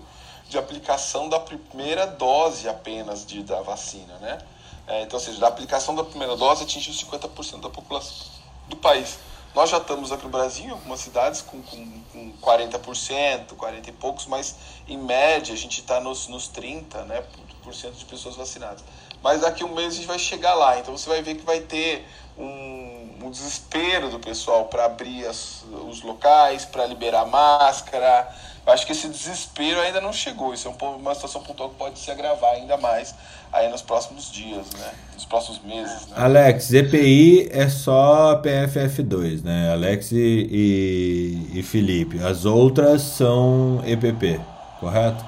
de 0.49 0.57
aplicação 0.57 1.29
da 1.29 1.39
primeira 1.39 2.07
dose 2.07 2.67
apenas 2.67 3.25
de, 3.25 3.43
da 3.43 3.61
vacina, 3.61 4.17
né? 4.17 4.39
É, 4.87 5.03
então, 5.03 5.19
ou 5.19 5.23
seja, 5.23 5.39
da 5.39 5.47
aplicação 5.47 5.93
da 5.93 6.03
primeira 6.03 6.35
dose 6.35 6.63
atingiu 6.63 6.91
50% 6.91 7.61
da 7.61 7.69
população 7.69 8.27
do 8.67 8.75
país. 8.75 9.19
Nós 9.53 9.69
já 9.69 9.77
estamos 9.77 10.11
aqui 10.11 10.23
no 10.23 10.29
Brasil, 10.29 10.65
em 10.65 10.71
algumas 10.71 10.99
cidades, 10.99 11.41
com, 11.41 11.61
com, 11.61 12.01
com 12.11 12.33
40%, 12.41 13.55
40 13.55 13.89
e 13.89 13.93
poucos, 13.93 14.25
mas 14.25 14.55
em 14.87 14.97
média 14.97 15.53
a 15.53 15.57
gente 15.57 15.81
está 15.81 15.99
nos, 15.99 16.27
nos 16.27 16.49
30% 16.49 17.05
né, 17.05 17.23
por 17.63 17.73
cento 17.73 17.95
de 17.95 18.05
pessoas 18.05 18.35
vacinadas. 18.35 18.83
Mas 19.21 19.41
daqui 19.41 19.61
a 19.61 19.65
um 19.65 19.75
mês 19.75 19.93
a 19.93 19.97
gente 19.97 20.07
vai 20.07 20.17
chegar 20.17 20.55
lá, 20.55 20.79
então 20.79 20.97
você 20.97 21.07
vai 21.07 21.21
ver 21.21 21.35
que 21.35 21.45
vai 21.45 21.59
ter 21.59 22.07
um, 22.37 23.17
um 23.23 23.29
desespero 23.29 24.09
do 24.09 24.19
pessoal 24.19 24.65
para 24.65 24.85
abrir 24.85 25.27
as, 25.27 25.63
os 25.87 26.01
locais, 26.01 26.65
para 26.65 26.85
liberar 26.85 27.25
máscara, 27.25 28.33
acho 28.71 28.85
que 28.85 28.91
esse 28.91 29.07
desespero 29.07 29.79
ainda 29.79 30.01
não 30.01 30.11
chegou. 30.13 30.53
Isso 30.53 30.67
é 30.67 30.85
uma 30.85 31.15
situação 31.15 31.41
pontual 31.41 31.69
que 31.69 31.75
pode 31.75 31.99
se 31.99 32.11
agravar 32.11 32.53
ainda 32.53 32.77
mais 32.77 33.15
aí 33.51 33.69
nos 33.69 33.81
próximos 33.81 34.31
dias, 34.31 34.69
né? 34.71 34.91
Nos 35.13 35.25
próximos 35.25 35.61
meses. 35.63 36.07
Né? 36.07 36.15
Alex, 36.17 36.71
EPI 36.73 37.49
é 37.51 37.67
só 37.69 38.41
PFF2, 38.41 39.43
né? 39.43 39.71
Alex 39.71 40.11
e, 40.11 41.49
e 41.53 41.63
Felipe. 41.63 42.23
As 42.23 42.45
outras 42.45 43.01
são 43.01 43.81
EPP, 43.85 44.39
correto? 44.79 45.25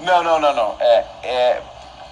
Não, 0.00 0.22
não, 0.22 0.38
não, 0.40 0.54
não. 0.54 0.76
É, 0.80 1.04
é 1.22 1.62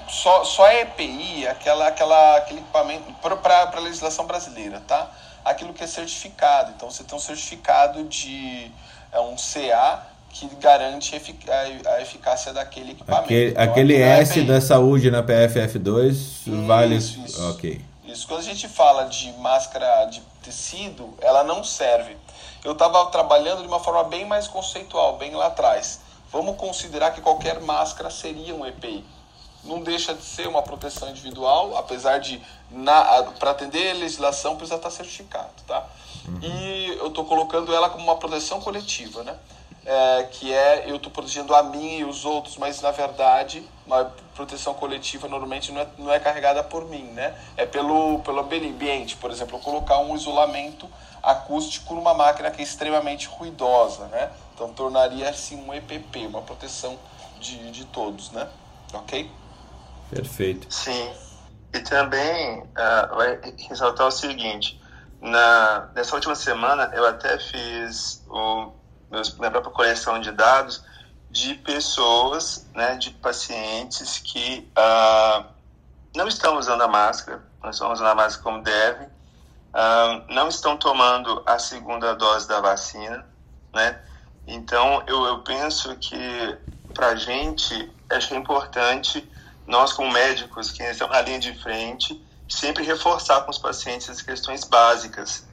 só, 0.08 0.44
só 0.44 0.68
é 0.68 0.82
EPI 0.82 1.46
aquela, 1.48 1.88
aquela, 1.88 2.36
aquele 2.36 2.60
equipamento 2.60 3.12
para 3.42 3.70
a 3.76 3.80
legislação 3.80 4.26
brasileira, 4.26 4.80
tá? 4.86 5.10
Aquilo 5.44 5.74
que 5.74 5.82
é 5.82 5.86
certificado. 5.86 6.72
Então 6.76 6.90
você 6.90 7.02
tem 7.02 7.16
um 7.16 7.20
certificado 7.20 8.04
de 8.04 8.70
é 9.12 9.20
um 9.20 9.36
CA 9.36 10.13
que 10.34 10.48
garante 10.56 11.14
a, 11.14 12.02
eficácia 12.02 12.52
daquele 12.52 12.90
equipamento. 12.90 13.24
Aquele, 13.24 13.50
Então, 13.52 13.62
aquele 13.62 13.94
é 13.94 14.18
S 14.18 14.32
EPI. 14.32 14.48
da 14.48 14.60
saúde 14.60 15.08
na 15.08 15.22
PFF2 15.22 16.66
vale. 16.66 16.96
Isso, 16.96 17.20
isso. 17.24 17.50
Ok. 17.50 17.80
Isso, 18.04 18.26
quando 18.26 18.40
a 18.40 18.44
gente 18.44 18.68
fala 18.68 19.04
de 19.04 19.32
máscara 19.34 20.06
de 20.06 20.20
tecido, 20.42 21.14
ela 21.20 21.44
não 21.44 21.62
serve. 21.62 22.16
Eu 22.64 22.72
estava 22.72 23.06
trabalhando 23.06 23.62
de 23.62 23.68
uma 23.68 23.78
forma 23.78 24.02
bem 24.04 24.24
mais 24.24 24.48
conceitual, 24.48 25.16
bem 25.16 25.32
lá 25.34 25.46
atrás. 25.46 26.00
Vamos 26.32 26.56
considerar 26.56 27.12
que 27.12 27.20
qualquer 27.20 27.60
máscara 27.60 28.10
seria 28.10 28.54
um 28.56 28.66
EPI. 28.66 29.04
Não 29.62 29.80
deixa 29.80 30.14
de 30.14 30.22
ser 30.22 30.48
uma 30.48 30.62
proteção 30.62 31.08
individual, 31.10 31.76
apesar 31.76 32.18
de, 32.18 32.42
para 33.38 33.52
atender 33.52 33.92
a 33.92 33.94
legislação, 33.94 34.56
precisa 34.56 34.76
estar 34.76 34.90
certificado, 34.90 35.52
tá? 35.66 35.86
E 36.42 36.96
eu 36.98 37.06
estou 37.06 37.24
colocando 37.24 37.72
ela 37.74 37.88
como 37.88 38.04
uma 38.04 38.16
proteção 38.16 38.60
coletiva, 38.60 39.22
né? 39.22 39.36
É, 39.86 40.22
que 40.30 40.50
é 40.50 40.90
eu 40.90 40.96
estou 40.96 41.12
protegendo 41.12 41.54
a 41.54 41.62
mim 41.62 41.98
e 41.98 42.04
os 42.04 42.24
outros, 42.24 42.56
mas 42.56 42.80
na 42.80 42.90
verdade 42.90 43.62
uma 43.86 44.04
proteção 44.34 44.72
coletiva 44.72 45.28
normalmente 45.28 45.70
não 45.72 45.80
é, 45.82 45.86
não 45.98 46.12
é 46.12 46.18
carregada 46.18 46.64
por 46.64 46.88
mim, 46.88 47.04
né? 47.12 47.34
É 47.54 47.66
pelo, 47.66 48.20
pelo 48.20 48.40
ambiente, 48.40 49.14
por 49.16 49.30
exemplo, 49.30 49.58
colocar 49.58 49.98
um 49.98 50.16
isolamento 50.16 50.88
acústico 51.22 51.94
numa 51.94 52.14
máquina 52.14 52.50
que 52.50 52.60
é 52.60 52.64
extremamente 52.64 53.26
ruidosa, 53.26 54.06
né? 54.06 54.30
Então 54.54 54.72
tornaria 54.72 55.28
assim 55.28 55.56
um 55.56 55.74
EPP, 55.74 56.26
uma 56.26 56.40
proteção 56.40 56.98
de, 57.38 57.70
de 57.70 57.84
todos, 57.84 58.30
né? 58.30 58.48
Ok? 58.92 59.30
Perfeito. 60.10 60.72
Sim. 60.72 61.12
E 61.74 61.80
também 61.80 62.64
ah, 62.74 63.10
vai 63.14 63.40
ressaltar 63.68 64.06
o 64.06 64.10
seguinte: 64.10 64.80
na, 65.20 65.88
nessa 65.94 66.14
última 66.14 66.34
semana 66.34 66.90
eu 66.94 67.06
até 67.06 67.38
fiz 67.38 68.24
o, 68.28 68.72
minha 69.38 69.50
própria 69.50 69.72
coleção 69.72 70.20
de 70.20 70.30
dados 70.32 70.82
de 71.30 71.54
pessoas, 71.56 72.70
né, 72.74 72.94
de 72.94 73.10
pacientes 73.10 74.18
que 74.18 74.70
ah, 74.76 75.46
não 76.14 76.28
estão 76.28 76.58
usando 76.58 76.82
a 76.82 76.88
máscara, 76.88 77.42
não 77.60 77.70
estão 77.70 77.92
usando 77.92 78.06
a 78.06 78.14
máscara 78.14 78.44
como 78.44 78.62
devem, 78.62 79.08
ah, 79.72 80.22
não 80.28 80.48
estão 80.48 80.76
tomando 80.76 81.42
a 81.44 81.58
segunda 81.58 82.14
dose 82.14 82.46
da 82.46 82.60
vacina, 82.60 83.26
né? 83.74 84.00
Então 84.46 85.02
eu, 85.08 85.24
eu 85.26 85.38
penso 85.42 85.96
que 85.96 86.58
para 86.94 87.08
a 87.08 87.16
gente 87.16 87.92
acho 88.10 88.32
é 88.32 88.36
importante 88.36 89.28
nós 89.66 89.92
como 89.92 90.12
médicos 90.12 90.70
que 90.70 90.84
estamos 90.84 91.16
na 91.16 91.22
linha 91.22 91.40
de 91.40 91.52
frente 91.60 92.24
sempre 92.48 92.84
reforçar 92.84 93.40
com 93.42 93.50
os 93.50 93.58
pacientes 93.58 94.08
as 94.08 94.22
questões 94.22 94.64
básicas, 94.64 95.48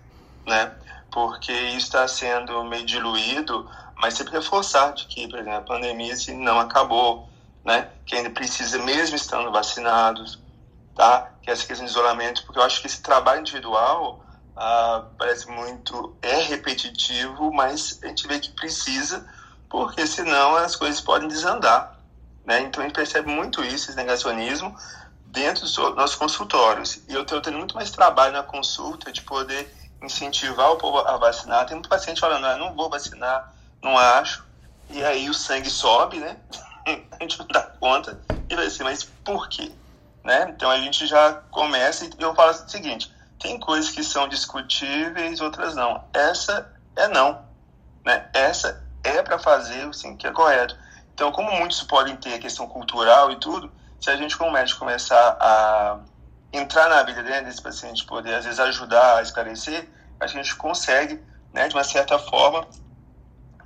né? 0.46 0.76
Porque 1.12 1.52
está 1.52 2.08
sendo 2.08 2.64
meio 2.64 2.86
diluído, 2.86 3.70
mas 3.96 4.14
sempre 4.14 4.34
reforçar 4.34 4.94
de 4.94 5.06
que, 5.06 5.28
por 5.28 5.40
exemplo, 5.40 5.60
a 5.60 5.62
pandemia 5.62 6.14
assim, 6.14 6.38
não 6.38 6.60
acabou, 6.60 7.30
né? 7.64 7.90
Que 8.06 8.16
ainda 8.16 8.30
precisa, 8.30 8.80
mesmo 8.80 9.16
estando 9.16 9.52
vacinados, 9.52 10.40
tá? 10.96 11.32
Que 11.42 11.52
essa 11.52 11.66
questão 11.66 11.86
de 11.86 11.92
isolamento, 11.92 12.44
porque 12.46 12.60
eu 12.60 12.64
acho 12.64 12.82
que 12.82 12.88
esse 12.88 13.02
trabalho 13.02 13.42
individual 13.42 14.24
ah, 14.56 15.06
parece 15.18 15.50
muito 15.50 16.16
é 16.22 16.42
repetitivo, 16.44 17.52
mas 17.52 18.00
a 18.04 18.08
gente 18.08 18.28
vê 18.28 18.40
que 18.40 18.52
precisa, 18.52 19.28
porque 19.70 20.06
senão 20.06 20.56
as 20.56 20.76
coisas 20.76 21.02
podem 21.02 21.28
desandar, 21.28 21.98
né? 22.46 22.62
Então 22.62 22.84
a 22.84 22.88
gente 22.88 22.96
percebe 22.96 23.30
muito 23.30 23.64
isso, 23.64 23.90
esse 23.90 23.96
negacionismo 23.96 24.76
dentro 25.26 25.64
dos 25.64 25.78
nossos 25.78 26.16
consultórios. 26.16 27.02
E 27.08 27.14
eu 27.14 27.22
estou 27.22 27.42
tendo 27.42 27.58
muito 27.58 27.76
mais 27.76 27.90
trabalho 27.90 28.34
na 28.34 28.44
consulta 28.44 29.12
de 29.12 29.22
poder 29.22 29.81
incentivar 30.02 30.72
o 30.72 30.78
povo 30.78 31.00
a 31.00 31.18
vacinar. 31.18 31.66
Tem 31.66 31.76
muito 31.76 31.90
paciente 31.90 32.20
falando, 32.20 32.46
ah, 32.46 32.58
não 32.58 32.74
vou 32.74 32.90
vacinar, 32.90 33.54
não 33.82 33.98
acho. 33.98 34.44
E 34.90 35.04
aí 35.04 35.30
o 35.30 35.34
sangue 35.34 35.70
sobe, 35.70 36.18
né? 36.18 36.38
a 36.86 37.18
gente 37.22 37.40
não 37.40 37.48
dá 37.48 37.62
conta 37.62 38.20
e 38.50 38.56
vai 38.56 38.66
assim, 38.66 38.84
mas 38.84 39.04
por 39.04 39.48
quê? 39.48 39.72
Né? 40.24 40.54
Então 40.56 40.70
a 40.70 40.78
gente 40.78 41.08
já 41.08 41.34
começa 41.52 42.06
e 42.06 42.12
eu 42.20 42.36
falo 42.36 42.52
o 42.52 42.70
seguinte, 42.70 43.12
tem 43.40 43.60
coisas 43.60 43.90
que 43.90 44.04
são 44.04 44.28
discutíveis, 44.28 45.42
outras 45.42 45.76
não. 45.76 46.04
Essa 46.14 46.72
é 46.96 47.08
não. 47.08 47.44
Né? 48.06 48.30
Essa 48.34 48.84
é 49.04 49.22
para 49.24 49.40
fazer 49.40 49.88
assim, 49.88 50.16
que 50.16 50.28
é 50.28 50.32
correto. 50.32 50.78
Então, 51.14 51.32
como 51.32 51.52
muitos 51.52 51.84
podem 51.84 52.16
ter 52.16 52.36
a 52.36 52.40
questão 52.40 52.68
cultural 52.68 53.32
e 53.32 53.36
tudo, 53.36 53.72
se 54.00 54.10
a 54.10 54.16
gente 54.16 54.38
como 54.38 54.52
médico 54.52 54.80
começar 54.80 55.38
a 55.40 56.00
entrar 56.52 56.90
na 56.90 57.04
vida 57.04 57.22
né, 57.22 57.42
desse 57.42 57.62
paciente, 57.62 58.06
poder 58.06 58.36
às 58.36 58.46
vezes 58.46 58.60
ajudar 58.60 59.18
a 59.18 59.22
esclarecer, 59.22 59.88
a 60.20 60.28
gente 60.28 60.56
consegue, 60.56 61.22
né, 61.54 61.68
de 61.68 61.76
uma 61.76 61.84
certa 61.84 62.20
forma, 62.20 62.68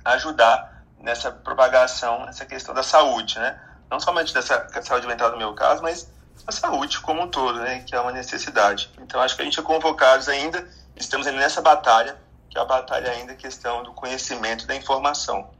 ajudar 0.04 0.84
nessa 1.00 1.30
propagação, 1.30 2.24
nessa 2.26 2.44
questão 2.44 2.74
da 2.74 2.82
saúde, 2.82 3.38
né? 3.38 3.58
Não 3.90 4.00
somente 4.00 4.32
dessa 4.32 4.68
saúde 4.82 5.06
mental 5.06 5.30
no 5.30 5.36
meu 5.36 5.54
caso, 5.54 5.82
mas 5.82 6.10
a 6.46 6.52
saúde 6.52 7.00
como 7.00 7.22
um 7.22 7.28
todo, 7.28 7.58
né, 7.60 7.80
que 7.80 7.94
é 7.94 8.00
uma 8.00 8.12
necessidade. 8.12 8.90
Então, 9.00 9.20
acho 9.20 9.36
que 9.36 9.42
a 9.42 9.44
gente 9.44 9.58
é 9.58 9.62
convocados 9.62 10.28
ainda, 10.28 10.66
estamos 10.96 11.26
ainda 11.26 11.40
nessa 11.40 11.60
batalha, 11.60 12.16
que 12.48 12.58
é 12.58 12.60
a 12.60 12.64
batalha 12.64 13.10
ainda 13.10 13.34
questão 13.34 13.82
do 13.82 13.92
conhecimento 13.92 14.66
da 14.66 14.74
informação. 14.74 15.50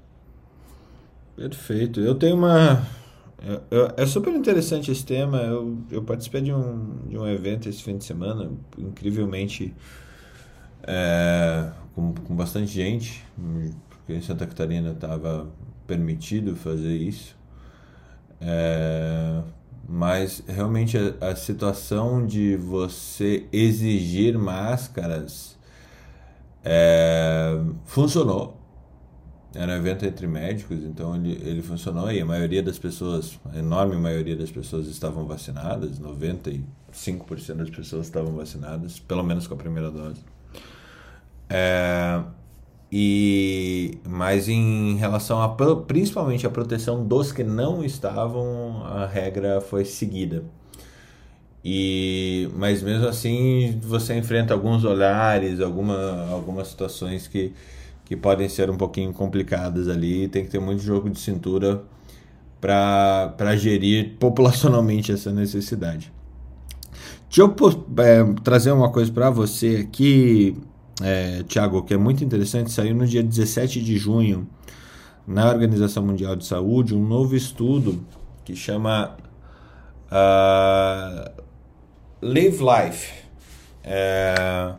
Perfeito. 1.37 2.01
Eu 2.01 2.15
tenho 2.15 2.35
uma. 2.35 2.83
Eu- 3.47 3.63
eu- 3.71 3.95
É 3.97 4.07
super 4.07 4.33
interessante 4.35 4.91
esse 4.91 5.05
tema. 5.05 5.39
Eu, 5.43 5.79
eu 5.91 6.03
participei 6.03 6.41
de 6.43 6.53
um, 6.53 6.97
de 7.09 7.19
um 7.19 7.27
evento 7.27 7.69
esse 7.69 7.83
fim 7.83 7.97
de 7.97 8.05
semana, 8.05 8.51
incrivelmente, 8.79 9.75
é, 10.83 11.71
com, 11.95 12.13
com 12.15 12.35
bastante 12.37 12.69
gente, 12.73 13.25
porque 13.91 14.15
em 14.15 14.21
Santa 14.23 14.47
Catarina 14.47 14.93
estava 14.93 15.49
permitido 15.87 16.57
fazer 16.57 16.95
isso. 16.97 17.37
É, 18.41 19.43
mas 19.89 20.43
realmente 20.47 20.97
a, 20.99 21.29
a 21.31 21.37
situação 21.37 22.27
de 22.27 22.57
você 22.57 23.47
exigir 23.53 24.37
máscaras 24.39 25.57
é, 26.65 27.59
funcionou. 27.85 28.57
Era 29.57 29.77
evento 29.77 30.05
entre 30.05 30.27
médicos, 30.27 30.79
então 30.85 31.17
ele, 31.17 31.33
ele 31.43 31.63
funcionou 31.63 32.11
e 32.13 32.21
a 32.21 32.27
maioria 32.27 32.63
das 32.63 32.79
pessoas, 32.79 33.39
a 33.53 33.59
enorme 33.59 33.97
maioria 33.97 34.37
das 34.37 34.51
pessoas 34.51 34.87
estavam 34.87 35.27
vacinadas, 35.27 35.99
95% 35.99 36.63
das 37.55 37.71
pessoas 37.71 38.07
estavam 38.07 38.35
vacinadas, 38.35 38.99
pelo 38.99 39.23
menos 39.23 39.47
com 39.47 39.55
a 39.55 39.57
primeira 39.57 39.91
dose. 39.91 40.21
É, 41.49 42.23
e, 42.91 43.99
mas 44.09 44.49
em 44.49 44.97
relação 44.97 45.43
a 45.43 45.49
principalmente 45.87 46.47
a 46.47 46.51
proteção 46.51 47.05
dos 47.05 47.33
que 47.33 47.43
não 47.43 47.85
estavam, 47.85 48.85
a 48.85 49.07
regra 49.07 49.61
foi 49.61 49.85
seguida. 49.85 50.45
E, 51.65 52.49
mas 52.55 52.81
mesmo 52.81 53.09
assim 53.09 53.81
você 53.83 54.17
enfrenta 54.17 54.55
alguns 54.55 54.85
olhares, 54.85 55.61
alguma, 55.61 56.29
algumas 56.31 56.69
situações 56.69 57.27
que, 57.27 57.53
que 58.07 58.17
podem 58.17 58.49
ser 58.49 58.71
um 58.71 58.77
pouquinho 58.77 59.13
complicadas 59.13 59.89
ali. 59.89 60.29
Tem 60.29 60.45
que 60.45 60.51
ter 60.51 60.61
muito 60.61 60.83
jogo 60.83 61.11
de 61.11 61.21
cintura 61.21 61.83
para 62.61 63.55
gerir 63.57 64.17
populacionalmente 64.19 65.13
essa 65.13 65.31
necessidade. 65.31 66.11
Deixa 67.29 67.43
eu 67.43 67.55
é, 67.99 68.25
trazer 68.43 68.71
uma 68.71 68.91
coisa 68.91 69.13
para 69.13 69.29
você 69.29 69.85
aqui, 69.87 70.57
é, 71.03 71.43
Tiago, 71.43 71.83
que 71.83 71.93
é 71.93 71.97
muito 71.97 72.25
interessante. 72.25 72.73
Saiu 72.73 72.95
no 72.95 73.07
dia 73.07 73.23
17 73.23 73.83
de 73.83 73.99
junho 73.99 74.49
na 75.27 75.49
Organização 75.49 76.05
Mundial 76.05 76.37
de 76.37 76.47
Saúde 76.47 76.95
um 76.95 77.05
novo 77.05 77.35
estudo 77.35 78.01
que 78.45 78.55
chama 78.55 79.17
ah, 80.11 81.33
Live 82.23 82.59
Life, 82.63 83.13
é, 83.83 84.75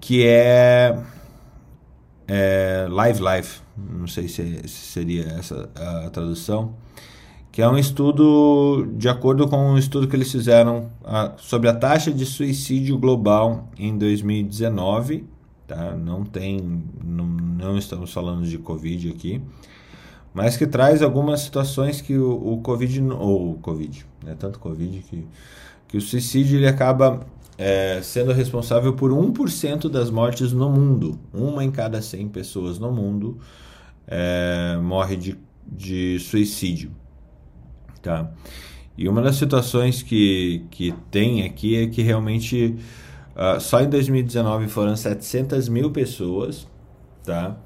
que 0.00 0.26
é, 0.26 0.98
é 2.28 2.86
Live 2.90 3.20
Life, 3.22 3.60
não 3.76 4.06
sei 4.06 4.28
se, 4.28 4.68
se 4.68 4.92
seria 4.92 5.24
essa 5.38 5.70
a 5.74 6.10
tradução, 6.10 6.74
que 7.50 7.62
é 7.62 7.68
um 7.68 7.78
estudo 7.78 8.86
de 8.96 9.08
acordo 9.08 9.48
com 9.48 9.56
um 9.72 9.78
estudo 9.78 10.06
que 10.06 10.14
eles 10.14 10.30
fizeram 10.30 10.90
ah, 11.04 11.32
sobre 11.38 11.68
a 11.68 11.74
taxa 11.74 12.12
de 12.12 12.26
suicídio 12.26 12.98
global 12.98 13.68
em 13.78 13.96
2019, 13.96 15.24
tá? 15.66 15.96
Não 15.96 16.22
tem, 16.22 16.84
não, 17.02 17.26
não 17.26 17.78
estamos 17.78 18.12
falando 18.12 18.46
de 18.46 18.58
Covid 18.58 19.08
aqui, 19.08 19.42
mas 20.34 20.56
que 20.56 20.66
traz 20.66 21.02
algumas 21.02 21.40
situações 21.40 22.00
que 22.02 22.16
o, 22.16 22.54
o 22.54 22.60
Covid, 22.60 23.00
ou 23.12 23.54
Covid, 23.54 24.06
é 24.26 24.34
tanto 24.34 24.58
Covid 24.58 25.02
que, 25.08 25.26
que 25.88 25.96
o 25.96 26.00
suicídio 26.00 26.58
ele 26.58 26.68
acaba 26.68 27.26
é, 27.58 28.00
sendo 28.02 28.32
responsável 28.32 28.94
por 28.94 29.10
1% 29.10 29.90
das 29.90 30.10
mortes 30.10 30.52
no 30.52 30.70
mundo. 30.70 31.18
Uma 31.34 31.64
em 31.64 31.70
cada 31.70 32.00
100 32.00 32.28
pessoas 32.28 32.78
no 32.78 32.90
mundo 32.90 33.38
é, 34.06 34.78
morre 34.80 35.16
de, 35.16 35.38
de 35.66 36.18
suicídio. 36.20 36.92
Tá? 38.00 38.30
E 38.96 39.08
uma 39.08 39.20
das 39.20 39.36
situações 39.36 40.02
que, 40.02 40.64
que 40.70 40.94
tem 41.10 41.44
aqui 41.44 41.76
é 41.76 41.86
que 41.88 42.00
realmente 42.00 42.76
uh, 43.34 43.60
só 43.60 43.80
em 43.80 43.90
2019 43.90 44.68
foram 44.68 44.96
700 44.96 45.68
mil 45.68 45.90
pessoas 45.90 46.66
tá? 47.28 47.56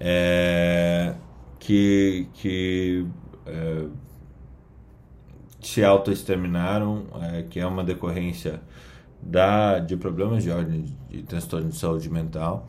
É, 0.00 1.14
que, 1.58 2.26
que 2.32 3.06
é, 3.44 3.84
se 5.60 5.84
autoexterminaram, 5.84 7.04
é, 7.20 7.42
que 7.42 7.60
é 7.60 7.66
uma 7.66 7.84
decorrência 7.84 8.62
da, 9.20 9.78
de 9.78 9.96
problemas 9.96 10.42
de 10.42 10.50
ordem 10.50 10.84
de 11.10 11.22
transtorno 11.22 11.68
de 11.68 11.76
saúde 11.76 12.10
mental. 12.10 12.68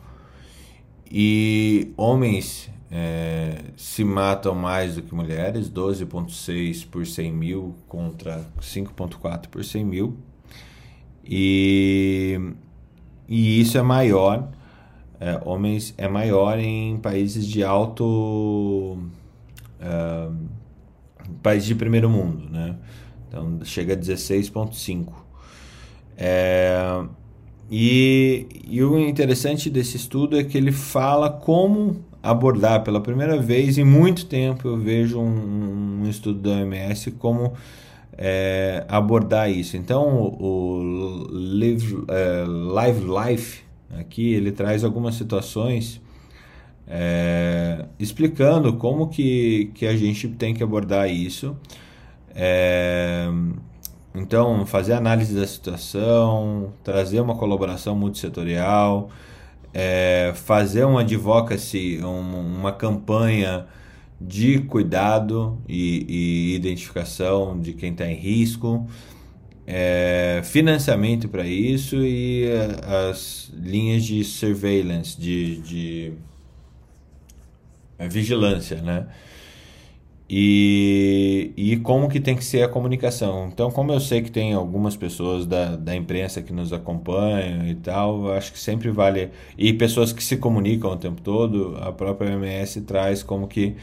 E 1.10 1.92
homens 1.96 2.70
é, 2.90 3.64
se 3.76 4.04
matam 4.04 4.54
mais 4.54 4.96
do 4.96 5.02
que 5.02 5.14
mulheres, 5.14 5.70
12,6 5.70 6.86
por 6.88 7.06
100 7.06 7.32
mil 7.32 7.74
contra 7.88 8.44
5,4 8.60 9.48
por 9.48 9.64
100 9.64 9.84
mil. 9.84 10.16
E, 11.24 12.38
e 13.28 13.60
isso 13.60 13.78
é 13.78 13.82
maior, 13.82 14.48
é, 15.20 15.40
homens 15.44 15.94
é 15.98 16.08
maior 16.08 16.58
em 16.58 16.96
países 16.98 17.46
de 17.46 17.62
alto. 17.62 18.98
É, 19.78 20.28
países 21.42 21.68
de 21.68 21.74
primeiro 21.74 22.10
mundo, 22.10 22.50
né? 22.50 22.76
Então 23.28 23.60
chega 23.64 23.94
a 23.94 23.96
16,5. 23.96 25.12
É, 26.22 27.02
e, 27.70 28.46
e 28.68 28.84
o 28.84 28.98
interessante 28.98 29.70
desse 29.70 29.96
estudo 29.96 30.38
é 30.38 30.44
que 30.44 30.58
ele 30.58 30.70
fala 30.70 31.30
como 31.30 32.04
abordar 32.22 32.84
pela 32.84 33.00
primeira 33.00 33.38
vez 33.38 33.78
em 33.78 33.84
muito 33.84 34.26
tempo 34.26 34.68
eu 34.68 34.76
vejo 34.76 35.18
um, 35.18 36.02
um 36.02 36.10
estudo 36.10 36.40
da 36.40 36.50
OMS 36.50 37.12
como 37.12 37.54
é, 38.18 38.84
abordar 38.86 39.50
isso. 39.50 39.78
Então 39.78 40.14
o, 40.18 40.44
o 40.44 41.26
Live, 41.30 42.04
é, 42.08 42.44
Live 42.46 43.06
Life 43.06 43.62
aqui 43.98 44.34
ele 44.34 44.52
traz 44.52 44.84
algumas 44.84 45.14
situações 45.14 46.02
é, 46.86 47.86
explicando 47.98 48.74
como 48.74 49.08
que, 49.08 49.70
que 49.74 49.86
a 49.86 49.96
gente 49.96 50.28
tem 50.28 50.52
que 50.52 50.62
abordar 50.62 51.08
isso. 51.08 51.56
Então, 54.14 54.66
fazer 54.66 54.94
análise 54.94 55.34
da 55.34 55.46
situação, 55.46 56.72
trazer 56.82 57.20
uma 57.20 57.36
colaboração 57.36 57.94
multissetorial, 57.94 59.08
é, 59.72 60.32
fazer 60.34 60.84
um 60.84 60.98
advocacy, 60.98 62.00
um, 62.02 62.58
uma 62.58 62.72
campanha 62.72 63.66
de 64.20 64.58
cuidado 64.60 65.58
e, 65.68 66.52
e 66.52 66.54
identificação 66.56 67.58
de 67.58 67.72
quem 67.72 67.92
está 67.92 68.06
em 68.06 68.16
risco, 68.16 68.86
é, 69.66 70.40
financiamento 70.44 71.28
para 71.28 71.46
isso 71.46 71.96
e 71.96 72.44
é, 72.44 73.06
as 73.08 73.50
linhas 73.54 74.02
de 74.04 74.24
surveillance, 74.24 75.18
de, 75.18 75.56
de 75.58 76.12
é, 77.96 78.08
vigilância, 78.08 78.82
né? 78.82 79.06
E, 80.32 81.52
e 81.56 81.76
como 81.78 82.08
que 82.08 82.20
tem 82.20 82.36
que 82.36 82.44
ser 82.44 82.62
a 82.62 82.68
comunicação. 82.68 83.48
Então, 83.52 83.68
como 83.68 83.90
eu 83.90 83.98
sei 83.98 84.22
que 84.22 84.30
tem 84.30 84.52
algumas 84.54 84.94
pessoas 84.94 85.44
da, 85.44 85.74
da 85.74 85.96
imprensa 85.96 86.40
que 86.40 86.52
nos 86.52 86.72
acompanham 86.72 87.66
e 87.66 87.74
tal, 87.74 88.32
acho 88.32 88.52
que 88.52 88.58
sempre 88.60 88.90
vale. 88.90 89.30
E 89.58 89.72
pessoas 89.72 90.12
que 90.12 90.22
se 90.22 90.36
comunicam 90.36 90.92
o 90.92 90.96
tempo 90.96 91.20
todo, 91.20 91.76
a 91.80 91.90
própria 91.90 92.30
OMS 92.30 92.80
traz 92.82 93.24
como 93.24 93.48
que 93.48 93.74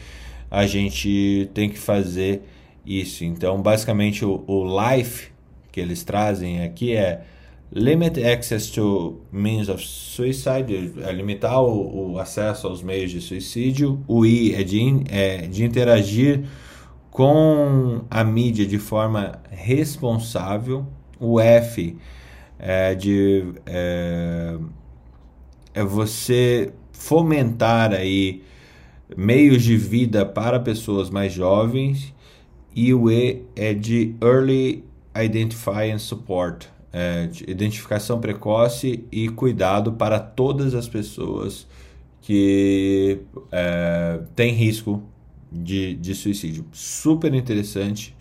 a 0.50 0.66
gente 0.66 1.50
tem 1.52 1.68
que 1.68 1.78
fazer 1.78 2.40
isso. 2.86 3.26
Então, 3.26 3.60
basicamente, 3.60 4.24
o, 4.24 4.42
o 4.46 4.64
LIFE 4.64 5.28
que 5.70 5.78
eles 5.78 6.02
trazem 6.02 6.62
aqui 6.62 6.96
é 6.96 7.24
Limit 7.70 8.16
access 8.24 8.70
to 8.70 9.20
means 9.30 9.68
of 9.68 9.84
suicide, 9.84 10.94
é 11.02 11.12
limitar 11.12 11.62
o, 11.62 12.12
o, 12.12 12.18
acesso 12.18 12.66
aos 12.66 12.82
meios 12.82 13.10
de 13.10 13.20
suicídio. 13.20 14.02
O 14.08 14.24
I 14.24 14.54
é 14.54 14.62
de, 14.62 15.04
é 15.10 15.36
de 15.46 15.64
interagir 15.64 16.44
com 17.10 18.04
a 18.10 18.24
mídia 18.24 18.64
de 18.64 18.78
forma 18.78 19.38
responsável. 19.50 20.86
O 21.20 21.38
F 21.38 21.94
é 22.58 22.94
de 22.94 23.52
é, 23.66 24.56
é 25.74 25.84
você 25.84 26.72
fomentar 26.90 27.92
aí 27.92 28.42
meios 29.14 29.62
de 29.62 29.76
vida 29.76 30.24
para 30.24 30.58
pessoas 30.58 31.10
mais 31.10 31.34
jovens. 31.34 32.14
E 32.74 32.94
o 32.94 33.10
E 33.10 33.42
é 33.54 33.74
de 33.74 34.14
Early 34.22 34.84
Identify 35.14 35.90
and 35.92 35.98
Support 35.98 36.77
é, 36.92 37.28
identificação 37.46 38.20
precoce 38.20 39.04
e 39.12 39.28
cuidado 39.28 39.92
para 39.92 40.18
todas 40.18 40.74
as 40.74 40.88
pessoas 40.88 41.66
que 42.22 43.20
é, 43.50 44.20
têm 44.34 44.52
risco 44.52 45.02
de, 45.50 45.94
de 45.94 46.14
suicídio. 46.14 46.66
Super 46.72 47.34
interessante. 47.34 48.14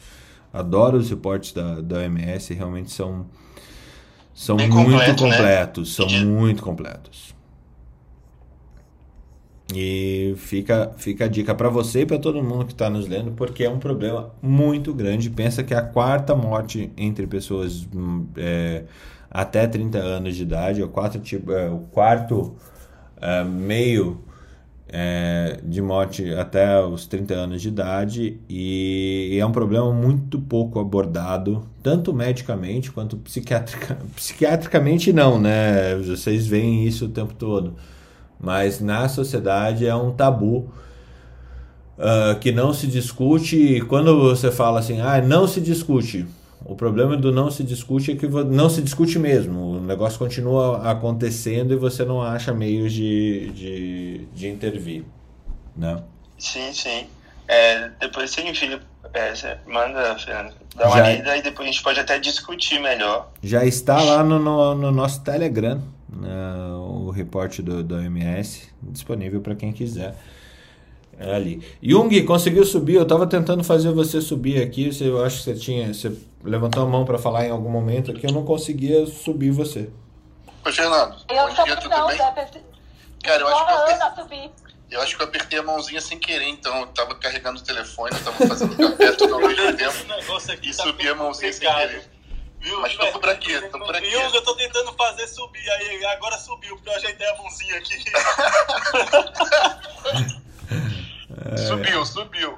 Adoro 0.52 0.98
os 0.98 1.10
reportes 1.10 1.52
da, 1.52 1.82
da 1.82 1.98
OMS, 1.98 2.54
realmente 2.54 2.92
são, 2.92 3.26
são 4.34 4.58
muito 4.58 4.74
completo, 4.74 5.26
né? 5.26 5.32
completos. 5.38 6.00
Né? 6.00 6.10
São 6.10 6.26
muito 6.26 6.64
completos. 6.64 7.36
E 9.74 10.34
fica, 10.38 10.92
fica 10.98 11.26
a 11.26 11.28
dica 11.28 11.54
para 11.54 11.68
você 11.70 12.02
e 12.02 12.06
para 12.06 12.18
todo 12.18 12.42
mundo 12.42 12.66
que 12.66 12.72
está 12.72 12.90
nos 12.90 13.08
lendo, 13.08 13.32
porque 13.32 13.66
é 13.66 13.70
um 13.70 13.80
problema 13.80 14.32
muito 14.42 14.94
grande. 14.94 15.30
Pensa 15.30 15.62
que 15.62 15.74
a 15.74 15.82
quarta 15.82 16.34
morte 16.36 16.90
entre 16.96 17.28
pessoas 17.28 17.86
hum, 17.94 18.26
é, 18.38 18.84
até 19.30 19.68
30 19.68 19.98
anos 19.98 20.36
de 20.38 20.44
idade, 20.44 20.82
é 20.82 20.86
o, 20.86 20.88
quatro, 20.88 21.22
é, 21.52 21.70
o 21.70 21.80
quarto 21.92 22.56
é, 23.20 23.44
meio 23.44 24.22
é, 24.88 25.60
de 25.62 25.82
morte 25.82 26.34
até 26.34 26.82
os 26.82 27.06
30 27.06 27.34
anos 27.34 27.62
de 27.62 27.68
idade, 27.68 28.40
e 28.48 29.38
é 29.38 29.46
um 29.46 29.52
problema 29.52 29.92
muito 29.92 30.40
pouco 30.40 30.80
abordado, 30.80 31.68
tanto 31.84 32.14
medicamente 32.14 32.90
quanto 32.90 33.18
psiquiatrica, 33.18 33.98
psiquiatricamente, 34.16 35.12
não, 35.12 35.38
né? 35.38 35.94
Vocês 35.98 36.48
veem 36.48 36.86
isso 36.88 37.08
o 37.08 37.10
tempo 37.10 37.34
todo 37.34 37.76
mas 38.40 38.80
na 38.80 39.08
sociedade 39.10 39.86
é 39.86 39.96
um 39.96 40.12
tabu 40.12 40.72
uh, 41.98 42.38
que 42.40 42.52
não 42.52 42.74
se 42.74 42.88
discute. 42.88 43.56
E 43.56 43.82
quando 43.82 44.20
você 44.20 44.52
fala 44.52 44.80
assim, 44.80 45.02
ah, 45.02 45.22
não 45.22 45.48
se 45.48 45.60
discute, 45.60 46.26
o 46.66 46.76
problema 46.76 47.16
do 47.16 47.32
não 47.32 47.50
se 47.50 47.64
discute 47.64 48.12
é 48.12 48.16
que 48.16 48.28
não 48.28 48.70
se 48.70 48.82
discute 48.82 49.18
mesmo. 49.18 49.78
O 49.78 49.82
negócio 49.82 50.20
continua 50.20 50.90
acontecendo 50.90 51.74
e 51.74 51.78
você 51.78 52.04
não 52.04 52.22
acha 52.22 52.54
meios 52.54 52.92
de, 52.92 53.52
de, 53.52 54.26
de 54.34 54.48
intervir, 54.48 55.06
né? 55.76 56.04
Sim, 56.38 56.72
sim. 56.74 57.08
É, 57.48 57.90
depois 58.00 58.32
você 58.32 58.42
envia, 58.42 58.82
é, 59.14 59.34
você 59.34 59.58
manda, 59.66 60.18
Fernando, 60.20 60.54
dá 60.76 60.88
uma 60.88 60.98
Já... 60.98 61.10
lida 61.12 61.38
e 61.38 61.42
depois 61.42 61.70
a 61.70 61.72
gente 61.72 61.82
pode 61.82 62.00
até 62.00 62.20
discutir 62.20 62.80
melhor. 62.80 63.30
Já 63.42 63.64
está 63.64 64.02
lá 64.02 64.24
no, 64.24 64.38
no, 64.38 64.76
no 64.76 64.92
nosso 64.92 65.24
Telegram 65.24 65.82
uh, 66.12 66.67
reporte 67.18 67.62
do, 67.62 67.84
do 67.84 67.96
OMS 67.96 68.70
disponível 68.82 69.42
para 69.42 69.56
quem 69.56 69.74
quiser. 69.74 70.16
É 71.20 71.36
ali. 71.36 71.68
Jung, 71.82 72.24
conseguiu 72.24 72.64
subir? 72.64 72.96
Eu 72.96 73.04
estava 73.04 73.26
tentando 73.26 73.64
fazer 73.64 73.92
você 73.92 74.22
subir 74.22 74.62
aqui. 74.62 74.94
Você, 74.94 75.10
eu 75.10 75.24
acho 75.24 75.38
que 75.38 75.44
você 75.44 75.56
tinha. 75.56 75.94
Você 75.94 76.16
levantou 76.44 76.84
a 76.84 76.86
mão 76.86 77.06
para 77.06 77.18
falar 77.18 77.46
em 77.46 77.50
algum 77.50 77.70
momento 77.70 78.12
aqui. 78.12 78.28
Eu 78.28 78.32
não 78.32 78.46
conseguia 78.46 79.06
subir 79.08 79.50
você. 79.50 79.90
Oi, 80.64 80.72
Fernando. 80.72 81.16
Eu 81.30 81.48
bom 81.48 81.64
dia, 81.64 81.76
tudo 81.78 81.90
não, 81.90 82.08
bem? 82.08 82.18
Cara, 82.18 83.42
eu 83.42 83.48
acho, 83.48 83.66
que 83.66 83.72
eu, 83.72 84.08
apertei, 84.08 84.52
eu 84.92 85.02
acho 85.02 85.16
que 85.18 85.24
eu 85.24 85.28
apertei 85.28 85.60
a 85.60 85.64
mãozinha 85.64 86.00
sem 86.00 86.20
querer, 86.20 86.48
então. 86.50 86.82
Eu 86.82 86.88
tava 86.88 87.16
carregando 87.16 87.60
o 87.60 87.64
telefone, 87.64 88.12
eu 88.16 88.24
tava 88.24 88.48
fazendo 88.48 88.78
café 88.78 89.12
tudo 89.14 89.34
ao 89.34 89.42
mesmo 89.42 89.76
tempo. 89.76 89.94
e 90.62 90.68
tá 90.72 90.84
subi 90.84 91.08
a 91.10 91.16
mãozinha 91.16 91.52
sem 91.52 91.68
querer. 91.68 92.17
Viu? 92.60 92.82
Mas 92.82 92.96
tô 92.96 93.20
por 93.20 93.30
aqui, 93.30 93.62
tô 93.70 93.80
por 93.80 93.96
aqui. 93.96 94.10
Viu? 94.10 94.20
Eu 94.20 94.44
tô 94.44 94.56
tentando 94.56 94.92
fazer 94.94 95.28
subir, 95.28 95.70
aí 95.70 96.04
agora 96.06 96.38
subiu, 96.38 96.76
porque 96.76 96.90
eu 96.90 96.96
ajeitei 96.96 97.28
a 97.28 97.38
mãozinha 97.38 97.78
aqui. 97.78 98.04
subiu, 101.68 102.06
subiu. 102.06 102.58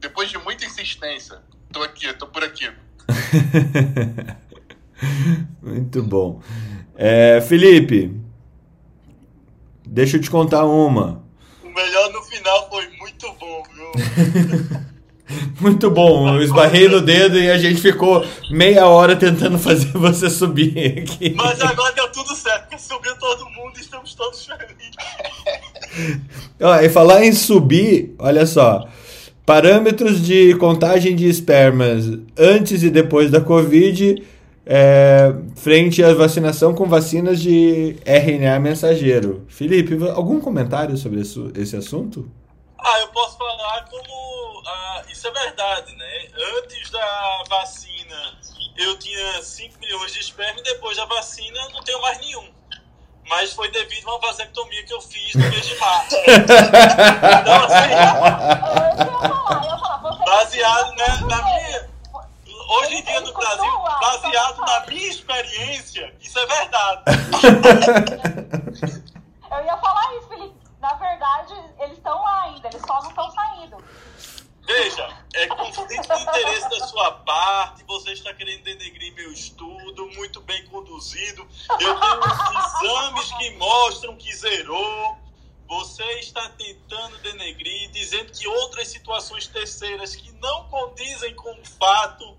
Depois 0.00 0.30
de 0.30 0.38
muita 0.38 0.64
insistência. 0.64 1.42
Tô 1.72 1.82
aqui, 1.82 2.12
tô 2.14 2.26
por 2.26 2.44
aqui. 2.44 2.70
Muito 5.62 6.02
bom. 6.02 6.42
É, 6.96 7.40
Felipe, 7.40 8.20
deixa 9.86 10.16
eu 10.16 10.20
te 10.20 10.28
contar 10.30 10.64
uma. 10.64 11.24
O 11.62 11.68
melhor 11.68 12.12
no 12.12 12.22
final 12.22 12.68
foi 12.68 12.88
muito 12.96 13.32
bom, 13.34 13.62
viu? 13.72 13.92
Muito 15.60 15.90
bom, 15.90 16.28
eu 16.34 16.42
esbarrei 16.42 16.88
no 16.88 17.00
dedo 17.00 17.38
e 17.38 17.50
a 17.50 17.58
gente 17.58 17.80
ficou 17.80 18.24
meia 18.50 18.86
hora 18.86 19.14
tentando 19.14 19.58
fazer 19.58 19.92
você 19.98 20.30
subir 20.30 21.00
aqui. 21.00 21.34
Mas 21.36 21.60
agora 21.60 21.92
deu 21.94 22.10
tudo 22.10 22.34
certo, 22.34 22.62
porque 22.62 22.78
subiu 22.78 23.14
todo 23.18 23.44
mundo 23.50 23.76
e 23.76 23.80
estamos 23.80 24.14
todos 24.14 24.46
felizes. 24.46 26.20
Ó, 26.60 26.76
e 26.80 26.88
falar 26.88 27.24
em 27.24 27.32
subir, 27.32 28.14
olha 28.18 28.46
só. 28.46 28.88
Parâmetros 29.44 30.24
de 30.24 30.54
contagem 30.56 31.16
de 31.16 31.26
espermas 31.26 32.04
antes 32.36 32.82
e 32.82 32.90
depois 32.90 33.30
da 33.30 33.40
Covid, 33.40 34.22
é, 34.66 35.34
frente 35.56 36.04
à 36.04 36.12
vacinação 36.12 36.74
com 36.74 36.86
vacinas 36.86 37.40
de 37.40 37.96
RNA 38.04 38.60
mensageiro. 38.60 39.44
Felipe, 39.48 39.96
algum 40.10 40.38
comentário 40.38 40.96
sobre 40.98 41.22
esse, 41.22 41.40
esse 41.56 41.74
assunto? 41.74 42.28
Ah, 42.78 43.00
eu 43.00 43.08
posso 43.08 43.38
falar 43.38 43.88
como 43.90 44.37
ah, 44.68 45.02
isso 45.08 45.26
é 45.26 45.30
verdade, 45.30 45.94
né? 45.96 46.28
Antes 46.58 46.90
da 46.90 47.42
vacina 47.48 48.38
eu 48.76 48.98
tinha 48.98 49.42
5 49.42 49.78
milhões 49.80 50.12
de 50.12 50.20
esperma 50.20 50.60
e 50.60 50.62
depois 50.62 50.96
da 50.96 51.06
vacina 51.06 51.58
não 51.70 51.82
tenho 51.82 52.00
mais 52.02 52.18
nenhum. 52.20 52.52
Mas 53.28 53.52
foi 53.52 53.70
devido 53.70 54.08
a 54.08 54.12
uma 54.12 54.20
vasectomia 54.20 54.84
que 54.84 54.92
eu 54.92 55.00
fiz 55.00 55.34
no 55.34 55.48
mês 55.48 55.66
de 55.66 55.74
março. 55.78 56.16
então, 57.40 57.64
assim, 57.64 57.94
baseado 60.24 60.94
né, 60.96 61.06
na 61.28 61.42
minha. 61.42 61.88
Hoje 62.70 62.96
em 62.96 63.02
dia 63.02 63.20
no 63.20 63.32
Brasil, 63.32 63.78
baseado 64.00 64.60
na 64.60 64.86
minha 64.86 65.08
experiência, 65.08 66.14
isso 66.20 66.38
é 66.38 66.46
verdade. 66.46 67.02
Eu 69.50 69.64
ia 69.64 69.76
falar 69.78 70.14
isso, 70.16 70.28
Felipe. 70.28 70.54
Na 70.80 70.92
verdade, 70.94 71.54
eles 71.80 71.96
estão 71.96 72.22
lá 72.22 72.42
ainda, 72.42 72.68
eles 72.68 72.82
só 72.86 73.02
não 73.02 73.08
estão 73.08 73.30
saindo. 73.32 73.82
Veja, 74.68 75.08
é 75.32 75.46
conflito 75.46 76.06
de 76.06 76.22
interesse 76.22 76.68
da 76.68 76.86
sua 76.86 77.10
parte, 77.10 77.82
você 77.84 78.12
está 78.12 78.34
querendo 78.34 78.64
denegrir 78.64 79.14
meu 79.14 79.32
estudo, 79.32 80.10
muito 80.14 80.42
bem 80.42 80.62
conduzido. 80.66 81.46
Eu 81.80 81.98
tenho 81.98 82.92
exames 82.92 83.32
que 83.38 83.50
mostram 83.56 84.14
que 84.16 84.30
zerou. 84.36 85.16
Você 85.66 86.04
está 86.20 86.50
tentando 86.50 87.16
denegrir, 87.22 87.90
dizendo 87.92 88.30
que 88.30 88.46
outras 88.46 88.88
situações 88.88 89.46
terceiras 89.46 90.14
que 90.14 90.30
não 90.32 90.64
condizem 90.64 91.34
com 91.34 91.50
o 91.50 91.64
fato 91.78 92.36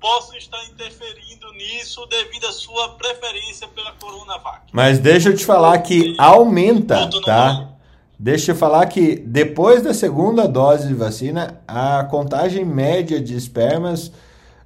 possam 0.00 0.36
estar 0.38 0.64
interferindo 0.64 1.52
nisso 1.52 2.06
devido 2.06 2.46
à 2.46 2.52
sua 2.52 2.94
preferência 2.94 3.68
pela 3.68 3.92
Coronavac. 3.92 4.68
Mas 4.72 4.98
deixa 4.98 5.28
eu 5.28 5.36
te 5.36 5.44
falar 5.44 5.78
que 5.80 6.14
aumenta, 6.18 7.10
tá? 7.24 7.77
Deixa 8.18 8.50
eu 8.50 8.56
falar 8.56 8.84
que 8.86 9.14
depois 9.14 9.80
da 9.80 9.94
segunda 9.94 10.48
dose 10.48 10.88
de 10.88 10.94
vacina, 10.94 11.62
a 11.68 12.02
contagem 12.04 12.64
média 12.64 13.20
de 13.20 13.36
espermas 13.36 14.10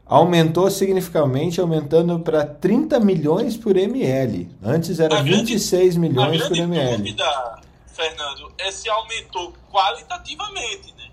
aumentou 0.07 0.71
significativamente, 0.71 1.61
aumentando 1.61 2.19
para 2.21 2.47
30 2.47 2.99
milhões 3.01 3.55
por 3.55 3.77
ml. 3.77 4.51
Antes 4.63 4.99
era 5.01 5.19
a 5.19 5.23
26 5.23 5.97
grande, 5.97 5.99
milhões 5.99 6.49
por 6.49 6.57
ml. 6.57 6.97
Dúvida, 6.97 7.61
Fernando, 7.87 8.53
é 8.57 8.71
se 8.71 8.89
aumentou 8.89 9.53
qualitativamente, 9.71 10.95
né? 10.97 11.11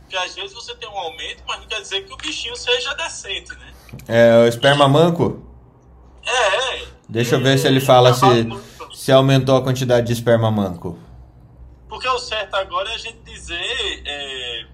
Porque 0.00 0.16
às 0.16 0.34
vezes 0.34 0.54
você 0.54 0.74
tem 0.74 0.88
um 0.88 0.96
aumento, 0.96 1.42
mas 1.46 1.60
não 1.60 1.66
quer 1.66 1.82
dizer 1.82 2.06
que 2.06 2.12
o 2.12 2.16
bichinho 2.16 2.56
seja 2.56 2.94
decente, 2.94 3.52
né? 3.52 3.72
É 4.08 4.44
o 4.44 4.46
esperma 4.46 4.88
manco? 4.88 5.42
É, 6.24 6.76
é. 6.76 6.84
Deixa 7.06 7.34
eu 7.34 7.42
ver 7.42 7.58
se 7.58 7.66
ele 7.66 7.80
fala 7.80 8.14
se, 8.14 8.24
se 8.94 9.12
aumentou 9.12 9.56
a 9.56 9.62
quantidade 9.62 10.06
de 10.06 10.14
esperma 10.14 10.50
manco. 10.50 10.98
Porque 12.02 12.16
o 12.16 12.18
certo 12.18 12.56
agora 12.56 12.90
é 12.90 12.94
a 12.94 12.98
gente 12.98 13.20
dizer 13.20 14.02
é, 14.04 14.66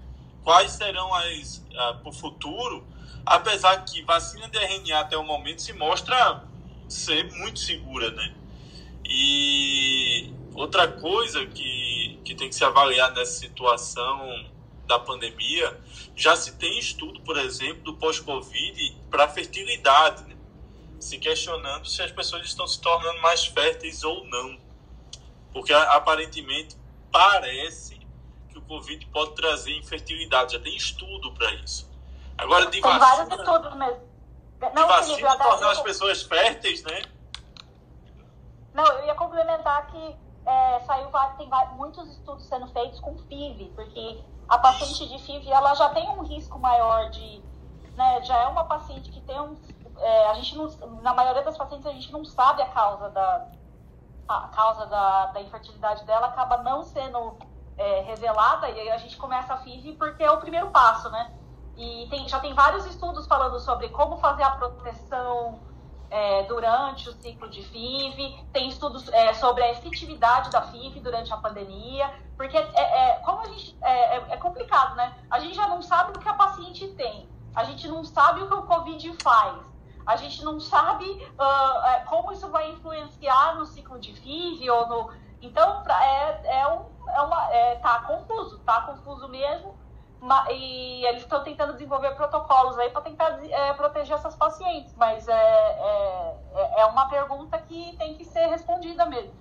quais 0.43 0.71
serão 0.71 1.13
as 1.13 1.63
para 2.01 2.09
o 2.09 2.11
futuro, 2.11 2.83
apesar 3.23 3.85
que 3.85 4.01
vacina 4.01 4.49
de 4.49 4.57
RNA 4.57 4.99
até 4.99 5.15
o 5.15 5.23
momento 5.23 5.61
se 5.61 5.71
mostra 5.73 6.43
ser 6.87 7.31
muito 7.33 7.59
segura, 7.59 8.09
né? 8.09 8.33
E 9.05 10.33
outra 10.55 10.87
coisa 10.87 11.45
que, 11.45 12.19
que 12.25 12.33
tem 12.33 12.49
que 12.49 12.55
se 12.55 12.63
avaliar 12.63 13.13
nessa 13.13 13.33
situação 13.33 14.49
da 14.87 14.97
pandemia, 14.97 15.79
já 16.15 16.35
se 16.35 16.57
tem 16.57 16.79
estudo, 16.79 17.21
por 17.21 17.37
exemplo, 17.37 17.83
do 17.83 17.93
pós-Covid 17.93 18.97
para 19.11 19.27
fertilidade, 19.27 20.23
né? 20.23 20.35
se 20.99 21.19
questionando 21.19 21.85
se 21.87 22.01
as 22.01 22.11
pessoas 22.11 22.43
estão 22.43 22.65
se 22.65 22.81
tornando 22.81 23.21
mais 23.21 23.45
férteis 23.45 24.03
ou 24.03 24.25
não. 24.25 24.57
Porque 25.53 25.73
aparentemente 25.73 26.78
parece 27.11 27.99
que 28.49 28.57
o 28.57 28.61
Covid 28.61 29.05
pode 29.07 29.35
trazer 29.35 29.77
infertilidade. 29.77 30.53
Já 30.53 30.59
tem 30.59 30.75
estudo 30.75 31.33
para 31.33 31.53
isso. 31.55 31.89
Agora, 32.37 32.65
de 32.65 32.71
tem 32.71 32.81
vacina, 32.81 32.99
vários 32.99 33.39
estudos 33.39 33.75
mesmo. 33.75 34.09
Não, 34.61 34.69
de 34.69 34.93
vacina 34.93 35.37
tornar 35.37 35.71
as 35.71 35.81
pessoas 35.81 36.21
férteis, 36.23 36.83
né? 36.83 37.01
Não, 38.73 38.85
eu 38.85 39.05
ia 39.07 39.15
complementar 39.15 39.87
que 39.87 40.15
é, 40.45 40.79
saiu 40.81 41.09
tem 41.37 41.49
muitos 41.75 42.09
estudos 42.09 42.45
sendo 42.45 42.67
feitos 42.67 42.99
com 42.99 43.17
FIV, 43.17 43.71
porque 43.75 44.23
a 44.47 44.57
paciente 44.57 45.07
de 45.07 45.19
FIV 45.23 45.51
ela 45.51 45.73
já 45.75 45.89
tem 45.89 46.07
um 46.09 46.23
risco 46.23 46.57
maior 46.57 47.09
de, 47.09 47.43
né, 47.95 48.21
já 48.23 48.37
é 48.37 48.47
uma 48.47 48.63
paciente 48.63 49.11
que 49.11 49.21
tem 49.21 49.39
um, 49.39 49.55
é, 49.97 50.27
a 50.27 50.33
gente 50.35 50.55
não, 50.55 50.67
na 51.01 51.13
maioria 51.13 51.43
das 51.43 51.57
pacientes 51.57 51.85
a 51.85 51.91
gente 51.91 52.11
não 52.11 52.25
sabe 52.25 52.61
a 52.61 52.69
causa 52.69 53.09
da, 53.09 53.47
a 54.37 54.47
causa 54.49 54.85
da, 54.85 55.27
da 55.27 55.41
infertilidade 55.41 56.05
dela 56.05 56.27
acaba 56.27 56.57
não 56.57 56.83
sendo 56.83 57.37
é, 57.77 58.01
revelada 58.01 58.69
e 58.69 58.79
aí 58.79 58.89
a 58.91 58.97
gente 58.97 59.17
começa 59.17 59.53
a 59.53 59.57
FIV 59.57 59.93
porque 59.93 60.23
é 60.23 60.31
o 60.31 60.37
primeiro 60.37 60.69
passo, 60.69 61.09
né? 61.09 61.33
E 61.77 62.07
tem, 62.09 62.27
já 62.27 62.39
tem 62.39 62.53
vários 62.53 62.85
estudos 62.85 63.25
falando 63.25 63.59
sobre 63.59 63.87
como 63.89 64.17
fazer 64.17 64.43
a 64.43 64.51
proteção 64.51 65.59
é, 66.09 66.43
durante 66.43 67.07
o 67.07 67.13
ciclo 67.13 67.49
de 67.49 67.63
FIV, 67.63 68.45
tem 68.51 68.67
estudos 68.67 69.07
é, 69.09 69.33
sobre 69.33 69.63
a 69.63 69.71
efetividade 69.71 70.49
da 70.49 70.61
FIV 70.63 70.99
durante 70.99 71.31
a 71.31 71.37
pandemia, 71.37 72.11
porque 72.35 72.57
é, 72.57 73.11
é 73.11 73.13
como 73.19 73.41
a 73.41 73.45
gente, 73.45 73.77
é, 73.81 74.17
é, 74.17 74.25
é, 74.31 74.37
complicado, 74.37 74.95
né? 74.95 75.15
A 75.29 75.39
gente 75.39 75.55
já 75.55 75.67
não 75.67 75.81
sabe 75.81 76.11
o 76.11 76.19
que 76.19 76.27
a 76.27 76.33
paciente 76.33 76.87
tem, 76.89 77.29
a 77.55 77.63
gente 77.63 77.87
não 77.87 78.03
sabe 78.03 78.41
o 78.41 78.47
que 78.47 78.53
o 78.55 78.63
Covid 78.63 79.15
faz, 79.23 79.57
a 80.09 80.15
gente 80.15 80.43
não 80.43 80.59
sabe 80.59 81.05
uh, 81.05 82.05
como 82.07 82.31
isso 82.31 82.49
vai 82.49 82.71
influenciar 82.71 83.55
no 83.55 83.65
ciclo 83.67 83.99
de 83.99 84.11
FIV 84.11 84.67
ou 84.71 84.87
no. 84.87 85.13
Então, 85.39 85.83
é, 85.87 86.61
é, 86.61 86.67
um, 86.67 86.85
é 87.07 87.21
uma. 87.21 87.53
É, 87.53 87.75
tá 87.75 87.99
confuso, 87.99 88.57
tá 88.65 88.81
confuso 88.81 89.27
mesmo. 89.27 89.77
E 90.49 91.05
eles 91.05 91.21
estão 91.21 91.43
tentando 91.43 91.73
desenvolver 91.73 92.15
protocolos 92.15 92.77
aí 92.79 92.89
para 92.89 93.03
tentar 93.03 93.39
é, 93.45 93.71
proteger 93.73 94.15
essas 94.15 94.35
pacientes, 94.35 94.93
mas 94.95 95.27
é, 95.27 95.31
é, 95.31 96.37
é, 96.55 96.81
é 96.81 96.85
uma 96.87 97.07
pergunta 97.07 97.57
que 97.59 97.95
tem 97.97 98.15
que 98.15 98.25
ser 98.25 98.47
respondida 98.47 99.05
mesmo. 99.05 99.33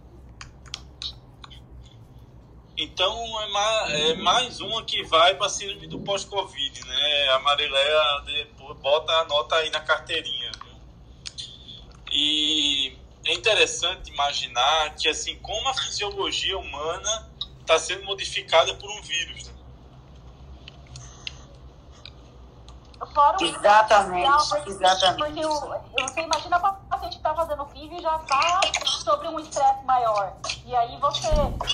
Então 2.77 3.43
é 3.43 3.49
mais, 3.49 3.93
é 3.93 4.15
mais 4.15 4.61
uma 4.61 4.85
que 4.85 5.03
vai 5.03 5.35
para 5.35 5.49
síndrome 5.49 5.89
do 5.89 5.99
pós-Covid, 5.99 6.87
né? 6.87 7.29
A 7.31 7.39
Marileia 7.41 8.01
bota 8.81 9.13
a 9.13 9.25
nota 9.25 9.57
aí 9.57 9.71
na 9.71 9.81
carteirinha. 9.81 10.48
E 12.11 12.97
é 13.27 13.35
interessante 13.35 14.11
imaginar 14.13 14.95
que 14.95 15.09
assim 15.09 15.37
como 15.41 15.69
a 15.69 15.75
fisiologia 15.75 16.59
humana 16.59 17.31
está 17.61 17.79
sendo 17.79 18.05
modificada 18.05 18.75
por 18.75 18.91
um 18.91 19.03
vírus. 19.03 19.47
Né? 19.47 19.59
Fora 23.15 23.37
o 23.41 23.45
exatamente, 23.45 24.71
exatamente. 24.71 25.19
Porque 25.19 25.47
o, 25.47 26.09
você 26.09 26.21
imagina 26.23 26.57
a 26.57 26.61
paciente 26.99 27.17
está 27.17 27.35
fazendo 27.35 27.65
FIV 27.67 27.97
e 27.97 28.03
já 28.03 28.17
está 28.17 28.61
sobre 28.83 29.29
um 29.29 29.39
estresse 29.39 29.85
maior. 29.85 30.33
E 30.67 30.75
aí 30.75 30.99
você 30.99 31.29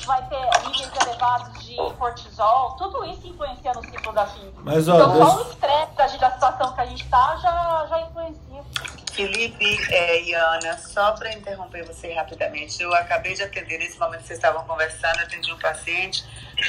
vai 0.05 0.23
ter 0.29 0.69
níveis 0.69 0.91
elevados 1.03 1.65
de 1.65 1.77
cortisol, 1.99 2.77
tudo 2.77 3.05
isso 3.07 3.27
influencia 3.27 3.73
no 3.73 3.83
ciclo 3.83 4.13
da 4.13 4.27
FIV. 4.27 4.53
Mas, 4.59 4.87
ó, 4.87 4.95
então 4.95 5.13
Deus... 5.13 5.29
só 5.29 5.39
o 5.39 5.51
estresse 5.51 5.93
da, 5.97 6.29
da 6.29 6.33
situação 6.33 6.75
que 6.75 6.81
a 6.81 6.87
gente 6.87 7.05
está 7.05 7.37
já, 7.37 7.87
já 7.89 8.01
influencia. 8.03 8.65
Felipe 9.13 9.79
é, 9.91 10.23
e 10.25 10.35
Ana, 10.35 10.77
só 10.77 11.13
para 11.13 11.33
interromper 11.33 11.87
você 11.87 12.13
rapidamente, 12.13 12.83
eu 12.83 12.93
acabei 12.95 13.35
de 13.35 13.43
atender, 13.45 13.79
nesse 13.79 13.99
momento 13.99 14.23
que 14.23 14.27
vocês 14.27 14.39
estavam 14.39 14.65
conversando, 14.65 15.21
atendi 15.21 15.53
um 15.53 15.59
paciente 15.59 16.25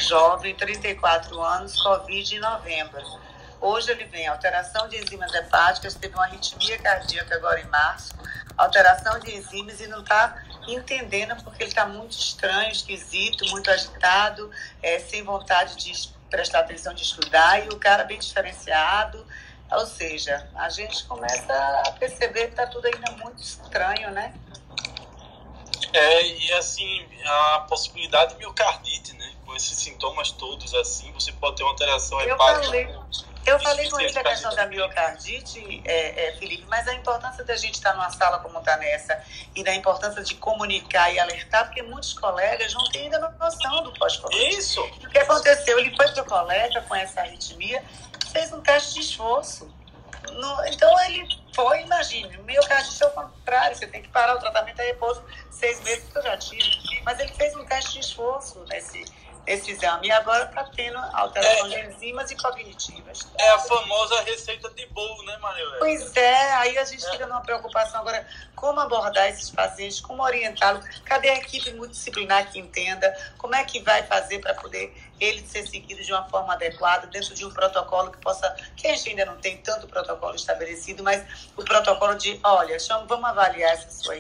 jovem, 0.08 0.54
34 0.56 1.42
anos, 1.42 1.82
Covid 1.82 2.36
em 2.36 2.40
novembro. 2.40 3.25
Hoje 3.66 3.90
ele 3.90 4.06
vem 4.06 4.28
alteração 4.28 4.88
de 4.88 4.96
enzimas 4.96 5.34
hepáticas, 5.34 5.96
teve 5.96 6.14
uma 6.14 6.26
arritmia 6.26 6.78
cardíaca 6.78 7.34
agora 7.34 7.60
em 7.60 7.66
março, 7.66 8.14
alteração 8.56 9.20
de 9.20 9.36
enzimas 9.36 9.82
e 9.82 9.88
não 9.88 10.02
está 10.02 10.40
entendendo 10.68 11.36
porque 11.44 11.64
ele 11.64 11.72
está 11.72 11.84
muito 11.84 12.12
estranho, 12.12 12.72
esquisito, 12.72 13.44
muito 13.50 13.72
agitado, 13.72 14.52
é, 14.84 15.00
sem 15.00 15.24
vontade 15.24 15.78
de 15.78 16.10
prestar 16.30 16.60
atenção 16.60 16.94
de 16.94 17.02
estudar 17.02 17.66
e 17.66 17.70
o 17.70 17.80
cara 17.80 18.04
bem 18.04 18.20
diferenciado. 18.20 19.26
Ou 19.72 19.88
seja, 19.88 20.48
a 20.54 20.70
gente 20.70 21.04
começa 21.06 21.82
a 21.88 21.92
perceber 21.94 22.46
que 22.46 22.52
está 22.52 22.68
tudo 22.68 22.86
ainda 22.86 23.14
muito 23.14 23.42
estranho, 23.42 24.12
né? 24.12 24.32
É, 25.92 26.24
e 26.24 26.54
assim, 26.54 27.04
a 27.26 27.66
possibilidade 27.68 28.34
de 28.34 28.38
miocardite, 28.38 29.14
né? 29.14 29.34
Com 29.44 29.56
esses 29.56 29.76
sintomas 29.76 30.30
todos 30.30 30.72
assim, 30.76 31.12
você 31.14 31.32
pode 31.32 31.56
ter 31.56 31.64
uma 31.64 31.72
alteração 31.72 32.22
eu 32.22 32.36
hepática. 32.36 32.66
Falei, 32.66 32.96
Eu 33.46 33.60
falei 33.60 33.90
com 33.90 34.00
ele 34.00 34.12
da 34.12 34.24
questão 34.24 34.54
da 34.56 34.66
miocardite, 34.66 35.82
é, 35.86 36.30
é, 36.30 36.32
Felipe, 36.38 36.66
mas 36.68 36.88
a 36.88 36.94
importância 36.94 37.44
da 37.44 37.56
gente 37.56 37.76
estar 37.76 37.94
numa 37.94 38.10
sala 38.10 38.40
como 38.40 38.58
está 38.60 38.76
nessa 38.78 39.22
e 39.56 39.64
da 39.64 39.74
importância 39.74 40.24
de 40.24 40.36
comunicar 40.36 41.12
e 41.12 41.20
alertar, 41.20 41.66
porque 41.66 41.84
muitos 41.84 42.14
colegas 42.14 42.74
não 42.74 42.90
têm 42.90 43.04
ainda 43.04 43.20
noção 43.40 43.84
do 43.84 43.94
pós-Covid. 43.94 44.50
Isso. 44.50 44.82
O 44.82 45.10
que 45.10 45.20
aconteceu? 45.20 45.78
Ele 45.80 45.96
foi 45.96 46.12
para 46.12 46.22
o 46.24 46.26
colega 46.26 46.82
com 46.82 46.96
essa 46.96 47.22
arritmia, 47.22 47.84
fez 48.32 48.52
um 48.52 48.62
teste 48.62 48.96
de 48.96 49.02
esforço. 49.02 49.72
No- 50.32 50.66
então 50.66 51.00
ele 51.06 51.28
foi, 51.54 51.82
imagine, 51.82 52.36
miocardite 52.40 53.04
é 53.04 53.06
o 53.06 53.12
contrário, 53.12 53.76
você 53.78 53.86
tem 53.86 54.02
que 54.02 54.10
parar 54.10 54.36
o 54.36 54.40
tratamento 54.40 54.80
a 54.80 54.84
repouso 54.84 55.24
seis 55.52 55.80
meses 55.82 56.10
que 56.12 56.18
eu 56.18 56.24
já 56.24 56.36
tive. 56.36 57.02
Mas 57.04 57.20
ele 57.20 57.32
fez 57.34 57.56
um 57.56 57.64
teste 57.66 57.94
de 57.94 58.00
esforço 58.00 58.66
nesse, 58.68 59.06
nesse 59.46 59.72
exame. 59.72 60.08
E 60.08 60.12
agora 60.12 60.46
está 60.46 60.64
tendo 60.76 60.98
alterações 60.98 61.72
de 61.72 61.80
enzimas 61.82 62.32
e 62.32 62.36
cognitivas. 62.36 63.28
É 63.38 63.50
a 63.52 63.60
famosa 63.60 64.22
receita 64.22 64.70
de 64.72 64.86
bolo, 64.88 65.24
né, 65.24 65.38
Maria? 65.38 65.66
Pois 65.80 66.16
é, 66.16 66.54
aí 66.54 66.78
a 66.78 66.86
gente 66.86 67.10
fica 67.10 67.26
numa 67.28 67.42
preocupação 67.42 68.02
agora, 68.02 68.28
como 68.56 68.80
abordar 68.80 69.30
esses 69.30 69.50
pacientes, 69.50 70.02
como 70.02 70.24
orientá-los, 70.24 70.86
cadê 71.04 71.30
a 71.30 71.36
equipe 71.36 71.72
multidisciplinar 71.74 72.52
que 72.52 72.60
entenda, 72.60 73.16
como 73.38 73.56
é 73.56 73.64
que 73.64 73.80
vai 73.82 74.04
fazer 74.04 74.40
para 74.40 74.54
poder 74.56 74.94
ele 75.20 75.46
ser 75.48 75.66
seguido 75.68 76.04
de 76.04 76.12
uma 76.12 76.28
forma 76.28 76.54
adequada, 76.54 77.08
dentro 77.08 77.34
de 77.34 77.46
um 77.46 77.52
protocolo 77.52 78.12
que 78.12 78.18
possa, 78.18 78.54
que 78.76 78.88
a 78.88 78.96
gente 78.96 79.10
ainda 79.10 79.26
não 79.26 79.38
tem 79.38 79.58
tanto 79.58 79.88
protocolo 79.88 80.36
estabelecido, 80.36 81.04
mas 81.04 81.24
o 81.56 81.64
protocolo 81.64 82.16
de, 82.16 82.40
olha, 82.44 82.78
vamos 83.08 83.30
avaliar 83.30 83.74
essa 83.74 83.90
sua 83.92 84.18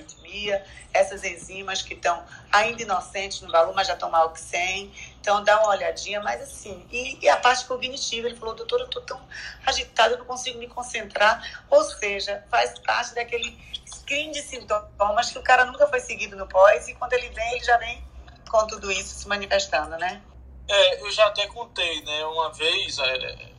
essas 0.94 1.24
enzimas 1.24 1.82
que 1.82 1.94
estão 1.94 2.24
ainda 2.52 2.82
inocentes 2.82 3.42
no 3.42 3.52
valor, 3.52 3.74
mas 3.74 3.88
já 3.88 3.94
estão 3.94 4.10
maior 4.10 4.30
que 4.30 4.40
100, 4.40 4.92
então 5.20 5.44
dá 5.44 5.60
uma 5.62 5.70
olhadinha, 5.70 6.22
mas 6.22 6.42
assim, 6.42 6.86
e, 6.92 7.18
e 7.22 7.30
a 7.30 7.38
parte 7.38 7.66
cognitiva, 7.66 8.28
ele 8.28 8.38
falou, 8.38 8.56
doutor, 8.56 8.80
eu 8.80 8.86
estou 8.86 9.02
tão 9.02 9.22
agitado, 9.66 10.14
eu 10.14 10.20
não 10.20 10.26
consigo 10.26 10.58
me 10.60 10.68
concentrar, 10.68 11.66
ou 11.70 11.84
seja, 11.84 12.44
faz 12.50 12.78
parte 12.80 13.14
daquele 13.14 13.58
screen 13.86 14.32
de 14.32 14.42
sintomas 14.42 15.32
que 15.32 15.38
o 15.38 15.44
cara 15.44 15.66
nunca 15.66 15.88
foi 15.88 16.00
seguido 16.00 16.36
no 16.36 16.48
pós, 16.48 16.88
e 16.88 16.96
quando 16.96 17.14
ele 17.14 17.30
vem, 17.30 17.52
ele 17.54 17.64
já 17.64 17.78
vem 17.78 18.04
com 18.50 18.68
tudo 18.68 18.92
isso 18.92 19.16
se 19.16 19.28
manifestando, 19.28 19.98
né? 19.98 20.22
É, 20.68 21.02
eu 21.02 21.12
já 21.12 21.28
até 21.28 21.46
contei, 21.48 22.02
né? 22.04 22.26
Uma 22.26 22.52
vez, 22.52 22.98
é, 22.98 23.50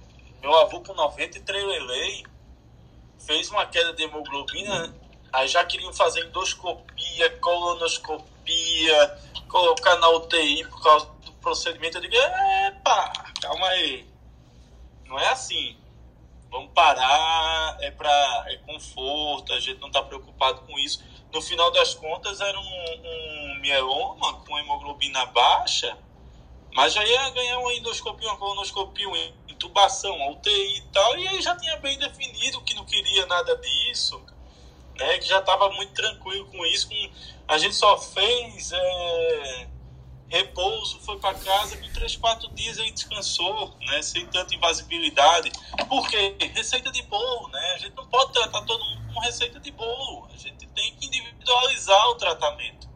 meu 0.41 0.57
avô 0.59 0.81
com 0.81 0.95
93 0.95 1.65
lelei 1.65 2.25
fez 3.19 3.51
uma 3.51 3.67
queda 3.67 3.93
de 3.93 4.05
hemoglobina, 4.05 4.95
aí 5.33 5.49
já 5.49 5.65
queriam 5.65 5.93
fazer 5.93 6.25
endoscopia, 6.27 7.31
colonoscopia, 7.39 9.19
colocar 9.49 9.97
na 9.97 10.09
UTI 10.11 10.65
por 10.69 10.83
causa 10.83 11.07
do 11.25 11.33
procedimento. 11.35 11.99
Eu 11.99 12.03
digo, 12.03 12.17
epa, 12.17 13.13
calma 13.41 13.69
aí. 13.69 14.07
Não 15.07 15.19
é 15.19 15.29
assim. 15.29 15.77
Vamos 16.51 16.73
parar, 16.73 17.77
é 17.81 17.91
para 17.91 18.45
é 18.49 18.57
conforto, 18.59 19.53
a 19.53 19.61
gente 19.61 19.81
não 19.81 19.89
está 19.89 20.03
preocupado 20.03 20.61
com 20.63 20.79
isso. 20.79 21.03
No 21.33 21.43
final 21.43 21.71
das 21.71 21.95
contas, 21.95 22.41
era 22.41 22.59
um, 22.59 22.63
um 22.63 23.61
mieloma 23.61 24.41
com 24.41 24.59
hemoglobina 24.59 25.27
baixa, 25.27 25.99
mas 26.73 26.95
já 26.95 27.05
ia 27.05 27.31
ganhar 27.31 27.59
uma 27.59 27.75
endoscopia, 27.75 28.29
uma 28.29 28.39
colonoscopia, 28.39 29.09
uma 29.09 29.19
intubação, 29.49 30.15
uma 30.15 30.31
UTI 30.31 30.79
e 30.79 30.83
tal, 30.93 31.19
e 31.19 31.29
aí 31.29 31.43
já 31.43 31.57
tinha 31.57 31.77
bem 31.79 31.99
definido 31.99 32.63
que 32.63 32.75
não 32.75 32.85
queria 32.85 33.27
nada 33.27 33.57
disso, 33.57 34.23
né? 34.99 35.19
Que 35.19 35.27
já 35.29 35.39
estava 35.39 35.71
muito 35.71 35.93
tranquilo 35.93 36.47
com 36.47 36.65
isso. 36.67 36.89
Com... 36.89 37.11
A 37.49 37.59
gente 37.59 37.75
só 37.75 37.97
fez 37.99 38.73
é, 38.73 39.67
repouso, 40.29 40.99
foi 41.01 41.19
para 41.19 41.35
casa, 41.35 41.77
com 41.77 41.93
três, 41.93 42.17
quatro 42.17 42.49
dias 42.55 42.79
aí 42.79 42.91
descansou, 42.91 43.75
né? 43.81 44.03
Sem 44.03 44.27
tanta 44.27 44.55
invasibilidade. 44.55 45.53
Porque 45.89 46.37
receita 46.55 46.91
de 46.91 47.03
bolo, 47.03 47.49
né? 47.49 47.73
A 47.75 47.79
gente 47.79 47.95
não 47.95 48.07
pode 48.07 48.33
tratar 48.33 48.63
todo 48.63 48.85
mundo 48.85 49.15
com 49.15 49.21
receita 49.21 49.61
de 49.61 49.71
bolo. 49.71 50.29
A 50.33 50.37
gente 50.37 50.67
tem 50.69 50.95
que 50.97 51.07
individualizar 51.07 52.09
o 52.09 52.15
tratamento. 52.17 52.87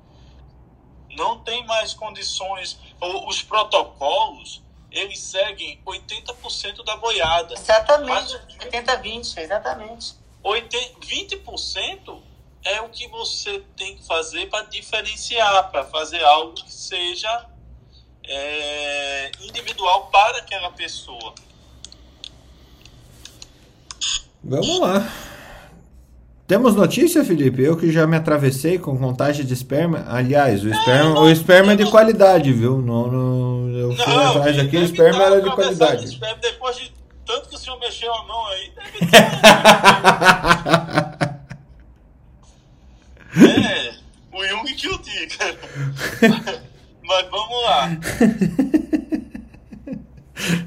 Não 1.11 1.39
tem 1.41 1.65
mais 1.67 1.93
condições. 1.95 2.79
O- 3.01 3.29
Os 3.29 3.43
protocolos, 3.43 4.63
eles 4.91 5.19
seguem 5.21 5.81
80% 5.85 6.85
da 6.85 6.97
boiada. 6.97 7.55
Exatamente, 7.55 8.11
Mas- 8.11 8.33
80-20, 8.65 9.39
exatamente. 9.39 10.15
80, 10.43 11.01
20% 11.01 12.21
é 12.65 12.81
o 12.81 12.89
que 12.89 13.09
você 13.09 13.63
tem 13.77 13.97
que 13.97 14.07
fazer 14.07 14.49
para 14.49 14.65
diferenciar, 14.65 15.71
para 15.71 15.85
fazer 15.85 16.23
algo 16.23 16.55
que 16.55 16.73
seja 16.73 17.47
é, 18.25 19.31
individual 19.43 20.09
para 20.13 20.39
aquela 20.39 20.71
pessoa. 20.73 21.35
Vamos 24.43 24.81
lá. 24.81 25.11
Temos 26.47 26.75
notícia, 26.75 27.25
Felipe? 27.25 27.63
Eu 27.63 27.77
que 27.77 27.93
já 27.93 28.07
me 28.07 28.17
atravessei 28.17 28.79
com 28.79 28.99
contagem 28.99 29.47
de 29.47 29.55
esperma. 29.55 30.05
Aliás, 30.09 30.65
o 30.65 30.69
esperma, 30.69 31.21
o 31.21 31.31
esperma 31.31 31.73
é 31.75 31.77
de 31.77 31.89
qualidade, 31.89 32.53
viu? 32.53 32.79
Não, 32.79 33.07
não, 33.07 33.69
eu 33.71 33.95
fui 33.95 34.15
atrás 34.15 34.59
aqui, 34.59 34.77
o 34.77 34.83
esperma 34.83 35.19
dar 35.19 35.27
era 35.27 35.43
de 35.43 35.49
cabeçada 35.49 35.73
de 35.73 35.79
qualidade. 35.79 36.05
esperma 36.07 36.39
depois 36.43 36.77
de 36.77 37.00
tanto 37.31 37.49
que 37.49 37.55
o 37.55 37.59
senhor 37.59 37.79
mexeu 37.79 38.13
a 38.13 38.25
mão 38.25 38.45
aí. 38.49 38.73
Deve 38.75 39.07
ter. 39.07 39.17
é, 43.47 43.95
o 44.33 44.45
Jung 44.45 44.75
que 44.75 44.89
o 44.89 44.99
diga. 44.99 45.57
Mas 47.05 47.31
vamos 47.31 47.63
lá. 47.63 47.89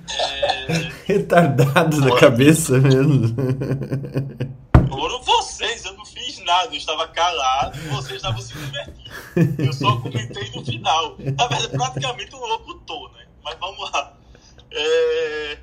É, 0.09 0.89
Retardado 1.05 1.99
da 1.99 2.17
cabeça 2.17 2.79
mesmo. 2.79 3.35
Foram 4.87 5.21
vocês, 5.21 5.83
eu 5.83 5.91
não 5.93 6.05
fiz 6.05 6.39
nada, 6.45 6.67
eu 6.67 6.77
estava 6.77 7.09
calado 7.09 7.77
e 7.77 7.81
vocês 7.89 8.15
estavam 8.15 8.41
se 8.41 8.53
divertindo. 8.53 9.11
Eu 9.57 9.73
só 9.73 9.97
comentei 9.97 10.49
no 10.51 10.63
final. 10.63 11.17
Na 11.17 11.47
verdade, 11.47 11.77
praticamente 11.77 12.33
um 12.35 12.45
locutor, 12.45 13.11
né? 13.13 13.25
Mas 13.43 13.57
vamos 13.59 13.91
lá. 13.91 14.13
É, 14.71 15.57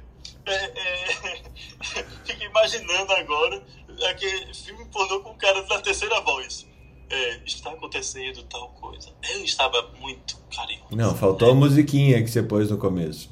é, 0.52 0.72
é, 0.74 2.04
fico 2.24 2.44
imaginando 2.44 3.12
agora 3.12 3.62
aquele 4.08 4.54
filme 4.54 4.84
pornô 4.86 5.20
com 5.20 5.30
o 5.30 5.36
cara 5.36 5.62
da 5.62 5.80
terceira 5.80 6.20
voz. 6.20 6.66
É, 7.10 7.40
está 7.44 7.70
acontecendo 7.70 8.42
tal 8.44 8.68
coisa. 8.80 9.08
Eu 9.34 9.44
estava 9.44 9.90
muito 10.00 10.36
carinhoso. 10.54 10.94
Não, 10.96 11.14
faltou 11.16 11.50
a 11.50 11.54
musiquinha 11.54 12.22
que 12.22 12.30
você 12.30 12.42
pôs 12.42 12.70
no 12.70 12.78
começo. 12.78 13.28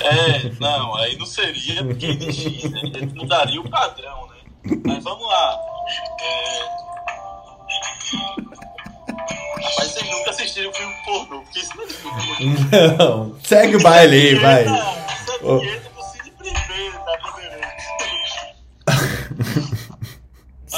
É, 0.00 0.50
não, 0.60 0.94
aí 0.96 1.16
não 1.16 1.24
seria 1.24 1.84
porque 1.84 2.06
NX, 2.06 2.70
né? 2.70 2.80
Ele 2.84 3.06
mudaria 3.14 3.60
o 3.60 3.70
padrão, 3.70 4.26
né? 4.26 4.36
Mas 4.84 5.04
vamos 5.04 5.26
lá. 5.26 5.58
É... 6.20 6.88
Rapaz, 9.62 9.90
vocês 9.90 10.10
nunca 10.10 10.30
assistiram 10.30 10.72
filme 10.72 10.94
pornô, 11.04 11.42
porque 11.42 11.60
isso 11.60 11.76
não 11.76 11.84
é 11.84 11.88
filme 11.88 12.56
pornô. 12.68 13.30
Não, 13.30 13.40
segue 13.42 13.76
o 13.76 13.82
baile 13.82 14.16
aí, 14.16 14.34
vai. 14.34 14.64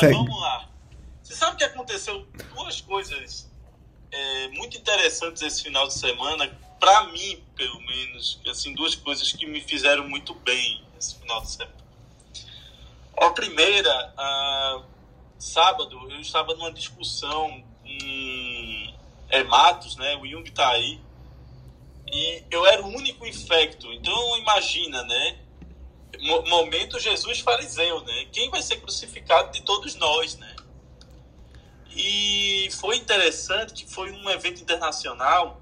Mas 0.01 0.11
Segue. 0.11 0.14
vamos 0.14 0.40
lá. 0.40 0.68
Você 1.22 1.34
sabe 1.34 1.57
que 1.59 1.64
aconteceu 1.64 2.26
duas 2.55 2.80
coisas 2.80 3.51
é, 4.11 4.48
muito 4.48 4.76
interessantes 4.76 5.42
esse 5.42 5.62
final 5.62 5.86
de 5.86 5.94
semana, 5.94 6.51
pra 6.78 7.05
mim, 7.09 7.44
pelo 7.55 7.80
menos, 7.82 8.40
assim, 8.48 8.74
duas 8.74 8.94
coisas 8.94 9.30
que 9.32 9.46
me 9.46 9.61
fizeram 9.61 10.09
muito 10.09 10.34
bem 10.34 10.82
esse 10.98 11.16
final 11.18 11.42
de 11.42 11.51
semana. 11.51 11.80
A 13.16 13.30
primeira, 13.30 14.14
ah, 14.16 14.82
sábado, 15.38 16.11
eu 16.11 16.20
estava 16.20 16.55
numa 16.55 16.72
discussão 16.72 17.62
com 17.82 18.94
é, 19.28 19.44
Matos, 19.44 19.96
né? 19.96 20.16
O 20.16 20.26
Jung 20.26 20.51
tá 20.51 20.70
aí. 20.70 20.98
E 22.12 22.42
eu 22.51 22.66
era 22.66 22.82
o 22.82 22.88
único 22.88 23.26
infecto. 23.26 23.92
Então, 23.92 24.38
imagina, 24.38 25.03
né? 25.05 25.38
Mo- 26.21 26.43
momento 26.43 26.99
Jesus 26.99 27.41
fariseu, 27.41 28.01
né? 28.03 28.27
Quem 28.33 28.51
vai 28.51 28.62
ser 28.62 28.77
crucificado 28.77 29.53
de 29.53 29.62
todos 29.62 29.95
nós, 29.95 30.37
né? 30.37 30.57
E 31.91 32.68
foi 32.73 32.97
interessante 32.97 33.85
que 33.85 33.93
foi 33.93 34.12
um 34.12 34.31
evento 34.31 34.62
internacional 34.62 35.61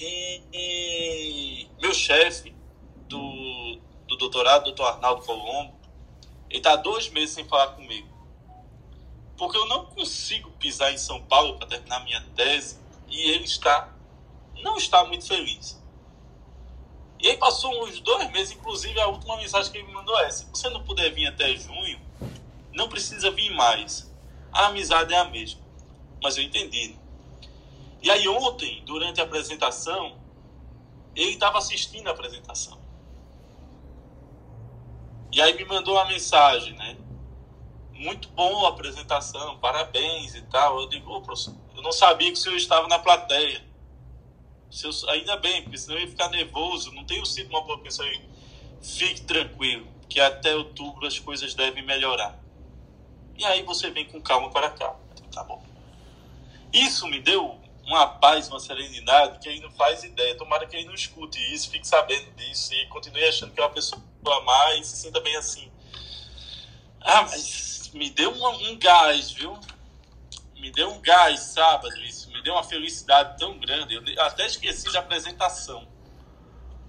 e, 0.00 0.42
e 0.52 1.68
meu 1.80 1.92
chefe 1.92 2.54
do, 3.08 3.80
do 4.06 4.16
doutorado, 4.16 4.64
doutor 4.64 4.86
Arnaldo 4.86 5.24
Colombo, 5.24 5.76
ele 6.48 6.58
está 6.58 6.76
dois 6.76 7.08
meses 7.10 7.34
sem 7.34 7.46
falar 7.46 7.68
comigo. 7.68 8.08
Porque 9.36 9.56
eu 9.56 9.66
não 9.66 9.86
consigo 9.86 10.50
pisar 10.52 10.92
em 10.92 10.98
São 10.98 11.22
Paulo 11.22 11.58
para 11.58 11.68
terminar 11.68 12.02
minha 12.04 12.20
tese 12.34 12.78
e 13.08 13.30
ele 13.30 13.44
está 13.44 13.94
não 14.62 14.76
está 14.76 15.04
muito 15.04 15.26
feliz. 15.26 15.77
E 17.20 17.28
aí 17.28 17.36
passou 17.36 17.84
uns 17.84 18.00
dois 18.00 18.30
meses, 18.30 18.54
inclusive 18.54 18.98
a 19.00 19.08
última 19.08 19.36
mensagem 19.36 19.72
que 19.72 19.78
ele 19.78 19.88
me 19.88 19.94
mandou 19.94 20.18
é: 20.20 20.30
se 20.30 20.46
você 20.46 20.68
não 20.70 20.84
puder 20.84 21.12
vir 21.12 21.26
até 21.26 21.54
junho, 21.56 22.00
não 22.72 22.88
precisa 22.88 23.30
vir 23.30 23.50
mais. 23.50 24.10
A 24.52 24.66
amizade 24.66 25.12
é 25.12 25.18
a 25.18 25.24
mesma. 25.24 25.60
Mas 26.22 26.36
eu 26.36 26.44
entendi. 26.44 26.96
E 28.00 28.10
aí 28.10 28.28
ontem, 28.28 28.82
durante 28.84 29.20
a 29.20 29.24
apresentação, 29.24 30.16
ele 31.14 31.32
estava 31.32 31.58
assistindo 31.58 32.06
a 32.08 32.12
apresentação. 32.12 32.78
E 35.32 35.42
aí 35.42 35.54
me 35.54 35.64
mandou 35.64 35.94
uma 35.94 36.06
mensagem, 36.06 36.72
né? 36.74 36.96
Muito 37.92 38.28
bom 38.28 38.64
a 38.64 38.68
apresentação, 38.68 39.58
parabéns 39.58 40.34
e 40.36 40.42
tal. 40.42 40.80
Eu 40.80 40.88
digo, 40.88 41.12
ô, 41.12 41.20
professor, 41.20 41.54
eu 41.74 41.82
não 41.82 41.90
sabia 41.92 42.28
que 42.28 42.38
o 42.38 42.40
senhor 42.40 42.56
estava 42.56 42.86
na 42.86 42.98
plateia. 42.98 43.67
Eu- 44.84 45.10
ainda 45.10 45.36
bem, 45.36 45.62
porque 45.62 45.78
senão 45.78 45.96
eu 45.96 46.02
ia 46.02 46.08
ficar 46.08 46.28
nervoso. 46.30 46.92
Não 46.92 47.04
tenho 47.04 47.24
sido 47.24 47.48
uma 47.48 47.62
boa 47.62 47.78
pessoa. 47.78 48.08
Fique 48.82 49.22
tranquilo, 49.22 49.86
que 50.08 50.20
até 50.20 50.54
outubro 50.54 51.06
as 51.06 51.18
coisas 51.18 51.54
devem 51.54 51.84
melhorar. 51.84 52.38
E 53.36 53.44
aí 53.44 53.62
você 53.62 53.90
vem 53.90 54.04
com 54.04 54.20
calma 54.20 54.50
para 54.50 54.70
cá. 54.70 54.94
Tá 55.32 55.42
bom. 55.44 55.62
Isso 56.72 57.06
me 57.06 57.20
deu 57.20 57.58
uma 57.86 58.06
paz, 58.06 58.48
uma 58.48 58.60
serenidade 58.60 59.38
que 59.38 59.48
ele 59.48 59.60
não 59.60 59.70
faz 59.70 60.04
ideia. 60.04 60.36
Tomara 60.36 60.66
que 60.66 60.76
ele 60.76 60.86
não 60.86 60.94
escute 60.94 61.38
isso, 61.54 61.70
fique 61.70 61.86
sabendo 61.86 62.30
disso 62.32 62.74
e 62.74 62.86
continue 62.86 63.24
achando 63.24 63.52
que 63.52 63.60
é 63.60 63.62
uma 63.64 63.70
pessoa 63.70 64.02
má 64.44 64.74
e 64.74 64.84
se 64.84 64.96
sinta 64.96 65.20
bem 65.20 65.34
assim. 65.36 65.70
Ah, 67.00 67.22
mas 67.22 67.90
me 67.94 68.10
deu 68.10 68.30
um, 68.30 68.70
um 68.70 68.78
gás, 68.78 69.30
viu? 69.30 69.58
Me 70.58 70.70
deu 70.72 70.90
um 70.90 71.00
gás 71.00 71.40
sábado, 71.40 71.96
isso. 72.04 72.30
Me 72.30 72.42
deu 72.42 72.54
uma 72.54 72.64
felicidade 72.64 73.38
tão 73.38 73.58
grande. 73.58 73.94
Eu 73.94 74.22
até 74.22 74.46
esqueci 74.46 74.92
da 74.92 74.98
apresentação. 75.00 75.86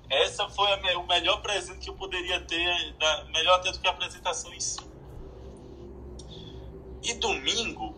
Essa 0.10 0.50
foi 0.50 0.76
me- 0.78 0.96
o 0.96 1.06
melhor 1.06 1.42
presente 1.42 1.80
que 1.82 1.90
eu 1.90 1.94
poderia 1.96 2.42
ter, 2.42 2.94
da- 2.94 3.26
melhor 3.26 3.60
até 3.60 3.72
do 3.72 3.80
que 3.80 3.88
a 3.88 3.92
apresentação 3.92 4.52
em 4.54 4.60
si. 4.60 4.80
E 7.04 7.14
domingo, 7.14 7.96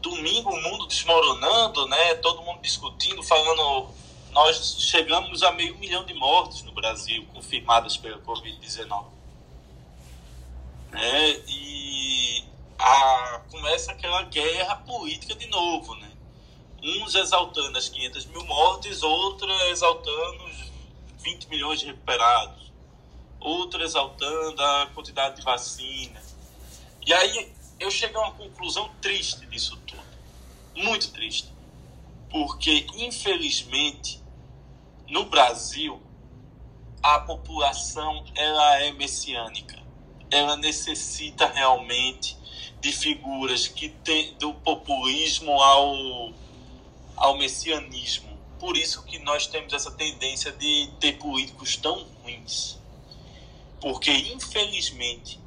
domingo 0.00 0.50
o 0.50 0.62
mundo 0.62 0.86
desmoronando, 0.86 1.86
né? 1.86 2.14
Todo 2.16 2.42
mundo 2.42 2.60
discutindo, 2.62 3.22
falando. 3.22 3.90
Nós 4.30 4.78
chegamos 4.80 5.42
a 5.42 5.52
meio 5.52 5.76
milhão 5.76 6.04
de 6.06 6.14
mortes 6.14 6.62
no 6.62 6.72
Brasil 6.72 7.26
confirmadas 7.34 7.98
pela 7.98 8.18
Covid-19. 8.20 9.04
Né? 10.90 11.30
E 11.46 12.44
a, 12.82 13.42
começa 13.48 13.92
aquela 13.92 14.24
guerra 14.24 14.74
política 14.76 15.36
de 15.36 15.46
novo, 15.46 15.94
né? 15.94 16.10
Uns 16.82 17.14
exaltando 17.14 17.78
as 17.78 17.88
500 17.88 18.26
mil 18.26 18.44
mortes, 18.44 19.04
outros 19.04 19.60
exaltando 19.70 20.44
os 20.46 20.72
20 21.22 21.48
milhões 21.48 21.78
de 21.78 21.86
recuperados, 21.86 22.72
outro 23.38 23.80
exaltando 23.84 24.60
a 24.60 24.90
quantidade 24.92 25.36
de 25.36 25.42
vacina. 25.42 26.20
E 27.06 27.14
aí 27.14 27.52
eu 27.78 27.88
cheguei 27.88 28.16
a 28.16 28.20
uma 28.20 28.32
conclusão 28.32 28.90
triste 29.00 29.46
disso 29.46 29.76
tudo. 29.86 30.02
Muito 30.74 31.12
triste. 31.12 31.52
Porque, 32.30 32.86
infelizmente, 32.94 34.20
no 35.08 35.26
Brasil, 35.26 36.02
a 37.00 37.20
população 37.20 38.24
ela 38.34 38.78
é 38.80 38.90
messiânica. 38.90 39.80
Ela 40.30 40.56
necessita 40.56 41.46
realmente 41.46 42.41
de 42.82 42.90
figuras 42.90 43.68
que 43.68 43.88
tem 43.88 44.34
do 44.34 44.52
populismo 44.54 45.52
ao, 45.52 46.32
ao 47.14 47.38
messianismo. 47.38 48.36
Por 48.58 48.76
isso 48.76 49.04
que 49.04 49.20
nós 49.20 49.46
temos 49.46 49.72
essa 49.72 49.92
tendência 49.92 50.50
de 50.50 50.90
ter 50.98 51.12
políticos 51.12 51.76
tão 51.76 52.04
ruins. 52.22 52.76
Porque, 53.80 54.10
infelizmente, 54.10 55.40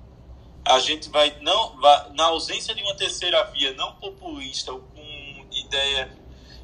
a 0.63 0.79
gente 0.79 1.09
vai 1.09 1.37
não 1.41 1.77
vai, 1.77 2.09
na 2.13 2.25
ausência 2.27 2.73
de 2.73 2.81
uma 2.81 2.95
terceira 2.95 3.43
via 3.51 3.73
não 3.73 3.95
populista 3.95 4.71
ou 4.71 4.79
com 4.79 5.45
ideia 5.51 6.17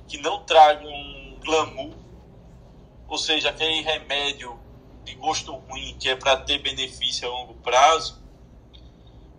que 0.07 0.17
não 0.19 0.41
traga 0.45 0.87
um 0.87 1.37
glamour, 1.43 1.93
ou 3.09 3.17
seja, 3.17 3.49
aquele 3.49 3.81
remédio 3.81 4.57
de 5.03 5.15
gosto 5.15 5.51
ruim 5.51 5.97
que 5.99 6.07
é 6.07 6.15
para 6.15 6.37
ter 6.37 6.59
benefício 6.59 7.27
a 7.27 7.31
longo 7.31 7.55
prazo, 7.55 8.20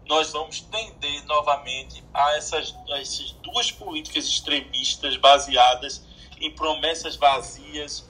nós 0.07 0.33
vamos 0.33 0.61
tender 0.61 1.25
novamente 1.27 2.03
a 2.13 2.37
essas, 2.37 2.75
a 2.91 3.01
essas 3.01 3.33
duas 3.43 3.71
políticas 3.71 4.27
extremistas 4.27 5.17
baseadas 5.17 6.05
em 6.41 6.51
promessas 6.51 7.17
vazias, 7.17 8.05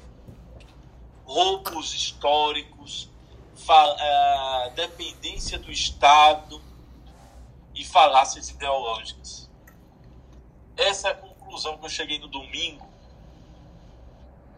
roubos 1.24 1.95
históricos, 1.95 3.09
dependência 4.74 5.59
do 5.59 5.70
Estado 5.70 6.61
e 7.74 7.84
falácias 7.84 8.51
ideológicas. 8.51 9.51
Essa 10.76 11.09
é 11.09 11.11
a 11.12 11.14
conclusão 11.14 11.78
que 11.78 11.84
eu 11.84 11.90
cheguei 11.90 12.18
no 12.18 12.28
domingo, 12.28 12.86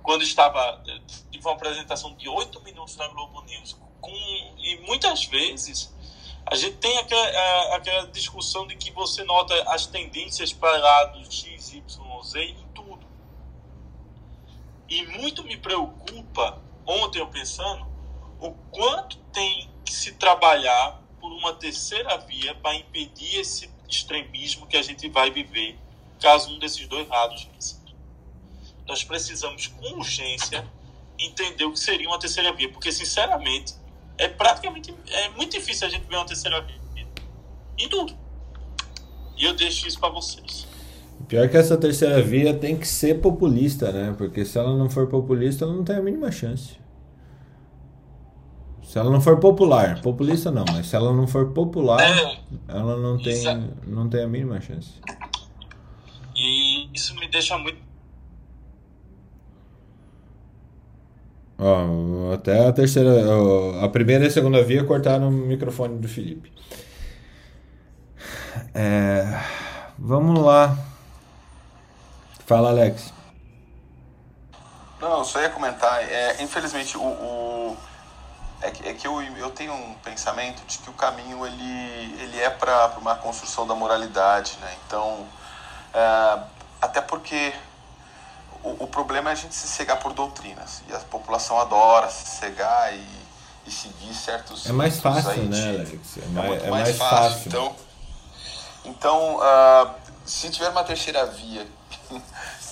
quando 0.03 0.23
estava. 0.23 0.83
Tive 1.31 1.45
uma 1.45 1.55
apresentação 1.55 2.15
de 2.15 2.29
oito 2.29 2.61
minutos 2.63 2.97
na 2.97 3.09
Globo 3.09 3.43
News. 3.43 3.77
Com, 4.01 4.13
e 4.13 4.81
muitas 4.87 5.25
vezes 5.25 5.94
a 6.47 6.55
gente 6.57 6.77
tem 6.79 6.97
aquela, 6.99 7.27
a- 7.27 7.77
aquela 7.77 8.07
discussão 8.09 8.67
de 8.67 8.77
que 8.77 8.91
você 8.93 9.25
nota 9.25 9.55
as 9.71 9.87
tendências 9.87 10.53
para 10.53 10.77
lados 10.79 11.35
X, 11.35 11.73
Y, 11.73 12.23
Z 12.23 12.41
em 12.45 12.69
tudo. 12.75 13.07
E 14.89 15.05
muito 15.07 15.43
me 15.45 15.57
preocupa, 15.57 16.63
ontem 16.87 17.19
eu 17.21 17.29
pensando, 17.29 17.87
o 18.39 18.53
quanto 18.71 19.17
tem 19.33 19.71
que 19.85 19.93
se 19.93 20.15
trabalhar 20.15 21.03
por 21.21 21.33
uma 21.33 21.55
terceira 21.55 22.19
via 22.19 22.55
para 22.57 22.75
impedir 22.77 23.41
esse 23.41 23.71
extremismo 23.89 24.67
que 24.67 24.77
a 24.77 24.83
gente 24.83 25.09
vai 25.09 25.31
viver 25.31 25.81
caso 26.21 26.51
um 26.55 26.59
desses 26.59 26.87
dois 26.89 27.09
lados 27.09 27.45
vença. 27.45 27.83
Nós 28.87 29.05
precisamos 29.05 29.67
com 29.69 29.99
urgência 29.99 30.71
entender 31.19 31.65
o 31.65 31.73
que 31.73 31.79
seria 31.81 32.09
uma 32.09 32.19
terceira 32.19 32.53
via, 32.53 32.71
porque 32.71 32.93
sinceramente 32.93 33.75
é 34.19 34.29
praticamente 34.29 34.95
é 35.09 35.29
muito 35.31 35.53
difícil 35.53 35.87
a 35.87 35.91
gente 35.91 36.07
ver 36.09 36.17
uma 36.17 36.27
terceira 36.27 36.61
via 36.63 36.77
em 37.79 37.89
tudo. 37.89 38.15
E 39.37 39.45
eu 39.45 39.55
deixo 39.55 39.87
isso 39.89 39.99
para 39.99 40.11
vocês. 40.11 40.67
Pior 41.29 41.49
que 41.49 41.57
essa 41.57 41.77
terceira 41.77 42.23
via 42.23 42.55
tem 42.55 42.77
que 42.77 42.87
ser 42.87 43.21
populista, 43.21 43.91
né? 43.91 44.15
Porque 44.17 44.45
se 44.45 44.59
ela 44.59 44.77
não 44.77 44.89
for 44.91 45.09
populista, 45.09 45.65
ela 45.65 45.75
não 45.75 45.83
tem 45.85 45.97
a 45.97 46.03
mínima 46.03 46.31
chance. 46.31 46.77
Se 48.83 48.99
ela 48.99 49.11
não 49.11 49.21
for 49.21 49.41
popular, 49.41 50.01
populista 50.03 50.51
não, 50.53 50.65
mas 50.71 50.87
se 50.87 50.95
ela 50.95 51.13
não 51.13 51.27
for 51.27 51.53
popular, 51.53 52.01
É. 52.01 52.39
ela 52.69 52.97
não 52.97 53.17
tem, 53.21 53.33
Isso. 53.33 53.71
não 53.87 54.09
tem 54.09 54.23
a 54.23 54.29
mínima 54.29 54.61
chance. 54.61 54.93
E 56.37 56.89
isso 56.95 57.15
me 57.17 57.27
deixa 57.29 57.57
muito 57.59 57.79
Ó, 61.59 62.33
até 62.35 62.67
a 62.67 62.73
terceira, 62.73 63.11
a 63.85 63.89
primeira 63.89 64.25
e 64.25 64.27
a 64.29 64.31
segunda 64.31 64.63
via 64.65 64.85
cortaram 64.85 65.29
o 65.29 65.33
microfone 65.33 65.99
do 65.99 66.09
Felipe. 66.09 66.53
É, 68.75 69.41
vamos 69.99 70.39
lá. 70.41 70.77
Fala, 72.47 72.71
Alex. 72.71 73.13
Não, 75.01 75.25
só 75.25 75.41
ia 75.41 75.51
comentar. 75.51 76.03
É, 76.11 76.43
infelizmente, 76.43 76.97
o, 76.97 77.03
o- 77.03 77.77
é 78.63 78.71
que, 78.71 78.89
é 78.89 78.95
que 78.95 79.07
eu, 79.07 79.23
eu 79.23 79.51
tenho 79.51 79.73
um 79.75 79.95
pensamento 79.97 80.65
de 80.67 80.79
que 80.79 80.91
o 80.91 80.95
caminho 80.95 81.47
ele, 81.47 82.23
ele 82.23 82.41
é 82.41 82.51
para 82.51 82.97
uma 82.99 83.17
construção 83.17 83.67
da 83.67 83.75
moralidade, 83.75 84.59
né? 84.61 84.77
Então, 84.87 85.27
é, 85.95 86.41
até 86.81 87.01
porque 87.01 87.55
o, 88.65 88.85
o 88.85 88.87
problema 88.87 89.31
é 89.31 89.33
a 89.33 89.37
gente 89.37 89.55
se 89.55 89.67
cegar 89.69 89.99
por 89.99 90.13
doutrinas 90.13 90.83
e 90.89 90.95
a 90.95 90.99
população 91.01 91.59
adora 91.61 92.09
se 92.11 92.27
cegar 92.39 92.93
e, 92.95 93.07
e 93.67 93.71
seguir 93.71 94.15
certos 94.15 94.67
É 94.67 94.73
mais 94.73 95.01
fácil, 95.01 95.43
né, 95.45 95.61
de- 95.61 95.69
Alex? 95.69 96.17
É 96.19 96.21
é 96.23 96.27
mais, 96.29 96.63
é 96.65 96.71
mais, 96.71 96.71
mais 96.71 96.97
fácil. 96.99 97.31
fácil. 97.31 97.47
Então, 97.49 97.77
então 98.85 99.39
ah, 99.43 99.95
se 100.25 100.51
tiver 100.51 100.69
uma 100.71 100.85
terceira 100.85 101.27
via 101.27 101.67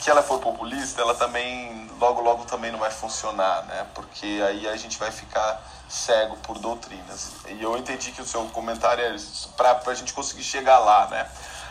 que 0.03 0.11
ela 0.11 0.22
for 0.22 0.40
populista, 0.40 1.01
ela 1.01 1.14
também 1.14 1.90
logo 2.01 2.20
logo 2.20 2.45
também 2.45 2.72
não 2.72 2.78
vai 2.78 2.90
funcionar, 2.90 3.62
né? 3.66 3.86
Porque 3.95 4.43
aí 4.47 4.66
a 4.68 4.76
gente 4.76 4.99
vai 4.99 5.11
ficar 5.12 5.62
cego 5.88 6.36
por 6.38 6.59
doutrinas. 6.59 7.30
E 7.49 7.62
eu 7.62 7.76
entendi 7.76 8.11
que 8.11 8.20
o 8.20 8.26
seu 8.26 8.45
comentário 8.47 9.05
é 9.05 9.16
para 9.57 9.80
a 9.86 9.95
gente 9.95 10.12
conseguir 10.12 10.43
chegar 10.43 10.78
lá, 10.80 11.07
né? 11.07 11.28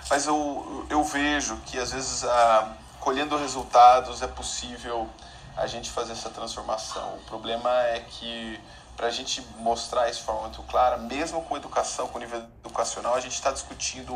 Mas 0.09 0.25
eu, 0.27 0.85
eu 0.89 1.03
vejo 1.03 1.57
que 1.65 1.77
às 1.77 1.91
vezes 1.91 2.23
ah, 2.23 2.69
colhendo 3.01 3.35
resultados 3.35 4.21
é 4.21 4.27
possível 4.27 5.09
a 5.57 5.67
gente 5.67 5.89
fazer 5.89 6.13
essa 6.13 6.29
transformação. 6.29 7.15
O 7.15 7.21
problema 7.25 7.69
é 7.87 7.99
que 7.99 8.59
para 8.95 9.07
a 9.07 9.11
gente 9.11 9.41
mostrar 9.57 10.09
isso 10.09 10.19
de 10.19 10.25
forma 10.25 10.41
muito 10.41 10.61
clara, 10.63 10.97
mesmo 10.97 11.41
com 11.43 11.57
educação, 11.57 12.07
com 12.07 12.19
nível 12.19 12.43
educacional, 12.63 13.15
a 13.15 13.19
gente 13.19 13.33
está 13.33 13.51
discutindo 13.51 14.15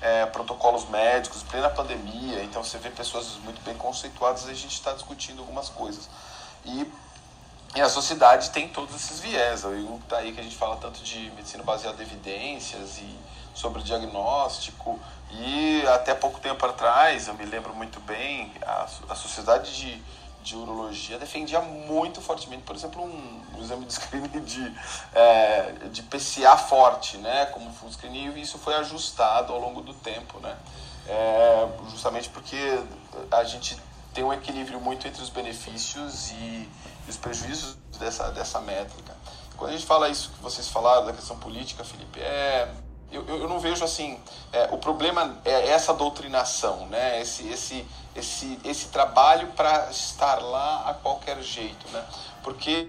é, 0.00 0.26
protocolos 0.26 0.88
médicos, 0.90 1.42
plena 1.42 1.70
pandemia, 1.70 2.42
então 2.44 2.62
você 2.62 2.76
vê 2.76 2.90
pessoas 2.90 3.38
muito 3.42 3.62
bem 3.62 3.74
conceituadas 3.76 4.46
e 4.46 4.50
a 4.50 4.54
gente 4.54 4.74
está 4.74 4.92
discutindo 4.92 5.40
algumas 5.40 5.70
coisas. 5.70 6.08
E, 6.66 6.92
e 7.74 7.80
a 7.80 7.88
sociedade 7.88 8.50
tem 8.50 8.68
todos 8.68 8.94
esses 8.94 9.20
viés. 9.20 9.64
Aí 9.64 10.00
tá 10.08 10.18
aí 10.18 10.32
que 10.32 10.40
a 10.40 10.42
gente 10.42 10.56
fala 10.56 10.76
tanto 10.76 11.02
de 11.02 11.30
medicina 11.30 11.62
baseada 11.62 12.02
em 12.02 12.06
evidências 12.06 12.98
e 12.98 13.18
sobre 13.54 13.82
diagnóstico. 13.82 15.00
E 15.30 15.86
até 15.88 16.14
pouco 16.14 16.40
tempo 16.40 16.64
atrás, 16.64 17.28
eu 17.28 17.34
me 17.34 17.44
lembro 17.44 17.74
muito 17.74 18.00
bem, 18.00 18.52
a, 18.62 18.86
a 19.10 19.14
sociedade 19.14 19.76
de, 19.76 20.02
de 20.42 20.56
urologia 20.56 21.18
defendia 21.18 21.60
muito 21.60 22.20
fortemente, 22.20 22.62
por 22.62 22.76
exemplo, 22.76 23.02
um, 23.02 23.42
um 23.54 23.62
exame 23.62 23.84
de 23.84 23.92
screening 23.92 24.44
de, 24.44 24.74
é, 25.12 25.72
de 25.90 26.02
PCA 26.02 26.56
forte, 26.56 27.18
né, 27.18 27.46
como 27.46 27.72
full 27.72 27.90
screening, 27.90 28.32
e 28.36 28.42
isso 28.42 28.58
foi 28.58 28.74
ajustado 28.76 29.52
ao 29.52 29.60
longo 29.60 29.80
do 29.80 29.92
tempo, 29.92 30.38
né, 30.38 30.56
é, 31.08 31.68
justamente 31.90 32.28
porque 32.30 32.80
a 33.30 33.44
gente 33.44 33.76
tem 34.14 34.24
um 34.24 34.32
equilíbrio 34.32 34.80
muito 34.80 35.06
entre 35.06 35.22
os 35.22 35.28
benefícios 35.28 36.30
e, 36.30 36.68
os 37.08 37.16
prejuízos 37.16 37.76
dessa, 37.98 38.30
dessa 38.30 38.60
métrica. 38.60 39.14
Quando 39.56 39.70
a 39.70 39.72
gente 39.74 39.86
fala 39.86 40.08
isso 40.08 40.30
que 40.30 40.42
vocês 40.42 40.68
falaram 40.68 41.06
da 41.06 41.12
questão 41.12 41.38
política, 41.38 41.84
Felipe, 41.84 42.20
é 42.20 42.68
eu, 43.10 43.24
eu 43.26 43.48
não 43.48 43.58
vejo 43.60 43.84
assim. 43.84 44.18
É, 44.52 44.68
o 44.72 44.78
problema 44.78 45.38
é 45.44 45.68
essa 45.70 45.92
doutrinação, 45.94 46.86
né? 46.86 47.20
esse, 47.20 47.46
esse, 47.48 47.86
esse, 48.14 48.58
esse 48.64 48.88
trabalho 48.88 49.48
para 49.48 49.90
estar 49.90 50.42
lá 50.42 50.88
a 50.88 50.94
qualquer 50.94 51.40
jeito. 51.42 51.88
Né? 51.90 52.04
Porque 52.42 52.88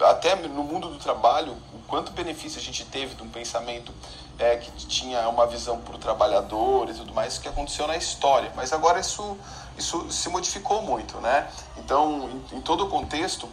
até 0.00 0.34
no 0.36 0.62
mundo 0.62 0.88
do 0.88 0.98
trabalho, 0.98 1.56
o 1.72 1.78
quanto 1.86 2.12
benefício 2.12 2.60
a 2.60 2.62
gente 2.62 2.84
teve 2.84 3.14
de 3.14 3.22
um 3.22 3.28
pensamento 3.28 3.92
é, 4.38 4.56
que 4.56 4.70
tinha 4.86 5.28
uma 5.28 5.46
visão 5.46 5.80
para 5.80 5.96
o 5.96 5.98
trabalhador 5.98 6.88
e 6.88 6.94
tudo 6.94 7.12
mais, 7.12 7.38
que 7.38 7.48
aconteceu 7.48 7.86
na 7.86 7.96
história. 7.96 8.52
Mas 8.54 8.72
agora 8.72 9.00
isso, 9.00 9.36
isso 9.76 10.10
se 10.10 10.28
modificou 10.28 10.82
muito. 10.82 11.18
Né? 11.18 11.50
Então, 11.76 12.30
em, 12.52 12.58
em 12.58 12.60
todo 12.60 12.84
o 12.84 12.88
contexto, 12.88 13.48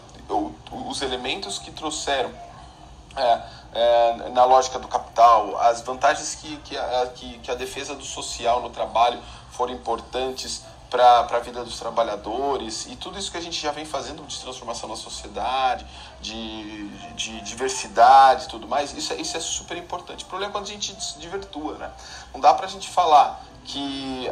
os 0.72 1.02
elementos 1.02 1.60
que 1.60 1.72
trouxeram. 1.72 2.32
É, 3.16 3.42
é, 3.74 4.30
na 4.30 4.46
lógica 4.46 4.80
do 4.80 4.88
capital, 4.88 5.58
as 5.60 5.82
vantagens 5.82 6.36
que, 6.36 6.58
que, 6.58 6.78
a, 6.78 7.08
que, 7.14 7.40
que 7.40 7.52
a 7.52 7.56
defesa 7.56 7.96
do 7.96 8.04
social 8.04 8.62
no 8.62 8.70
trabalho 8.70 9.22
foram 9.52 9.74
importantes 9.74 10.64
para 10.90 11.28
a 11.30 11.40
vida 11.40 11.64
dos 11.64 11.78
trabalhadores 11.78 12.86
e 12.86 12.96
tudo 12.96 13.20
isso 13.20 13.32
que 13.32 13.38
a 13.38 13.42
gente 13.42 13.60
já 13.60 13.72
vem 13.72 13.86
fazendo 13.86 14.24
de 14.24 14.40
transformação 14.40 14.88
na 14.88 14.96
sociedade, 14.96 15.86
de, 16.22 16.88
de 17.16 17.42
diversidade 17.42 18.46
e 18.46 18.48
tudo 18.48 18.68
mais, 18.68 18.94
isso 18.94 19.12
é, 19.12 19.18
isso 19.18 19.36
é 19.36 19.40
super 19.40 19.78
importante. 19.78 20.24
O 20.24 20.28
problema 20.28 20.52
é 20.52 20.54
quando 20.54 20.66
a 20.66 20.72
gente 20.72 21.04
se 21.04 21.20
divertua, 21.20 21.78
né? 21.78 21.92
Não 22.34 22.40
dá 22.40 22.54
para 22.54 22.66
a 22.66 22.70
gente 22.70 22.90
falar 22.90 23.44
que 23.66 24.30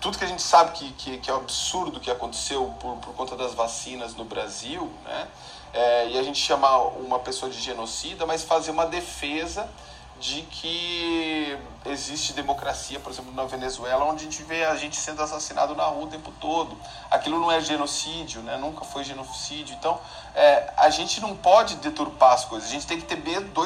tudo 0.00 0.16
que 0.16 0.24
a 0.24 0.28
gente 0.28 0.42
sabe 0.42 0.72
que, 0.72 0.92
que, 0.92 1.18
que 1.18 1.30
é 1.30 1.34
um 1.34 1.38
absurdo 1.38 2.00
que 2.00 2.10
aconteceu 2.10 2.74
por, 2.80 2.96
por 2.96 3.14
conta 3.14 3.36
das 3.36 3.52
vacinas 3.52 4.14
no 4.14 4.24
Brasil, 4.24 4.90
né? 5.04 5.28
É, 5.72 6.08
e 6.08 6.18
a 6.18 6.22
gente 6.22 6.38
chamar 6.38 6.78
uma 6.98 7.18
pessoa 7.18 7.50
de 7.50 7.60
genocida, 7.60 8.26
mas 8.26 8.42
fazer 8.42 8.70
uma 8.70 8.86
defesa 8.86 9.68
de 10.20 10.42
que 10.42 11.56
existe 11.86 12.32
democracia, 12.32 12.98
por 12.98 13.12
exemplo, 13.12 13.32
na 13.32 13.44
Venezuela, 13.44 14.04
onde 14.04 14.22
a 14.22 14.30
gente 14.30 14.42
vê 14.42 14.64
a 14.64 14.74
gente 14.74 14.96
sendo 14.96 15.22
assassinado 15.22 15.76
na 15.76 15.84
rua 15.84 16.04
o 16.04 16.08
tempo 16.08 16.32
todo. 16.40 16.76
Aquilo 17.10 17.38
não 17.38 17.52
é 17.52 17.60
genocídio, 17.60 18.42
né? 18.42 18.56
nunca 18.56 18.84
foi 18.84 19.04
genocídio. 19.04 19.76
Então, 19.78 20.00
é, 20.34 20.72
a 20.76 20.90
gente 20.90 21.20
não 21.20 21.36
pode 21.36 21.76
deturpar 21.76 22.32
as 22.32 22.44
coisas. 22.44 22.68
A 22.68 22.72
gente 22.72 22.86
tem 22.86 23.00
que 23.00 23.06
ter 23.06 23.18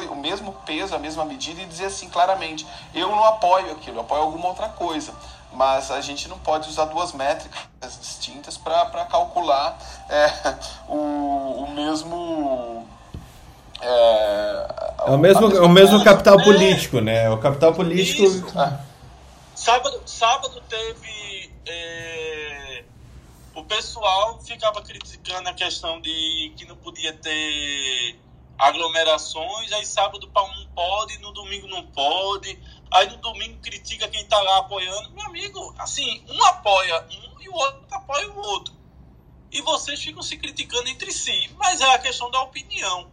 o 0.09 0.15
mesmo 0.15 0.53
peso, 0.65 0.95
a 0.95 0.99
mesma 0.99 1.25
medida 1.25 1.61
e 1.61 1.65
dizer 1.65 1.85
assim 1.85 2.07
claramente: 2.07 2.67
eu 2.93 3.09
não 3.09 3.23
apoio 3.23 3.71
aquilo, 3.71 3.97
eu 3.97 4.01
apoio 4.01 4.21
alguma 4.21 4.49
outra 4.49 4.69
coisa 4.69 5.13
mas 5.53 5.91
a 5.91 6.01
gente 6.01 6.27
não 6.27 6.37
pode 6.39 6.69
usar 6.69 6.85
duas 6.85 7.13
métricas 7.13 7.99
distintas 8.01 8.57
para 8.57 9.05
calcular 9.05 9.77
é, 10.09 10.31
o, 10.87 11.63
o 11.63 11.71
mesmo. 11.73 12.87
É, 13.81 14.75
é 15.05 15.11
o 15.11 15.17
mesmo, 15.17 15.47
o 15.47 15.69
mesmo 15.69 16.03
capital 16.03 16.39
é. 16.39 16.43
político, 16.43 16.99
né? 17.01 17.29
O 17.29 17.37
capital 17.37 17.73
político. 17.73 18.23
Isso. 18.23 18.45
Sábado, 19.55 20.01
sábado 20.05 20.61
teve. 20.67 21.51
É, 21.65 22.83
o 23.55 23.63
pessoal 23.63 24.39
ficava 24.41 24.81
criticando 24.81 25.47
a 25.47 25.53
questão 25.53 26.01
de 26.01 26.53
que 26.57 26.65
não 26.65 26.75
podia 26.75 27.13
ter 27.13 28.19
aglomerações, 28.57 29.71
aí 29.73 29.85
sábado 29.85 30.27
para 30.29 30.43
um 30.43 30.67
pode, 30.75 31.17
no 31.19 31.31
domingo 31.31 31.67
não 31.67 31.85
pode 31.87 32.59
aí 32.93 33.09
no 33.09 33.17
domingo 33.17 33.59
critica 33.59 34.07
quem 34.07 34.21
está 34.21 34.41
lá 34.41 34.59
apoiando. 34.59 35.09
Meu 35.11 35.25
amigo, 35.25 35.75
assim, 35.79 36.23
um 36.29 36.45
apoia 36.45 37.05
um 37.09 37.41
e 37.41 37.49
o 37.49 37.53
outro 37.53 37.83
apoia 37.91 38.29
o 38.29 38.37
outro. 38.37 38.73
E 39.51 39.61
vocês 39.61 40.01
ficam 40.01 40.21
se 40.21 40.37
criticando 40.37 40.87
entre 40.87 41.11
si. 41.11 41.51
Mas 41.57 41.81
é 41.81 41.93
a 41.93 41.99
questão 41.99 42.31
da 42.31 42.41
opinião. 42.41 43.11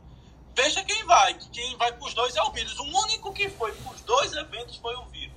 Veja 0.55 0.85
quem 0.85 1.05
vai, 1.05 1.35
que 1.35 1.49
quem 1.51 1.77
vai 1.77 1.93
para 1.93 2.07
os 2.07 2.15
dois 2.15 2.37
é 2.37 2.43
o 2.43 2.51
vírus. 2.51 2.79
O 2.79 2.85
único 2.85 3.33
que 3.33 3.49
foi 3.49 3.73
para 3.73 3.93
os 3.93 4.01
dois 4.03 4.33
eventos 4.35 4.77
foi 4.77 4.95
o 4.97 5.05
vírus. 5.07 5.31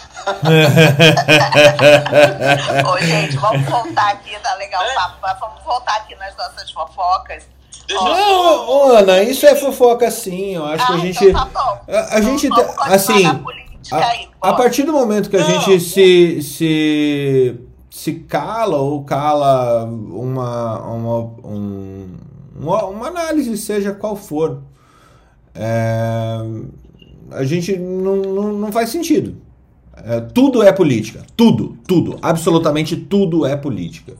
Ô, 2.88 2.98
gente, 2.98 3.36
vamos 3.36 3.68
voltar 3.68 4.12
aqui, 4.12 4.38
tá 4.38 4.54
legal 4.54 4.82
é? 4.82 4.94
vamos 5.38 5.62
voltar 5.62 5.96
aqui 5.96 6.14
nas 6.14 6.34
nossas 6.36 6.70
fofocas. 6.70 7.46
Não, 7.94 8.96
Ana, 8.96 9.22
isso 9.22 9.46
é 9.46 9.54
fofoca 9.54 10.10
sim. 10.10 10.54
Eu 10.54 10.64
acho 10.64 10.84
ah, 10.84 10.86
que 10.86 10.92
a 10.92 10.96
ah, 10.96 10.98
gente. 10.98 11.24
Então 11.26 11.48
tá 11.48 11.72
a, 11.88 12.14
a 12.16 12.20
gente. 12.20 12.48
Tá, 12.48 12.74
assim. 12.86 13.26
A, 13.92 14.50
a, 14.50 14.52
partir 14.52 14.82
do 14.84 14.92
momento 14.92 15.30
que 15.30 15.36
a 15.36 15.42
gente 15.42 15.80
se, 15.80 16.42
se, 16.42 17.60
se 17.90 18.14
cala 18.14 18.76
ou 18.76 19.02
cala 19.04 19.84
uma, 19.84 20.78
uma, 20.80 21.18
um, 21.44 22.08
uma, 22.54 22.84
uma 22.84 23.08
análise, 23.08 23.56
seja 23.56 23.92
qual 23.92 24.14
for, 24.14 24.62
é, 25.54 26.38
a 27.32 27.44
gente 27.44 27.76
não, 27.76 28.16
não, 28.16 28.52
não 28.52 28.72
faz 28.72 28.90
sentido. 28.90 29.36
É, 30.04 30.20
tudo 30.20 30.62
é 30.62 30.72
política. 30.72 31.24
Tudo, 31.36 31.76
tudo. 31.86 32.18
Absolutamente 32.22 32.96
tudo 32.96 33.44
é 33.44 33.56
política. 33.56 34.14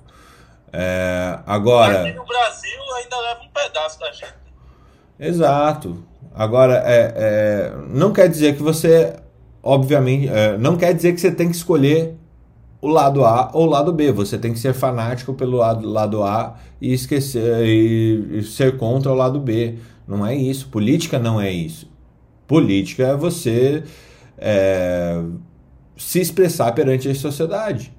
É, 0.72 1.38
agora. 1.46 2.02
Aqui 2.02 2.12
no 2.12 2.24
Brasil 2.24 2.80
ainda 2.96 3.20
leva 3.20 3.40
um 3.42 3.48
pedaço 3.48 3.98
da 3.98 4.12
gente. 4.12 4.34
Exato. 5.18 6.04
Agora, 6.34 6.82
é, 6.86 7.12
é, 7.16 7.72
não 7.88 8.12
quer 8.12 8.28
dizer 8.28 8.56
que 8.56 8.62
você 8.62 9.14
obviamente, 9.62 10.28
é, 10.28 10.56
não 10.58 10.76
quer 10.76 10.94
dizer 10.94 11.14
que 11.14 11.20
você 11.20 11.30
tem 11.30 11.48
que 11.48 11.56
escolher 11.56 12.16
o 12.80 12.88
lado 12.88 13.24
A 13.24 13.50
ou 13.52 13.66
o 13.66 13.70
lado 13.70 13.92
B. 13.92 14.10
Você 14.12 14.38
tem 14.38 14.52
que 14.52 14.58
ser 14.58 14.72
fanático 14.72 15.34
pelo 15.34 15.58
lado, 15.58 15.86
lado 15.88 16.22
A 16.22 16.56
e 16.80 16.92
esquecer 16.92 17.64
e, 17.66 18.38
e 18.38 18.42
ser 18.42 18.76
contra 18.76 19.12
o 19.12 19.14
lado 19.14 19.38
B. 19.38 19.76
Não 20.06 20.26
é 20.26 20.34
isso. 20.34 20.68
Política 20.68 21.18
não 21.18 21.40
é 21.40 21.50
isso. 21.50 21.90
Política 22.46 23.08
é 23.08 23.16
você 23.16 23.84
é, 24.38 25.22
se 25.96 26.20
expressar 26.20 26.72
perante 26.72 27.08
a 27.08 27.14
sociedade. 27.14 27.92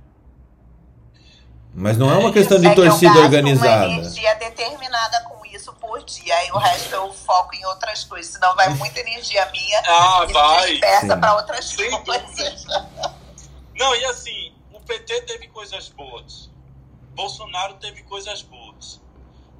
Mas 1.73 1.97
não 1.97 2.11
é 2.11 2.17
uma 2.17 2.33
questão 2.33 2.59
de 2.59 2.67
é 2.67 2.75
torcida 2.75 3.13
que 3.13 3.17
eu 3.17 3.23
organizada. 3.23 3.87
Uma 3.87 3.99
energia 3.99 4.35
determinada 4.35 5.21
com 5.23 5.45
isso 5.45 5.73
por 5.73 6.03
dia. 6.03 6.47
E 6.47 6.51
o 6.51 6.57
resto 6.57 6.93
eu 6.93 7.13
foco 7.13 7.55
em 7.55 7.65
outras 7.65 8.03
coisas. 8.03 8.33
Senão 8.33 8.55
vai 8.55 8.69
muita 8.75 8.99
energia 8.99 9.49
minha 9.51 9.81
ah, 9.87 10.25
e 10.27 10.33
vai. 10.33 10.61
se 10.63 10.71
dispersa 10.71 11.17
para 11.17 11.35
outras 11.35 11.65
Sem 11.65 12.03
coisas. 12.03 12.65
Não, 13.75 13.95
e 13.95 14.05
assim, 14.05 14.53
o 14.73 14.81
PT 14.81 15.21
teve 15.21 15.47
coisas 15.47 15.87
boas. 15.89 16.51
Bolsonaro 17.15 17.75
teve 17.75 18.03
coisas 18.03 18.41
boas. 18.41 19.01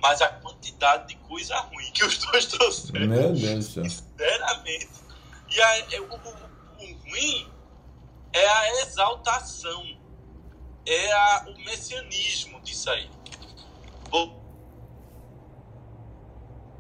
Mas 0.02 0.22
a 0.22 0.28
quantidade 0.28 1.10
de 1.10 1.16
coisa 1.16 1.56
ruim 1.60 1.92
que 1.92 2.04
os 2.04 2.18
dois 2.18 2.46
trouxeram. 2.46 3.08
Meu 3.08 3.34
Deus 3.34 3.68
do 3.68 3.74
céu. 3.74 3.84
Sinceramente. 3.90 4.90
E 5.50 5.62
a, 5.62 5.78
é, 5.78 6.00
o, 6.00 6.06
o, 6.06 6.84
o 6.84 7.10
ruim 7.10 7.52
é 8.34 8.48
a 8.48 8.82
exaltação. 8.82 10.01
É 10.86 11.12
a, 11.12 11.46
o 11.48 11.64
messianismo 11.64 12.60
disso 12.62 12.90
aí. 12.90 13.10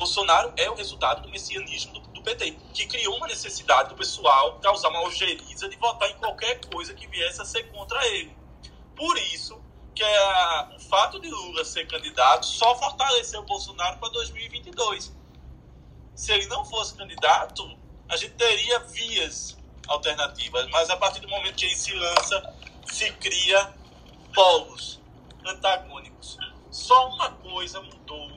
Bolsonaro 0.01 0.51
é 0.57 0.67
o 0.67 0.73
resultado 0.73 1.21
do 1.21 1.29
messianismo 1.29 1.93
do, 1.93 1.99
do, 1.99 2.23
PT, 2.23 2.57
que 2.73 2.87
criou 2.87 3.17
uma 3.17 3.27
necessidade 3.27 3.89
do 3.89 3.95
pessoal 3.95 4.59
causar 4.59 4.89
uma 4.89 5.03
ojeriza 5.03 5.69
de 5.69 5.75
votar 5.77 6.09
em 6.09 6.15
qualquer 6.15 6.59
coisa 6.73 6.91
que 6.95 7.05
viesse 7.05 7.39
a 7.39 7.45
ser 7.45 7.71
contra 7.71 8.03
ele. 8.07 8.35
Por 8.95 9.15
isso 9.17 9.61
que 9.93 10.03
é, 10.03 10.75
o 10.75 10.79
fato 10.79 11.19
de 11.19 11.29
Lula 11.29 11.63
ser 11.63 11.87
candidato 11.87 12.47
só 12.47 12.75
fortaleceu 12.79 13.41
o 13.41 13.45
Bolsonaro 13.45 13.99
para 13.99 14.09
2022. 14.09 15.15
Se 16.15 16.31
ele 16.31 16.47
não 16.47 16.65
fosse 16.65 16.95
candidato, 16.95 17.77
a 18.09 18.17
gente 18.17 18.33
teria 18.33 18.79
vias 18.79 19.55
alternativas, 19.87 20.67
mas 20.69 20.89
a 20.89 20.97
partir 20.97 21.19
do 21.19 21.29
momento 21.29 21.55
que 21.55 21.65
ele 21.65 21.75
se 21.75 21.93
lança, 21.93 22.55
se 22.87 23.11
cria 23.13 23.71
polos 24.33 24.99
antagônicos. 25.45 26.37
Só 26.69 27.09
uma 27.09 27.31
coisa 27.31 27.81
mudou 27.81 28.31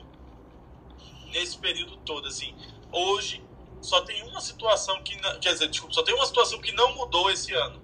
nesse 1.31 1.57
período 1.57 1.97
todo, 1.97 2.27
assim. 2.27 2.53
Hoje 2.91 3.43
só 3.81 4.01
tem 4.01 4.23
uma 4.23 4.41
situação 4.41 5.01
que 5.03 5.19
não, 5.21 5.39
quer 5.39 5.53
dizer, 5.53 5.67
desculpa, 5.67 5.93
só 5.93 6.03
tem 6.03 6.15
uma 6.15 6.25
situação 6.25 6.59
que 6.59 6.71
não 6.71 6.95
mudou 6.95 7.29
esse 7.29 7.53
ano. 7.53 7.81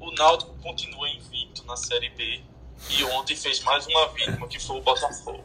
O 0.00 0.10
Náutico 0.12 0.54
continua 0.62 1.08
invicto 1.08 1.64
na 1.64 1.76
Série 1.76 2.10
B 2.10 2.40
e 2.90 3.04
ontem 3.04 3.36
fez 3.36 3.62
mais 3.62 3.86
uma 3.86 4.08
vítima 4.08 4.46
que 4.48 4.58
foi 4.58 4.78
o 4.78 4.82
Botafogo. 4.82 5.44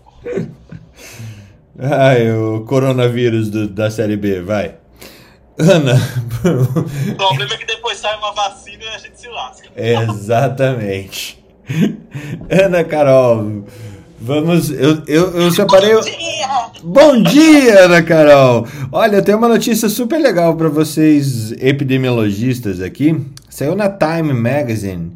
Ai, 1.80 2.32
o 2.32 2.66
coronavírus 2.66 3.50
do, 3.50 3.68
da 3.68 3.92
Série 3.92 4.18
B, 4.18 4.42
vai. 4.42 4.78
Ana. 5.60 5.94
o 6.44 7.16
problema 7.16 7.54
é 7.54 7.58
que 7.58 7.66
depois 7.66 7.98
sai 7.98 8.16
uma 8.18 8.32
vacina 8.32 8.84
e 8.84 8.88
a 8.88 8.98
gente 8.98 9.20
se 9.20 9.28
lasca. 9.28 9.70
Exatamente. 9.78 11.37
Ana 12.50 12.84
Carol, 12.84 13.64
Vamos, 14.20 14.72
eu, 14.72 15.04
eu, 15.08 15.32
eu 15.42 15.52
separei. 15.52 15.94
o- 15.96 16.02
Dia! 16.02 16.48
Bom 16.84 17.22
dia, 17.22 17.86
Ana 17.86 18.02
Carol! 18.02 18.66
Olha, 18.92 19.22
tem 19.22 19.36
uma 19.36 19.48
notícia 19.48 19.88
super 19.90 20.18
legal 20.20 20.56
para 20.56 20.70
vocês 20.70 21.52
epidemiologistas 21.54 22.82
aqui. 22.82 23.20
Saiu 23.50 23.76
na 23.76 23.90
Time 23.90 24.34
Magazine. 24.34 25.12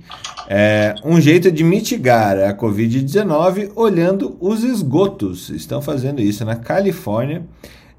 É, 0.47 0.95
um 1.03 1.19
jeito 1.19 1.51
de 1.51 1.63
mitigar 1.63 2.37
a 2.37 2.53
Covid-19 2.53 3.71
olhando 3.75 4.35
os 4.39 4.63
esgotos. 4.63 5.49
Estão 5.49 5.81
fazendo 5.81 6.21
isso 6.21 6.45
na 6.45 6.55
Califórnia. 6.55 7.43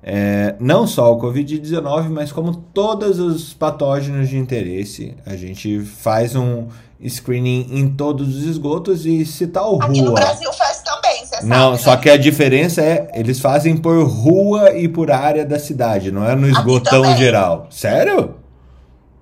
É, 0.05 0.55
não 0.61 0.87
só 0.87 1.13
o 1.13 1.21
Covid-19, 1.21 2.11
mas 2.11 2.31
como 2.33 2.55
todos 2.55 3.19
os 3.19 3.55
patógenos 3.55 4.29
de 4.29 4.37
interesse. 4.37 5.15
A 5.25 5.35
gente 5.37 5.81
faz 5.81 6.37
um 6.37 6.67
screening 7.09 7.69
em 7.71 7.95
todos 7.95 8.37
os 8.37 8.45
esgotos 8.45 9.07
e 9.07 9.25
se 9.25 9.47
tal 9.47 9.75
rua. 9.75 9.85
Aqui 9.85 10.03
no 10.03 10.13
Brasil 10.13 10.53
faz 10.53 10.83
também, 10.83 11.25
você 11.27 11.45
Não, 11.45 11.73
sabe. 11.73 11.83
só 11.83 11.91
né? 11.93 11.97
que 11.99 12.11
a 12.11 12.17
diferença 12.17 12.83
é, 12.83 13.11
eles 13.15 13.41
fazem 13.41 13.77
por 13.77 14.07
rua 14.07 14.73
e 14.73 14.89
por 14.89 15.11
área 15.11 15.45
da 15.45 15.59
cidade, 15.59 16.11
não 16.11 16.29
é 16.29 16.35
no 16.35 16.49
esgotão 16.49 17.17
geral. 17.17 17.67
Sério? 17.71 18.37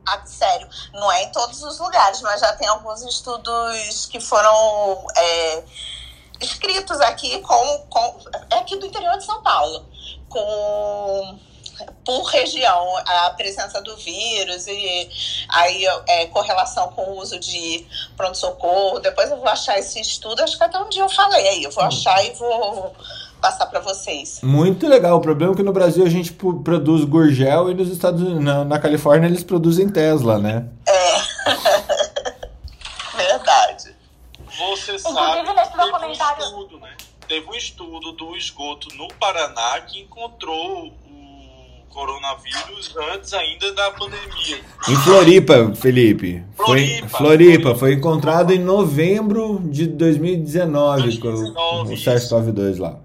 Ah, 0.07 0.21
sério, 0.25 0.67
não 0.93 1.11
é 1.13 1.25
em 1.25 1.33
todos 1.33 1.63
os 1.63 1.79
lugares, 1.79 2.21
mas 2.23 2.41
já 2.41 2.53
tem 2.55 2.67
alguns 2.69 3.03
estudos 3.03 4.07
que 4.11 4.19
foram 4.19 5.07
é, 5.17 5.63
escritos 6.41 7.01
aqui 7.01 7.39
com, 7.41 7.79
com. 7.89 8.17
É 8.51 8.57
aqui 8.57 8.77
do 8.77 8.87
interior 8.87 9.17
de 9.19 9.25
São 9.25 9.43
Paulo, 9.43 9.85
com 10.29 11.39
por 12.05 12.23
região 12.25 12.97
a 13.07 13.31
presença 13.31 13.81
do 13.83 13.97
vírus 13.97 14.67
e 14.67 15.11
aí 15.49 15.85
é, 16.09 16.27
correlação 16.27 16.89
com 16.93 17.03
o 17.03 17.21
uso 17.21 17.39
de 17.39 17.87
pronto-socorro. 18.17 19.01
Depois 19.01 19.31
eu 19.31 19.37
vou 19.37 19.49
achar 19.49 19.79
esse 19.79 20.01
estudo, 20.01 20.43
acho 20.43 20.57
que 20.57 20.65
até 20.65 20.79
um 20.79 20.89
dia 20.89 21.03
eu 21.03 21.09
falei, 21.09 21.65
eu 21.65 21.71
vou 21.71 21.85
achar 21.85 22.25
e 22.25 22.31
vou 22.33 22.95
passar 23.41 23.67
para 23.67 23.81
vocês. 23.81 24.41
Muito 24.43 24.87
legal. 24.87 25.17
O 25.17 25.21
problema 25.21 25.55
é 25.55 25.57
que 25.57 25.63
no 25.63 25.73
Brasil 25.73 26.05
a 26.05 26.11
gente 26.11 26.33
produz 26.33 27.05
Gurgel 27.05 27.71
e 27.71 27.75
nos 27.75 27.89
Estados 27.89 28.21
Unidos, 28.21 28.45
na, 28.45 28.65
na 28.65 28.79
Califórnia 28.79 29.27
eles 29.27 29.43
produzem 29.43 29.89
Tesla, 29.89 30.39
né? 30.39 30.67
Verdade. 33.17 33.97
Você 34.47 34.97
Inclusive, 34.97 35.01
sabe 35.01 35.55
nesse 35.55 35.71
que 35.71 35.79
teve 35.79 36.07
um 36.07 36.13
estudo, 36.13 36.79
né? 36.81 36.97
Teve 37.27 37.49
um 37.49 37.55
estudo 37.55 38.13
do 38.13 38.37
esgoto 38.37 38.95
no 38.97 39.09
Paraná 39.15 39.81
que 39.83 40.01
encontrou 40.01 40.93
coronavírus 41.91 42.95
antes 43.13 43.33
ainda 43.35 43.73
da 43.75 43.91
pandemia. 43.91 44.61
Em 44.89 44.97
Floripa, 44.97 45.73
Felipe. 45.75 46.45
Foi, 46.57 46.87
Floripa. 46.87 47.09
Floripa, 47.19 47.75
foi 47.75 47.93
encontrado 47.95 48.53
em 48.53 48.59
novembro 48.59 49.61
de 49.65 49.87
2019, 49.87 51.19
com 51.19 51.29
o- 51.29 51.31
2019, 51.33 51.95
o 51.95 51.97
SARS-CoV-2 51.97 52.79
lá. 52.79 52.97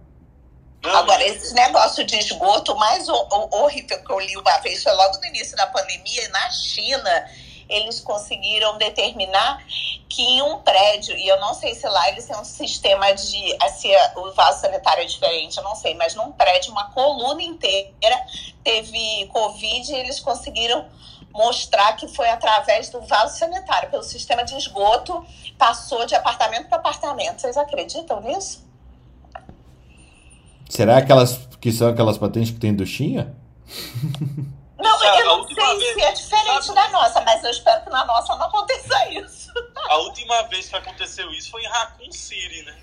Não, 0.83 0.95
Agora, 0.97 1.23
esse 1.25 1.51
negócio 1.55 2.05
de 2.05 2.15
esgoto, 2.15 2.73
o 2.73 2.79
mais 2.79 3.09
ho- 3.09 3.27
ho- 3.31 3.49
horrível 3.63 3.97
que 4.03 4.11
eu 4.13 4.19
li 4.19 4.37
uma 4.37 4.57
vez 4.59 4.83
foi 4.83 4.93
logo 4.93 5.17
no 5.17 5.25
início 5.25 5.57
da 5.57 5.65
pandemia, 5.67 6.29
na 6.29 6.49
China, 6.51 7.25
eles 7.69 7.99
conseguiram 7.99 8.77
determinar 8.77 9.63
que 10.07 10.21
em 10.21 10.41
um 10.41 10.59
prédio, 10.59 11.15
e 11.17 11.27
eu 11.27 11.39
não 11.39 11.53
sei 11.53 11.75
se 11.75 11.87
lá 11.87 12.09
eles 12.09 12.25
têm 12.25 12.37
um 12.37 12.45
sistema 12.45 13.11
de. 13.13 13.57
Se 13.75 13.89
o 14.15 14.31
vaso 14.33 14.61
sanitário 14.61 15.03
é 15.03 15.05
diferente, 15.05 15.57
eu 15.57 15.63
não 15.63 15.75
sei, 15.75 15.93
mas 15.95 16.15
num 16.15 16.31
prédio, 16.31 16.71
uma 16.71 16.91
coluna 16.91 17.41
inteira 17.41 18.17
teve 18.63 19.27
Covid 19.27 19.91
e 19.91 19.95
eles 19.95 20.19
conseguiram 20.19 20.85
mostrar 21.31 21.93
que 21.97 22.07
foi 22.07 22.29
através 22.29 22.89
do 22.89 23.01
vaso 23.01 23.37
sanitário, 23.37 23.89
pelo 23.89 24.03
sistema 24.03 24.43
de 24.43 24.55
esgoto, 24.55 25.25
passou 25.57 26.05
de 26.05 26.15
apartamento 26.15 26.69
para 26.69 26.77
apartamento. 26.77 27.41
Vocês 27.41 27.57
acreditam 27.57 28.21
nisso? 28.21 28.65
Será 30.69 30.97
aquelas 30.97 31.37
que 31.59 31.71
são 31.71 31.89
aquelas 31.89 32.17
patentes 32.17 32.51
que 32.51 32.59
tem 32.59 32.73
duchinha? 32.73 33.35
Não, 34.77 34.99
Sabe, 34.99 35.19
eu 35.19 35.25
não 35.25 35.47
sei 35.47 35.55
vez- 35.55 35.93
se 35.93 36.01
é 36.01 36.11
diferente 36.11 36.65
sabe- 36.65 36.75
da 36.75 36.89
nossa, 36.89 37.21
mas 37.21 37.41
eu 37.43 37.49
espero 37.51 37.81
que 37.83 37.89
na 37.89 38.05
nossa 38.05 38.35
não 38.35 38.45
aconteça 38.47 39.09
isso. 39.11 39.49
A 39.89 39.97
última 39.99 40.41
vez 40.49 40.67
que 40.67 40.75
aconteceu 40.75 41.31
isso 41.31 41.49
foi 41.51 41.61
em 41.63 41.67
Raccoon 41.67 42.11
City, 42.11 42.65
né? 42.65 42.73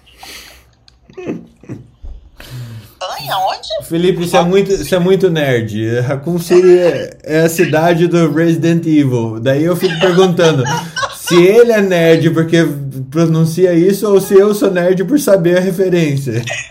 Ai, 3.00 3.28
aonde? 3.30 3.68
Felipe, 3.84 4.22
isso 4.22 4.36
é 4.36 4.42
muito, 4.42 4.72
isso 4.72 4.94
é 4.94 4.98
muito 4.98 5.28
nerd. 5.28 6.00
Raccoon 6.00 6.38
City 6.38 6.78
é, 6.78 7.18
é 7.24 7.40
a 7.40 7.48
cidade 7.48 8.06
do 8.06 8.32
Resident 8.32 8.86
Evil. 8.86 9.40
Daí 9.40 9.64
eu 9.64 9.76
fico 9.76 9.98
perguntando 10.00 10.62
se 11.14 11.34
ele 11.34 11.72
é 11.72 11.80
nerd 11.80 12.30
porque 12.30 12.58
pronuncia 13.10 13.74
isso 13.74 14.08
ou 14.10 14.20
se 14.20 14.34
eu 14.34 14.54
sou 14.54 14.70
nerd 14.70 15.04
por 15.04 15.18
saber 15.20 15.58
a 15.58 15.60
referência. 15.60 16.40
Jeff, 16.40 16.70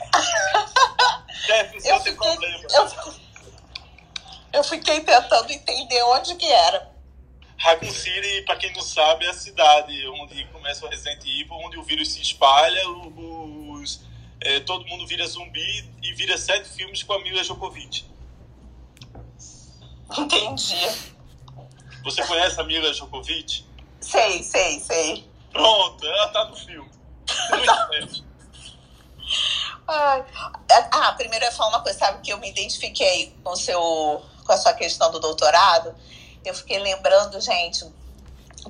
Eu 1.76 1.81
você 1.81 1.85
tem 1.85 1.99
fiquei, 1.99 2.14
problema. 2.15 2.57
eu, 2.73 2.88
eu 4.61 4.63
fiquei 4.63 5.01
tentando 5.01 5.51
entender 5.51 6.03
onde 6.03 6.35
que 6.35 6.45
era. 6.45 6.91
Raccoon 7.57 7.91
City, 7.91 8.43
pra 8.43 8.55
quem 8.55 8.71
não 8.73 8.81
sabe, 8.81 9.25
é 9.25 9.29
a 9.29 9.33
cidade 9.33 10.07
onde 10.07 10.45
começa 10.45 10.85
o 10.85 10.89
Resident 10.89 11.21
Evil, 11.25 11.53
onde 11.53 11.77
o 11.77 11.83
vírus 11.83 12.13
se 12.13 12.21
espalha, 12.21 12.81
os, 12.89 14.01
é, 14.39 14.59
todo 14.61 14.85
mundo 14.85 15.05
vira 15.05 15.25
zumbi 15.27 15.89
e 16.01 16.13
vira 16.13 16.38
sete 16.38 16.69
filmes 16.69 17.03
com 17.03 17.13
a 17.13 17.21
Mila 17.21 17.43
Djokovic. 17.43 18.05
Entendi. 20.17 20.88
Você 22.03 22.25
conhece 22.25 22.59
a 22.59 22.63
Mila 22.63 22.91
Djokovic? 22.91 23.65
Sei, 23.99 24.43
sei, 24.43 24.79
sei. 24.79 25.27
Pronto, 25.51 26.05
ela 26.05 26.27
tá 26.29 26.45
no 26.45 26.55
filme. 26.55 26.89
Muito 27.49 28.31
Ai. 29.88 30.25
Ah, 30.91 31.13
primeiro 31.13 31.45
eu 31.45 31.49
ia 31.49 31.55
falar 31.55 31.69
uma 31.69 31.81
coisa, 31.81 31.99
sabe 31.99 32.21
que 32.21 32.31
eu 32.31 32.38
me 32.39 32.49
identifiquei 32.49 33.35
com, 33.43 33.51
o 33.51 33.55
seu, 33.55 34.23
com 34.45 34.51
a 34.51 34.57
sua 34.57 34.73
questão 34.73 35.11
do 35.11 35.19
doutorado. 35.19 35.95
Eu 36.43 36.53
fiquei 36.53 36.80
lembrando, 36.80 37.39
gente, 37.39 37.85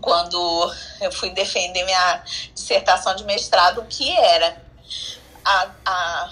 quando 0.01 0.73
eu 0.99 1.11
fui 1.11 1.29
defender 1.31 1.83
minha 1.83 2.23
dissertação 2.53 3.15
de 3.15 3.23
mestrado, 3.23 3.81
o 3.81 3.85
que 3.85 4.11
era 4.17 4.61
a, 5.43 5.69
a, 5.85 6.29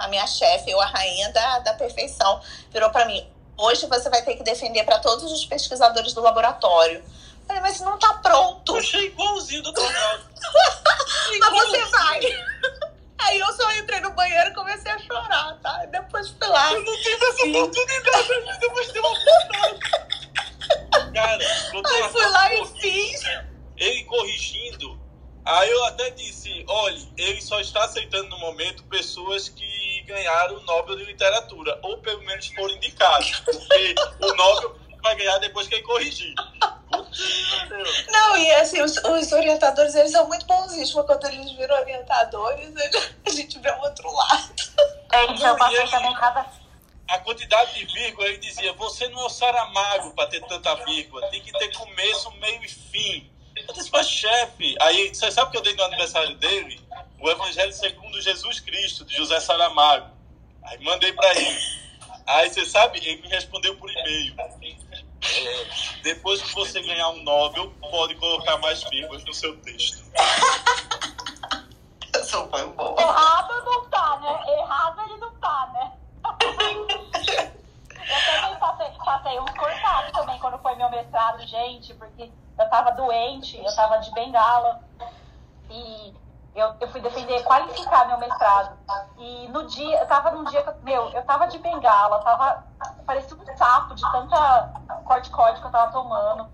a 0.00 0.08
minha 0.08 0.26
chefe, 0.26 0.70
eu, 0.70 0.80
a 0.80 0.86
rainha 0.86 1.32
da, 1.32 1.58
da 1.60 1.74
perfeição, 1.74 2.40
virou 2.70 2.90
para 2.90 3.04
mim: 3.06 3.26
hoje 3.56 3.86
você 3.86 4.08
vai 4.08 4.22
ter 4.22 4.36
que 4.36 4.42
defender 4.42 4.84
para 4.84 4.98
todos 4.98 5.30
os 5.32 5.44
pesquisadores 5.44 6.12
do 6.12 6.20
laboratório. 6.20 6.98
Eu 6.98 7.46
falei, 7.46 7.62
mas 7.62 7.80
não 7.80 7.98
tá 7.98 8.14
pronto. 8.14 8.76
Achei 8.76 9.06
igualzinho 9.06 9.62
do 9.62 9.72
Ronaldo. 9.72 10.30
Mas 11.40 11.50
você 11.50 11.84
vai. 11.86 12.20
Aí 13.22 13.38
eu 13.38 13.52
só 13.52 13.70
entrei 13.76 14.00
no 14.00 14.10
banheiro 14.12 14.50
e 14.50 14.54
comecei 14.54 14.90
a 14.90 14.98
chorar, 14.98 15.58
tá? 15.62 15.84
Depois 15.86 16.30
fui 16.30 16.48
lá. 16.48 16.72
Eu 16.72 16.82
não 16.82 16.96
tive 16.96 17.24
essa 17.24 17.46
oportunidade 17.46 18.28
mas 18.74 18.92
deu 18.92 19.02
uma 19.02 19.18
vontade. 19.18 19.80
Cara, 21.12 21.44
Aí 21.44 22.08
fui 22.10 22.26
lá 22.26 22.54
e 22.54 22.66
fiz. 22.80 23.20
ele 23.76 24.04
corrigindo. 24.04 25.00
Aí 25.44 25.70
eu 25.70 25.84
até 25.86 26.10
disse, 26.10 26.64
olha, 26.68 26.98
ele 27.16 27.40
só 27.40 27.58
está 27.60 27.84
aceitando 27.84 28.28
no 28.28 28.38
momento 28.38 28.84
pessoas 28.84 29.48
que 29.48 30.02
ganharam 30.06 30.56
o 30.56 30.60
Nobel 30.62 30.96
de 30.96 31.04
Literatura, 31.04 31.78
ou 31.82 31.98
pelo 31.98 32.22
menos 32.22 32.46
foram 32.48 32.74
indicados, 32.74 33.40
porque 33.40 33.94
o 34.20 34.34
Nobel 34.34 34.76
vai 35.02 35.16
ganhar 35.16 35.38
depois 35.38 35.66
que 35.66 35.74
ele 35.76 35.82
corrigir. 35.82 36.34
Não, 38.10 38.36
e 38.36 38.50
assim, 38.52 38.82
os, 38.82 38.96
os 38.96 39.32
orientadores, 39.32 39.94
eles 39.94 40.10
são 40.10 40.26
muito 40.26 40.44
bonzinhos, 40.46 40.92
porque 40.92 41.14
quando 41.14 41.32
eles 41.32 41.52
viram 41.52 41.76
orientadores, 41.76 42.72
a 43.26 43.30
gente 43.30 43.58
vê 43.58 43.70
o 43.70 43.80
outro 43.80 44.12
lado. 44.12 44.54
É, 45.12 45.24
eu 45.24 45.56
passei 45.56 45.86
também 45.88 46.14
cada. 46.14 46.46
A 47.08 47.18
quantidade 47.18 47.74
de 47.74 47.92
vírgula, 47.92 48.28
ele 48.28 48.38
dizia, 48.38 48.72
você 48.74 49.08
não 49.08 49.22
é 49.22 49.26
o 49.26 49.28
Saramago 49.28 50.12
para 50.12 50.28
ter 50.28 50.40
tanta 50.46 50.74
vírgula, 50.84 51.28
tem 51.28 51.42
que 51.42 51.52
ter 51.52 51.72
começo, 51.76 52.30
meio 52.32 52.62
e 52.62 52.68
fim. 52.68 53.30
Eu 53.56 53.74
disse, 53.74 53.90
mas 53.92 54.08
chefe, 54.08 54.76
aí 54.80 55.12
você 55.12 55.30
sabe 55.30 55.48
o 55.48 55.50
que 55.50 55.58
eu 55.58 55.62
dei 55.62 55.74
no 55.74 55.82
aniversário 55.82 56.36
dele? 56.36 56.80
O 57.18 57.28
Evangelho 57.28 57.72
segundo 57.72 58.20
Jesus 58.22 58.60
Cristo, 58.60 59.04
de 59.04 59.16
José 59.16 59.40
Saramago. 59.40 60.10
Aí 60.62 60.78
mandei 60.84 61.12
para 61.12 61.30
ele. 61.36 61.58
Aí 62.26 62.48
você 62.48 62.64
sabe, 62.64 62.98
ele 62.98 63.20
me 63.22 63.28
respondeu 63.28 63.76
por 63.76 63.90
e-mail. 63.90 64.36
É, 65.22 66.02
depois 66.02 66.40
que 66.42 66.54
você 66.54 66.80
ganhar 66.82 67.10
um 67.10 67.22
Nobel, 67.22 67.70
pode 67.90 68.14
colocar 68.16 68.56
mais 68.58 68.82
vírgulas 68.84 69.24
no 69.24 69.34
seu 69.34 69.56
texto. 69.58 70.04
Isso 72.16 72.48
foi 72.48 72.66
bom. 72.68 72.96
Errado 72.98 73.64
não 73.64 73.88
tá, 73.90 74.18
né? 74.20 74.52
Errado 74.58 75.00
ele 75.02 75.16
não 75.18 75.34
tá, 75.36 75.70
né? 75.72 75.92
Eu 78.10 78.40
também 78.40 78.58
passei, 78.58 78.86
passei 79.04 79.38
uns 79.38 79.50
cortados 79.52 80.10
também 80.10 80.38
quando 80.40 80.58
foi 80.58 80.74
meu 80.74 80.90
mestrado, 80.90 81.46
gente, 81.46 81.94
porque 81.94 82.28
eu 82.58 82.68
tava 82.68 82.90
doente, 82.90 83.56
eu 83.56 83.76
tava 83.76 83.98
de 83.98 84.10
bengala. 84.12 84.82
E 85.70 86.12
eu, 86.54 86.74
eu 86.80 86.88
fui 86.88 87.00
defender, 87.00 87.42
qualificar 87.44 88.06
meu 88.06 88.18
mestrado. 88.18 88.76
E 89.16 89.48
no 89.48 89.66
dia, 89.66 90.00
eu 90.00 90.06
tava 90.06 90.30
num 90.32 90.44
dia 90.44 90.62
que, 90.62 90.68
eu- 90.68 90.76
meu, 90.82 91.08
eu 91.10 91.22
tava 91.24 91.46
de 91.46 91.58
bengala, 91.58 92.18
tava, 92.22 92.64
parecia 93.06 93.36
um 93.36 93.56
sapo 93.56 93.94
de 93.94 94.02
tanta 94.10 94.72
corticóide 95.04 95.60
que 95.60 95.66
eu 95.66 95.70
tava 95.70 95.92
tomando. 95.92 96.48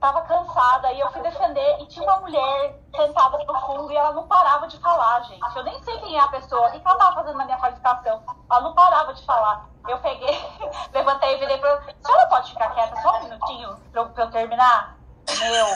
tava 0.00 0.22
cansada 0.22 0.92
e 0.92 1.00
eu 1.00 1.10
fui 1.10 1.20
defender 1.22 1.80
e 1.80 1.86
tinha 1.86 2.04
uma 2.08 2.20
mulher 2.20 2.80
sentada 2.94 3.36
no 3.38 3.60
fundo 3.62 3.90
e 3.90 3.96
ela 3.96 4.12
não 4.12 4.28
parava 4.28 4.68
de 4.68 4.78
falar, 4.78 5.22
gente. 5.22 5.56
Eu 5.56 5.64
nem 5.64 5.82
sei 5.82 5.98
quem 5.98 6.16
é 6.16 6.20
a 6.20 6.28
pessoa, 6.28 6.68
o 6.68 6.70
que 6.70 6.80
ela 6.86 6.96
tava 6.96 7.14
fazendo 7.16 7.36
na 7.36 7.44
minha 7.44 7.58
qualificação. 7.58 8.22
Ela 8.48 8.60
não 8.60 8.74
parava 8.74 9.12
de 9.12 9.26
falar. 9.26 9.66
Eu 9.88 9.98
peguei, 9.98 10.38
levantei 10.94 11.34
e 11.34 11.38
virei 11.40 11.58
pra 11.58 11.70
ela. 11.70 11.82
Senhora 12.00 12.26
pode 12.28 12.52
ficar 12.52 12.70
quieta 12.74 12.94
só 13.02 13.16
um 13.16 13.24
minutinho 13.24 13.76
pra 13.90 14.02
eu, 14.02 14.08
pra 14.10 14.22
eu 14.24 14.30
terminar? 14.30 14.96
Meu, 15.36 15.66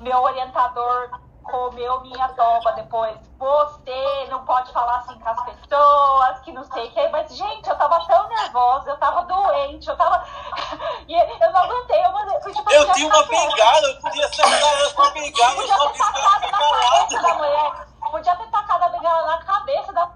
meu 0.00 0.22
orientador 0.22 1.20
comeu 1.42 2.00
minha 2.00 2.28
toba 2.30 2.72
depois. 2.72 3.16
Você 3.38 4.26
não 4.30 4.44
pode 4.44 4.72
falar 4.72 4.98
assim 4.98 5.18
com 5.18 5.28
as 5.28 5.42
pessoas, 5.44 6.40
que 6.40 6.52
não 6.52 6.64
sei 6.64 6.86
o 6.88 6.90
que. 6.92 7.08
Mas, 7.08 7.36
gente, 7.36 7.68
eu 7.68 7.76
tava 7.76 8.04
tão 8.06 8.28
nervosa, 8.28 8.90
eu 8.90 8.96
tava 8.98 9.22
doente, 9.24 9.88
eu 9.88 9.96
tava. 9.96 10.24
E 11.08 11.14
eu 11.14 11.52
não 11.52 11.60
aguentei, 11.60 12.04
eu 12.04 12.12
mandei. 12.12 12.38
Tipo, 12.40 12.70
Eu 12.72 12.86
podia 12.86 12.94
tinha 12.94 13.08
uma 13.08 13.26
quieta. 13.26 13.50
bengala, 13.50 13.86
eu 13.88 14.00
podia 14.00 14.24
acertar 14.26 14.62
ela 14.62 14.92
com 14.92 15.02
a 15.02 15.10
bengala, 15.10 15.62
eu 15.62 15.66
só 15.68 15.88
ter 15.90 15.98
pra 15.98 16.12
tacado 16.12 16.46
ficar 16.46 16.60
na 16.60 16.78
cabeça 16.78 17.22
da 17.22 17.28
calada. 17.28 17.34
mulher. 17.34 17.86
Podia 18.10 18.36
ter 18.36 18.50
tacado 18.50 18.84
a 18.84 18.88
bengala 18.88 19.26
na 19.26 19.44
cabeça 19.44 19.92
da. 19.92 20.10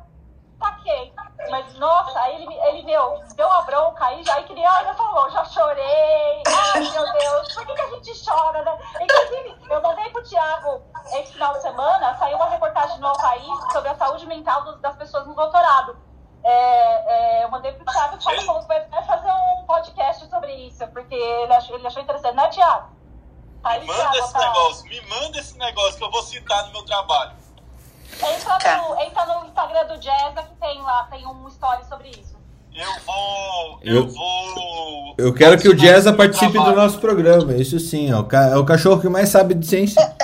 Taquei. 0.61 1.13
Mas, 1.51 1.75
nossa, 1.77 2.19
aí 2.21 2.43
ele, 2.43 2.55
ele 2.55 2.83
meu, 2.83 3.23
deu 3.35 3.47
uma 3.47 3.63
bronca 3.63 4.05
aí, 4.07 4.23
já 4.25 4.35
aí 4.35 4.47
ai, 4.65 4.85
já 4.85 4.95
falou, 4.95 5.31
já 5.31 5.45
chorei. 5.45 6.43
Ai, 6.47 6.81
meu 6.91 7.13
Deus, 7.13 7.55
por 7.55 7.67
que, 7.67 7.75
que 7.75 7.81
a 7.81 7.91
gente 7.91 8.25
chora, 8.25 8.63
né? 8.63 8.79
Inclusive, 9.01 9.57
eu 9.71 9.83
mandei 9.83 10.11
pro 10.11 10.23
Thiago 10.23 10.83
esse 11.15 11.33
final 11.33 11.53
de 11.55 11.63
semana, 11.63 12.17
saiu 12.19 12.37
uma 12.37 12.49
reportagem 12.49 12.99
no 12.99 13.13
País 13.19 13.73
sobre 13.73 13.89
a 13.91 13.95
saúde 13.97 14.27
mental 14.27 14.63
dos- 14.65 14.81
das 14.81 14.97
pessoas 14.97 15.27
no 15.27 15.35
doutorado. 15.35 15.97
É, 16.43 17.41
é, 17.41 17.45
eu 17.45 17.49
mandei 17.51 17.73
pro 17.73 17.85
Thiago, 17.85 18.15
o 18.17 18.19
Thiago 18.19 18.43
falou 18.43 18.61
que 18.63 18.69
vai 18.69 18.89
vai 18.89 19.03
fazer 19.05 19.31
um 19.33 19.65
podcast 19.67 20.29
sobre 20.29 20.53
isso, 20.69 20.87
porque 20.89 21.15
ele 21.15 21.53
achou, 21.55 21.77
ele 21.77 21.87
achou 21.87 22.03
interessante, 22.03 22.35
né, 22.37 22.49
Thiago? 22.49 22.89
Aí, 23.65 23.81
Me 23.81 23.87
manda 23.89 24.19
esse 24.19 24.39
negócio, 24.39 24.85
me 24.89 25.01
manda 25.09 25.39
esse 25.39 25.59
negócio 25.59 25.97
que 25.99 26.05
eu 26.05 26.11
vou 26.11 26.23
citar 26.23 26.67
no 26.67 26.73
meu 26.73 26.85
trabalho. 26.85 27.33
Entra 28.15 28.59
Tá. 28.59 28.77
no, 28.79 29.01
entra 29.01 29.27
no 29.27 29.47
Instagram 29.47 29.87
do 29.87 30.01
Jazza 30.03 30.43
que 30.43 30.55
tem 30.61 30.81
lá, 30.83 31.05
tem 31.11 31.27
um 31.27 31.49
story 31.49 31.85
sobre 31.89 32.09
isso. 32.11 32.37
Eu 32.75 33.01
vou. 33.07 33.79
Eu- 33.83 33.97
Eu, 33.97 34.09
vou. 34.09 35.15
Eu 35.19 35.35
quero 35.35 35.59
que 35.59 35.69
o 35.69 35.77
Jazza 35.77 36.13
participe 36.13 36.53
do 36.59 36.73
nosso 36.75 36.99
programa, 36.99 37.55
isso 37.55 37.79
sim, 37.81 38.11
é 38.11 38.17
o, 38.17 38.25
ca- 38.25 38.49
é 38.51 38.57
o 38.57 38.65
cachorro 38.67 39.01
que 39.01 39.09
mais 39.09 39.29
sabe 39.31 39.55
de 39.55 39.67
ciência. 39.67 40.15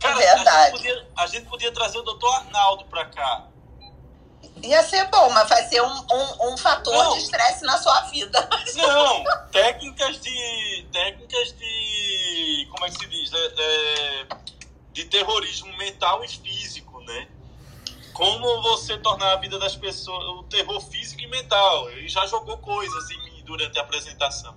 Cara, 0.00 0.14
Verdade. 0.16 0.48
A 0.48 0.64
gente, 0.64 0.72
podia, 0.78 1.06
a 1.16 1.26
gente 1.26 1.46
podia 1.46 1.72
trazer 1.72 1.98
o 1.98 2.02
doutor 2.02 2.34
Arnaldo 2.36 2.84
pra 2.86 3.04
cá. 3.06 3.44
Ia 4.62 4.82
ser 4.82 5.06
bom, 5.08 5.30
mas 5.30 5.48
vai 5.48 5.62
ser 5.64 5.80
um, 5.82 5.86
um, 6.12 6.52
um 6.52 6.56
fator 6.58 6.92
Não. 6.92 7.12
de 7.14 7.18
estresse 7.22 7.64
na 7.64 7.78
sua 7.78 8.00
vida. 8.02 8.46
Não, 8.76 9.24
técnicas 9.50 10.20
de. 10.20 10.86
técnicas 10.92 11.54
de. 11.58 12.68
como 12.70 12.84
é 12.86 12.90
que 12.90 12.98
se 12.98 13.06
diz? 13.08 13.30
É, 13.32 13.46
é, 13.58 14.26
de 15.00 15.06
terrorismo 15.06 15.74
mental 15.78 16.22
e 16.24 16.28
físico, 16.28 17.00
né? 17.02 17.28
Como 18.12 18.62
você 18.62 18.98
tornar 18.98 19.32
a 19.32 19.36
vida 19.36 19.58
das 19.58 19.76
pessoas. 19.76 20.24
o 20.38 20.42
terror 20.44 20.80
físico 20.80 21.22
e 21.22 21.26
mental. 21.28 21.90
Ele 21.90 22.08
já 22.08 22.26
jogou 22.26 22.58
coisas 22.58 23.10
em 23.10 23.24
mim 23.24 23.42
durante 23.44 23.78
a 23.78 23.82
apresentação. 23.82 24.54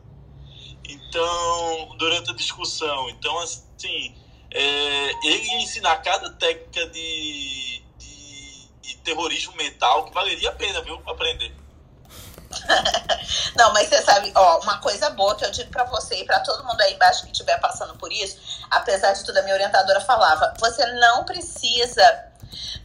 Então, 0.84 1.95
durante 1.98 2.32
a 2.32 2.34
discussão. 2.34 3.10
Então, 3.10 3.38
assim, 3.40 4.15
é, 4.52 5.28
ele 5.28 5.53
ensinar 5.61 5.98
cada 5.98 6.30
técnica 6.32 6.88
de, 6.88 7.84
de, 7.98 8.70
de 8.82 8.98
terrorismo 8.98 9.56
mental 9.56 10.06
que 10.06 10.14
valeria 10.14 10.49
a 10.49 10.56
pena, 10.56 10.82
viu? 10.82 11.02
Aprender. 11.06 11.62
Não, 13.56 13.74
mas 13.74 13.90
você 13.90 14.02
sabe, 14.02 14.32
ó, 14.36 14.60
uma 14.62 14.80
coisa 14.80 15.10
boa 15.12 15.36
que 15.36 15.46
eu 15.46 15.52
digo 15.52 15.70
pra 15.70 15.84
você 15.86 16.16
e 16.16 16.26
pra 16.26 16.40
todo 16.40 16.64
mundo 16.66 16.82
aí 16.82 16.94
embaixo 16.94 17.24
que 17.24 17.32
estiver 17.32 17.60
passando 17.60 17.96
por 17.96 18.12
isso, 18.12 18.38
apesar 18.70 19.14
de 19.14 19.24
tudo, 19.24 19.38
a 19.38 19.42
minha 19.44 19.56
orientadora 19.56 20.02
falava, 20.02 20.54
você 20.60 20.86
não 20.94 21.24
precisa, 21.24 22.26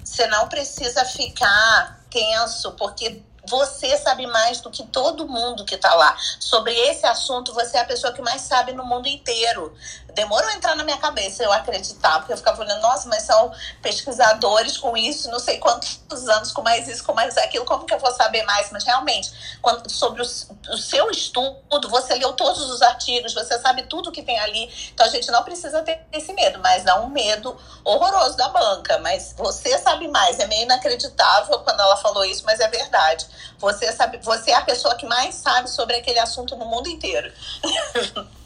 você 0.05 0.27
não 0.27 0.49
precisa 0.49 1.05
ficar 1.05 1.99
tenso, 2.11 2.73
porque 2.73 3.23
você 3.49 3.97
sabe 3.97 4.27
mais 4.27 4.61
do 4.61 4.71
que 4.71 4.87
todo 4.87 5.27
mundo 5.27 5.65
que 5.65 5.77
tá 5.77 5.95
lá. 5.95 6.17
Sobre 6.39 6.73
esse 6.73 7.07
assunto, 7.07 7.55
você 7.55 7.79
é 7.79 7.81
a 7.81 7.85
pessoa 7.85 8.13
que 8.13 8.21
mais 8.21 8.43
sabe 8.43 8.73
no 8.73 8.85
mundo 8.85 9.09
inteiro. 9.09 9.75
Demorou 10.15 10.49
a 10.49 10.55
entrar 10.55 10.75
na 10.75 10.85
minha 10.85 10.97
cabeça 10.97 11.45
eu 11.45 11.53
acreditar, 11.53 12.19
porque 12.19 12.33
eu 12.33 12.37
ficava 12.37 12.61
olhando, 12.61 12.81
nossa, 12.81 13.09
mas 13.09 13.23
são 13.23 13.53
pesquisadores 13.83 14.77
com 14.77 14.97
isso, 14.97 15.31
não 15.31 15.39
sei 15.39 15.59
quantos 15.59 16.29
anos, 16.29 16.51
com 16.51 16.63
mais 16.63 16.89
isso, 16.89 17.05
com 17.05 17.13
mais 17.13 17.37
aquilo, 17.37 17.65
como 17.65 17.85
que 17.85 17.95
eu 17.95 17.99
vou 17.99 18.11
saber 18.13 18.43
mais? 18.45 18.71
Mas 18.73 18.85
realmente, 18.85 19.31
quando, 19.61 19.89
sobre 19.91 20.23
o, 20.23 20.25
o 20.25 20.77
seu 20.79 21.11
estudo, 21.11 21.89
você 21.89 22.15
leu 22.15 22.33
todos 22.33 22.71
os 22.71 22.83
artigos, 22.83 23.35
você 23.35 23.59
sabe 23.61 23.83
tudo 23.83 24.11
que 24.11 24.23
tem 24.23 24.39
ali, 24.41 24.69
então 24.93 25.07
a 25.07 25.11
gente 25.11 25.31
não 25.31 25.43
precisa 25.45 25.83
ter 25.83 26.01
esse 26.13 26.33
medo, 26.33 26.59
mas 26.61 26.83
dá 26.85 27.01
um 27.01 27.09
medo 27.09 27.57
horroroso 27.85 28.37
da 28.37 28.49
banca, 28.49 28.99
mas 28.99 29.35
você 29.37 29.79
sabe 29.79 30.09
mais, 30.09 30.39
é 30.39 30.47
meio 30.47 30.63
inacreditável 30.63 31.59
quando 31.61 31.81
ela 31.81 31.97
falou 31.97 32.25
isso, 32.25 32.45
mas 32.45 32.61
é 32.61 32.69
verdade. 32.69 33.27
Você 33.59 33.93
sabe, 33.93 34.19
você 34.19 34.51
é 34.53 34.55
a 34.55 34.63
pessoa 34.63 34.95
que 34.95 35.07
mais 35.07 35.35
sabe 35.35 35.69
sobre 35.69 35.97
aquele 35.97 36.19
assunto 36.19 36.57
no 36.57 36.65
mundo 36.65 36.89
inteiro. 36.89 37.33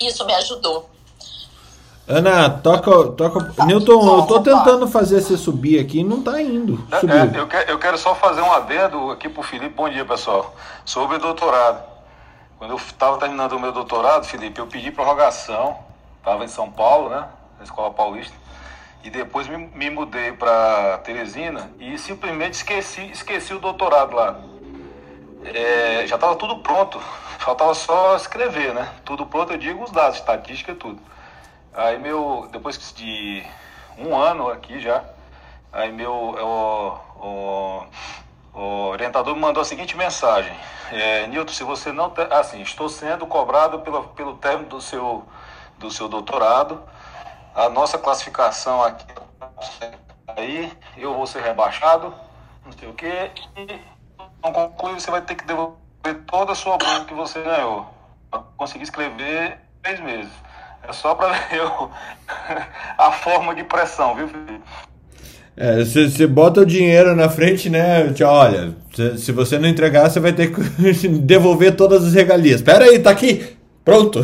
isso 0.00 0.24
me 0.24 0.34
ajudou. 0.34 0.90
Ana, 2.06 2.50
toca, 2.50 3.12
toca. 3.12 3.64
Newton, 3.64 4.18
eu 4.18 4.26
tô 4.26 4.40
tentando 4.40 4.86
fazer 4.86 5.22
você 5.22 5.38
subir 5.38 5.80
aqui 5.80 6.00
e 6.00 6.04
não 6.04 6.22
tá 6.22 6.40
indo. 6.40 6.86
É, 6.92 7.00
Subiu. 7.00 7.40
eu, 7.40 7.46
quero, 7.46 7.70
eu 7.70 7.78
quero 7.78 7.96
só 7.96 8.14
fazer 8.14 8.42
um 8.42 8.52
adendo 8.52 9.10
aqui 9.10 9.28
pro 9.28 9.42
Felipe. 9.42 9.74
Bom 9.74 9.88
dia, 9.88 10.04
pessoal. 10.04 10.54
Sobre 10.84 11.16
doutorado. 11.18 11.82
Quando 12.58 12.72
eu 12.72 12.76
estava 12.76 13.16
terminando 13.18 13.52
o 13.52 13.60
meu 13.60 13.72
doutorado, 13.72 14.26
Felipe, 14.26 14.60
eu 14.60 14.66
pedi 14.66 14.90
prorrogação. 14.90 15.78
Estava 16.18 16.44
em 16.44 16.48
São 16.48 16.70
Paulo, 16.70 17.08
né? 17.08 17.26
Na 17.58 17.64
Escola 17.64 17.90
Paulista. 17.90 18.34
E 19.02 19.08
depois 19.08 19.48
me, 19.48 19.56
me 19.56 19.88
mudei 19.88 20.32
para 20.32 20.98
Teresina 21.04 21.70
e 21.78 21.96
simplesmente 21.98 22.54
esqueci, 22.54 23.02
esqueci 23.12 23.52
o 23.52 23.58
doutorado 23.58 24.14
lá. 24.14 24.40
É, 25.44 26.06
já 26.06 26.14
estava 26.14 26.36
tudo 26.36 26.58
pronto. 26.58 26.98
Faltava 27.44 27.74
só 27.74 28.16
escrever, 28.16 28.72
né? 28.72 28.90
Tudo 29.04 29.26
pronto, 29.26 29.52
eu 29.52 29.58
digo 29.58 29.84
os 29.84 29.90
dados, 29.90 30.16
estatística 30.16 30.72
e 30.72 30.74
tudo. 30.74 30.98
Aí 31.74 31.98
meu, 31.98 32.48
depois 32.50 32.78
de 32.94 33.44
um 33.98 34.16
ano 34.16 34.48
aqui 34.48 34.80
já, 34.80 35.04
aí 35.70 35.92
meu 35.92 36.10
o, 36.10 36.98
o, 37.20 37.86
o 38.54 38.60
orientador 38.88 39.34
me 39.34 39.42
mandou 39.42 39.60
a 39.60 39.64
seguinte 39.64 39.94
mensagem: 39.94 40.56
é, 40.90 41.26
Nilton, 41.26 41.52
se 41.52 41.64
você 41.64 41.92
não, 41.92 42.08
te- 42.08 42.22
assim, 42.32 42.62
estou 42.62 42.88
sendo 42.88 43.26
cobrado 43.26 43.80
pelo, 43.80 44.04
pelo 44.08 44.38
término 44.38 44.70
do 44.70 44.80
seu 44.80 45.22
do 45.76 45.90
seu 45.90 46.08
doutorado, 46.08 46.82
a 47.54 47.68
nossa 47.68 47.98
classificação 47.98 48.82
aqui, 48.82 49.06
aí 50.28 50.72
eu 50.96 51.12
vou 51.12 51.26
ser 51.26 51.42
rebaixado, 51.42 52.14
não 52.64 52.72
sei 52.72 52.88
o 52.88 52.94
quê, 52.94 53.30
e 53.56 53.80
não 54.42 54.50
conclui, 54.50 54.94
você 54.94 55.10
vai 55.10 55.20
ter 55.20 55.34
que 55.34 55.44
devolver 55.44 55.83
toda 56.12 56.52
a 56.52 56.54
sua 56.54 56.76
bolsa 56.76 57.04
que 57.06 57.14
você 57.14 57.40
ganhou. 57.40 57.86
Eu 58.32 58.40
consegui 58.56 58.84
escrever 58.84 59.58
três 59.82 60.00
meses. 60.00 60.30
É 60.86 60.92
só 60.92 61.14
para 61.14 61.32
ver 61.48 61.62
o- 61.62 61.88
a 62.98 63.10
forma 63.12 63.54
de 63.54 63.64
pressão, 63.64 64.14
viu, 64.14 64.28
Felipe? 64.28 64.60
É, 65.56 65.84
você 65.84 66.10
você 66.10 66.26
bota 66.26 66.60
o 66.62 66.66
dinheiro 66.66 67.14
na 67.14 67.28
frente, 67.28 67.70
né? 67.70 68.12
Tio, 68.12 68.26
Olha, 68.26 68.74
se, 68.92 69.18
se 69.18 69.32
você 69.32 69.56
não 69.58 69.68
entregar, 69.68 70.10
você 70.10 70.18
vai 70.20 70.32
ter 70.32 70.52
que 70.52 71.08
devolver 71.08 71.76
todas 71.76 72.04
as 72.04 72.12
regalias. 72.12 72.60
Pera 72.60 72.84
aí, 72.86 72.98
tá 72.98 73.10
aqui. 73.10 73.56
Pronto. 73.84 74.20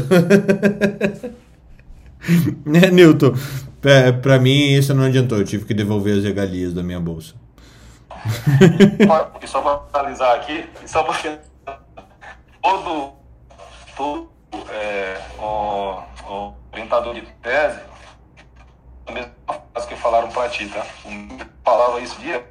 né, 2.66 2.90
Newton? 2.92 3.34
Pra, 3.80 4.12
pra 4.12 4.38
mim, 4.38 4.72
isso 4.74 4.92
não 4.94 5.04
adiantou. 5.04 5.38
Eu 5.38 5.44
tive 5.44 5.64
que 5.64 5.72
devolver 5.72 6.18
as 6.18 6.24
regalias 6.24 6.74
da 6.74 6.82
minha 6.82 7.00
bolsa. 7.00 7.34
E 9.42 9.46
só 9.46 9.62
para 9.62 9.80
finalizar 10.02 10.36
aqui, 10.36 10.64
e 10.84 10.88
só 10.88 11.02
para 11.02 11.14
finalizar, 11.14 11.44
todo, 12.62 13.16
todo 13.96 14.30
é, 14.70 15.20
o, 15.38 16.02
o 16.28 16.54
orientador 16.72 17.14
de 17.14 17.22
tese, 17.42 17.80
a 19.06 19.12
mesma 19.12 19.32
frase 19.46 19.88
que 19.88 19.96
falaram 19.96 20.28
para 20.30 20.48
ti, 20.48 20.68
tá? 20.68 20.84
Um 21.04 21.38
falava 21.64 22.00
isso 22.00 22.18
dia 22.20 22.44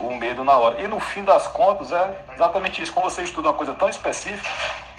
o 0.00 0.14
medo 0.16 0.42
na 0.42 0.56
hora. 0.56 0.80
E 0.80 0.88
no 0.88 0.98
fim 0.98 1.22
das 1.22 1.46
contas 1.46 1.92
é 1.92 2.24
exatamente 2.34 2.82
isso. 2.82 2.92
Quando 2.92 3.04
você 3.04 3.22
estuda 3.22 3.48
uma 3.48 3.54
coisa 3.54 3.74
tão 3.74 3.88
específica, 3.88 4.48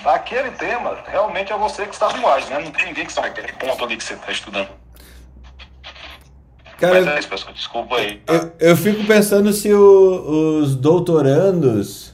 aquele 0.05 0.51
tema 0.51 0.97
realmente 1.07 1.51
é 1.51 1.57
você 1.57 1.85
que 1.85 1.93
está 1.93 2.07
ar, 2.07 2.45
né? 2.45 2.59
Não 2.59 2.71
tem 2.71 2.85
ninguém 2.85 3.05
que 3.05 3.11
sabe 3.11 3.27
aquele 3.27 3.51
ponto 3.53 3.83
ali 3.83 3.97
que 3.97 4.03
você 4.03 4.13
está 4.13 4.31
estudando. 4.31 4.80
Mas 6.89 7.01
é 7.01 7.05
Cara, 7.05 7.19
isso, 7.19 7.29
pessoal. 7.29 7.53
Desculpa 7.53 7.95
aí. 7.97 8.21
eu, 8.27 8.51
eu 8.59 8.77
fico 8.77 9.03
pensando 9.05 9.51
se 9.53 9.73
o- 9.73 10.59
os 10.61 10.75
doutorandos 10.75 12.11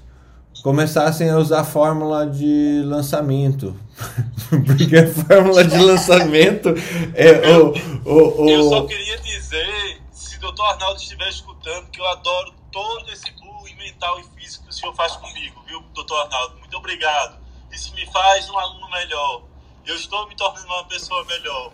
começassem 0.64 1.30
a 1.30 1.38
usar 1.38 1.62
a 1.62 1.64
fórmula 1.64 2.26
de 2.28 2.82
lançamento. 2.86 3.76
Porque 4.66 4.96
a 4.98 5.08
fórmula 5.08 5.64
de 5.64 5.78
lançamento 5.78 6.70
é 7.16 7.58
o. 7.58 7.74
o, 8.06 8.44
o- 8.44 8.50
Eu 8.50 8.64
só 8.70 8.86
queria 8.86 9.18
dizer, 9.20 10.02
se 10.12 10.38
o 10.38 10.40
doutor 10.42 10.66
Arnaldo 10.66 11.00
estiver 11.02 11.30
escutando, 11.30 11.90
que 11.90 12.00
eu 12.00 12.08
adoro 12.08 12.54
todo 12.72 13.10
esse 13.12 13.32
bullying 13.32 13.76
mental 13.78 14.20
e 14.20 14.24
físico 14.42 14.66
que 14.66 14.70
o 14.70 14.74
senhor 14.74 14.94
faz 14.96 15.14
comigo, 15.14 15.62
viu, 15.68 15.82
doutor 15.94 16.22
Arnaldo? 16.22 16.58
Muito 16.60 16.76
obrigado. 16.78 17.38
Isso 17.72 17.94
me 17.96 18.06
faz 18.12 18.50
um 18.50 18.58
aluno 18.58 18.90
melhor. 18.92 19.44
Eu 19.86 19.96
estou 19.96 20.28
me 20.28 20.36
tornando 20.36 20.66
uma 20.68 20.84
pessoa 20.86 21.24
melhor. 21.26 21.72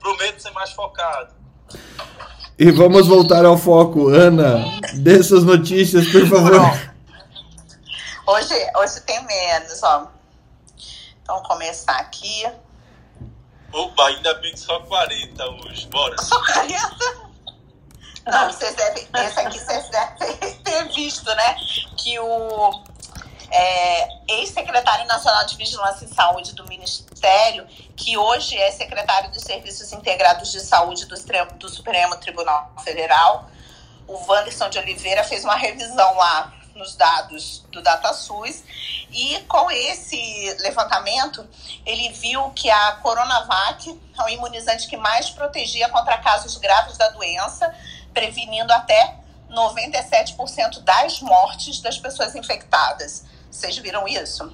Prometo 0.00 0.40
ser 0.40 0.50
mais 0.52 0.70
focado. 0.72 1.34
E 2.58 2.70
vamos 2.72 3.06
voltar 3.06 3.44
ao 3.44 3.56
foco. 3.56 4.08
Ana, 4.08 4.64
dê 4.94 5.22
suas 5.22 5.44
notícias, 5.44 6.08
por 6.08 6.26
favor. 6.26 6.88
Hoje, 8.26 8.54
hoje 8.76 9.00
tem 9.02 9.24
menos, 9.24 9.82
ó. 9.82 10.08
Então, 11.22 11.42
começar 11.44 11.96
aqui. 11.98 12.46
Opa, 13.72 14.06
ainda 14.08 14.34
bem 14.34 14.52
que 14.52 14.60
só 14.60 14.80
40 14.80 15.44
hoje. 15.50 15.86
Bora. 15.88 16.16
Só 16.20 16.42
40? 16.44 17.28
Não, 18.26 18.52
vocês 18.52 18.74
devem, 18.74 19.08
esse 19.14 19.40
aqui 19.40 19.58
vocês 19.58 19.88
devem 19.88 20.54
ter 20.62 20.92
visto, 20.92 21.26
né? 21.26 21.56
Que 21.96 22.18
o 22.18 22.84
é, 23.50 24.08
ex-secretário 24.28 25.06
nacional 25.06 25.44
de 25.46 25.56
Vigilância 25.56 26.04
em 26.04 26.08
Saúde 26.08 26.54
do 26.54 26.66
Ministério, 26.66 27.66
que 27.96 28.16
hoje 28.16 28.56
é 28.56 28.70
secretário 28.70 29.30
dos 29.30 29.42
Serviços 29.42 29.92
Integrados 29.92 30.52
de 30.52 30.60
Saúde 30.60 31.06
do, 31.06 31.14
do 31.56 31.68
Supremo 31.68 32.16
Tribunal 32.16 32.72
Federal, 32.84 33.48
o 34.06 34.14
Wanderson 34.26 34.68
de 34.70 34.78
Oliveira 34.78 35.22
fez 35.22 35.44
uma 35.44 35.56
revisão 35.56 36.16
lá 36.16 36.54
nos 36.74 36.94
dados 36.94 37.64
do 37.70 37.82
DataSUS 37.82 38.62
e 39.10 39.38
com 39.48 39.70
esse 39.70 40.56
levantamento 40.60 41.46
ele 41.84 42.10
viu 42.10 42.50
que 42.50 42.70
a 42.70 42.92
Coronavac 43.02 44.00
é 44.16 44.22
o 44.22 44.28
imunizante 44.28 44.86
que 44.86 44.96
mais 44.96 45.28
protegia 45.28 45.88
contra 45.88 46.18
casos 46.18 46.56
graves 46.56 46.96
da 46.96 47.08
doença, 47.08 47.74
prevenindo 48.14 48.72
até 48.72 49.16
97% 49.50 50.80
das 50.82 51.20
mortes 51.20 51.80
das 51.80 51.98
pessoas 51.98 52.34
infectadas. 52.34 53.24
Vocês 53.50 53.76
viram 53.78 54.06
isso? 54.06 54.52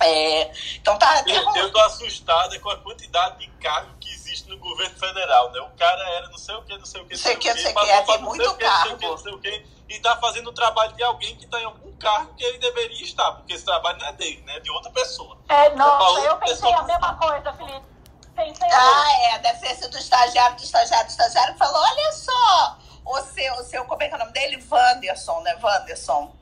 É, 0.00 0.52
então 0.74 0.98
tá. 0.98 1.24
Eu, 1.26 1.56
eu 1.56 1.72
tô 1.72 1.80
assustada 1.80 2.58
com 2.60 2.68
a 2.68 2.76
quantidade 2.76 3.38
de 3.38 3.48
cargo 3.52 3.94
que 3.98 4.12
existe 4.12 4.48
no 4.48 4.58
governo 4.58 4.94
federal, 4.98 5.50
né? 5.52 5.60
O 5.60 5.70
cara 5.70 6.02
era 6.10 6.28
não 6.28 6.36
sei 6.36 6.54
o 6.54 6.62
que, 6.62 6.76
não 6.76 6.84
sei 6.84 7.00
o 7.00 7.06
que, 7.06 7.14
não 7.14 7.20
sei 7.20 7.34
o 7.34 7.38
que, 7.38 7.48
não 7.48 7.56
sei 7.56 7.72
o 7.72 7.74
que, 7.74 7.90
é, 7.90 8.02
tem 8.02 8.22
muito 8.22 8.54
cargo. 8.56 9.06
Não 9.06 9.18
sei 9.18 9.32
o 9.32 9.38
que, 9.38 9.66
e 9.88 10.00
tá 10.00 10.16
fazendo 10.16 10.50
o 10.50 10.52
trabalho 10.52 10.92
de 10.94 11.02
alguém 11.02 11.36
que 11.36 11.46
tá 11.46 11.60
em 11.60 11.64
algum 11.64 11.92
cargo 11.96 12.34
que 12.34 12.44
ele 12.44 12.58
deveria 12.58 13.04
estar, 13.04 13.32
porque 13.32 13.54
esse 13.54 13.64
trabalho 13.64 13.98
não 13.98 14.06
é 14.06 14.12
dele, 14.12 14.42
né? 14.44 14.56
É 14.56 14.60
de 14.60 14.70
outra 14.70 14.90
pessoa. 14.90 15.38
É, 15.48 15.70
nossa, 15.74 16.20
eu 16.20 16.36
pensei 16.36 16.72
a 16.72 16.82
mesma 16.82 17.14
coisa, 17.14 17.52
Felipe. 17.54 17.86
Pensei 18.34 18.68
ah, 18.70 19.12
é, 19.30 19.38
deve 19.38 19.74
sido 19.74 19.90
do 19.90 19.98
estagiário, 19.98 20.56
do 20.56 20.62
estagiário, 20.62 21.06
do 21.06 21.10
estagiário 21.10 21.54
que 21.54 21.58
falou: 21.58 21.80
olha 21.80 22.12
só, 22.12 22.78
o 23.06 23.20
seu, 23.22 23.54
o 23.54 23.64
seu, 23.64 23.84
como 23.86 24.02
é 24.02 24.08
que 24.08 24.12
é 24.12 24.16
o 24.16 24.18
nome 24.18 24.32
dele? 24.32 24.62
Wanderson, 24.70 25.40
né? 25.40 25.58
Wanderson. 25.62 26.35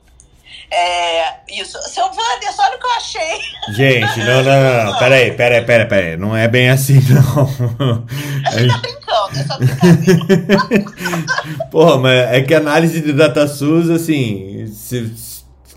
É, 0.71 1.39
isso. 1.49 1.77
Seu 1.83 2.05
Wanderson, 2.05 2.61
olha 2.61 2.75
o 2.75 2.79
que 2.79 2.85
eu 2.85 2.91
achei. 2.91 3.41
Gente, 3.69 4.19
não, 4.19 4.43
não, 4.43 4.63
não, 4.63 4.91
não. 4.91 4.99
Peraí, 4.99 5.31
peraí, 5.31 5.63
peraí, 5.63 5.87
peraí. 5.87 6.17
Não 6.17 6.35
é 6.35 6.47
bem 6.47 6.69
assim, 6.69 6.99
não. 7.09 8.05
A 8.45 8.57
gente 8.57 8.71
tá 8.71 8.77
brincando, 8.79 9.39
é 9.39 9.43
só 9.43 9.57
brincadeira. 9.57 10.85
Porra, 11.71 11.97
mas 11.97 12.33
é 12.33 12.41
que 12.41 12.53
análise 12.53 13.01
de 13.01 13.13
DataSUS, 13.13 13.89
assim, 13.89 14.67
se, 14.73 15.13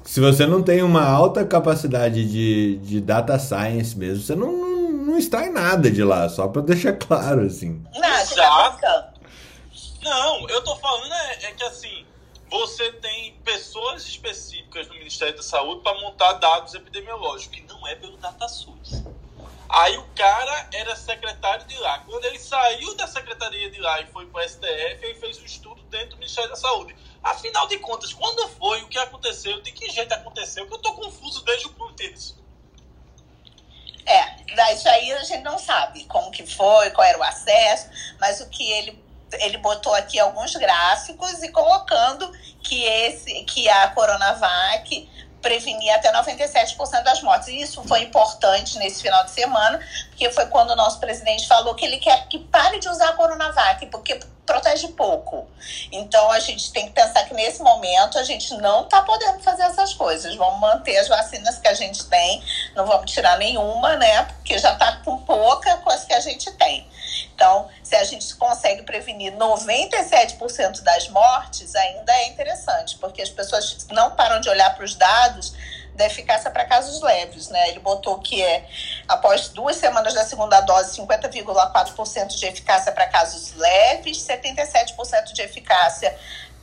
se 0.04 0.20
você 0.20 0.46
não 0.46 0.62
tem 0.62 0.82
uma 0.82 1.04
alta 1.04 1.44
capacidade 1.44 2.24
de, 2.24 2.78
de 2.78 3.00
data 3.00 3.38
science 3.38 3.96
mesmo, 3.96 4.22
você 4.22 4.34
não, 4.34 4.50
não, 4.52 4.90
não 4.90 5.18
está 5.18 5.46
em 5.46 5.52
nada 5.52 5.90
de 5.90 6.02
lá, 6.02 6.28
só 6.28 6.48
pra 6.48 6.62
deixar 6.62 6.94
claro, 6.94 7.42
assim. 7.42 7.82
Não, 7.94 8.16
você 8.16 8.34
tá 8.34 8.70
brincando. 8.70 9.18
Não, 10.02 10.48
eu 10.48 10.62
tô 10.62 10.74
falando 10.76 11.12
é, 11.12 11.48
é 11.48 11.52
que 11.52 11.64
assim 11.64 11.97
você 12.50 12.92
tem 12.92 13.34
pessoas 13.44 14.06
específicas 14.06 14.88
no 14.88 14.94
Ministério 14.94 15.36
da 15.36 15.42
Saúde 15.42 15.82
para 15.82 15.98
montar 16.00 16.34
dados 16.34 16.74
epidemiológicos, 16.74 17.56
que 17.56 17.62
não 17.62 17.86
é 17.86 17.94
pelo 17.94 18.16
DataSUS. 18.16 19.02
Aí 19.68 19.98
o 19.98 20.04
cara 20.14 20.68
era 20.72 20.96
secretário 20.96 21.66
de 21.66 21.76
lá. 21.78 21.98
Quando 22.00 22.24
ele 22.24 22.38
saiu 22.38 22.94
da 22.94 23.06
secretaria 23.06 23.70
de 23.70 23.78
lá 23.80 24.00
e 24.00 24.06
foi 24.06 24.24
para 24.26 24.44
o 24.44 24.48
STF, 24.48 25.04
ele 25.04 25.14
fez 25.14 25.38
um 25.40 25.44
estudo 25.44 25.82
dentro 25.84 26.10
do 26.10 26.16
Ministério 26.16 26.48
da 26.48 26.56
Saúde. 26.56 26.96
Afinal 27.22 27.66
de 27.66 27.78
contas, 27.78 28.12
quando 28.14 28.48
foi, 28.48 28.80
o 28.82 28.88
que 28.88 28.98
aconteceu, 28.98 29.60
de 29.60 29.70
que 29.72 29.90
jeito 29.90 30.12
aconteceu, 30.14 30.66
que 30.66 30.72
eu 30.72 30.78
estou 30.78 30.94
confuso 30.94 31.44
desde 31.44 31.66
o 31.66 31.70
começo. 31.74 32.38
É, 34.06 34.72
isso 34.72 34.88
aí 34.88 35.12
a 35.12 35.22
gente 35.22 35.42
não 35.42 35.58
sabe 35.58 36.04
como 36.04 36.30
que 36.30 36.46
foi, 36.46 36.90
qual 36.92 37.06
era 37.06 37.18
o 37.18 37.22
acesso, 37.22 37.90
mas 38.18 38.40
o 38.40 38.48
que 38.48 38.70
ele 38.72 39.07
ele 39.32 39.58
botou 39.58 39.94
aqui 39.94 40.18
alguns 40.18 40.54
gráficos 40.56 41.42
e 41.42 41.50
colocando 41.50 42.30
que 42.62 42.84
esse 42.84 43.44
que 43.44 43.68
a 43.68 43.88
Coronavac 43.88 45.08
prevenia 45.40 45.96
até 45.96 46.12
97% 46.12 47.02
das 47.02 47.22
mortes. 47.22 47.48
E 47.48 47.60
isso 47.60 47.82
foi 47.84 48.02
importante 48.02 48.78
nesse 48.78 49.02
final 49.02 49.24
de 49.24 49.30
semana, 49.30 49.80
porque 50.10 50.30
foi 50.30 50.46
quando 50.46 50.70
o 50.70 50.76
nosso 50.76 50.98
presidente 50.98 51.46
falou 51.46 51.74
que 51.74 51.84
ele 51.84 51.98
quer 51.98 52.26
que 52.28 52.38
pare 52.38 52.78
de 52.78 52.88
usar 52.88 53.10
a 53.10 53.12
Coronavac, 53.12 53.86
porque 53.86 54.18
protege 54.44 54.88
pouco. 54.88 55.46
Então 55.92 56.30
a 56.30 56.40
gente 56.40 56.72
tem 56.72 56.86
que 56.86 56.92
pensar 56.92 57.24
que 57.24 57.34
nesse 57.34 57.62
momento 57.62 58.18
a 58.18 58.24
gente 58.24 58.54
não 58.54 58.84
está 58.84 59.02
podendo 59.02 59.40
fazer 59.40 59.62
essas 59.64 59.92
coisas. 59.92 60.34
Vamos 60.36 60.58
manter 60.58 60.96
as 60.96 61.06
vacinas 61.06 61.58
que 61.58 61.68
a 61.68 61.74
gente 61.74 62.04
tem, 62.06 62.42
não 62.74 62.86
vamos 62.86 63.12
tirar 63.12 63.36
nenhuma, 63.36 63.96
né? 63.96 64.22
Porque 64.24 64.58
já 64.58 64.72
está 64.72 64.96
com 65.04 65.18
pouca 65.18 65.76
coisa 65.78 66.04
que 66.06 66.14
a 66.14 66.20
gente 66.20 66.50
tem. 66.52 66.88
Então, 67.34 67.68
se 67.82 67.94
a 67.96 68.04
gente 68.04 68.34
consegue 68.36 68.82
prevenir 68.82 69.32
97% 69.34 70.82
das 70.82 71.08
mortes, 71.08 71.74
ainda 71.74 72.12
é 72.12 72.28
interessante, 72.28 72.96
porque 72.98 73.22
as 73.22 73.30
pessoas 73.30 73.86
não 73.90 74.10
param 74.12 74.40
de 74.40 74.48
olhar 74.48 74.74
para 74.74 74.84
os 74.84 74.94
dados 74.94 75.54
da 75.98 76.06
eficácia 76.06 76.50
para 76.50 76.64
casos 76.64 77.02
leves, 77.02 77.48
né? 77.48 77.70
Ele 77.70 77.80
botou 77.80 78.18
que 78.20 78.40
é 78.40 78.64
após 79.08 79.48
duas 79.48 79.76
semanas 79.76 80.14
da 80.14 80.24
segunda 80.24 80.60
dose, 80.60 80.96
50,4% 80.96 82.28
de 82.28 82.46
eficácia 82.46 82.92
para 82.92 83.08
casos 83.08 83.52
leves, 83.54 84.18
77% 84.18 85.32
de 85.32 85.42
eficácia 85.42 86.16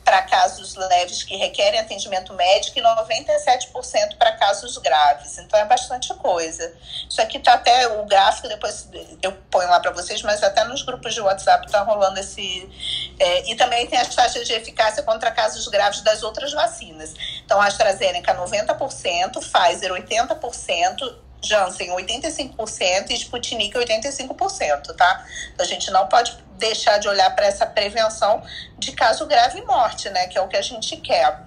para 0.06 0.22
casos 0.22 0.76
leves 0.76 1.24
que 1.24 1.34
requerem 1.34 1.80
atendimento 1.80 2.32
médico 2.32 2.78
e 2.78 2.82
97% 2.82 4.16
para 4.16 4.36
casos 4.36 4.78
graves. 4.78 5.36
Então 5.38 5.58
é 5.58 5.64
bastante 5.64 6.14
coisa. 6.14 6.72
Isso 7.10 7.20
aqui 7.20 7.40
tá 7.40 7.54
até 7.54 7.88
o 7.88 8.04
gráfico, 8.04 8.46
depois 8.46 8.88
eu 9.20 9.32
ponho 9.50 9.68
lá 9.68 9.80
para 9.80 9.90
vocês, 9.90 10.22
mas 10.22 10.44
até 10.44 10.62
nos 10.62 10.82
grupos 10.82 11.12
de 11.12 11.20
WhatsApp 11.20 11.68
tá 11.72 11.80
rolando 11.82 12.20
esse. 12.20 12.70
É, 13.18 13.50
e 13.50 13.56
também 13.56 13.84
tem 13.88 13.98
as 13.98 14.14
taxas 14.14 14.46
de 14.46 14.52
eficácia 14.52 15.02
contra 15.02 15.28
casos 15.32 15.66
graves 15.66 16.00
das 16.02 16.22
outras 16.22 16.52
vacinas. 16.52 17.12
Então, 17.44 17.60
a 17.60 17.66
AstraZeneca 17.66 18.32
90%, 18.32 19.40
Pfizer 19.40 19.90
80%, 19.90 21.16
Janssen 21.46 21.90
85% 21.90 23.10
e 23.10 23.14
Sputnik 23.14 23.76
85%, 23.76 24.94
tá? 24.94 25.26
Então, 25.52 25.64
a 25.64 25.68
gente 25.68 25.90
não 25.90 26.06
pode 26.06 26.36
deixar 26.58 26.98
de 26.98 27.08
olhar 27.08 27.34
para 27.34 27.46
essa 27.46 27.66
prevenção 27.66 28.42
de 28.78 28.92
caso 28.92 29.26
grave 29.26 29.58
e 29.58 29.64
morte, 29.64 30.08
né? 30.10 30.26
Que 30.26 30.38
é 30.38 30.40
o 30.40 30.48
que 30.48 30.56
a 30.56 30.62
gente 30.62 30.96
quer. 30.96 31.44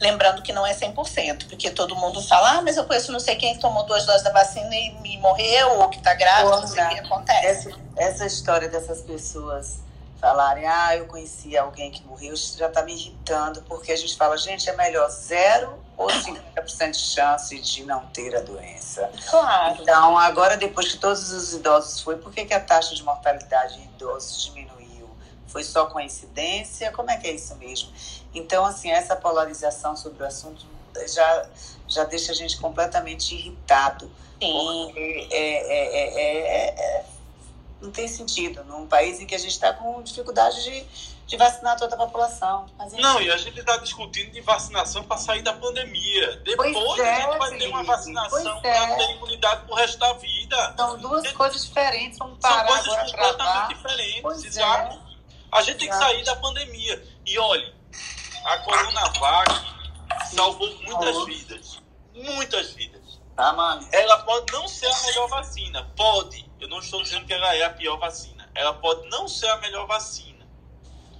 Lembrando 0.00 0.42
que 0.42 0.52
não 0.52 0.66
é 0.66 0.74
100%, 0.74 1.48
porque 1.48 1.70
todo 1.70 1.94
mundo 1.94 2.22
fala, 2.22 2.58
ah, 2.58 2.62
mas 2.62 2.76
eu 2.76 2.84
conheço 2.84 3.12
não 3.12 3.20
sei 3.20 3.36
quem 3.36 3.54
que 3.54 3.60
tomou 3.60 3.84
duas 3.84 4.06
doses 4.06 4.22
da 4.22 4.32
vacina 4.32 4.74
e 4.74 4.92
me 5.00 5.18
morreu, 5.18 5.78
ou 5.78 5.88
que 5.88 6.00
tá 6.00 6.14
grávida, 6.14 6.60
não 6.60 6.66
sei 6.66 6.82
o 6.82 6.88
que 6.88 7.00
acontece. 7.00 7.68
Essa, 7.68 7.70
essa 7.96 8.26
história 8.26 8.68
dessas 8.68 9.02
pessoas 9.02 9.78
falarem, 10.20 10.66
ah, 10.66 10.96
eu 10.96 11.06
conheci 11.06 11.56
alguém 11.56 11.90
que 11.90 12.02
morreu, 12.04 12.34
isso 12.34 12.58
já 12.58 12.68
tá 12.68 12.82
me 12.82 12.92
irritando, 12.92 13.62
porque 13.62 13.92
a 13.92 13.96
gente 13.96 14.16
fala, 14.16 14.36
gente, 14.36 14.68
é 14.68 14.76
melhor 14.76 15.08
zero 15.08 15.78
ou 16.00 16.08
50% 16.08 16.92
de 16.92 16.98
chance 16.98 17.58
de 17.58 17.84
não 17.84 18.06
ter 18.06 18.34
a 18.34 18.40
doença. 18.40 19.10
Claro. 19.28 19.82
Então, 19.82 20.16
agora, 20.16 20.56
depois 20.56 20.90
que 20.90 20.96
todos 20.96 21.30
os 21.30 21.52
idosos 21.52 22.00
foi, 22.00 22.16
por 22.16 22.32
que, 22.32 22.46
que 22.46 22.54
a 22.54 22.60
taxa 22.60 22.94
de 22.94 23.02
mortalidade 23.02 23.78
em 23.78 23.84
idosos 23.84 24.44
diminuiu? 24.44 25.10
Foi 25.46 25.62
só 25.62 25.84
coincidência? 25.86 26.90
Como 26.92 27.10
é 27.10 27.18
que 27.18 27.26
é 27.26 27.32
isso 27.32 27.54
mesmo? 27.56 27.92
Então, 28.34 28.64
assim, 28.64 28.90
essa 28.90 29.14
polarização 29.14 29.94
sobre 29.94 30.22
o 30.22 30.26
assunto 30.26 30.64
já, 31.06 31.46
já 31.86 32.04
deixa 32.04 32.32
a 32.32 32.34
gente 32.34 32.56
completamente 32.58 33.34
irritado. 33.34 34.10
Sim. 34.40 34.52
Porque 34.52 35.28
é, 35.30 35.36
é, 35.36 36.22
é, 36.22 36.68
é 36.68 37.04
não 37.78 37.90
tem 37.90 38.06
sentido 38.08 38.62
num 38.64 38.86
país 38.86 39.20
em 39.20 39.26
que 39.26 39.34
a 39.34 39.38
gente 39.38 39.52
está 39.52 39.72
com 39.72 40.02
dificuldade 40.02 40.62
de 40.64 40.86
de 41.30 41.36
vacinar 41.36 41.78
toda 41.78 41.94
a 41.94 41.98
população. 41.98 42.66
Não, 42.98 43.22
e 43.22 43.30
a 43.30 43.36
gente 43.36 43.60
está 43.60 43.76
discutindo 43.76 44.32
de 44.32 44.40
vacinação 44.40 45.04
para 45.04 45.16
sair 45.16 45.42
da 45.42 45.52
pandemia. 45.52 46.36
Depois 46.38 46.72
pois 46.72 47.00
a 47.00 47.06
é, 47.06 47.22
gente 47.22 47.38
vai 47.38 47.56
ter 47.56 47.68
uma 47.68 47.84
vacinação 47.84 48.60
para 48.60 48.68
é. 48.68 48.96
ter 48.96 49.10
imunidade 49.14 49.64
pro 49.64 49.76
resto 49.76 49.98
da 49.98 50.12
vida. 50.14 50.74
São 50.76 50.98
duas 50.98 51.22
gente, 51.22 51.36
coisas 51.36 51.64
diferentes, 51.64 52.18
vamos 52.18 52.36
parar 52.40 52.66
São 52.66 52.84
coisas 52.84 53.12
completamente 53.12 53.74
diferentes, 53.74 54.22
pois 54.22 54.44
exato. 54.44 54.96
É. 54.96 55.10
A 55.52 55.62
gente 55.62 55.78
tem 55.78 55.88
que 55.88 55.94
sair 55.94 56.24
da 56.24 56.34
pandemia. 56.34 57.08
E 57.24 57.38
olhe, 57.38 57.74
a 58.44 58.58
Coronavac 58.58 59.52
salvou 60.34 60.68
muitas 60.82 61.24
vidas. 61.26 61.82
Muitas 62.12 62.72
vidas. 62.72 63.20
Tá, 63.36 63.52
mano. 63.52 63.88
Ela 63.92 64.18
pode 64.24 64.52
não 64.52 64.66
ser 64.66 64.86
a 64.86 65.02
melhor 65.02 65.28
vacina. 65.28 65.88
Pode. 65.96 66.50
Eu 66.60 66.68
não 66.68 66.80
estou 66.80 67.00
dizendo 67.04 67.24
que 67.24 67.32
ela 67.32 67.54
é 67.54 67.62
a 67.62 67.70
pior 67.70 67.98
vacina. 67.98 68.50
Ela 68.52 68.72
pode 68.72 69.08
não 69.08 69.28
ser 69.28 69.48
a 69.48 69.58
melhor 69.58 69.86
vacina 69.86 70.29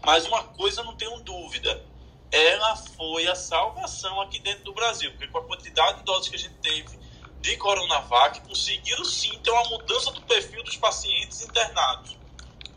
mas 0.04 0.26
uma 0.26 0.42
coisa 0.44 0.82
não 0.82 0.96
tenho 0.96 1.20
dúvida: 1.20 1.84
ela 2.30 2.76
foi 2.76 3.26
a 3.28 3.34
salvação 3.34 4.20
aqui 4.20 4.38
dentro 4.40 4.64
do 4.64 4.72
Brasil, 4.72 5.10
porque 5.12 5.28
com 5.28 5.38
a 5.38 5.44
quantidade 5.44 5.98
de 5.98 6.04
doses 6.04 6.28
que 6.28 6.36
a 6.36 6.38
gente 6.38 6.54
teve 6.56 6.98
de 7.40 7.56
Coronavac, 7.56 8.40
conseguiram 8.42 9.04
sim 9.04 9.38
ter 9.38 9.50
uma 9.50 9.64
mudança 9.70 10.12
do 10.12 10.20
perfil 10.22 10.62
dos 10.62 10.76
pacientes 10.76 11.42
internados. 11.42 12.16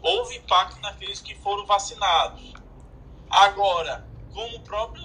Houve 0.01 0.37
impacto 0.37 0.79
naqueles 0.81 1.21
que 1.21 1.35
foram 1.35 1.65
vacinados. 1.65 2.53
Agora, 3.29 4.07
como 4.33 4.57
o 4.57 4.59
próprio 4.61 5.03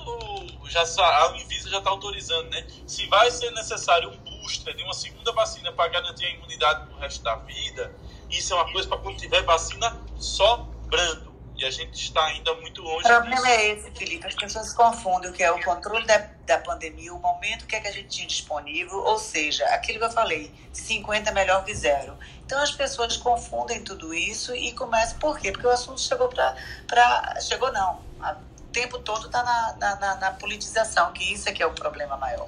já 0.68 0.82
a 0.82 1.26
Anvisa 1.28 1.70
já 1.70 1.78
está 1.78 1.90
autorizando, 1.90 2.48
né? 2.50 2.66
Se 2.86 3.06
vai 3.06 3.30
ser 3.30 3.50
necessário 3.50 4.10
um 4.10 4.16
booster 4.18 4.74
de 4.74 4.82
uma 4.82 4.94
segunda 4.94 5.32
vacina 5.32 5.72
para 5.72 5.88
garantir 5.88 6.26
a 6.26 6.30
imunidade 6.30 6.86
pro 6.86 6.98
resto 6.98 7.22
da 7.22 7.36
vida, 7.36 7.94
isso 8.30 8.52
é 8.52 8.56
uma 8.56 8.72
coisa 8.72 8.88
para 8.88 8.98
quando 8.98 9.18
tiver 9.18 9.42
vacina 9.42 10.00
sobrando. 10.16 11.27
E 11.58 11.64
a 11.64 11.70
gente 11.72 11.94
está 11.94 12.24
ainda 12.24 12.54
muito 12.54 12.80
longe 12.82 13.04
O 13.04 13.08
problema 13.08 13.34
disso. 13.34 13.46
é 13.48 13.70
esse, 13.72 13.90
Felipe. 13.90 14.26
As 14.28 14.34
pessoas 14.34 14.72
confundem 14.72 15.28
o 15.28 15.32
que 15.32 15.42
é 15.42 15.50
o 15.50 15.60
controle 15.64 16.06
da, 16.06 16.24
da 16.46 16.58
pandemia, 16.58 17.12
o 17.12 17.18
momento 17.18 17.66
que, 17.66 17.74
é 17.74 17.80
que 17.80 17.88
a 17.88 17.92
gente 17.92 18.06
tinha 18.08 18.26
disponível, 18.28 18.98
ou 18.98 19.18
seja, 19.18 19.64
aquilo 19.66 19.98
que 19.98 20.04
eu 20.04 20.10
falei, 20.10 20.52
50 20.72 21.30
é 21.30 21.34
melhor 21.34 21.64
que 21.64 21.74
zero. 21.74 22.14
Então 22.46 22.62
as 22.62 22.70
pessoas 22.70 23.16
confundem 23.16 23.82
tudo 23.82 24.14
isso 24.14 24.54
e 24.54 24.72
começam. 24.72 25.18
Por 25.18 25.36
quê? 25.38 25.50
Porque 25.50 25.66
o 25.66 25.70
assunto 25.70 26.00
chegou 26.00 26.28
para. 26.28 27.40
Chegou 27.40 27.72
não. 27.72 27.98
O 28.20 28.70
tempo 28.70 28.98
todo 29.00 29.26
está 29.26 29.42
na, 29.42 29.76
na, 29.80 29.96
na, 29.96 30.14
na 30.16 30.30
politização, 30.32 31.12
que 31.12 31.32
isso 31.32 31.48
é 31.48 31.52
que 31.52 31.62
é 31.62 31.66
o 31.66 31.72
problema 31.72 32.16
maior. 32.16 32.46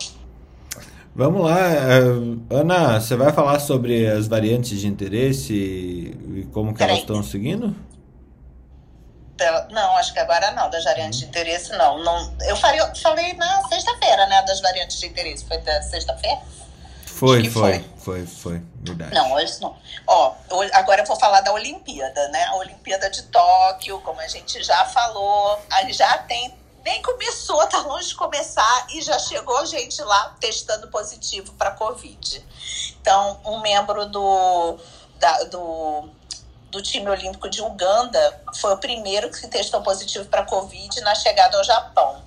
Vamos 1.12 1.42
lá, 1.44 1.58
eh, 1.58 2.00
Ana, 2.50 3.00
você 3.00 3.16
vai 3.16 3.32
falar 3.32 3.58
sobre 3.58 4.06
as 4.06 4.28
variantes 4.28 4.80
de 4.80 4.86
interesse 4.86 5.52
e, 5.52 6.46
como 6.52 6.72
que 6.72 6.80
elas 6.80 6.92
Peraí. 6.92 7.00
estão 7.00 7.22
seguindo? 7.22 7.74
Pela- 9.40 9.66
Não, 9.70 9.96
acho 9.96 10.12
que 10.12 10.18
agora 10.18 10.50
não, 10.50 10.68
das 10.68 10.84
variantes 10.84 11.20
de 11.20 11.24
interesse 11.24 11.70
não. 11.72 11.98
não 12.04 12.36
eu 12.42 12.54
falei, 12.56 12.78
falei 13.02 13.32
na 13.34 13.66
sexta-feira, 13.68 14.26
né, 14.26 14.42
das 14.42 14.60
variantes 14.60 15.00
de 15.00 15.06
interesse. 15.06 15.46
Foi 15.46 15.56
da 15.62 15.80
sexta-feira? 15.82 16.38
Foi, 17.06 17.42
que 17.42 17.50
foi, 17.50 17.84
foi, 17.96 18.26
foi, 18.26 18.62
verdade. 18.82 19.14
Não, 19.14 19.32
hoje 19.32 19.58
não. 19.62 19.74
Ó, 20.06 20.34
agora 20.74 21.02
eu 21.02 21.06
vou 21.06 21.16
falar 21.18 21.40
da 21.40 21.52
Olimpíada, 21.52 22.28
né? 22.28 22.44
A 22.44 22.56
Olimpíada 22.56 23.08
de 23.10 23.22
Tóquio, 23.24 23.98
como 24.02 24.20
a 24.20 24.28
gente 24.28 24.62
já 24.62 24.84
falou, 24.86 25.58
aí 25.70 25.90
já 25.92 26.18
tem. 26.18 26.54
Nem 26.84 27.02
começou, 27.02 27.66
tá 27.66 27.78
longe 27.80 28.08
de 28.08 28.14
começar 28.14 28.86
e 28.90 29.02
já 29.02 29.18
chegou 29.18 29.64
gente 29.66 30.00
lá 30.02 30.34
testando 30.40 30.88
positivo 30.88 31.52
para 31.54 31.70
Covid. 31.72 32.42
Então, 33.00 33.38
um 33.44 33.60
membro 33.60 34.06
do, 34.06 34.78
da- 35.18 35.44
do, 35.44 36.08
do 36.70 36.80
time 36.82 37.08
olímpico 37.08 37.48
de 37.48 37.60
Uganda 37.62 38.40
foi 38.60 38.72
o 38.72 38.78
primeiro 38.78 39.30
que 39.30 39.46
testou 39.48 39.82
positivo 39.82 40.24
para 40.26 40.44
Covid 40.44 41.00
na 41.00 41.14
chegada 41.14 41.56
ao 41.58 41.64
Japão. 41.64 42.22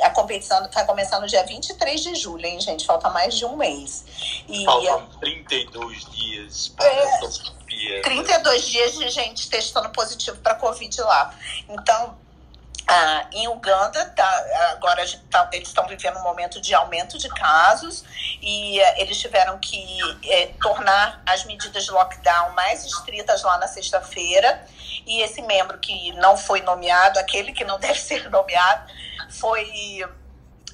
A 0.00 0.10
competição 0.10 0.68
vai 0.72 0.86
começar 0.86 1.20
no 1.20 1.26
dia 1.26 1.44
23 1.44 2.00
de 2.00 2.14
julho, 2.14 2.46
hein, 2.46 2.60
gente? 2.60 2.86
Falta 2.86 3.10
mais 3.10 3.36
de 3.36 3.44
um 3.44 3.56
mês. 3.56 4.04
E 4.48 4.64
Faltam 4.64 5.08
32 5.20 6.04
dias 6.12 6.68
para 6.68 6.86
É. 6.86 6.98
essa 7.04 7.24
Olimpíada. 7.24 8.02
32 8.02 8.64
dias 8.68 8.92
de 8.94 9.08
gente 9.10 9.50
testando 9.50 9.90
positivo 9.90 10.36
para 10.38 10.54
Covid 10.54 11.00
lá. 11.02 11.34
Então, 11.68 12.16
ah, 12.90 13.26
em 13.32 13.46
Uganda, 13.48 14.02
tá, 14.16 14.44
agora 14.72 15.04
tá- 15.30 15.50
eles 15.52 15.68
estão 15.68 15.86
vivendo 15.86 16.16
um 16.16 16.22
momento 16.22 16.58
de 16.58 16.74
aumento 16.74 17.18
de 17.18 17.28
casos 17.28 18.02
e 18.40 18.80
eh, 18.80 19.02
eles 19.02 19.18
tiveram 19.20 19.58
que 19.58 19.98
eh, 20.24 20.54
tornar 20.62 21.22
as 21.26 21.44
medidas 21.44 21.84
de 21.84 21.90
lockdown 21.90 22.54
mais 22.54 22.86
estritas 22.86 23.42
lá 23.42 23.58
na 23.58 23.68
sexta-feira. 23.68 24.66
E 25.06 25.20
esse 25.20 25.42
membro 25.42 25.78
que 25.78 26.12
não 26.12 26.34
foi 26.34 26.62
nomeado, 26.62 27.18
aquele 27.18 27.52
que 27.52 27.62
não 27.62 27.76
deve 27.80 28.00
ser 28.00 28.30
nomeado, 28.30 28.90
foi 29.28 30.02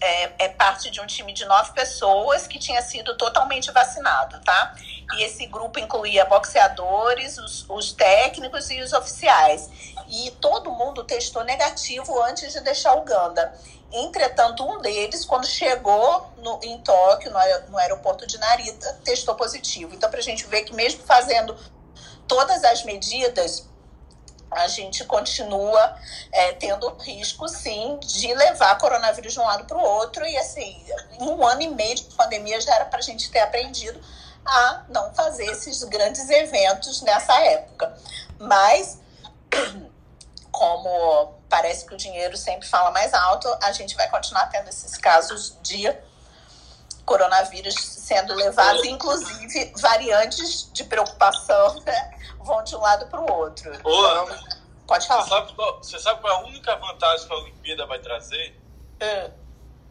é, 0.00 0.44
é 0.44 0.48
parte 0.50 0.90
de 0.90 1.00
um 1.00 1.06
time 1.06 1.32
de 1.32 1.44
nove 1.46 1.72
pessoas 1.72 2.46
que 2.46 2.58
tinha 2.58 2.82
sido 2.82 3.16
totalmente 3.16 3.70
vacinado, 3.72 4.38
tá? 4.40 4.74
E 5.14 5.22
esse 5.22 5.46
grupo 5.46 5.78
incluía 5.78 6.24
boxeadores, 6.24 7.38
os, 7.38 7.68
os 7.68 7.92
técnicos 7.92 8.70
e 8.70 8.80
os 8.80 8.92
oficiais. 8.92 9.93
E 10.08 10.30
todo 10.32 10.70
mundo 10.70 11.04
testou 11.04 11.44
negativo 11.44 12.22
antes 12.22 12.52
de 12.52 12.60
deixar 12.60 12.94
Uganda. 12.94 13.54
Entretanto, 13.92 14.64
um 14.64 14.80
deles, 14.80 15.24
quando 15.24 15.46
chegou 15.46 16.26
no, 16.38 16.58
em 16.62 16.78
Tóquio, 16.80 17.30
no, 17.30 17.38
no 17.70 17.78
aeroporto 17.78 18.26
de 18.26 18.38
Narita, 18.38 19.00
testou 19.04 19.34
positivo. 19.34 19.94
Então, 19.94 20.10
para 20.10 20.18
a 20.18 20.22
gente 20.22 20.46
ver 20.46 20.62
que 20.62 20.74
mesmo 20.74 21.02
fazendo 21.04 21.56
todas 22.26 22.64
as 22.64 22.82
medidas, 22.82 23.68
a 24.50 24.68
gente 24.68 25.04
continua 25.04 25.96
é, 26.32 26.52
tendo 26.52 26.88
risco, 26.96 27.48
sim, 27.48 27.98
de 28.00 28.32
levar 28.34 28.78
coronavírus 28.78 29.32
de 29.32 29.40
um 29.40 29.44
lado 29.44 29.64
para 29.64 29.76
o 29.76 29.82
outro. 29.82 30.24
E, 30.24 30.36
assim, 30.36 30.84
em 31.20 31.28
um 31.28 31.46
ano 31.46 31.62
e 31.62 31.68
meio 31.68 31.94
de 31.94 32.04
pandemia 32.16 32.60
já 32.60 32.74
era 32.74 32.84
para 32.86 32.98
a 32.98 33.02
gente 33.02 33.30
ter 33.30 33.40
aprendido 33.40 34.00
a 34.44 34.84
não 34.88 35.14
fazer 35.14 35.46
esses 35.46 35.82
grandes 35.84 36.28
eventos 36.28 37.00
nessa 37.02 37.34
época. 37.40 37.96
Mas, 38.38 38.98
como 40.54 41.34
parece 41.48 41.84
que 41.84 41.94
o 41.94 41.96
dinheiro 41.96 42.36
sempre 42.36 42.66
fala 42.68 42.92
mais 42.92 43.12
alto, 43.12 43.48
a 43.60 43.72
gente 43.72 43.96
vai 43.96 44.08
continuar 44.08 44.46
tendo 44.46 44.68
esses 44.68 44.96
casos 44.96 45.58
de 45.62 45.92
coronavírus 47.04 47.74
sendo 47.74 48.32
levados, 48.34 48.84
inclusive 48.84 49.72
variantes 49.80 50.72
de 50.72 50.84
preocupação, 50.84 51.80
né? 51.80 52.18
Vão 52.38 52.62
de 52.62 52.76
um 52.76 52.80
lado 52.80 53.06
para 53.06 53.20
o 53.20 53.32
outro. 53.32 53.70
Ô, 53.82 54.22
Então, 54.22 54.38
pode 54.86 55.02
você 55.04 55.08
falar. 55.08 55.26
sabe, 55.26 55.52
qual, 55.54 55.78
você 55.78 55.98
sabe 55.98 56.20
qual 56.20 56.32
é 56.32 56.36
a 56.36 56.46
única 56.46 56.76
vantagem 56.76 57.26
que 57.26 57.32
a 57.32 57.36
Olimpíada 57.36 57.86
vai 57.86 57.98
trazer? 57.98 58.60
Hum. 59.02 59.30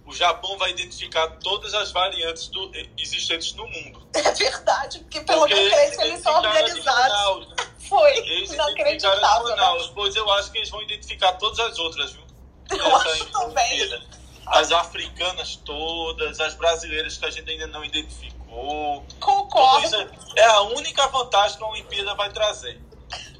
O 0.05 0.13
Japão 0.13 0.57
vai 0.57 0.71
identificar 0.71 1.27
todas 1.41 1.73
as 1.73 1.91
variantes 1.91 2.47
do- 2.49 2.71
existentes 2.97 3.53
no 3.53 3.65
mundo. 3.67 4.05
É 4.13 4.31
verdade, 4.31 4.99
porque 4.99 5.21
pelo 5.21 5.39
Porque 5.39 5.53
que 5.55 5.61
eu 5.61 5.69
creio, 5.71 6.01
eles 6.01 6.21
são 6.21 6.35
organizados. 6.35 7.47
Foi 7.89 8.11
Eles 8.17 8.51
inacreditável, 8.53 9.55
né? 9.55 9.89
Pois 9.93 10.15
eu 10.15 10.29
acho 10.33 10.51
que 10.51 10.57
eles 10.59 10.69
vão 10.69 10.81
identificar 10.81 11.33
todas 11.33 11.59
as 11.59 11.77
outras, 11.79 12.11
viu? 12.13 12.23
Eu 12.71 12.85
Essa 12.97 13.09
acho 13.09 13.25
também. 13.31 14.03
As 14.47 14.71
africanas 14.71 15.55
todas, 15.57 16.39
as 16.39 16.53
brasileiras 16.55 17.17
que 17.17 17.25
a 17.25 17.29
gente 17.29 17.49
ainda 17.49 17.67
não 17.67 17.83
identificou. 17.83 19.05
Concordo, 19.19 19.95
é- 20.35 20.41
é 20.41 20.45
a 20.45 20.61
única 20.61 21.07
vantagem 21.07 21.57
que 21.57 21.63
a 21.63 21.67
Olimpíada 21.67 22.13
vai 22.15 22.29
trazer. 22.31 22.79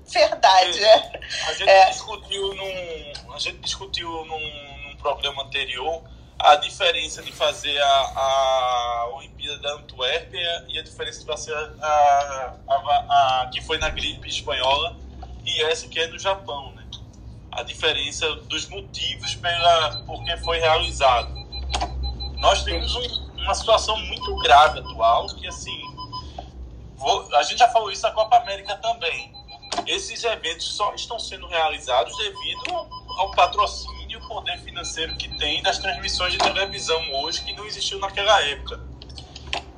verdade. 0.07 0.83
É. 0.83 1.19
A 1.47 1.53
gente 1.53 1.69
É. 1.69 1.89
discutiu 1.89 2.53
num, 2.53 3.33
a 3.33 3.39
gente 3.39 3.57
discutiu 3.59 4.09
num, 4.25 4.87
num 4.89 4.95
programa 4.97 5.43
anterior 5.43 6.03
a 6.39 6.55
diferença 6.55 7.21
de 7.23 7.31
fazer 7.31 7.77
a, 7.81 7.87
a 7.87 9.09
Olimpíada 9.15 9.57
da 9.59 9.73
Antuérpia 9.75 10.65
e 10.69 10.77
a 10.79 10.83
diferença 10.83 11.19
de 11.21 11.25
fazer 11.25 11.53
a, 11.55 11.87
a, 12.67 12.73
a- 12.75 13.41
a- 13.43 13.49
que 13.51 13.61
foi 13.61 13.77
na 13.77 13.89
gripe 13.89 14.27
espanhola 14.27 14.95
e 15.45 15.61
essa 15.63 15.87
que 15.87 15.99
é 15.99 16.07
no 16.07 16.19
Japão, 16.19 16.71
né? 16.73 16.83
A 17.51 17.63
diferença 17.63 18.29
dos 18.47 18.67
motivos 18.69 19.35
pela 19.35 20.03
por 20.05 20.23
que 20.23 20.35
foi 20.37 20.59
realizado. 20.59 21.33
Nós 22.39 22.63
temos 22.63 22.93
um- 22.95 23.33
uma 23.43 23.53
situação 23.53 23.97
muito 23.97 24.35
grave 24.37 24.79
atual 24.79 25.27
que 25.35 25.47
assim 25.47 25.81
vou- 26.95 27.27
a 27.35 27.43
gente 27.43 27.59
já 27.59 27.67
falou 27.69 27.91
isso 27.91 28.01
na 28.03 28.11
Copa 28.11 28.37
América 28.37 28.75
também 28.77 29.31
esses 29.87 30.23
eventos 30.23 30.65
só 30.75 30.93
estão 30.93 31.17
sendo 31.19 31.47
realizados 31.47 32.15
devido 32.17 32.73
ao, 33.17 33.31
patrocínio 33.31 34.02
o 34.15 34.27
poder 34.27 34.57
financeiro 34.59 35.15
que 35.15 35.27
tem 35.37 35.61
das 35.63 35.77
transmissões 35.79 36.33
de 36.33 36.39
televisão 36.39 37.01
hoje 37.13 37.41
que 37.43 37.53
não 37.53 37.65
existiu 37.65 37.99
naquela 37.99 38.41
época. 38.41 38.79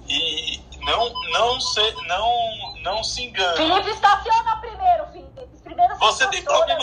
E 0.08 0.62
não 0.82 1.12
não 1.32 1.60
se 1.60 1.92
não 2.08 2.76
não 2.82 3.04
se 3.04 3.24
engane. 3.24 3.58
Felipe, 3.58 3.90
estaciona 3.90 4.56
primeiro, 4.58 5.08
Felipe. 5.12 5.46
Primeiro 5.64 5.96
Você 5.98 6.28
tem 6.28 6.44
problema, 6.44 6.80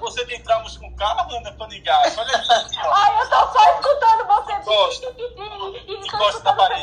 você 0.00 0.26
tem 0.26 0.42
traumas 0.42 0.76
com 0.76 0.92
carro, 0.96 1.36
Ana 1.36 1.52
Panigás? 1.52 2.18
Olha 2.18 2.36
aqui, 2.36 2.78
ó. 2.84 2.92
Ai, 2.92 3.22
eu 3.22 3.30
tô 3.30 3.52
só 3.52 3.74
escutando 3.74 4.26
você. 4.26 4.52
Encosta. 4.54 5.06
e 5.06 5.12
tô 5.12 6.06
Encosta 6.06 6.42
na 6.42 6.50
escutando 6.50 6.56
você 6.56 6.56
parede. 6.56 6.82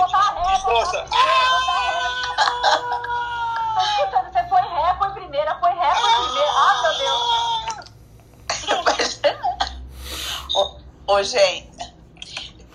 Encosta. 0.62 1.06
Tô 3.76 3.82
escutando, 3.82 4.32
você 4.32 4.50
foi 4.50 4.62
ré, 4.62 4.96
foi 4.98 5.10
primeira, 5.12 5.60
foi 5.60 5.72
ré, 5.72 5.96
foi 5.96 6.10
primeira. 6.24 6.52
Ai, 6.56 6.82
meu 6.82 6.94
Deus. 6.98 7.32
Ô, 11.08 11.24
gente. 11.24 11.70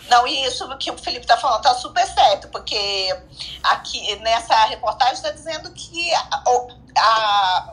Não, 0.08 0.26
e 0.26 0.44
isso 0.44 0.68
que 0.78 0.90
o 0.90 0.96
Felipe 0.98 1.26
tá 1.26 1.36
falando 1.36 1.62
tá 1.62 1.74
super 1.74 2.06
certo, 2.06 2.48
porque 2.48 3.16
aqui 3.64 4.14
nessa 4.20 4.54
reportagem 4.66 5.14
está 5.14 5.30
dizendo 5.32 5.72
que 5.72 6.14
a, 6.14 6.42
a- 6.96 7.72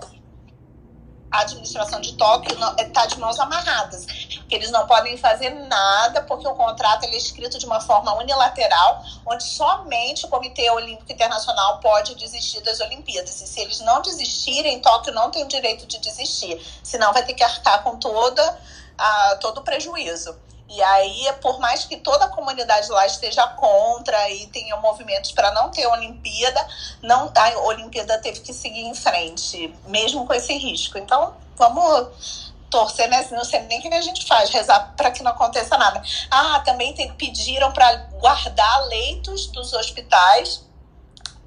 a 1.32 1.42
administração 1.42 2.00
de 2.00 2.14
Tóquio 2.14 2.56
está 2.80 3.08
de 3.08 3.20
mãos 3.20 3.40
amarradas, 3.40 4.06
que 4.06 4.54
eles 4.54 4.70
não 4.70 4.86
podem 4.86 5.18
fazer 5.18 5.50
nada 5.50 6.22
porque 6.24 6.48
o 6.48 6.54
contrato 6.54 7.06
é 7.06 7.16
escrito 7.18 7.58
de 7.58 7.66
uma 7.66 7.80
forma 7.82 8.14
unilateral, 8.16 9.04
onde 9.26 9.44
somente 9.44 10.26
o 10.26 10.30
Comitê 10.30 10.70
Olímpico 10.70 11.12
Internacional 11.12 11.80
pode 11.80 12.14
desistir 12.16 12.62
das 12.62 12.80
Olimpíadas. 12.82 13.42
E 13.42 13.48
se 13.48 13.60
eles 13.62 13.80
não 13.80 14.02
desistirem, 14.04 14.80
Tóquio 14.80 15.12
não 15.14 15.32
tem 15.32 15.44
o 15.44 15.48
direito 15.48 15.88
de 15.88 15.98
desistir, 16.00 16.64
senão 16.84 17.12
vai 17.14 17.24
ter 17.26 17.34
que 17.34 17.44
arcar 17.44 17.82
com 17.84 17.98
toda 17.98 18.60
a- 18.98 19.38
todo 19.40 19.60
o 19.60 19.64
prejuízo. 19.64 20.38
E 20.70 20.82
aí, 20.82 21.32
por 21.42 21.60
mais 21.60 21.86
que 21.86 21.98
toda 21.98 22.26
a 22.26 22.30
comunidade 22.30 22.90
lá 22.90 23.06
esteja 23.06 23.46
contra 23.50 24.30
e 24.32 24.48
tenha 24.48 24.76
movimentos 24.78 25.32
para 25.32 25.52
não 25.52 25.70
ter 25.70 25.86
Olimpíada, 25.86 26.68
não, 27.02 27.32
a 27.36 27.60
Olimpíada 27.60 28.18
teve 28.20 28.40
que 28.40 28.54
seguir 28.54 28.82
em 28.82 28.96
frente, 28.96 29.74
mesmo 29.86 30.26
com 30.26 30.34
esse 30.34 30.54
risco. 30.58 30.98
Então, 30.98 31.36
vamos 31.56 32.54
torcer, 32.72 33.08
né? 33.08 33.28
Não 33.30 33.46
sei 33.46 33.60
nem 33.62 33.78
o 33.78 33.82
que 33.84 33.94
a 33.94 34.02
gente 34.02 34.26
faz, 34.26 34.50
rezar 34.50 34.94
para 34.98 35.12
que 35.12 35.22
não 35.22 35.32
aconteça 35.32 35.78
nada. 35.78 36.02
Ah, 36.32 36.60
também 36.62 36.96
pediram 37.18 37.72
para 37.72 37.96
guardar 38.20 38.88
leitos 38.88 39.46
dos 39.48 39.74
hospitais 39.74 40.66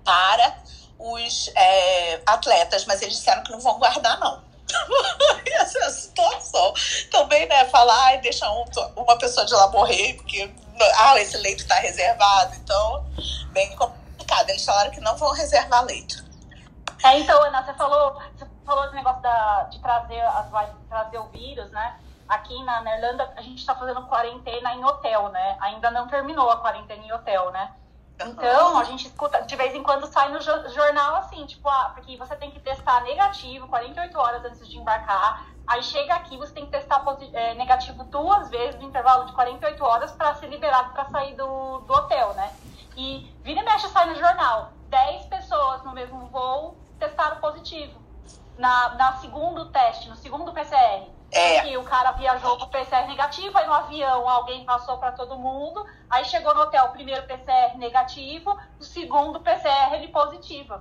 para 0.04 0.56
os 0.98 1.50
é, 1.56 2.20
atletas, 2.24 2.84
mas 2.84 3.02
eles 3.02 3.16
disseram 3.16 3.42
que 3.42 3.50
não 3.50 3.58
vão 3.58 3.76
guardar, 3.78 4.20
não. 4.20 4.45
Essa 5.46 5.90
situação. 5.90 6.74
Também, 7.10 7.46
né, 7.46 7.64
falar, 7.66 8.06
ai, 8.06 8.18
deixa 8.20 8.50
um, 8.50 8.64
uma 8.96 9.16
pessoa 9.18 9.46
de 9.46 9.54
lá 9.54 9.68
morrer, 9.68 10.14
porque 10.14 10.50
ah, 10.98 11.18
esse 11.20 11.36
leito 11.38 11.62
está 11.62 11.76
reservado. 11.76 12.54
Então, 12.56 13.06
bem 13.52 13.74
complicado. 13.76 14.50
Eles 14.50 14.64
falaram 14.64 14.90
que 14.90 15.00
não 15.00 15.16
vão 15.16 15.32
reservar 15.32 15.84
leito. 15.84 16.24
É, 17.04 17.18
então, 17.18 17.42
Ana, 17.42 17.64
você 17.64 17.74
falou, 17.74 18.20
você 18.36 18.46
falou 18.64 18.88
do 18.88 18.94
negócio 18.94 19.22
da, 19.22 19.62
de 19.64 19.80
trazer, 19.80 20.20
as, 20.20 20.50
trazer 20.88 21.18
o 21.18 21.28
vírus, 21.28 21.70
né? 21.70 21.96
Aqui 22.28 22.60
na, 22.64 22.80
na 22.82 22.96
Irlanda, 22.96 23.32
a 23.36 23.42
gente 23.42 23.58
está 23.58 23.74
fazendo 23.74 24.02
quarentena 24.06 24.74
em 24.74 24.84
hotel, 24.84 25.28
né? 25.28 25.56
Ainda 25.60 25.90
não 25.90 26.08
terminou 26.08 26.50
a 26.50 26.60
quarentena 26.60 27.04
em 27.04 27.12
hotel, 27.12 27.50
né? 27.52 27.70
Então, 28.18 28.78
a 28.78 28.84
gente 28.84 29.06
escuta, 29.06 29.42
de 29.42 29.56
vez 29.56 29.74
em 29.74 29.82
quando 29.82 30.06
sai 30.06 30.30
no 30.30 30.40
jornal 30.40 31.16
assim, 31.16 31.44
tipo, 31.44 31.68
ah, 31.68 31.92
porque 31.94 32.16
você 32.16 32.34
tem 32.36 32.50
que 32.50 32.60
testar 32.60 33.02
negativo 33.02 33.68
48 33.68 34.18
horas 34.18 34.44
antes 34.44 34.66
de 34.68 34.78
embarcar. 34.78 35.54
Aí 35.66 35.82
chega 35.82 36.14
aqui, 36.14 36.36
você 36.38 36.54
tem 36.54 36.64
que 36.64 36.70
testar 36.70 37.04
é, 37.32 37.54
negativo 37.54 38.04
duas 38.04 38.48
vezes 38.48 38.80
no 38.80 38.86
intervalo 38.86 39.26
de 39.26 39.32
48 39.32 39.84
horas 39.84 40.12
para 40.12 40.34
ser 40.34 40.46
liberado 40.46 40.92
para 40.92 41.04
sair 41.06 41.34
do, 41.34 41.80
do 41.80 41.92
hotel, 41.92 42.34
né? 42.34 42.56
E 42.96 43.36
vira 43.42 43.60
e 43.60 43.64
mexe 43.64 43.88
sai 43.88 44.06
no 44.06 44.14
jornal. 44.14 44.72
10 44.88 45.26
pessoas 45.26 45.84
no 45.84 45.92
mesmo 45.92 46.28
voo 46.28 46.80
testaram 46.98 47.40
positivo. 47.40 48.00
Na, 48.56 48.94
na 48.94 49.12
segundo 49.14 49.70
teste, 49.70 50.08
no 50.08 50.16
segundo 50.16 50.52
PCR. 50.52 51.15
É. 51.30 51.60
Que 51.60 51.76
o 51.76 51.84
cara 51.84 52.12
viajou 52.12 52.56
com 52.58 52.68
PCR 52.68 53.06
negativo, 53.06 53.58
aí 53.58 53.66
no 53.66 53.72
avião 53.72 54.28
alguém 54.28 54.64
passou 54.64 54.96
para 54.98 55.12
todo 55.12 55.36
mundo, 55.36 55.84
aí 56.08 56.24
chegou 56.24 56.54
no 56.54 56.62
hotel, 56.62 56.86
o 56.86 56.92
primeiro 56.92 57.26
PCR 57.26 57.76
negativo, 57.76 58.56
o 58.78 58.84
segundo 58.84 59.40
PCR 59.40 60.06
positivo. 60.08 60.80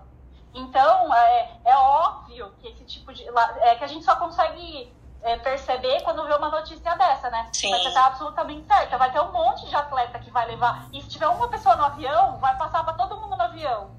Então, 0.54 1.14
é, 1.14 1.50
é 1.66 1.76
óbvio 1.76 2.54
que 2.60 2.68
esse 2.70 2.86
tipo 2.86 3.14
de. 3.14 3.26
É 3.62 3.76
que 3.76 3.84
a 3.84 3.88
gente 3.88 4.06
só 4.06 4.16
consegue 4.16 4.90
é, 5.22 5.38
perceber 5.38 6.02
quando 6.04 6.26
vê 6.26 6.34
uma 6.34 6.50
notícia 6.50 6.96
dessa, 6.96 7.30
né? 7.30 7.50
Sim. 7.52 7.72
Mas 7.72 7.84
você 7.84 7.94
tá 7.94 8.06
absolutamente 8.06 8.66
certa. 8.66 8.98
Vai 8.98 9.12
ter 9.12 9.20
um 9.20 9.32
monte 9.32 9.68
de 9.68 9.76
atleta 9.76 10.18
que 10.20 10.32
vai 10.32 10.48
levar. 10.48 10.88
E 10.94 11.02
se 11.02 11.10
tiver 11.10 11.28
uma 11.28 11.50
pessoa 11.50 11.76
no 11.76 11.84
avião, 11.84 12.38
vai 12.38 12.56
passar 12.58 12.86
para 12.86 12.94
todo 12.94 13.20
mundo 13.20 13.36
no 13.36 13.44
avião. 13.44 13.92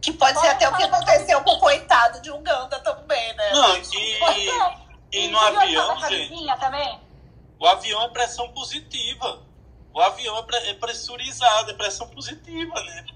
Que 0.00 0.12
pode 0.12 0.40
ser 0.40 0.48
até 0.48 0.68
o 0.68 0.74
que 0.74 0.82
aconteceu 0.82 1.40
com 1.44 1.52
o 1.52 1.60
coitado 1.60 2.20
de 2.20 2.32
Uganda 2.32 2.80
também, 2.80 3.34
né? 3.34 3.52
Não, 3.52 3.76
e, 5.12 5.26
e 5.26 5.28
no 5.28 5.38
avião, 5.38 5.98
gente. 6.08 6.46
Também? 6.58 7.00
O 7.58 7.66
avião 7.66 8.02
é 8.02 8.08
pressão 8.08 8.48
positiva. 8.52 9.40
O 9.94 10.00
avião 10.00 10.36
é, 10.38 10.70
é 10.70 10.74
pressurizado, 10.74 11.70
é 11.70 11.74
pressão 11.74 12.08
positiva, 12.08 12.74
né? 12.82 13.06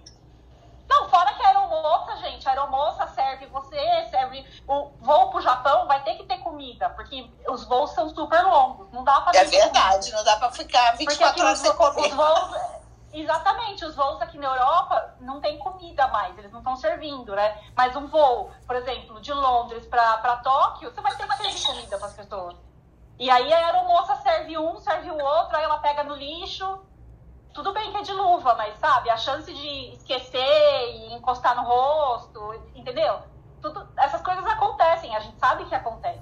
Não, 0.89 1.09
fora 1.09 1.35
que 1.35 1.43
a 1.43 1.49
aeromoça, 1.49 2.17
gente, 2.19 2.47
a 2.47 2.51
aeromoça 2.53 3.07
serve 3.09 3.47
você, 3.47 4.07
serve 4.09 4.47
o 4.69 4.91
voo 5.01 5.31
pro 5.31 5.41
Japão, 5.41 5.87
vai 5.89 6.03
ter 6.05 6.15
que 6.15 6.25
ter 6.25 6.39
comida, 6.39 6.89
porque 6.91 7.29
os 7.49 7.65
voos 7.65 7.91
são 7.91 8.09
super 8.09 8.41
longos, 8.43 8.93
não 8.93 9.03
dá 9.03 9.21
pra 9.23 9.33
É 9.39 9.45
verdade, 9.45 10.11
comida. 10.11 10.17
não 10.17 10.25
dá 10.25 10.37
pra 10.37 10.53
ficar 10.53 10.97
24 10.97 11.43
horas 11.45 11.59
sem 11.59 11.75
comer. 11.75 12.07
Os 12.07 12.15
voos, 12.15 12.57
Exatamente, 13.19 13.83
os 13.83 13.97
voos 13.97 14.21
aqui 14.21 14.37
na 14.37 14.49
Europa 14.49 15.15
não 15.21 15.41
tem 15.41 15.59
comida 15.59 16.07
mais, 16.09 16.37
eles 16.37 16.53
não 16.53 16.59
estão 16.59 16.77
servindo, 16.77 17.35
né? 17.35 17.59
Mas 17.75 17.97
um 17.97 18.07
voo, 18.07 18.51
por 18.67 18.77
exemplo, 18.77 19.19
de 19.23 19.33
Londres 19.33 19.87
para 19.87 20.37
Tóquio, 20.45 20.91
você 20.91 21.01
vai 21.01 21.17
ter 21.17 21.27
que 21.27 21.37
servir 21.37 21.67
comida 21.67 21.97
para 21.97 22.09
as 22.09 22.13
pessoas. 22.13 22.57
E 23.19 23.31
aí 23.31 23.51
a 23.51 23.57
aeromoça 23.57 24.17
serve 24.17 24.59
um, 24.59 24.79
serve 24.79 25.11
o 25.11 25.19
outro, 25.19 25.57
aí 25.57 25.65
ela 25.65 25.79
pega 25.79 26.05
no 26.05 26.15
lixo. 26.15 26.79
Tudo 27.55 27.73
bem 27.73 27.91
que 27.91 27.97
é 27.97 28.03
de 28.03 28.13
luva, 28.13 28.55
mas 28.55 28.77
sabe, 28.77 29.09
a 29.09 29.17
chance 29.17 29.51
de 29.51 29.95
esquecer 29.95 30.91
e 30.91 31.15
encostar 31.15 31.57
no 31.57 31.63
rosto, 31.63 32.53
entendeu? 32.75 33.21
Tudo, 33.63 33.89
essas 33.97 34.21
coisas 34.21 34.45
acontecem, 34.45 35.17
a 35.17 35.21
gente 35.21 35.39
sabe 35.39 35.65
que 35.65 35.75
acontece. 35.75 36.21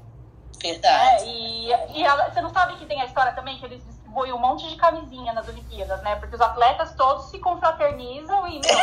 Verdade. 0.63 1.25
É, 1.25 1.27
e, 1.27 1.99
e 1.99 2.05
ela, 2.05 2.31
você 2.31 2.41
não 2.41 2.51
sabe 2.51 2.77
que 2.77 2.87
tem 2.87 3.01
a 3.01 3.07
história 3.07 3.33
também 3.33 3.59
que 3.59 3.65
eles 3.65 3.83
distribuem 4.15 4.33
um 4.33 4.39
monte 4.39 4.69
de 4.69 4.77
camisinha 4.77 5.33
nas 5.33 5.49
Olimpíadas, 5.49 6.01
né? 6.03 6.15
Porque 6.17 6.37
os 6.37 6.41
atletas 6.41 6.95
todos 6.95 7.27
se 7.27 7.39
confraternizam 7.41 8.47
e 8.47 8.61
meu, 8.61 8.79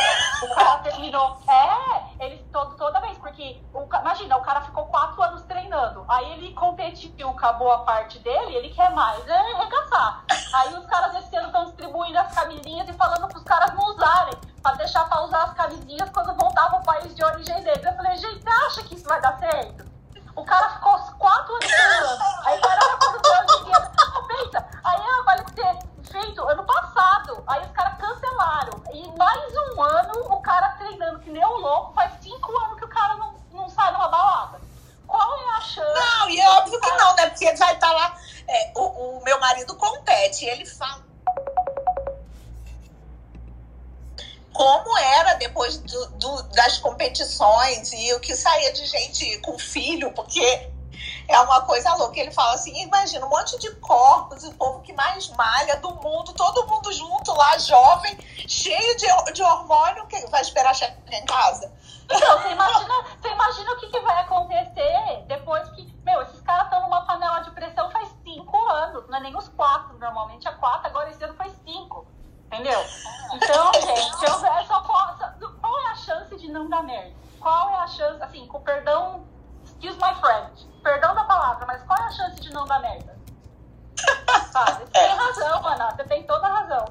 o 0.50 0.54
cara 0.54 0.78
terminou. 0.78 1.38
É, 1.48 2.26
eles 2.26 2.40
todo, 2.52 2.76
toda 2.76 3.00
vez, 3.00 3.16
porque 3.18 3.60
o, 3.72 3.84
imagina, 3.84 4.36
o 4.36 4.42
cara 4.42 4.60
ficou 4.60 4.84
quatro 4.86 5.22
anos 5.22 5.42
treinando. 5.42 6.04
Aí 6.06 6.32
ele 6.32 6.52
competiu, 6.52 7.30
acabou 7.30 7.72
a 7.72 7.78
parte 7.78 8.18
dele, 8.18 8.56
ele 8.56 8.68
quer 8.70 8.90
mais, 8.90 9.26
é 9.26 9.38
arregaçar. 9.38 10.24
Aí 10.54 10.74
os 10.74 10.84
caras 10.86 11.14
esse 11.16 11.34
ano 11.34 11.46
estão 11.46 11.64
distribuindo 11.64 12.18
as 12.18 12.34
camisinhas 12.34 12.88
e 12.88 12.92
falando 12.92 13.26
para 13.26 13.38
os 13.38 13.44
caras 13.44 13.74
não 13.74 13.84
usarem, 13.86 14.34
para 14.62 14.76
deixar 14.76 15.08
para 15.08 15.24
usar 15.24 15.44
as 15.44 15.54
camisinhas 15.54 16.10
quando 16.10 16.36
voltar 16.36 16.68
pro 16.68 16.82
país 16.82 17.14
de 17.14 17.24
origem 17.24 17.62
deles. 17.62 17.84
Eu 17.84 17.94
falei, 17.94 18.16
gente, 18.16 18.44
acha 18.66 18.82
que 18.82 18.94
isso 18.94 19.08
vai 19.08 19.20
dar 19.20 19.38
certo? 19.38 19.91
O 20.34 20.44
cara 20.44 20.70
ficou 20.70 20.98
quatro 21.18 21.54
anos 21.54 21.66
treinando. 21.66 22.22
Aí 22.44 22.58
o 22.58 22.62
cara 22.62 22.96
quando 22.96 23.26
foi 23.26 23.36
a 23.36 23.40
Olimpíada. 23.40 23.92
Pensa, 24.28 24.68
aí 24.84 25.00
ela 25.00 25.22
vai 25.24 25.44
ter 25.44 25.78
feito 26.10 26.48
ano 26.48 26.64
passado. 26.64 27.44
Aí 27.46 27.62
os 27.62 27.72
caras 27.72 27.98
cancelaram. 27.98 28.82
E 28.92 29.18
mais 29.18 29.52
um 29.56 29.82
ano 29.82 30.32
o 30.32 30.40
cara 30.40 30.70
treinando 30.78 31.20
que 31.20 31.30
nem 31.30 31.44
o 31.44 31.56
louco. 31.58 31.94
Faz 31.94 32.12
cinco 32.22 32.56
anos 32.64 32.78
que 32.78 32.84
o 32.84 32.88
cara 32.88 33.16
não, 33.16 33.34
não 33.52 33.68
sai 33.68 33.92
numa 33.92 34.08
balada. 34.08 34.60
Qual 35.06 35.38
é 35.38 35.56
a 35.56 35.60
chance? 35.60 36.00
Não, 36.00 36.30
e 36.30 36.40
é 36.40 36.48
óbvio 36.48 36.80
que 36.80 36.90
não, 36.92 37.14
né? 37.16 37.28
Porque 37.28 37.44
ele 37.44 37.58
vai 37.58 37.74
estar 37.74 37.88
tá 37.88 37.92
lá. 37.92 38.16
É, 38.48 38.72
o, 38.74 39.18
o 39.18 39.24
meu 39.24 39.38
marido 39.38 39.76
compete, 39.76 40.46
ele 40.46 40.64
fala 40.64 41.11
como 44.62 44.96
era 44.96 45.34
depois 45.34 45.78
do, 45.78 46.06
do, 46.18 46.42
das 46.54 46.78
competições 46.78 47.92
e 47.92 48.14
o 48.14 48.20
que 48.20 48.36
saía 48.36 48.72
de 48.72 48.86
gente 48.86 49.38
com 49.38 49.58
filho, 49.58 50.12
porque 50.12 50.70
é 51.26 51.40
uma 51.40 51.62
coisa 51.62 51.92
louca. 51.96 52.20
Ele 52.20 52.30
fala 52.30 52.54
assim: 52.54 52.80
imagina 52.80 53.26
um 53.26 53.28
monte 53.28 53.58
de 53.58 53.72
corpos, 53.80 54.44
o 54.44 54.54
povo 54.54 54.80
que 54.82 54.92
mais 54.92 55.28
malha 55.30 55.78
do 55.78 55.92
mundo, 55.96 56.32
todo 56.34 56.64
mundo 56.68 56.92
junto 56.92 57.32
lá, 57.34 57.58
jovem, 57.58 58.16
cheio 58.46 58.96
de, 58.96 59.32
de 59.32 59.42
hormônio, 59.42 60.06
que 60.06 60.24
vai 60.28 60.40
esperar 60.40 60.76
chegar 60.76 60.96
em 61.10 61.24
casa. 61.26 61.72
Então, 62.04 62.40
você 62.40 62.52
imagina, 62.52 62.94
você 63.20 63.28
imagina 63.30 63.72
o 63.72 63.80
que, 63.80 63.86
que 63.88 64.00
vai 64.00 64.20
acontecer 64.20 65.24
depois 65.26 65.68
que. 65.70 65.92
Meu, 66.04 66.22
esses 66.22 66.40
caras 66.42 66.64
estão 66.64 66.82
numa 66.82 67.04
panela 67.04 67.40
de 67.40 67.50
pressão 67.50 67.90
faz 67.90 68.08
cinco 68.22 68.56
anos, 68.68 69.08
não 69.08 69.18
é 69.18 69.20
nem 69.22 69.36
os 69.36 69.48
quatro, 69.48 69.98
normalmente 69.98 70.46
é 70.46 70.52
quatro, 70.52 70.86
agora 70.86 71.10
esse 71.10 71.24
ano 71.24 71.34
faz 71.34 71.52
cinco. 71.64 72.06
Entendeu? 72.52 72.84
Então, 73.32 73.72
gente, 73.72 74.24
eu, 74.24 74.46
é 74.46 74.64
só 74.64 74.82
qual, 74.82 75.16
qual 75.58 75.78
é 75.80 75.86
a 75.90 75.96
chance 75.96 76.36
de 76.36 76.48
não 76.50 76.68
dar 76.68 76.82
merda? 76.82 77.14
Qual 77.40 77.70
é 77.70 77.76
a 77.76 77.86
chance, 77.86 78.22
assim, 78.22 78.46
com 78.46 78.60
perdão, 78.60 79.26
excuse 79.64 79.96
my 79.96 80.14
French, 80.20 80.66
perdão 80.82 81.14
da 81.14 81.24
palavra, 81.24 81.64
mas 81.66 81.82
qual 81.84 81.98
é 81.98 82.02
a 82.04 82.10
chance 82.10 82.38
de 82.42 82.52
não 82.52 82.66
dar 82.66 82.80
merda? 82.80 83.16
Sabe? 84.52 84.84
Você 84.84 84.98
é. 84.98 85.08
tem 85.08 85.16
razão, 85.16 85.66
Ana, 85.66 85.90
você 85.92 86.04
tem 86.04 86.22
toda 86.24 86.46
a 86.46 86.52
razão. 86.52 86.84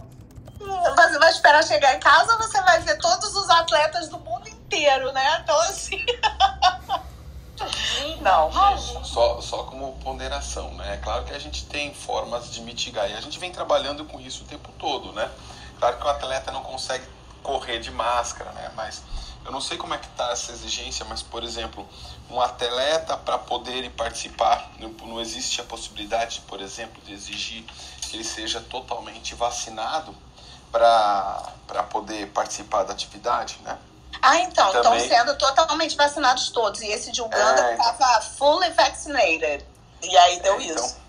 Você 0.60 1.20
vai 1.20 1.32
esperar 1.32 1.64
chegar 1.64 1.94
em 1.96 2.00
casa 2.00 2.34
ou 2.34 2.40
você 2.40 2.60
vai 2.62 2.80
ver 2.80 2.98
todos 2.98 3.36
os 3.36 3.50
atletas 3.50 4.10
do 4.10 4.20
mundo 4.20 4.48
inteiro, 4.48 5.12
né? 5.12 5.42
Então, 5.44 5.60
assim. 5.62 6.04
Não, 8.22 8.52
só, 9.04 9.42
só 9.42 9.64
como 9.64 9.94
ponderação, 10.04 10.74
né? 10.76 10.94
É 10.94 10.98
claro 10.98 11.26
que 11.26 11.34
a 11.34 11.40
gente 11.40 11.66
tem 11.66 11.94
formas 11.94 12.52
de 12.52 12.62
mitigar 12.62 13.10
e 13.10 13.14
a 13.14 13.22
gente 13.22 13.40
vem 13.40 13.52
trabalhando 13.52 14.06
com 14.06 14.20
isso 14.20 14.44
o 14.44 14.48
tempo 14.48 14.72
todo, 14.78 15.12
né? 15.14 15.30
Claro 15.80 15.98
que 15.98 16.06
o 16.06 16.10
atleta 16.10 16.52
não 16.52 16.62
consegue 16.62 17.06
correr 17.42 17.80
de 17.80 17.90
máscara, 17.90 18.52
né? 18.52 18.72
Mas 18.76 19.02
eu 19.44 19.52
não 19.52 19.60
sei 19.60 19.78
como 19.78 19.94
é 19.94 19.98
que 19.98 20.06
está 20.06 20.32
essa 20.32 20.52
exigência, 20.52 21.04
mas, 21.06 21.24
por 21.24 21.44
exemplo, 21.44 21.88
um 22.30 22.40
atleta 22.40 23.18
para 23.18 23.40
poder 23.40 23.90
participar, 23.92 24.72
não 24.80 25.20
existe 25.20 25.60
a 25.60 25.64
possibilidade, 25.64 26.42
por 26.48 26.62
exemplo, 26.62 27.02
de 27.02 27.14
exigir 27.14 27.64
que 28.02 28.16
ele 28.16 28.24
seja 28.24 28.62
totalmente 28.62 29.34
vacinado 29.34 30.16
para 30.72 31.84
poder 31.90 32.28
participar 32.28 32.84
da 32.84 32.94
atividade, 32.94 33.58
né? 33.64 33.78
Ah, 34.22 34.38
então, 34.40 34.74
estão 34.74 35.00
sendo 35.00 35.38
totalmente 35.38 35.96
vacinados 35.96 36.50
todos. 36.50 36.82
E 36.82 36.88
esse 36.88 37.12
de 37.12 37.22
Uganda 37.22 37.74
estava 37.74 38.18
é, 38.18 38.22
fully 38.22 38.70
vaccinated. 38.72 39.66
E 40.02 40.18
aí 40.18 40.40
deu 40.40 40.56
é, 40.56 40.64
então. 40.64 40.76
isso. 40.76 41.02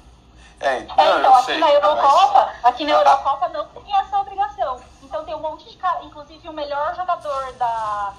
É, 0.61 0.79
então, 0.79 0.97
é, 0.99 1.19
então 1.19 1.35
aqui 1.35 1.47
sei, 1.47 1.59
na 1.59 1.71
Eurocopa, 1.73 2.53
mas... 2.63 2.65
aqui 2.65 2.85
na 2.85 2.93
Eurocopa 2.93 3.49
não 3.49 3.67
tem 3.67 3.97
essa 3.97 4.21
obrigação. 4.21 4.81
Então 5.03 5.25
tem 5.25 5.35
um 5.35 5.41
monte 5.41 5.69
de 5.69 5.77
cara, 5.77 6.05
inclusive 6.05 6.49
o 6.49 6.53
melhor 6.53 6.95
jogador 6.95 7.53
da, 7.55 8.15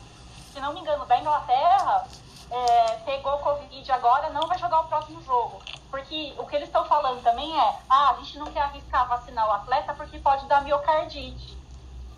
se 0.51 0.59
não 0.59 0.73
me 0.73 0.81
engano, 0.81 1.05
da 1.05 1.17
Inglaterra, 1.17 2.05
é, 2.51 2.85
pegou 3.05 3.37
Covid 3.39 3.91
agora, 3.91 4.29
não 4.29 4.47
vai 4.47 4.57
jogar 4.59 4.81
o 4.81 4.87
próximo 4.87 5.21
jogo. 5.23 5.61
Porque 5.89 6.05
que 6.05 6.35
o 6.37 6.45
que 6.45 6.55
eles 6.55 6.69
estão 6.69 6.85
falando 6.85 7.21
também 7.23 7.59
é, 7.59 7.75
ah, 7.89 8.11
a 8.11 8.13
gente 8.15 8.37
não 8.37 8.47
quer 8.47 8.61
arriscar 8.61 9.07
vacinar 9.07 9.47
o 9.47 9.51
atleta 9.51 9.93
porque 9.93 10.19
pode 10.19 10.45
dar 10.47 10.63
miocardite. 10.63 11.57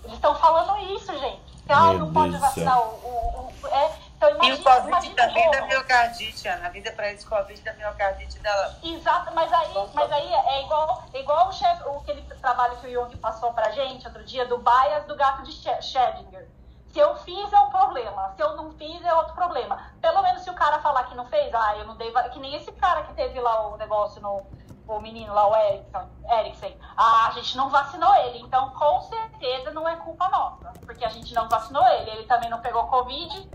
Eles 0.03 0.15
estão 0.15 0.35
falando 0.35 0.77
isso, 0.95 1.17
gente. 1.17 1.54
Ah, 1.67 1.89
Meu 1.89 1.99
não 1.99 2.13
pode 2.13 2.37
vacinar 2.37 2.79
o, 2.79 2.93
o, 2.93 3.53
o- 3.63 3.67
é, 3.67 3.91
então 4.15 4.29
E 4.29 4.33
imagina, 4.33 4.55
o 4.55 4.63
Covid 4.63 4.87
imagina 5.07 5.15
também 5.15 5.51
da 5.51 5.61
miocardite, 5.65 6.47
Ana. 6.47 6.67
A 6.67 6.69
vida 6.69 6.91
para 6.91 7.09
eles, 7.09 7.25
Covid 7.25 7.61
da 7.61 7.73
miocardite 7.73 8.39
da. 8.39 8.73
Exato, 8.83 9.33
mas 9.33 9.51
aí, 9.51 9.73
mas 9.93 10.11
aí 10.11 10.33
é 10.33 10.61
igual, 10.63 11.03
é 11.13 11.19
igual 11.19 11.47
o 11.49 11.51
chefe, 11.51 11.83
o 11.87 11.97
aquele 11.99 12.21
trabalho 12.21 12.77
que 12.77 12.87
o 12.87 12.91
Jung 12.91 13.15
passou 13.17 13.51
pra 13.53 13.71
gente 13.71 14.05
outro 14.07 14.23
dia 14.23 14.45
do 14.45 14.59
bias 14.59 15.05
do 15.05 15.15
gato 15.15 15.41
de 15.43 15.51
Sch- 15.51 15.81
Schrödinger. 15.81 16.47
Se 16.93 16.99
eu 16.99 17.15
fiz 17.17 17.51
é 17.51 17.59
um 17.59 17.69
problema, 17.71 18.31
se 18.37 18.41
eu 18.41 18.55
não 18.55 18.71
fiz 18.77 19.03
é 19.03 19.13
outro 19.15 19.33
problema. 19.33 19.77
Pelo 19.99 20.21
menos 20.21 20.43
se 20.43 20.49
o 20.49 20.53
cara 20.53 20.79
falar 20.79 21.03
que 21.05 21.15
não 21.15 21.25
fez, 21.27 21.53
ah, 21.53 21.75
eu 21.77 21.85
não 21.85 21.97
dei, 21.97 22.09
que 22.31 22.39
nem 22.39 22.55
esse 22.55 22.71
cara 22.73 23.03
que 23.03 23.13
teve 23.13 23.37
lá 23.41 23.67
o 23.67 23.75
negócio 23.77 24.21
no 24.21 24.45
o 24.87 24.99
menino 24.99 25.33
lá, 25.33 25.47
o 25.47 25.55
Erickson, 25.55 26.09
Eriksen. 26.29 26.77
Ah, 26.95 27.27
a 27.27 27.31
gente 27.31 27.55
não 27.57 27.69
vacinou 27.69 28.13
ele, 28.15 28.39
então 28.39 28.69
com 28.71 29.01
certeza 29.01 29.71
não 29.71 29.87
é 29.87 29.95
culpa 29.97 30.29
nossa, 30.29 30.73
porque 30.85 31.03
a 31.03 31.09
gente 31.09 31.33
não 31.33 31.49
vacinou 31.49 31.85
ele, 31.87 32.11
ele 32.11 32.23
também 32.23 32.49
não 32.49 32.59
pegou 32.59 32.85
Covid, 32.87 33.49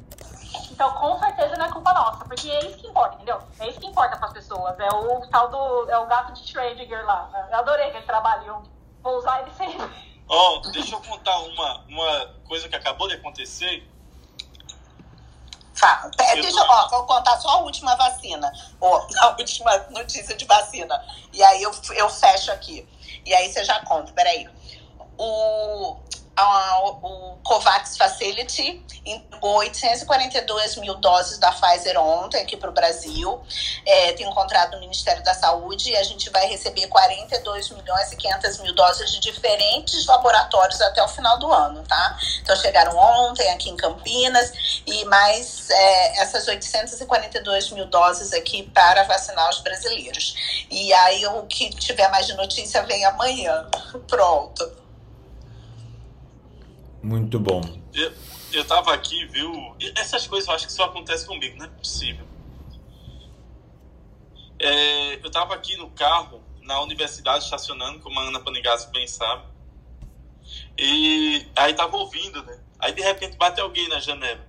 então, 0.70 0.92
com 0.94 1.18
certeza 1.18 1.56
não 1.56 1.66
é 1.66 1.70
culpa 1.70 1.92
nossa, 1.92 2.24
porque 2.24 2.50
é 2.50 2.66
isso 2.66 2.78
que 2.78 2.86
importa, 2.86 3.14
entendeu? 3.16 3.40
É 3.58 3.68
isso 3.68 3.78
que 3.78 3.86
importa 3.86 4.16
para 4.16 4.28
as 4.28 4.32
pessoas. 4.32 4.78
É 4.80 4.88
o 4.88 5.20
tal 5.28 5.48
do. 5.48 5.90
É 5.90 5.98
o 5.98 6.06
gato 6.06 6.32
de 6.32 6.40
Schrödinger 6.40 7.04
lá. 7.04 7.48
Eu 7.50 7.58
adorei 7.58 7.88
aquele 7.88 8.06
trabalho. 8.06 8.46
eu 8.46 8.62
Vou 9.02 9.16
usar 9.16 9.42
ele 9.42 9.50
sempre. 9.52 9.88
Ó, 10.28 10.60
deixa 10.72 10.94
eu 10.94 11.00
contar 11.00 11.38
uma, 11.38 11.84
uma 11.88 12.34
coisa 12.46 12.68
que 12.68 12.76
acabou 12.76 13.08
de 13.08 13.14
acontecer. 13.14 13.88
Fala. 15.80 16.10
Deixa 16.34 16.58
eu 16.58 16.66
ó, 16.68 16.88
vou 16.88 17.04
contar 17.04 17.38
só 17.38 17.48
a 17.48 17.58
última 17.60 17.96
vacina, 17.96 18.52
ó, 18.78 19.06
a 19.22 19.28
última 19.38 19.78
notícia 19.88 20.36
de 20.36 20.44
vacina. 20.44 21.02
E 21.32 21.42
aí 21.42 21.62
eu, 21.62 21.74
eu 21.96 22.10
fecho 22.10 22.52
aqui. 22.52 22.86
E 23.24 23.34
aí 23.34 23.50
você 23.50 23.64
já 23.64 23.80
conta, 23.80 24.12
peraí. 24.12 24.46
O, 25.16 25.96
a, 26.36 26.80
o 26.82 27.38
COVAX 27.42 27.96
Facility 27.96 28.82
entregou 29.04 29.56
842 29.56 30.76
mil 30.76 30.94
doses 30.96 31.38
da 31.38 31.50
Pfizer 31.52 31.98
ontem 31.98 32.40
aqui 32.40 32.56
para 32.56 32.70
o 32.70 32.72
Brasil. 32.72 33.40
É, 33.84 34.12
tem 34.12 34.26
um 34.26 34.32
contrato 34.32 34.72
do 34.72 34.80
Ministério 34.80 35.22
da 35.22 35.34
Saúde 35.34 35.90
e 35.90 35.96
a 35.96 36.02
gente 36.02 36.30
vai 36.30 36.46
receber 36.46 36.86
42 36.88 37.70
milhões 37.70 38.12
e 38.12 38.16
500 38.16 38.58
mil 38.60 38.74
doses 38.74 39.10
de 39.10 39.20
diferentes 39.20 40.06
laboratórios 40.06 40.80
até 40.80 41.02
o 41.02 41.08
final 41.08 41.38
do 41.38 41.50
ano, 41.52 41.82
tá? 41.82 42.18
Então 42.42 42.54
chegaram 42.56 42.96
ontem 42.96 43.48
aqui 43.50 43.70
em 43.70 43.76
Campinas 43.76 44.82
e 44.86 45.04
mais 45.06 45.68
é, 45.70 46.22
essas 46.22 46.46
842 46.46 47.70
mil 47.70 47.86
doses 47.86 48.32
aqui 48.32 48.62
para 48.74 49.04
vacinar 49.04 49.50
os 49.50 49.60
brasileiros. 49.60 50.64
E 50.70 50.92
aí 50.92 51.26
o 51.26 51.42
que 51.46 51.70
tiver 51.70 52.08
mais 52.10 52.26
de 52.26 52.34
notícia 52.34 52.82
vem 52.82 53.04
amanhã. 53.04 53.68
Pronto. 54.06 54.89
Muito 57.02 57.38
bom. 57.38 57.62
Eu, 57.94 58.12
eu 58.52 58.64
tava 58.66 58.92
aqui, 58.92 59.24
viu? 59.26 59.52
Essas 59.96 60.26
coisas 60.26 60.48
eu 60.48 60.54
acho 60.54 60.66
que 60.66 60.72
só 60.72 60.84
acontece 60.84 61.26
comigo, 61.26 61.56
não 61.56 61.66
é 61.66 61.68
possível. 61.68 62.26
É, 64.60 65.14
eu 65.24 65.30
tava 65.30 65.54
aqui 65.54 65.76
no 65.76 65.90
carro, 65.90 66.44
na 66.62 66.80
universidade, 66.82 67.44
estacionando, 67.44 68.00
como 68.00 68.20
a 68.20 68.24
Ana 68.24 68.40
Panigassi 68.40 68.90
bem 68.92 69.06
sabe. 69.06 69.44
E 70.78 71.46
aí 71.56 71.72
tava 71.74 71.96
ouvindo, 71.96 72.42
né? 72.44 72.60
Aí 72.78 72.92
de 72.92 73.02
repente 73.02 73.36
bate 73.38 73.60
alguém 73.60 73.88
na 73.88 74.00
janela. 74.00 74.46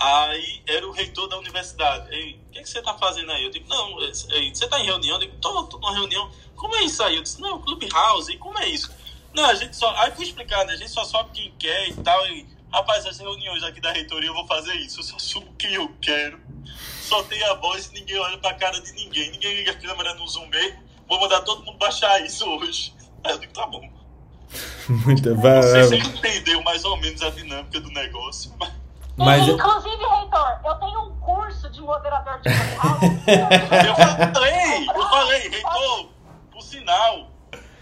Aí 0.00 0.62
era 0.66 0.86
o 0.88 0.90
reitor 0.90 1.28
da 1.28 1.38
universidade. 1.38 2.10
Ei, 2.10 2.34
o 2.34 2.50
que, 2.50 2.62
que 2.62 2.68
você 2.68 2.82
tá 2.82 2.96
fazendo 2.98 3.30
aí? 3.30 3.44
Eu 3.44 3.50
digo, 3.50 3.68
não, 3.68 4.02
é, 4.02 4.06
é, 4.06 4.54
você 4.54 4.66
tá 4.66 4.80
em 4.80 4.84
reunião? 4.86 5.16
Eu 5.16 5.20
digo, 5.20 5.36
tô, 5.38 5.64
tô 5.64 5.78
numa 5.78 5.92
reunião. 5.92 6.28
Como 6.56 6.74
é 6.76 6.82
isso 6.82 7.02
aí? 7.02 7.16
Eu 7.16 7.22
disse, 7.22 7.40
não, 7.40 7.60
Clubhouse, 7.60 8.32
e 8.32 8.38
como 8.38 8.58
é 8.58 8.68
isso? 8.68 8.92
Não, 9.34 9.44
a 9.46 9.54
gente 9.54 9.76
só. 9.76 9.94
Aí 9.98 10.10
fui 10.12 10.24
explicar, 10.24 10.64
né? 10.66 10.74
A 10.74 10.76
gente 10.76 10.90
só 10.90 11.04
sobe 11.04 11.30
quem 11.32 11.52
quer 11.58 11.88
e 11.88 11.94
tal. 11.94 12.26
E, 12.28 12.46
rapaz, 12.72 13.06
as 13.06 13.18
reuniões 13.18 13.62
aqui 13.62 13.80
da 13.80 13.92
reitoria 13.92 14.28
eu 14.28 14.34
vou 14.34 14.46
fazer 14.46 14.74
isso. 14.74 15.00
Eu 15.00 15.04
só 15.04 15.18
subo 15.18 15.52
quem 15.58 15.72
eu 15.74 15.88
quero. 16.00 16.40
Só 17.00 17.22
tem 17.24 17.42
a 17.44 17.54
voz 17.54 17.86
e 17.86 17.94
ninguém 17.94 18.18
olha 18.18 18.38
pra 18.38 18.54
cara 18.54 18.80
de 18.80 18.92
ninguém. 18.92 19.30
Ninguém 19.32 19.54
liga 19.56 19.72
a 19.72 19.74
câmera 19.74 20.14
no 20.14 20.26
Zoom 20.28 20.46
mesmo. 20.48 20.82
Vou 21.08 21.20
mandar 21.20 21.40
todo 21.42 21.64
mundo 21.64 21.76
baixar 21.78 22.20
isso 22.24 22.48
hoje. 22.48 22.94
Aí 23.24 23.32
eu 23.32 23.38
digo, 23.38 23.52
tá 23.52 23.66
bom. 23.66 23.88
Muito 24.88 25.34
vai, 25.36 25.56
Não 25.56 25.62
sei 25.62 25.84
se 25.84 25.94
ele 25.94 26.02
vai- 26.02 26.16
entendeu 26.18 26.62
mais 26.62 26.84
ou 26.84 26.96
menos 26.98 27.22
a 27.22 27.30
dinâmica 27.30 27.80
do 27.80 27.88
negócio. 27.90 28.52
Mas... 28.58 28.72
Mas 29.16 29.46
Inclusive, 29.48 29.96
reitor, 30.06 30.60
eu 30.64 30.74
tenho 30.76 31.00
um 31.06 31.16
curso 31.20 31.68
de 31.70 31.80
moderador 31.82 32.40
de 32.40 32.48
Clubhouse. 32.50 33.22
Eu 33.86 33.94
falei, 34.34 34.86
eu 34.88 35.08
falei, 35.08 35.48
reitor, 35.48 36.08
por 36.50 36.62
sinal, 36.62 37.30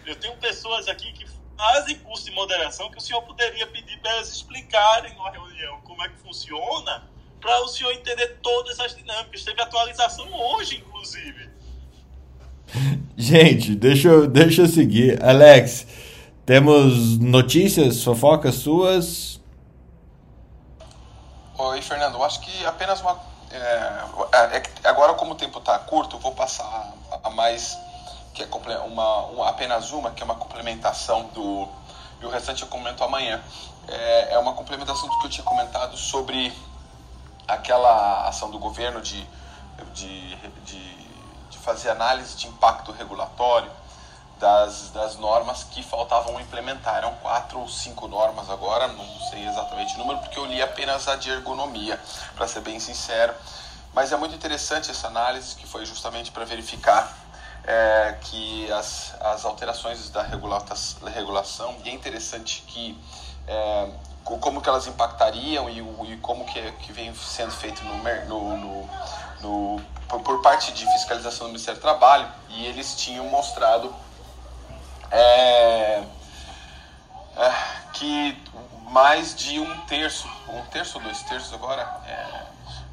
eu 0.06 0.16
tenho 0.16 0.36
pessoas 0.38 0.88
aqui 0.88 1.12
que 1.12 1.24
fazem 1.60 1.98
curso 1.98 2.24
de 2.24 2.30
moderação 2.30 2.90
que 2.90 2.96
o 2.96 3.00
senhor 3.00 3.20
poderia 3.20 3.66
pedir 3.66 3.98
para 3.98 4.12
elas 4.12 4.32
explicarem 4.32 5.14
numa 5.14 5.30
reunião 5.30 5.78
como 5.84 6.02
é 6.02 6.08
que 6.08 6.16
funciona, 6.16 7.06
para 7.38 7.62
o 7.62 7.68
senhor 7.68 7.92
entender 7.92 8.38
todas 8.42 8.80
as 8.80 8.94
dinâmicas. 8.94 9.44
Teve 9.44 9.60
atualização 9.60 10.26
hoje, 10.32 10.76
inclusive. 10.78 11.50
Gente, 13.14 13.74
deixa 13.74 14.08
eu, 14.08 14.26
deixa 14.26 14.62
eu 14.62 14.66
seguir. 14.66 15.22
Alex, 15.22 15.86
temos 16.46 17.18
notícias, 17.18 18.02
fofocas 18.02 18.54
suas? 18.54 19.38
Oi, 21.58 21.82
Fernando. 21.82 22.14
Eu 22.14 22.24
acho 22.24 22.40
que 22.40 22.64
apenas 22.64 23.02
uma. 23.02 23.20
é, 23.52 24.56
é 24.56 24.60
que 24.60 24.86
agora, 24.86 25.12
como 25.12 25.32
o 25.32 25.34
tempo 25.34 25.58
está 25.58 25.78
curto, 25.78 26.16
eu 26.16 26.20
vou 26.20 26.32
passar 26.32 26.64
a, 26.64 27.28
a 27.28 27.30
mais. 27.30 27.76
Que 28.34 28.42
é 28.42 28.48
uma, 28.84 29.16
uma- 29.26 29.48
apenas 29.48 29.90
uma, 29.90 30.10
que 30.10 30.22
é 30.22 30.24
uma 30.24 30.34
complementação 30.36 31.24
do. 31.28 31.68
E 32.20 32.26
o 32.26 32.28
restante 32.30 32.62
eu 32.62 32.68
comento 32.68 33.02
amanhã. 33.02 33.42
É, 33.88 34.34
é 34.34 34.38
uma 34.38 34.52
complementação 34.52 35.08
do 35.08 35.18
que 35.18 35.26
eu 35.26 35.30
tinha 35.30 35.44
comentado 35.44 35.96
sobre 35.96 36.52
aquela 37.48 38.28
ação 38.28 38.50
do 38.50 38.58
governo 38.58 39.00
de, 39.00 39.26
de, 39.94 40.36
de, 40.36 40.96
de 41.50 41.58
fazer 41.58 41.90
análise 41.90 42.36
de 42.36 42.46
impacto 42.46 42.92
regulatório 42.92 43.70
das, 44.38 44.90
das 44.90 45.16
normas 45.16 45.64
que 45.64 45.82
faltavam 45.82 46.38
implementar. 46.40 46.96
Eram 46.98 47.14
quatro 47.16 47.58
ou 47.60 47.68
cinco 47.68 48.06
normas 48.06 48.48
agora, 48.48 48.86
não 48.88 49.20
sei 49.30 49.46
exatamente 49.46 49.94
o 49.96 49.98
número, 49.98 50.18
porque 50.20 50.38
eu 50.38 50.46
li 50.46 50.62
apenas 50.62 51.08
a 51.08 51.16
de 51.16 51.30
ergonomia, 51.30 52.00
para 52.36 52.46
ser 52.46 52.60
bem 52.60 52.78
sincero. 52.78 53.34
Mas 53.92 54.12
é 54.12 54.16
muito 54.16 54.34
interessante 54.34 54.90
essa 54.90 55.08
análise, 55.08 55.56
que 55.56 55.66
foi 55.66 55.84
justamente 55.84 56.30
para 56.30 56.44
verificar 56.44 57.12
é, 57.70 58.16
que 58.20 58.70
as, 58.72 59.14
as 59.20 59.44
alterações 59.44 60.10
da 60.10 60.22
regulação, 60.22 61.76
e 61.84 61.88
é 61.88 61.92
interessante 61.92 62.64
que 62.66 63.00
é, 63.46 63.88
co- 64.24 64.38
como 64.38 64.60
que 64.60 64.68
elas 64.68 64.88
impactariam 64.88 65.70
e, 65.70 65.78
e 66.12 66.16
como 66.16 66.44
que, 66.46 66.60
que 66.72 66.92
vem 66.92 67.14
sendo 67.14 67.52
feito 67.52 67.84
no, 67.84 67.96
no, 68.26 68.56
no, 68.56 68.88
no- 69.40 69.82
por, 70.08 70.20
por 70.22 70.42
parte 70.42 70.72
de 70.72 70.84
fiscalização 70.86 71.46
do 71.46 71.50
Ministério 71.50 71.78
do 71.78 71.82
Trabalho, 71.82 72.28
e 72.48 72.66
eles 72.66 72.96
tinham 72.96 73.24
mostrado 73.26 73.94
é, 75.12 76.02
é, 77.36 77.52
que 77.92 78.36
mais 78.90 79.32
de 79.36 79.60
um 79.60 79.80
terço, 79.82 80.28
um 80.48 80.62
terço 80.72 80.98
ou 80.98 81.04
dois 81.04 81.22
terços 81.22 81.52
agora, 81.54 81.82
é, 82.04 82.46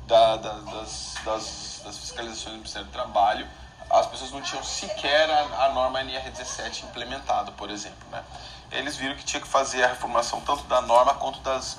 da, 0.06 0.38
da- 0.38 0.54
das, 0.60 1.16
das, 1.26 1.82
das 1.84 1.98
fiscalizações 1.98 2.54
do 2.54 2.58
Ministério 2.60 2.88
do 2.88 2.92
Trabalho, 2.92 3.48
as 3.90 4.06
pessoas 4.08 4.32
não 4.32 4.42
tinham 4.42 4.64
sequer 4.64 5.30
a, 5.30 5.66
a 5.66 5.70
norma 5.74 6.00
NR17 6.02 6.84
implementada, 6.84 7.52
por 7.54 7.70
exemplo. 7.70 7.98
Né? 8.12 8.24
Eles 8.72 8.96
viram 8.98 9.16
que 9.16 9.24
tinha 9.24 9.42
que 9.42 9.48
fazer 9.48 9.84
a 9.84 9.88
reformulação 9.88 10.42
tanto 10.42 10.64
da 10.64 10.82
norma 10.82 11.14
quanto 11.16 11.40
das, 11.40 11.78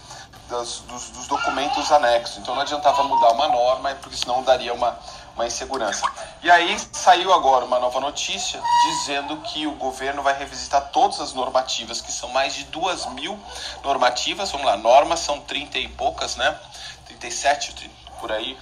das- 0.48 0.78
dos, 0.80 1.10
dos 1.10 1.26
documentos 1.26 1.90
anexos. 1.92 2.38
Então 2.38 2.54
não 2.54 2.62
adiantava 2.62 3.02
mudar 3.04 3.30
uma 3.32 3.48
norma, 3.48 3.94
porque 3.96 4.16
senão 4.16 4.42
daria 4.42 4.72
uma, 4.72 4.98
uma 5.34 5.46
insegurança. 5.46 6.10
E 6.42 6.50
aí 6.50 6.78
saiu 6.92 7.30
agora 7.34 7.66
uma 7.66 7.78
nova 7.78 8.00
notícia 8.00 8.58
dizendo 8.90 9.36
que 9.42 9.66
o 9.66 9.72
governo 9.72 10.22
vai 10.22 10.32
revisitar 10.38 10.88
todas 10.90 11.20
as 11.20 11.34
normativas, 11.34 12.00
que 12.00 12.10
são 12.10 12.30
mais 12.30 12.54
de 12.54 12.64
duas 12.64 13.04
mil 13.06 13.38
normativas. 13.84 14.50
Vamos 14.50 14.66
lá, 14.66 14.76
normas 14.78 15.20
são 15.20 15.40
30 15.42 15.78
e 15.78 15.88
poucas, 15.88 16.36
né? 16.36 16.58
37 17.06 17.74
30, 17.74 17.94
por 18.18 18.32
aí. 18.32 18.58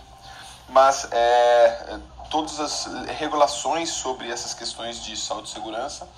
Mas 0.68 1.06
é, 1.12 1.98
todas 2.30 2.60
as 2.60 2.86
regulações 3.18 3.90
sobre 3.90 4.30
essas 4.30 4.54
questões 4.54 5.02
de 5.02 5.16
saúde 5.16 5.48
e 5.48 5.52
segurança 5.52 6.08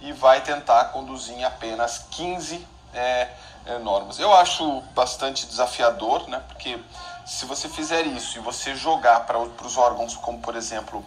e 0.00 0.12
vai 0.12 0.40
tentar 0.40 0.86
conduzir 0.86 1.34
em 1.36 1.44
apenas 1.44 2.06
15 2.10 2.66
é, 2.92 3.28
é, 3.66 3.78
normas. 3.78 4.18
Eu 4.18 4.32
acho 4.32 4.80
bastante 4.94 5.46
desafiador, 5.46 6.28
né? 6.28 6.42
Porque 6.48 6.78
se 7.24 7.46
você 7.46 7.68
fizer 7.68 8.06
isso 8.06 8.38
e 8.38 8.40
você 8.40 8.74
jogar 8.74 9.20
para 9.20 9.38
os 9.38 9.76
órgãos 9.76 10.16
como, 10.16 10.40
por 10.40 10.56
exemplo, 10.56 11.04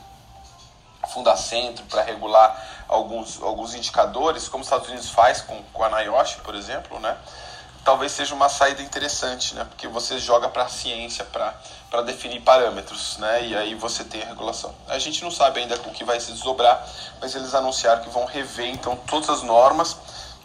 Fundacentro 1.07 1.85
para 1.85 2.01
regular 2.01 2.83
alguns, 2.87 3.41
alguns 3.41 3.75
indicadores, 3.75 4.47
como 4.47 4.61
os 4.61 4.67
Estados 4.67 4.87
Unidos 4.87 5.09
faz 5.09 5.41
com, 5.41 5.61
com 5.71 5.83
a 5.83 6.01
NIOSH, 6.01 6.37
por 6.37 6.55
exemplo, 6.55 6.99
né? 6.99 7.15
Talvez 7.85 8.11
seja 8.11 8.33
uma 8.33 8.49
saída 8.49 8.81
interessante, 8.81 9.53
né? 9.53 9.63
Porque 9.63 9.87
você 9.87 10.17
joga 10.17 10.49
para 10.49 10.63
a 10.63 10.67
ciência 10.67 11.23
para 11.23 12.01
definir 12.01 12.41
parâmetros, 12.41 13.17
né? 13.19 13.45
E 13.45 13.55
aí 13.55 13.75
você 13.75 14.03
tem 14.03 14.23
a 14.23 14.25
regulação. 14.25 14.73
A 14.87 14.97
gente 14.97 15.23
não 15.23 15.29
sabe 15.29 15.59
ainda 15.59 15.75
o 15.75 15.91
que 15.91 16.03
vai 16.03 16.19
se 16.19 16.31
desdobrar, 16.31 16.85
mas 17.21 17.35
eles 17.35 17.53
anunciaram 17.53 18.01
que 18.01 18.09
vão 18.09 18.25
rever 18.25 18.67
então 18.67 18.97
todas 19.07 19.29
as 19.29 19.43
normas. 19.43 19.95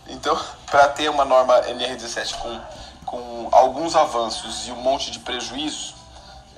Então, 0.07 0.39
para 0.71 0.87
ter 0.89 1.09
uma 1.09 1.25
norma 1.25 1.59
NR17 1.63 2.37
com, 2.37 2.61
com 3.07 3.49
alguns 3.51 3.97
avanços 3.97 4.69
e 4.69 4.73
um 4.73 4.77
monte 4.77 5.11
de 5.11 5.19
prejuízos, 5.21 5.95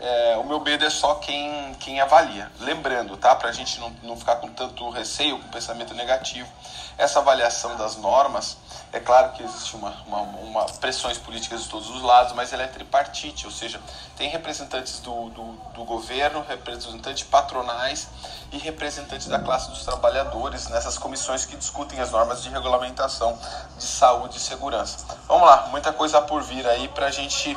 é, 0.02 0.36
o 0.36 0.42
meu 0.44 0.58
medo 0.58 0.84
é 0.84 0.90
só 0.90 1.14
quem, 1.14 1.74
quem 1.78 2.00
avalia. 2.00 2.50
Lembrando, 2.58 3.16
tá? 3.16 3.36
Para 3.36 3.50
a 3.50 3.52
gente 3.52 3.78
não, 3.78 3.90
não 4.02 4.16
ficar 4.16 4.36
com 4.36 4.48
tanto 4.48 4.90
receio, 4.90 5.38
com 5.38 5.48
pensamento 5.48 5.94
negativo, 5.94 6.48
essa 6.98 7.20
avaliação 7.20 7.76
das 7.76 7.96
normas, 7.96 8.56
é 8.92 8.98
claro 8.98 9.30
que 9.32 9.44
existe 9.44 9.76
uma, 9.76 9.90
uma, 10.06 10.18
uma, 10.18 10.64
pressões 10.64 11.18
políticas 11.18 11.62
de 11.62 11.68
todos 11.68 11.88
os 11.88 12.02
lados, 12.02 12.32
mas 12.34 12.52
ela 12.52 12.64
é 12.64 12.66
tripartite, 12.66 13.46
ou 13.46 13.52
seja, 13.52 13.80
tem 14.16 14.28
representantes 14.28 14.98
do, 14.98 15.30
do, 15.30 15.52
do 15.72 15.84
governo, 15.84 16.44
representantes 16.48 17.22
patronais 17.22 18.08
e 18.50 18.58
representantes 18.58 19.28
da 19.28 19.38
classe 19.38 19.70
dos 19.70 19.84
trabalhadores 19.84 20.68
nessas 20.68 20.98
comissões 20.98 21.46
que 21.46 21.56
discutem 21.56 22.00
as 22.00 22.10
normas 22.10 22.42
de 22.42 22.48
regulamentação 22.48 23.38
de 23.78 23.84
saúde 23.84 24.36
e 24.36 24.40
segurança. 24.40 25.06
Vamos 25.28 25.46
lá, 25.46 25.68
muita 25.70 25.92
coisa 25.92 26.20
por 26.20 26.42
vir 26.42 26.66
aí 26.66 26.88
para 26.88 27.06
a 27.06 27.10
gente 27.10 27.56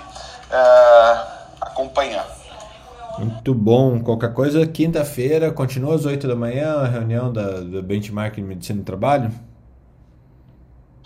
é, 0.49 1.44
acompanhar. 1.65 2.27
Muito 3.17 3.53
bom. 3.53 4.01
Qualquer 4.01 4.33
coisa, 4.33 4.67
quinta-feira, 4.67 5.51
continua 5.51 5.95
às 5.95 6.05
8 6.05 6.27
da 6.27 6.35
manhã 6.35 6.75
a 6.75 6.87
reunião 6.87 7.31
da, 7.31 7.61
do 7.61 7.81
Benchmark 7.81 8.37
em 8.37 8.43
Medicina 8.43 8.81
do 8.81 8.85
Trabalho? 8.85 9.31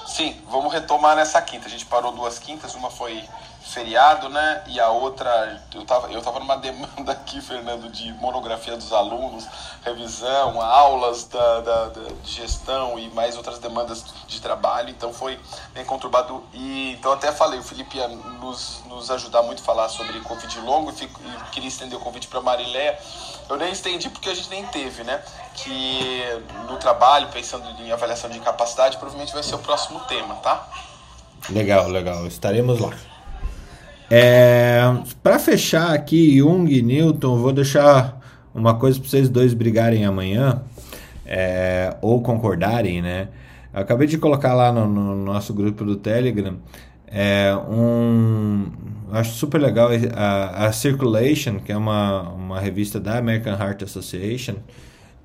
Sim, 0.05 0.35
vamos 0.49 0.73
retomar 0.73 1.15
nessa 1.15 1.41
quinta. 1.41 1.67
A 1.67 1.69
gente 1.69 1.85
parou 1.85 2.11
duas 2.11 2.39
quintas, 2.39 2.73
uma 2.73 2.89
foi 2.89 3.23
feriado, 3.69 4.29
né? 4.29 4.63
E 4.67 4.79
a 4.79 4.89
outra, 4.89 5.61
eu 5.73 5.85
tava, 5.85 6.11
eu 6.11 6.21
tava 6.21 6.39
numa 6.39 6.57
demanda 6.59 7.11
aqui, 7.11 7.39
Fernando, 7.39 7.89
de 7.89 8.11
monografia 8.13 8.75
dos 8.75 8.91
alunos, 8.91 9.47
revisão, 9.83 10.59
aulas 10.61 11.25
da, 11.25 11.61
da, 11.61 11.85
da, 11.89 12.01
de 12.23 12.31
gestão 12.31 12.97
e 12.97 13.09
mais 13.11 13.37
outras 13.37 13.59
demandas 13.59 14.03
de 14.27 14.41
trabalho, 14.41 14.89
então 14.89 15.13
foi 15.13 15.39
bem 15.73 15.85
conturbado. 15.85 16.43
E 16.53 16.93
então 16.93 17.11
até 17.11 17.31
falei, 17.31 17.59
o 17.59 17.63
Felipe 17.63 17.97
ia 17.97 18.07
nos, 18.07 18.81
nos 18.87 19.11
ajudar 19.11 19.43
muito 19.43 19.61
a 19.61 19.65
falar 19.65 19.89
sobre 19.89 20.19
Covid 20.21 20.59
longo 20.61 20.89
e, 20.89 20.93
fico, 20.93 21.21
e 21.23 21.49
queria 21.51 21.69
estender 21.69 21.97
o 21.97 22.01
convite 22.01 22.27
para 22.27 22.41
Marileia. 22.41 22.97
Eu 23.47 23.57
nem 23.57 23.71
estendi 23.71 24.09
porque 24.09 24.29
a 24.29 24.33
gente 24.33 24.49
nem 24.49 24.65
teve, 24.67 25.03
né? 25.03 25.23
Que 25.55 26.23
no 26.67 26.77
trabalho, 26.77 27.27
pensando 27.29 27.67
em 27.81 27.91
avaliação 27.91 28.29
de 28.29 28.39
capacidade, 28.39 28.97
provavelmente 28.97 29.33
vai 29.33 29.43
ser 29.43 29.55
o 29.55 29.59
próximo 29.59 29.99
tema, 30.01 30.35
tá? 30.35 30.67
Legal, 31.49 31.87
legal. 31.87 32.27
Estaremos 32.27 32.79
lá. 32.79 32.91
É, 34.09 34.81
para 35.21 35.37
fechar 35.37 35.93
aqui, 35.93 36.37
Jung 36.37 36.71
e 36.71 36.81
Newton, 36.81 37.37
vou 37.37 37.53
deixar 37.53 38.19
uma 38.53 38.75
coisa 38.75 38.99
para 38.99 39.09
vocês 39.09 39.29
dois 39.29 39.53
brigarem 39.53 40.05
amanhã, 40.05 40.61
é, 41.25 41.95
ou 42.01 42.21
concordarem, 42.21 43.01
né? 43.01 43.27
Eu 43.73 43.81
acabei 43.81 44.07
de 44.07 44.17
colocar 44.17 44.53
lá 44.55 44.71
no, 44.71 44.87
no 44.87 45.15
nosso 45.15 45.53
grupo 45.53 45.85
do 45.85 45.95
Telegram 45.95 46.57
é, 47.11 47.55
um. 47.67 48.67
Acho 49.11 49.31
super 49.33 49.59
legal 49.59 49.89
a, 50.15 50.67
a 50.67 50.71
Circulation, 50.71 51.59
que 51.59 51.71
é 51.71 51.77
uma, 51.77 52.29
uma 52.29 52.59
revista 52.59 52.99
da 52.99 53.17
American 53.17 53.53
Heart 53.53 53.81
Association. 53.81 54.55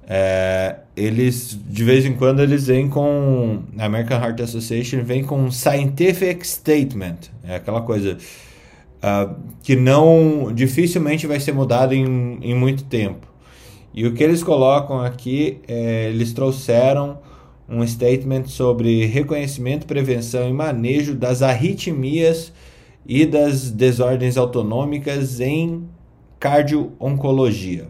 É, 0.06 0.76
eles 0.96 1.58
de 1.66 1.84
vez 1.84 2.04
em 2.04 2.14
quando 2.14 2.40
eles 2.40 2.66
vêm 2.66 2.88
com 2.88 3.62
a 3.78 3.84
American 3.84 4.18
Heart 4.18 4.40
Association 4.40 5.02
vem 5.02 5.24
com 5.24 5.40
um 5.40 5.50
scientific 5.50 6.46
statement 6.46 7.30
é 7.42 7.56
aquela 7.56 7.80
coisa 7.80 8.18
uh, 9.04 9.34
que 9.62 9.76
não 9.76 10.50
dificilmente 10.52 11.26
vai 11.26 11.38
ser 11.38 11.52
mudado 11.52 11.92
em, 11.92 12.38
em 12.40 12.54
muito 12.54 12.84
tempo. 12.84 13.26
E 13.92 14.06
o 14.06 14.14
que 14.14 14.24
eles 14.24 14.42
colocam 14.42 15.00
aqui, 15.00 15.60
é, 15.68 16.08
eles 16.08 16.32
trouxeram 16.32 17.18
um 17.68 17.86
statement 17.86 18.46
sobre 18.46 19.06
reconhecimento, 19.06 19.86
prevenção 19.86 20.48
e 20.48 20.52
manejo 20.52 21.14
das 21.14 21.42
arritmias 21.42 22.52
e 23.06 23.24
das 23.24 23.70
desordens 23.70 24.36
autonômicas 24.36 25.38
em 25.38 25.88
cardio-oncologia. 26.40 27.88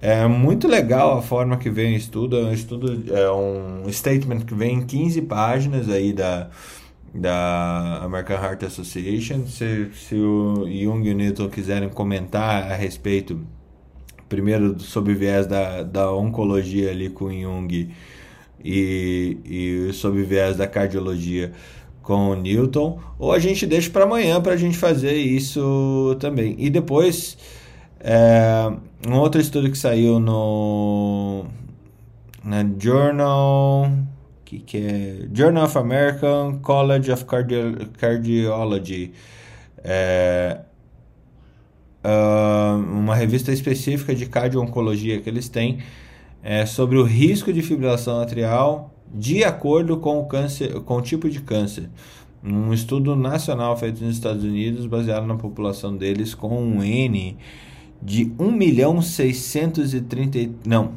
É 0.00 0.26
muito 0.28 0.68
legal 0.68 1.18
a 1.18 1.22
forma 1.22 1.56
que 1.56 1.68
vem 1.68 1.94
o 1.94 1.96
estudo, 1.96 2.38
é 2.38 2.44
um 2.44 2.52
estudo, 2.52 3.12
é 3.12 3.30
um 3.32 3.90
statement 3.90 4.40
que 4.40 4.54
vem 4.54 4.76
em 4.76 4.86
15 4.86 5.22
páginas 5.22 5.88
aí 5.90 6.12
da, 6.12 6.48
da 7.14 8.00
American 8.02 8.36
Heart 8.36 8.64
Association. 8.64 9.46
Se, 9.46 9.90
se 9.94 10.14
o 10.14 10.66
Jung 10.66 11.08
e 11.08 11.12
o 11.12 11.14
Newton 11.14 11.48
quiserem 11.48 11.88
comentar 11.88 12.70
a 12.70 12.74
respeito, 12.74 13.40
primeiro 14.28 14.78
sobre 14.80 15.14
viés 15.14 15.46
da, 15.46 15.82
da 15.82 16.12
oncologia 16.12 16.90
ali 16.90 17.08
com 17.08 17.30
Jung 17.30 17.90
e, 18.64 19.38
e 19.44 19.92
sobre 19.92 20.22
viés 20.22 20.56
da 20.56 20.66
cardiologia 20.66 21.52
com 22.02 22.30
o 22.30 22.34
Newton, 22.34 22.98
ou 23.18 23.32
a 23.32 23.38
gente 23.38 23.66
deixa 23.66 23.90
para 23.90 24.04
amanhã 24.04 24.40
para 24.40 24.54
a 24.54 24.56
gente 24.56 24.78
fazer 24.78 25.14
isso 25.14 26.16
também. 26.18 26.54
E 26.58 26.70
depois, 26.70 27.36
é, 28.00 28.72
um 29.06 29.16
outro 29.16 29.40
estudo 29.40 29.70
que 29.70 29.76
saiu 29.76 30.18
no 30.18 31.44
na 32.42 32.64
Journal 32.78 33.92
que, 34.48 34.60
que 34.60 34.78
é 34.78 35.28
Journal 35.30 35.64
of 35.66 35.76
American 35.76 36.58
College 36.60 37.12
of 37.12 37.26
Cardi 37.26 37.86
Cardiology. 37.98 39.12
É, 39.84 40.60
uh, 42.02 42.76
uma 42.90 43.14
revista 43.14 43.52
específica 43.52 44.14
de 44.14 44.24
cardio-oncologia 44.24 45.20
que 45.20 45.28
eles 45.28 45.50
têm 45.50 45.80
é, 46.42 46.64
sobre 46.64 46.96
o 46.96 47.04
risco 47.04 47.52
de 47.52 47.60
fibrilação 47.60 48.20
atrial 48.20 48.94
de 49.12 49.44
acordo 49.44 49.98
com 49.98 50.18
o, 50.18 50.24
câncer, 50.24 50.80
com 50.80 50.96
o 50.96 51.02
tipo 51.02 51.28
de 51.28 51.40
câncer. 51.42 51.90
Um 52.42 52.72
estudo 52.72 53.14
nacional 53.14 53.76
feito 53.76 54.02
nos 54.02 54.14
Estados 54.14 54.44
Unidos, 54.44 54.86
baseado 54.86 55.26
na 55.26 55.36
população 55.36 55.94
deles, 55.94 56.34
com 56.34 56.58
um 56.58 56.82
N 56.82 57.36
de 58.00 58.32
1 58.38 58.50
milhão 58.50 59.02
630... 59.02 60.52
Não, 60.64 60.92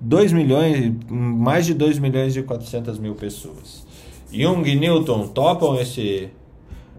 2 0.00 0.32
milhões, 0.32 0.92
mais 1.08 1.66
de 1.66 1.74
2 1.74 1.98
milhões 1.98 2.36
e 2.36 2.42
400 2.42 2.98
mil 2.98 3.14
pessoas. 3.14 3.86
Jung 4.30 4.68
e 4.68 4.76
Newton 4.76 5.28
topam 5.28 5.80
esse, 5.80 6.30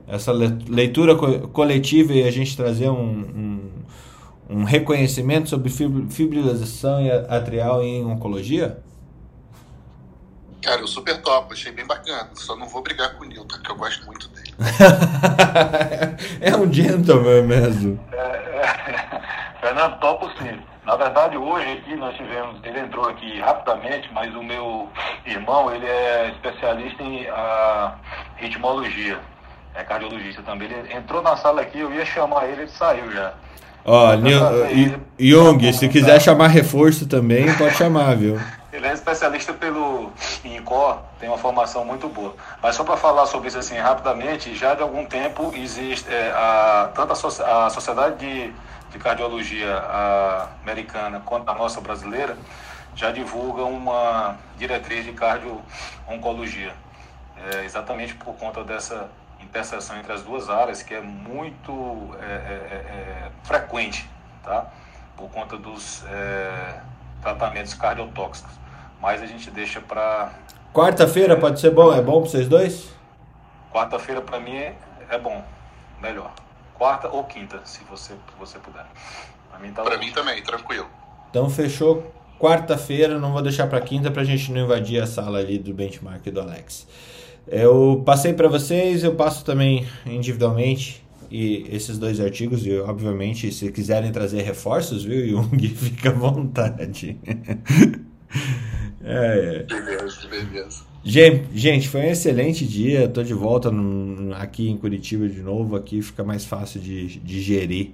essa 0.07 0.31
leitura 0.31 1.15
coletiva 1.15 2.13
e 2.13 2.23
a 2.23 2.31
gente 2.31 2.57
trazer 2.57 2.89
um, 2.89 3.71
um, 4.49 4.57
um 4.57 4.63
reconhecimento 4.63 5.49
sobre 5.49 5.69
fibrilização 5.69 6.99
atrial 7.29 7.83
em 7.83 8.05
oncologia? 8.05 8.81
Cara, 10.61 10.81
eu 10.81 10.87
super 10.87 11.21
topo, 11.21 11.53
achei 11.53 11.71
bem 11.71 11.85
bacana. 11.85 12.29
Só 12.33 12.55
não 12.55 12.67
vou 12.67 12.81
brigar 12.81 13.15
com 13.15 13.23
o 13.23 13.27
Newton, 13.27 13.59
que 13.59 13.71
eu 13.71 13.75
gosto 13.75 14.05
muito 14.05 14.27
dele. 14.29 14.53
é 16.41 16.55
um 16.55 16.71
gentleman 16.71 17.43
mesmo. 17.43 17.99
É, 18.11 18.17
é, 18.17 19.21
Fernando, 19.61 19.99
topo 19.99 20.29
sim. 20.37 20.59
Na 20.89 20.95
verdade, 20.95 21.37
hoje 21.37 21.71
aqui 21.71 21.95
nós 21.95 22.15
tivemos, 22.15 22.59
ele 22.63 22.79
entrou 22.79 23.07
aqui 23.07 23.39
rapidamente, 23.39 24.09
mas 24.11 24.33
o 24.33 24.41
meu 24.41 24.89
irmão, 25.23 25.71
ele 25.71 25.85
é 25.85 26.31
especialista 26.33 27.03
em 27.03 27.27
a, 27.29 27.93
ritmologia, 28.37 29.19
é 29.75 29.83
cardiologista 29.83 30.41
também. 30.41 30.67
Ele 30.67 30.91
entrou 30.91 31.21
na 31.21 31.37
sala 31.37 31.61
aqui, 31.61 31.79
eu 31.79 31.93
ia 31.93 32.03
chamar 32.07 32.45
ele, 32.47 32.63
ele 32.63 32.71
saiu 32.71 33.11
já. 33.11 33.33
Ó, 33.85 34.15
oh, 34.15 34.17
Jung, 35.19 35.73
se 35.73 35.87
quiser 35.89 36.19
chamar 36.19 36.47
reforço 36.47 37.05
também, 37.05 37.53
pode 37.55 37.75
chamar, 37.75 38.15
viu? 38.15 38.39
Ele 38.73 38.87
é 38.87 38.93
especialista 38.93 39.53
pelo 39.53 40.11
INCOR, 40.43 40.97
tem 41.19 41.29
uma 41.29 41.37
formação 41.37 41.85
muito 41.85 42.09
boa. 42.09 42.33
Mas 42.63 42.75
só 42.75 42.83
para 42.83 42.97
falar 42.97 43.27
sobre 43.27 43.47
isso 43.47 43.59
assim 43.59 43.77
rapidamente, 43.77 44.55
já 44.55 44.73
de 44.73 44.81
algum 44.81 45.05
tempo 45.05 45.53
existe 45.55 46.11
é, 46.11 46.31
a, 46.31 46.89
tanto 46.95 47.13
a, 47.13 47.67
a 47.67 47.69
Sociedade 47.69 48.17
de 48.17 48.53
de 48.91 48.97
cardiologia 48.97 49.83
americana 50.61 51.21
quanto 51.25 51.49
a 51.49 51.53
nossa 51.53 51.79
brasileira 51.79 52.35
já 52.95 53.11
divulgam 53.11 53.71
uma 53.71 54.37
diretriz 54.57 55.05
de 55.05 55.13
cardio-oncologia, 55.13 56.73
é, 57.37 57.63
exatamente 57.63 58.13
por 58.15 58.33
conta 58.35 58.63
dessa 58.63 59.09
interseção 59.39 59.97
entre 59.97 60.11
as 60.11 60.21
duas 60.23 60.49
áreas, 60.49 60.83
que 60.83 60.93
é 60.93 60.99
muito 60.99 61.71
é, 62.19 62.25
é, 62.25 62.27
é, 62.27 62.75
é 62.75 63.31
frequente, 63.43 64.09
tá? 64.43 64.65
por 65.15 65.29
conta 65.29 65.55
dos 65.55 66.03
é, 66.07 66.79
tratamentos 67.21 67.73
cardiotóxicos. 67.73 68.53
Mas 69.01 69.21
a 69.21 69.25
gente 69.25 69.49
deixa 69.49 69.79
para. 69.79 70.31
Quarta-feira 70.73 71.37
pode 71.37 71.59
ser 71.59 71.71
bom? 71.71 71.93
É 71.93 72.01
bom 72.01 72.21
para 72.21 72.31
vocês 72.31 72.49
dois? 72.49 72.93
Quarta-feira 73.71 74.19
para 74.19 74.39
mim 74.39 74.57
é 74.57 75.17
bom, 75.17 75.41
melhor 76.01 76.31
quarta 76.79 77.09
ou 77.09 77.25
quinta, 77.25 77.59
se 77.65 77.81
você, 77.83 78.13
você 78.39 78.57
puder. 78.57 78.85
Para 79.49 79.59
mim, 79.59 79.71
tá 79.73 79.83
pra 79.83 79.97
mim 79.97 80.11
também, 80.11 80.41
tranquilo. 80.41 80.87
Então 81.29 81.49
fechou 81.49 82.11
quarta-feira, 82.39 83.19
não 83.19 83.33
vou 83.33 83.41
deixar 83.41 83.67
para 83.67 83.81
quinta 83.81 84.09
para 84.09 84.21
a 84.21 84.25
gente 84.25 84.51
não 84.51 84.61
invadir 84.61 85.03
a 85.03 85.05
sala 85.05 85.39
ali 85.39 85.59
do 85.59 85.73
benchmark 85.73 86.25
do 86.31 86.39
Alex. 86.39 86.87
Eu 87.45 88.01
passei 88.05 88.33
para 88.33 88.47
vocês, 88.47 89.03
eu 89.03 89.13
passo 89.15 89.43
também 89.43 89.85
individualmente 90.05 91.03
e 91.29 91.67
esses 91.69 91.99
dois 91.99 92.19
artigos 92.19 92.65
e 92.65 92.79
obviamente 92.79 93.51
se 93.51 93.71
quiserem 93.71 94.11
trazer 94.11 94.41
reforços, 94.41 95.03
viu, 95.03 95.27
Jung, 95.27 95.67
fica 95.75 96.09
à 96.09 96.13
vontade. 96.13 97.19
É, 99.03 99.55
é. 99.59 99.63
Beleza, 99.63 100.27
beleza. 100.27 100.89
Gente, 101.03 101.87
foi 101.87 102.01
um 102.01 102.11
excelente 102.11 102.65
dia. 102.65 103.07
Tô 103.07 103.23
de 103.23 103.33
volta 103.33 103.71
no- 103.71 104.33
aqui 104.35 104.69
em 104.69 104.77
Curitiba 104.77 105.27
de 105.27 105.41
novo. 105.41 105.75
Aqui 105.75 106.01
fica 106.01 106.23
mais 106.23 106.45
fácil 106.45 106.79
de, 106.79 107.19
de 107.19 107.41
gerir 107.41 107.91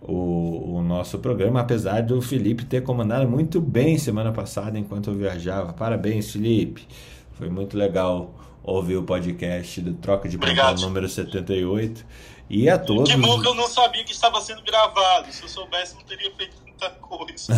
o, 0.00 0.76
o 0.76 0.82
nosso 0.82 1.18
programa, 1.18 1.60
apesar 1.60 2.02
do 2.02 2.20
Felipe 2.20 2.64
ter 2.64 2.82
comandado 2.82 3.28
muito 3.28 3.60
bem 3.60 3.96
semana 3.98 4.32
passada 4.32 4.78
enquanto 4.78 5.10
eu 5.10 5.14
viajava. 5.14 5.72
Parabéns, 5.72 6.30
Felipe. 6.32 6.86
Foi 7.32 7.48
muito 7.48 7.76
legal 7.76 8.34
ouvir 8.62 8.96
o 8.96 9.02
podcast 9.02 9.80
do 9.80 9.94
Troca 9.94 10.28
de 10.28 10.36
Plantão 10.38 10.74
número 10.76 11.08
78. 11.08 12.04
E 12.50 12.68
a 12.68 12.78
todos. 12.78 13.10
Que 13.10 13.16
bom 13.16 13.40
que 13.40 13.48
eu 13.48 13.54
não 13.54 13.66
sabia 13.66 14.04
que 14.04 14.12
estava 14.12 14.38
sendo 14.42 14.62
gravado. 14.62 15.32
Se 15.32 15.42
eu 15.42 15.48
soubesse, 15.48 15.94
não 15.94 16.02
teria 16.02 16.30
feito 16.36 16.54
coisa. 16.90 17.52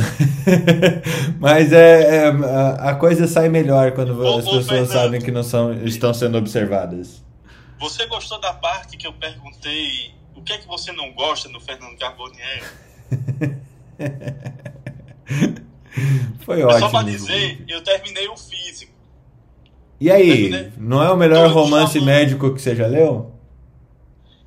Mas 1.39 1.73
é, 1.73 2.17
é, 2.17 2.27
a, 2.29 2.91
a 2.91 2.95
coisa 2.95 3.27
sai 3.27 3.49
melhor 3.49 3.93
quando 3.93 4.19
Ô, 4.21 4.39
as 4.39 4.45
ô, 4.47 4.51
pessoas 4.51 4.67
Fernando. 4.67 4.89
sabem 4.93 5.21
que 5.21 5.31
não 5.31 5.43
são, 5.43 5.73
estão 5.85 6.13
sendo 6.15 6.39
observadas. 6.39 7.23
Você 7.81 8.07
gostou 8.07 8.41
da 8.41 8.53
parte 8.53 8.97
que 8.97 9.07
eu 9.07 9.13
perguntei 9.13 10.13
o 10.35 10.43
que 10.43 10.53
é 10.53 10.59
que 10.59 10.67
você 10.67 10.93
não 10.93 11.13
gosta 11.13 11.49
no 11.49 11.61
Fernando 11.61 11.97
Carbonieri? 11.99 12.63
Foi 16.41 16.61
É 16.61 16.65
ótimo. 16.65 16.81
só 16.81 16.89
pra 16.91 17.03
dizer, 17.03 17.65
eu 17.69 17.83
terminei 17.83 18.29
o 18.29 18.37
físico. 18.37 18.93
E 20.01 20.11
aí, 20.11 20.51
Terminei. 20.51 20.73
não 20.77 21.03
é 21.03 21.11
o 21.11 21.17
melhor 21.17 21.49
romance 21.51 21.95
chamando. 21.95 22.07
médico 22.07 22.53
que 22.55 22.61
você 22.61 22.75
já 22.75 22.87
leu? 22.87 23.33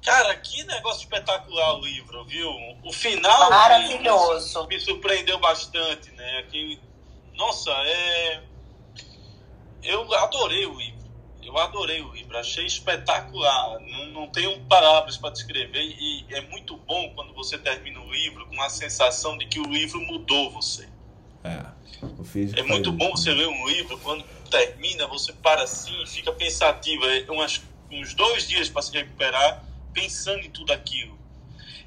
Cara, 0.07 0.34
que 0.38 0.63
negócio 0.63 1.01
espetacular 1.01 1.75
o 1.75 1.81
livro, 1.81 2.23
viu? 2.23 2.49
O 2.81 2.93
final 2.93 3.49
Maravilhoso. 3.49 4.61
me, 4.61 4.67
me 4.69 4.79
surpreendeu 4.79 5.38
bastante, 5.38 6.09
né? 6.11 6.45
Que, 6.49 6.79
nossa, 7.35 7.69
é. 7.71 8.41
Eu 9.84 10.13
adorei 10.13 10.65
o 10.65 10.79
livro. 10.79 11.05
Eu 11.43 11.57
adorei 11.57 12.01
o 12.01 12.13
livro, 12.13 12.38
achei 12.38 12.65
espetacular. 12.65 13.81
Não, 13.81 14.05
não 14.05 14.27
tenho 14.27 14.57
palavras 14.61 15.17
para 15.17 15.31
descrever. 15.31 15.84
E 15.84 16.25
é 16.29 16.39
muito 16.39 16.77
bom 16.77 17.11
quando 17.13 17.34
você 17.34 17.57
termina 17.57 17.99
o 17.99 18.09
livro 18.09 18.47
com 18.47 18.61
a 18.61 18.69
sensação 18.69 19.38
de 19.38 19.45
que 19.45 19.59
o 19.59 19.65
livro 19.65 19.99
mudou 19.99 20.51
você. 20.51 20.88
É, 21.43 21.65
É 22.57 22.63
muito 22.63 22.93
bom 22.93 23.11
você 23.11 23.34
ler 23.34 23.47
um 23.49 23.67
livro, 23.67 23.97
quando 23.97 24.23
termina, 24.49 25.05
você 25.05 25.34
para 25.34 25.63
assim 25.63 26.01
e 26.01 26.07
fica 26.07 26.31
pensativo. 26.31 27.05
É 27.05 27.29
umas, 27.29 27.61
uns 27.91 28.13
dois 28.13 28.47
dias 28.47 28.69
para 28.69 28.81
se 28.81 28.93
recuperar, 28.93 29.66
pensando 29.97 30.41
em 30.41 30.51
tudo 30.51 30.71
aquilo. 30.71 31.17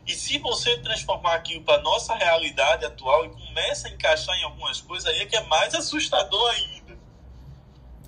E 0.06 0.12
se 0.12 0.38
você 0.38 0.76
transformar 0.78 1.34
aquilo 1.34 1.62
para 1.62 1.80
nossa 1.82 2.14
realidade 2.14 2.84
atual 2.84 3.24
e 3.26 3.28
começa 3.28 3.86
a 3.86 3.90
encaixar 3.92 4.36
em 4.38 4.44
algumas 4.44 4.80
coisas, 4.80 5.06
aí 5.06 5.20
é 5.20 5.26
que 5.26 5.36
é 5.36 5.44
mais 5.44 5.72
assustador 5.74 6.50
ainda. 6.50 6.98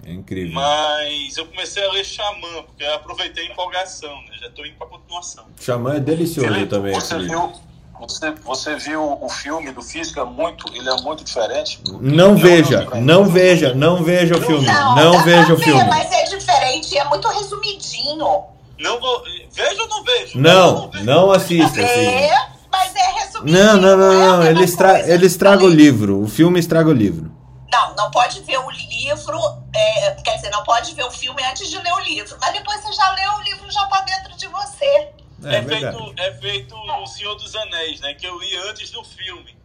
É 0.04 0.12
incrível. 0.12 0.54
Mas 0.54 1.36
eu 1.36 1.46
comecei 1.46 1.84
a 1.84 1.92
ler 1.92 2.04
Xamã, 2.04 2.64
porque 2.66 2.82
eu 2.82 2.94
aproveitei 2.94 3.46
a 3.46 3.52
empolgação, 3.52 4.20
né? 4.22 4.36
Já 4.40 4.48
estou 4.48 4.66
indo 4.66 4.76
para 4.76 4.88
continuação. 4.88 5.46
Xamã 5.60 5.94
é 5.94 6.00
delicioso 6.00 6.48
Felipe, 6.48 6.70
também. 6.70 6.92
você 6.92 7.14
Felipe. 7.14 7.30
viu, 7.30 7.52
você, 8.00 8.30
você 8.32 8.76
viu 8.76 9.18
o 9.22 9.28
filme 9.28 9.70
do 9.70 9.80
Físico, 9.80 10.18
é 10.18 10.24
muito, 10.24 10.66
ele 10.74 10.88
é 10.88 10.96
muito 11.02 11.22
diferente. 11.22 11.80
Não 12.00 12.34
veja, 12.34 12.84
não 13.00 13.26
veja, 13.26 13.74
não 13.74 14.02
veja 14.02 14.36
o 14.36 14.42
filme. 14.42 14.66
Não 14.66 15.18
dá 15.18 15.22
veja 15.22 15.54
o 15.54 15.58
filme. 15.58 15.84
Mas 15.84 16.10
é 16.10 16.24
diferente, 16.24 16.98
é 16.98 17.04
muito 17.04 17.28
resumidinho. 17.28 18.51
Não 18.78 19.00
vou. 19.00 19.22
Vejo 19.52 19.82
ou 19.82 19.88
não 19.88 20.04
vejo? 20.04 20.38
Não, 20.38 20.90
não 21.02 21.30
assista. 21.32 21.80
Assim. 21.80 22.06
É, 22.06 22.48
mas 22.70 22.94
é. 22.94 23.12
Não, 23.44 23.76
não, 23.76 23.96
não, 23.96 24.12
é 24.12 24.16
não. 24.16 24.38
mesma 24.38 24.50
Ele, 24.50 24.64
estra... 24.64 24.92
coisa. 24.94 25.12
ele 25.12 25.26
estraga 25.26 25.64
o 25.64 25.68
livro. 25.68 26.20
O 26.22 26.28
filme 26.28 26.60
estraga 26.60 26.88
o 26.88 26.92
livro. 26.92 27.30
Não, 27.72 27.94
não 27.94 28.10
pode 28.10 28.40
ver 28.42 28.58
o 28.58 28.70
livro, 28.70 29.38
é, 29.74 30.10
quer 30.22 30.36
dizer, 30.36 30.50
não 30.50 30.62
pode 30.62 30.94
ver 30.94 31.04
o 31.04 31.10
filme 31.10 31.42
antes 31.42 31.70
de 31.70 31.78
ler 31.78 31.92
o 31.92 32.00
livro. 32.00 32.36
Mas 32.38 32.52
depois 32.52 32.82
você 32.82 32.92
já 32.92 33.10
leu, 33.12 33.32
o 33.32 33.42
livro 33.42 33.70
já 33.70 33.86
tá 33.86 34.00
dentro 34.02 34.36
de 34.36 34.46
você. 34.46 34.84
É, 34.84 35.56
É, 35.56 35.60
verdade. 35.62 35.96
feito, 35.96 36.14
é 36.20 36.32
feito 36.34 36.76
o 36.76 37.06
Senhor 37.06 37.34
dos 37.34 37.54
Anéis, 37.56 38.00
né? 38.00 38.14
Que 38.14 38.26
eu 38.26 38.38
li 38.38 38.56
antes 38.68 38.90
do 38.90 39.02
filme. 39.02 39.56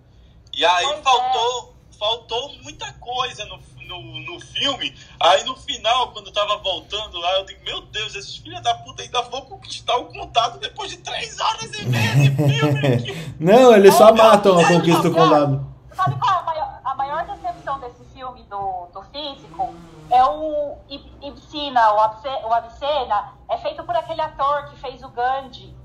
E 0.55 0.65
aí 0.65 0.85
Pois 0.85 0.99
é. 0.99 1.01
faltou, 1.01 1.75
faltou 1.99 2.53
muita 2.63 2.91
coisa 2.93 3.45
no, 3.45 3.59
no, 3.87 4.01
no 4.21 4.39
filme. 4.39 4.93
Aí 5.19 5.43
no 5.45 5.55
final, 5.55 6.11
quando 6.11 6.27
eu 6.27 6.33
tava 6.33 6.57
voltando 6.57 7.17
lá, 7.19 7.33
eu 7.39 7.45
digo, 7.45 7.63
meu 7.63 7.81
Deus, 7.81 8.15
esses 8.15 8.35
filhos 8.37 8.61
da 8.61 8.75
puta 8.75 9.01
ainda 9.03 9.21
vão 9.23 9.41
conquistar 9.41 9.95
o 9.97 10.05
contato 10.05 10.59
depois 10.59 10.91
de 10.91 10.97
três 10.97 11.39
horas 11.39 11.73
e 11.79 11.85
meia 11.85 12.15
de 12.15 12.31
filme. 12.35 13.35
Não, 13.39 13.73
eles 13.75 13.93
só 13.95 14.13
matam 14.13 14.59
a 14.59 14.67
conquista 14.67 15.03
do 15.03 15.09
não, 15.09 15.29
condado. 15.29 15.77
Sabe 15.95 16.15
qual 16.19 16.31
é 16.31 16.37
a 16.37 16.43
maior, 16.43 16.79
a 16.85 16.95
maior 16.95 17.25
decepção 17.25 17.79
desse 17.79 18.03
filme 18.13 18.43
do, 18.43 18.87
do 18.93 19.01
físico? 19.03 19.73
É 20.11 20.23
o 20.23 20.77
Ibsina, 21.21 21.91
o, 21.93 21.99
Abse- 21.99 22.45
o 22.45 22.53
Avicena, 22.53 23.33
é 23.49 23.57
feito 23.57 23.83
por 23.83 23.95
aquele 23.95 24.21
ator 24.21 24.65
que 24.69 24.77
fez 24.79 25.01
o 25.03 25.09
Gandhi. 25.09 25.75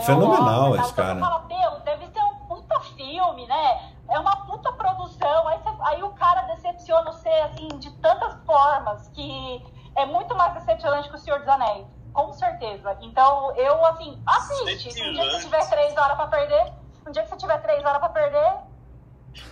Fenomenal 0.00 0.70
o 0.70 0.72
Oscar, 0.72 0.84
esse 0.84 0.94
tal. 0.94 1.04
cara. 1.04 1.14
Você 1.14 1.20
fala, 1.20 1.44
meu, 1.48 1.80
deve 1.80 2.06
ser 2.12 2.20
um 2.20 2.33
puta 2.74 2.80
filme, 2.96 3.46
né? 3.46 3.92
É 4.08 4.18
uma 4.18 4.44
puta 4.46 4.72
produção. 4.72 5.48
Aí, 5.48 5.58
você- 5.58 5.82
aí 5.82 6.02
o 6.02 6.10
cara 6.10 6.42
decepciona 6.42 7.10
você, 7.12 7.28
assim, 7.28 7.68
de 7.78 7.90
tantas 7.98 8.34
formas 8.44 9.08
que 9.08 9.64
é 9.96 10.04
muito 10.06 10.34
mais 10.34 10.54
decepcionante 10.54 11.08
que 11.08 11.14
o 11.14 11.18
Senhor 11.18 11.38
dos 11.40 11.48
Anéis. 11.48 11.86
Com 12.12 12.32
certeza. 12.32 12.96
Então, 13.00 13.54
eu, 13.56 13.84
assim, 13.86 14.22
assiste. 14.26 14.92
Se 14.92 15.02
um 15.02 15.12
dia 15.12 15.22
que 15.24 15.30
você 15.32 15.42
tiver 15.44 15.68
três 15.68 15.96
horas 15.96 16.16
pra 16.16 16.26
perder, 16.28 16.72
um 17.06 17.10
dia 17.10 17.22
que 17.22 17.28
você 17.28 17.36
tiver 17.36 17.58
três 17.58 17.84
horas 17.84 17.98
pra 17.98 18.08
perder, 18.08 18.56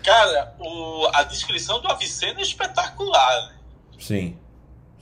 Cara, 0.05 0.55
o, 0.61 1.09
a 1.13 1.25
descrição 1.25 1.81
do 1.81 1.89
Avicena 1.91 2.39
é 2.39 2.43
espetacular, 2.43 3.49
né? 3.49 3.59
Sim, 3.99 4.39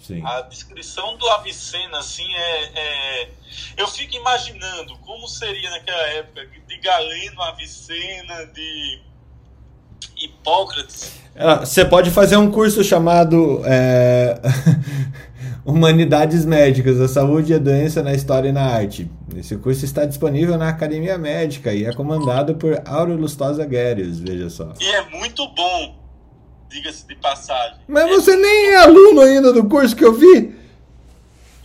sim. 0.01 0.22
A 0.24 0.40
descrição 0.43 1.16
do 1.16 1.28
Avicena, 1.28 1.98
assim, 1.98 2.27
é, 2.35 2.64
é- 2.78 3.28
Eu 3.77 3.86
fico 3.89 4.14
imaginando 4.16 4.97
como 4.98 5.27
seria 5.28 5.70
naquela 5.70 6.06
época 6.09 6.47
de 6.66 6.77
Galeno, 6.78 7.43
Avicena, 7.43 8.47
de 8.47 9.01
Hipócrates. 10.16 11.12
Ah, 11.36 11.56
Você 11.64 11.85
pode 11.85 12.10
fazer 12.10 12.36
um 12.36 12.51
curso 12.51 12.82
chamado 12.85 13.62
é, 13.64 14.40
Humanidades 15.64 16.44
Médicas, 16.44 17.01
a 17.01 17.09
Saúde 17.09 17.52
e 17.52 17.55
a 17.55 17.59
Doença 17.59 18.02
na 18.02 18.12
História 18.12 18.48
e 18.48 18.52
na 18.52 18.62
Arte. 18.64 19.10
Esse 19.36 19.56
curso 19.56 19.85
está 19.85 20.05
disponível 20.05 20.56
na 20.59 20.68
Academia 20.68 21.16
Médica 21.16 21.72
e 21.72 21.85
é 21.85 21.93
comandado 21.93 22.55
por 22.56 22.81
Auro 22.85 23.14
Lustosa 23.16 23.64
Guérios, 23.64 24.18
veja 24.18 24.51
só. 24.51 24.72
E 24.81 24.89
é 24.90 25.02
muito 25.10 25.47
bom, 25.55 25.99
diga-se 26.71 27.07
de 27.07 27.17
passagem. 27.17 27.79
Mas 27.87 28.05
É- 28.05 28.09
você 28.09 28.37
nem 28.37 28.71
é 28.71 28.77
aluno 28.77 29.21
ainda 29.21 29.53
do 29.53 29.69
curso 29.69 29.95
que 29.95 30.05
eu 30.05 30.15
vi? 30.15 30.59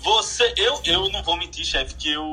Você, 0.04 0.54
eu, 0.58 0.80
eu 0.86 1.10
não 1.10 1.24
vou 1.24 1.38
mentir, 1.38 1.66
chefe, 1.66 1.96
que 1.96 2.12
eu 2.12 2.24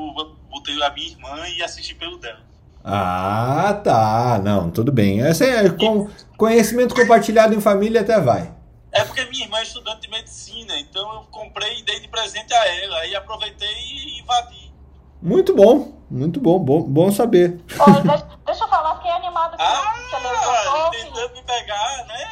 botei 0.49 0.81
a 0.83 0.89
minha 0.91 1.07
irmã 1.09 1.47
e 1.47 1.63
assisti 1.63 1.95
pelo 1.95 2.17
dela. 2.17 2.41
Ah, 2.83 3.79
tá. 3.83 4.41
Não, 4.43 4.69
tudo 4.69 4.91
bem. 4.91 5.19
Esse 5.21 5.45
é 5.45 5.69
com 5.69 6.09
conhecimento 6.37 6.93
compartilhado 6.93 7.53
em 7.55 7.61
família 7.61 8.01
até 8.01 8.19
vai. 8.19 8.53
É 8.91 9.03
porque 9.03 9.23
minha 9.25 9.45
irmã 9.45 9.57
é 9.57 9.63
estudante 9.63 10.01
de 10.01 10.09
medicina, 10.09 10.77
então 10.79 11.13
eu 11.15 11.21
comprei 11.31 11.79
e 11.79 11.83
dei 11.83 11.99
de 11.99 12.07
presente 12.09 12.53
a 12.53 12.67
ela. 12.83 12.97
Aí 12.99 13.15
aproveitei 13.15 13.67
e 13.67 14.19
invadi. 14.19 14.71
Muito 15.19 15.55
bom, 15.55 16.02
muito 16.13 16.39
bom, 16.39 16.59
bom, 16.59 16.81
bom 16.83 17.11
saber. 17.11 17.63
Ó, 17.79 17.85
deixa, 18.01 18.27
deixa 18.45 18.63
eu 18.63 18.67
falar, 18.67 18.95
fiquei 18.97 19.11
animado 19.11 19.57
que 19.57 19.61
Ah, 19.63 19.93
você 20.09 20.91
Felipe. 20.91 21.11
tentando 21.11 21.33
me 21.33 21.43
pegar, 21.43 22.05
né? 22.05 22.25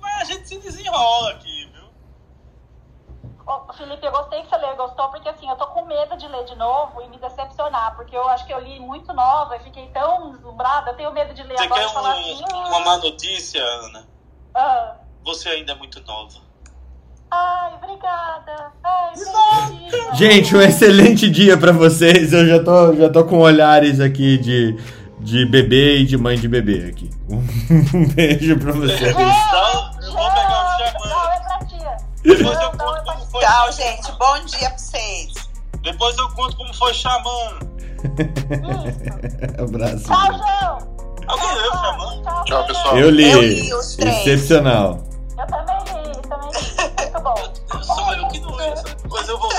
Mas 0.00 0.20
a 0.22 0.24
gente 0.32 0.48
se 0.48 0.58
desenrola 0.60 1.30
aqui, 1.30 1.66
viu? 1.72 1.90
Ô, 3.46 3.72
Felipe, 3.72 4.06
eu 4.06 4.12
gostei 4.12 4.42
que 4.42 4.48
você 4.48 4.56
leu 4.58 4.76
gostou, 4.76 5.08
porque 5.08 5.28
assim, 5.28 5.48
eu 5.48 5.56
tô 5.56 5.66
com 5.68 5.84
medo 5.86 6.16
de 6.16 6.28
ler 6.28 6.44
de 6.44 6.54
novo 6.54 7.02
e 7.02 7.08
me 7.08 7.18
decepcionar, 7.18 7.96
porque 7.96 8.16
eu 8.16 8.28
acho 8.28 8.46
que 8.46 8.54
eu 8.54 8.60
li 8.60 8.78
muito 8.78 9.12
nova 9.12 9.56
e 9.56 9.60
fiquei 9.60 9.88
tão 9.88 10.30
deslumbrada, 10.30 10.90
eu 10.92 10.96
tenho 10.96 11.12
medo 11.12 11.34
de 11.34 11.42
ler 11.42 11.56
Você 11.58 11.64
agora 11.64 11.80
quer 11.82 11.90
e 11.90 11.94
falar 11.94 12.12
assim. 12.12 12.44
um, 12.44 12.56
"Hum, 12.56 12.66
uma 12.68 12.80
má 12.80 12.96
notícia, 12.98 13.62
Ana? 13.62 14.08
ah, 14.54 14.96
Você 15.24 15.48
ainda 15.48 15.72
é 15.72 15.74
muito 15.74 16.00
nova. 16.06 16.49
Ai, 17.30 17.72
obrigada. 17.82 18.72
Ai, 18.84 19.12
bonitinha. 19.70 20.14
Gente, 20.14 20.56
um 20.56 20.60
excelente 20.60 21.30
dia 21.30 21.56
pra 21.56 21.72
vocês. 21.72 22.32
Eu 22.32 22.46
já 22.46 22.62
tô, 22.62 22.94
já 22.94 23.08
tô 23.08 23.24
com 23.24 23.38
olhares 23.38 24.00
aqui 24.00 24.36
de, 24.38 24.76
de 25.20 25.46
bebê 25.46 25.98
e 25.98 26.04
de 26.06 26.16
mãe 26.16 26.38
de 26.38 26.48
bebê 26.48 26.88
aqui. 26.88 27.10
Um 27.94 28.06
beijo 28.08 28.58
pra 28.58 28.72
vocês. 28.72 29.10
Então, 29.10 29.90
eu 30.02 30.12
vou 30.12 30.30
pegar 30.30 30.64
o 30.64 30.78
xamã. 30.78 31.08
Não, 31.08 31.86
é. 31.86 31.96
Depois 32.24 32.60
eu 32.60 32.70
conto 32.72 33.04
como 33.04 33.24
foi. 33.26 33.40
Tchau, 33.40 33.72
gente. 33.72 34.12
Bom 34.18 34.44
dia 34.44 34.68
pra 34.68 34.78
vocês. 34.78 35.32
Depois 35.82 36.18
eu 36.18 36.28
conto 36.30 36.56
como 36.56 36.74
foi 36.74 36.92
xamã. 36.94 37.58
Abraço. 39.62 40.04
Tchau, 40.04 40.26
João. 40.32 40.78
Alguém 41.28 41.54
leu 41.54 41.70
xamã? 41.70 42.22
Tchau, 42.22 42.44
Tchau, 42.44 42.66
pessoal. 42.66 42.98
Eu 42.98 43.10
li. 43.10 43.30
Eu 43.30 43.42
li 43.42 43.74
os 43.74 43.96
três. 43.96 44.26
Excepcional. 44.26 44.98
Eu 45.38 45.46
também 45.46 45.76
li 45.94 45.99
bom. 47.20 47.34
Eu 47.72 47.82
sou 47.82 48.14
eu 48.14 48.28
que 48.28 48.40
não 48.40 48.60
é, 48.60 48.74
mas 49.08 49.28
eu 49.28 49.38
vou. 49.38 49.50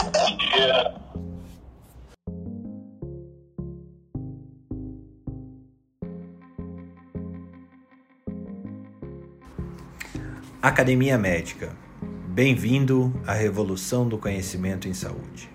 Academia 10.61 11.17
Médica. 11.17 11.75
Bem-vindo 12.27 13.13
à 13.25 13.33
revolução 13.33 14.07
do 14.07 14.17
conhecimento 14.17 14.87
em 14.87 14.93
saúde. 14.93 15.49